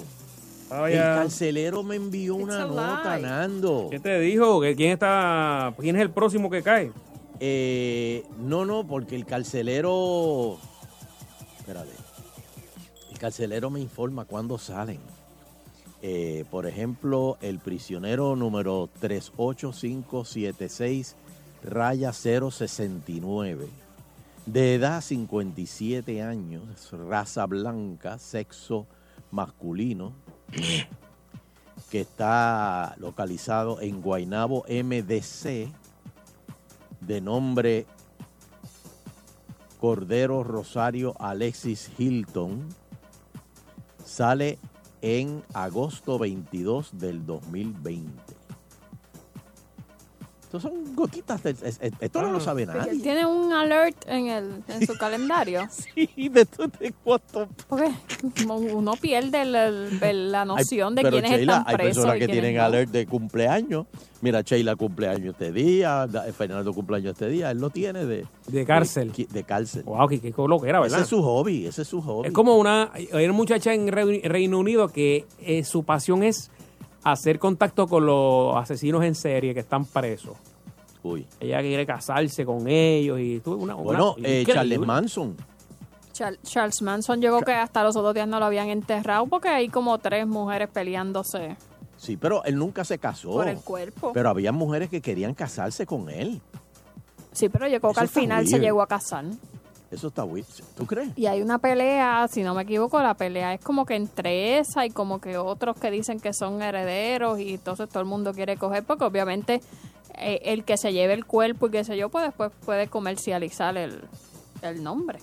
el 0.70 0.78
Vaya. 0.78 1.14
carcelero 1.16 1.82
me 1.82 1.96
envió 1.96 2.34
una 2.34 2.66
nota, 2.66 3.18
Nando. 3.18 3.88
¿Qué 3.90 3.98
te 4.00 4.18
dijo? 4.20 4.60
¿Que 4.60 4.74
¿Quién 4.76 4.92
está, 4.92 5.74
quién 5.78 5.96
es 5.96 6.02
el 6.02 6.10
próximo 6.10 6.50
que 6.50 6.62
cae? 6.62 6.92
Eh, 7.40 8.24
no, 8.40 8.64
no, 8.64 8.86
porque 8.86 9.16
el 9.16 9.24
carcelero. 9.26 10.58
Espérate. 11.58 11.90
El 13.12 13.18
carcelero 13.18 13.70
me 13.70 13.80
informa 13.80 14.24
cuándo 14.24 14.58
salen. 14.58 14.98
Eh, 16.02 16.44
por 16.50 16.66
ejemplo, 16.66 17.38
el 17.40 17.58
prisionero 17.58 18.36
número 18.36 18.88
38576, 19.00 21.16
raya 21.64 22.12
069, 22.12 23.66
de 24.52 24.74
edad 24.74 25.02
57 25.02 26.22
años, 26.22 26.90
raza 26.92 27.44
blanca, 27.44 28.18
sexo 28.18 28.86
masculino, 29.30 30.14
que 31.90 32.00
está 32.00 32.94
localizado 32.98 33.82
en 33.82 34.00
Guaynabo 34.00 34.64
MDC, 34.66 35.70
de 37.02 37.20
nombre 37.20 37.86
Cordero 39.78 40.42
Rosario 40.44 41.14
Alexis 41.20 41.90
Hilton, 41.98 42.68
sale 44.02 44.58
en 45.02 45.44
agosto 45.52 46.18
22 46.18 46.98
del 46.98 47.26
2020. 47.26 48.27
Estos 50.48 50.62
son 50.62 50.96
gotitas, 50.96 51.42
de- 51.42 51.50
es- 51.50 51.62
es- 51.62 51.92
esto 52.00 52.22
no 52.22 52.32
lo 52.32 52.40
sabe 52.40 52.64
Porque 52.64 52.78
nadie. 52.78 52.92
él 52.92 53.02
tiene 53.02 53.26
un 53.26 53.52
alert 53.52 53.96
en, 54.08 54.28
el, 54.28 54.62
en 54.68 54.86
su 54.86 54.96
calendario. 54.96 55.68
sí, 55.70 56.08
de, 56.30 56.46
de 56.80 56.94
cuánto. 57.04 57.48
Porque 57.68 57.92
uno 58.72 58.92
pierde 58.98 59.42
el- 59.42 60.32
la 60.32 60.44
noción 60.46 60.94
de 60.94 61.02
quiénes 61.02 61.30
Sheila, 61.30 61.58
están 61.58 61.64
hay 61.68 61.76
presos. 61.76 61.96
personas 61.96 62.16
y 62.16 62.20
que 62.20 62.28
tienen 62.32 62.56
no. 62.56 62.62
alert 62.62 62.90
de 62.90 63.06
cumpleaños. 63.06 63.86
Mira, 64.22 64.40
Sheila 64.40 64.74
cumpleaños 64.74 65.34
este 65.34 65.52
día, 65.52 66.08
Fernando 66.36 66.72
cumpleaños 66.72 67.12
este 67.12 67.28
día. 67.28 67.50
Él 67.50 67.58
lo 67.58 67.68
tiene 67.68 68.06
de, 68.06 68.26
De 68.46 68.64
cárcel. 68.64 69.12
De, 69.12 69.26
de 69.30 69.44
cárcel. 69.44 69.82
Wow, 69.84 70.08
qué, 70.08 70.18
qué 70.18 70.28
era, 70.66 70.80
¿verdad? 70.80 70.86
Ese 70.86 71.02
es 71.02 71.08
su 71.08 71.22
hobby, 71.22 71.66
ese 71.66 71.82
es 71.82 71.88
su 71.88 72.00
hobby. 72.00 72.28
Es 72.28 72.32
como 72.32 72.56
una, 72.56 72.90
hay 72.94 73.24
una 73.24 73.32
muchacha 73.34 73.74
en 73.74 73.86
Re- 73.88 74.22
Reino 74.24 74.58
Unido 74.58 74.88
que 74.88 75.26
eh, 75.40 75.62
su 75.62 75.84
pasión 75.84 76.22
es 76.22 76.50
hacer 77.12 77.38
contacto 77.38 77.86
con 77.86 78.06
los 78.06 78.56
asesinos 78.56 79.04
en 79.04 79.14
serie 79.14 79.54
que 79.54 79.60
están 79.60 79.84
presos. 79.84 80.36
Uy. 81.02 81.26
Ella 81.40 81.60
quiere 81.60 81.86
casarse 81.86 82.44
con 82.44 82.66
ellos 82.68 83.18
y 83.20 83.40
tuve 83.40 83.56
una, 83.56 83.74
una- 83.74 83.82
Bueno, 83.84 84.16
eh. 84.22 84.44
Charles 84.46 84.78
Manson. 84.80 85.36
Char- 86.12 86.38
Charles 86.42 86.82
Manson 86.82 87.20
llegó 87.20 87.40
que 87.42 87.52
hasta 87.52 87.82
los 87.84 87.94
otros 87.96 88.12
días 88.14 88.26
no 88.26 88.40
lo 88.40 88.46
habían 88.46 88.68
enterrado 88.68 89.26
porque 89.26 89.48
hay 89.48 89.68
como 89.68 89.98
tres 89.98 90.26
mujeres 90.26 90.68
peleándose 90.68 91.56
Sí, 91.96 92.16
pero 92.16 92.44
él 92.44 92.56
nunca 92.56 92.84
se 92.84 92.98
casó. 92.98 93.32
por 93.32 93.48
el 93.48 93.58
cuerpo. 93.58 94.12
Pero 94.12 94.28
había 94.30 94.52
mujeres 94.52 94.88
que 94.88 95.00
querían 95.00 95.34
casarse 95.34 95.86
con 95.86 96.08
él. 96.10 96.40
sí, 97.32 97.48
pero 97.48 97.66
yo 97.68 97.80
creo 97.80 97.92
que 97.92 98.00
Eso 98.00 98.00
al 98.00 98.08
final 98.08 98.46
se 98.48 98.58
llegó 98.58 98.82
a 98.82 98.86
casar. 98.88 99.24
Eso 99.90 100.08
está. 100.08 100.24
¿Tú 100.76 100.86
crees? 100.86 101.10
Y 101.16 101.26
hay 101.26 101.40
una 101.40 101.58
pelea, 101.58 102.28
si 102.28 102.42
no 102.42 102.54
me 102.54 102.62
equivoco, 102.62 103.00
la 103.00 103.14
pelea 103.14 103.54
es 103.54 103.60
como 103.60 103.86
que 103.86 103.94
entre 103.96 104.58
esa 104.58 104.84
y 104.84 104.90
como 104.90 105.18
que 105.20 105.38
otros 105.38 105.76
que 105.78 105.90
dicen 105.90 106.20
que 106.20 106.34
son 106.34 106.60
herederos 106.60 107.40
y 107.40 107.54
entonces 107.54 107.88
todo 107.88 108.00
el 108.00 108.06
mundo 108.06 108.34
quiere 108.34 108.56
coger 108.58 108.84
porque 108.84 109.04
obviamente 109.04 109.62
eh, 110.18 110.40
el 110.44 110.64
que 110.64 110.76
se 110.76 110.92
lleve 110.92 111.14
el 111.14 111.24
cuerpo 111.24 111.68
y 111.68 111.70
qué 111.70 111.84
sé 111.84 111.96
yo, 111.96 112.10
pues 112.10 112.24
después 112.26 112.52
puede 112.66 112.88
comercializar 112.88 113.78
el, 113.78 114.02
el 114.60 114.82
nombre. 114.82 115.20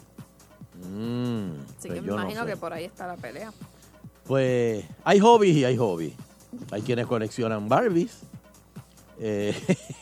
Mm, 0.89 1.51
Así 1.77 1.87
pues 1.87 1.93
que 1.93 2.01
me 2.01 2.07
no 2.07 2.13
imagino 2.15 2.43
sé. 2.43 2.49
que 2.49 2.57
por 2.57 2.73
ahí 2.73 2.85
está 2.85 3.05
la 3.05 3.17
pelea. 3.17 3.51
Pues 4.25 4.83
hay 5.03 5.19
hobbies 5.19 5.55
y 5.57 5.65
hay 5.65 5.77
hobbies. 5.77 6.13
Hay 6.71 6.81
quienes 6.81 7.05
coleccionan 7.05 7.69
Barbies. 7.69 8.21
Eh, 9.19 9.53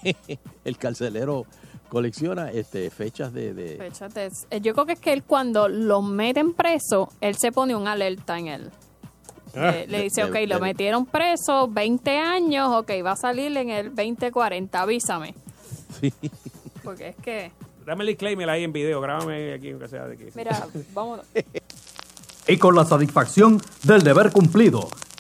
el 0.66 0.78
carcelero 0.78 1.46
colecciona 1.94 2.52
este, 2.52 2.90
fechas 2.90 3.32
de... 3.32 3.54
de- 3.54 3.78
Fechas 3.78 4.14
de- 4.14 4.32
eh, 4.50 4.60
Yo 4.62 4.74
creo 4.74 4.86
que 4.88 4.94
es 4.94 5.00
que 5.00 5.14
él 5.14 5.24
cuando 5.24 5.70
lo 5.70 6.02
meten 6.02 6.54
preso, 6.54 7.10
él 7.22 7.36
se 7.38 7.52
pone 7.52 7.76
un 7.76 7.88
alerta 7.88 8.38
en 8.40 8.48
él. 8.48 8.72
Ah, 9.56 9.70
Eh, 9.76 9.86
le 9.88 10.02
dice, 10.02 10.22
de- 10.24 10.28
ok, 10.30 10.34
de- 10.34 10.48
lo 10.48 10.60
metieron 10.60 11.06
preso, 11.06 11.68
20 11.70 12.18
años, 12.18 12.70
ok, 12.74 12.90
va 13.06 13.12
a 13.12 13.16
salir 13.16 13.56
en 13.56 13.70
el 13.70 13.94
2040, 13.96 14.82
avísame. 14.82 15.36
Sí. 16.02 16.12
Porque 16.84 17.10
es 17.10 17.16
que, 17.18 17.52
Dame 17.86 18.04
el 18.04 18.08
disclaimer 18.08 18.50
ahí 18.50 18.64
en 18.64 18.74
video, 18.74 19.00
grábame 19.02 19.54
aquí, 19.54 19.70
aunque 19.72 19.88
sea 19.90 20.08
de 20.08 20.18
que. 20.18 20.32
mira, 20.36 20.68
vámonos. 20.94 21.26
Y 22.48 22.58
con 22.58 22.76
la 22.76 22.86
satisfacción 22.86 23.62
del 23.84 24.02
deber 24.04 24.32
cumplido, 24.32 24.90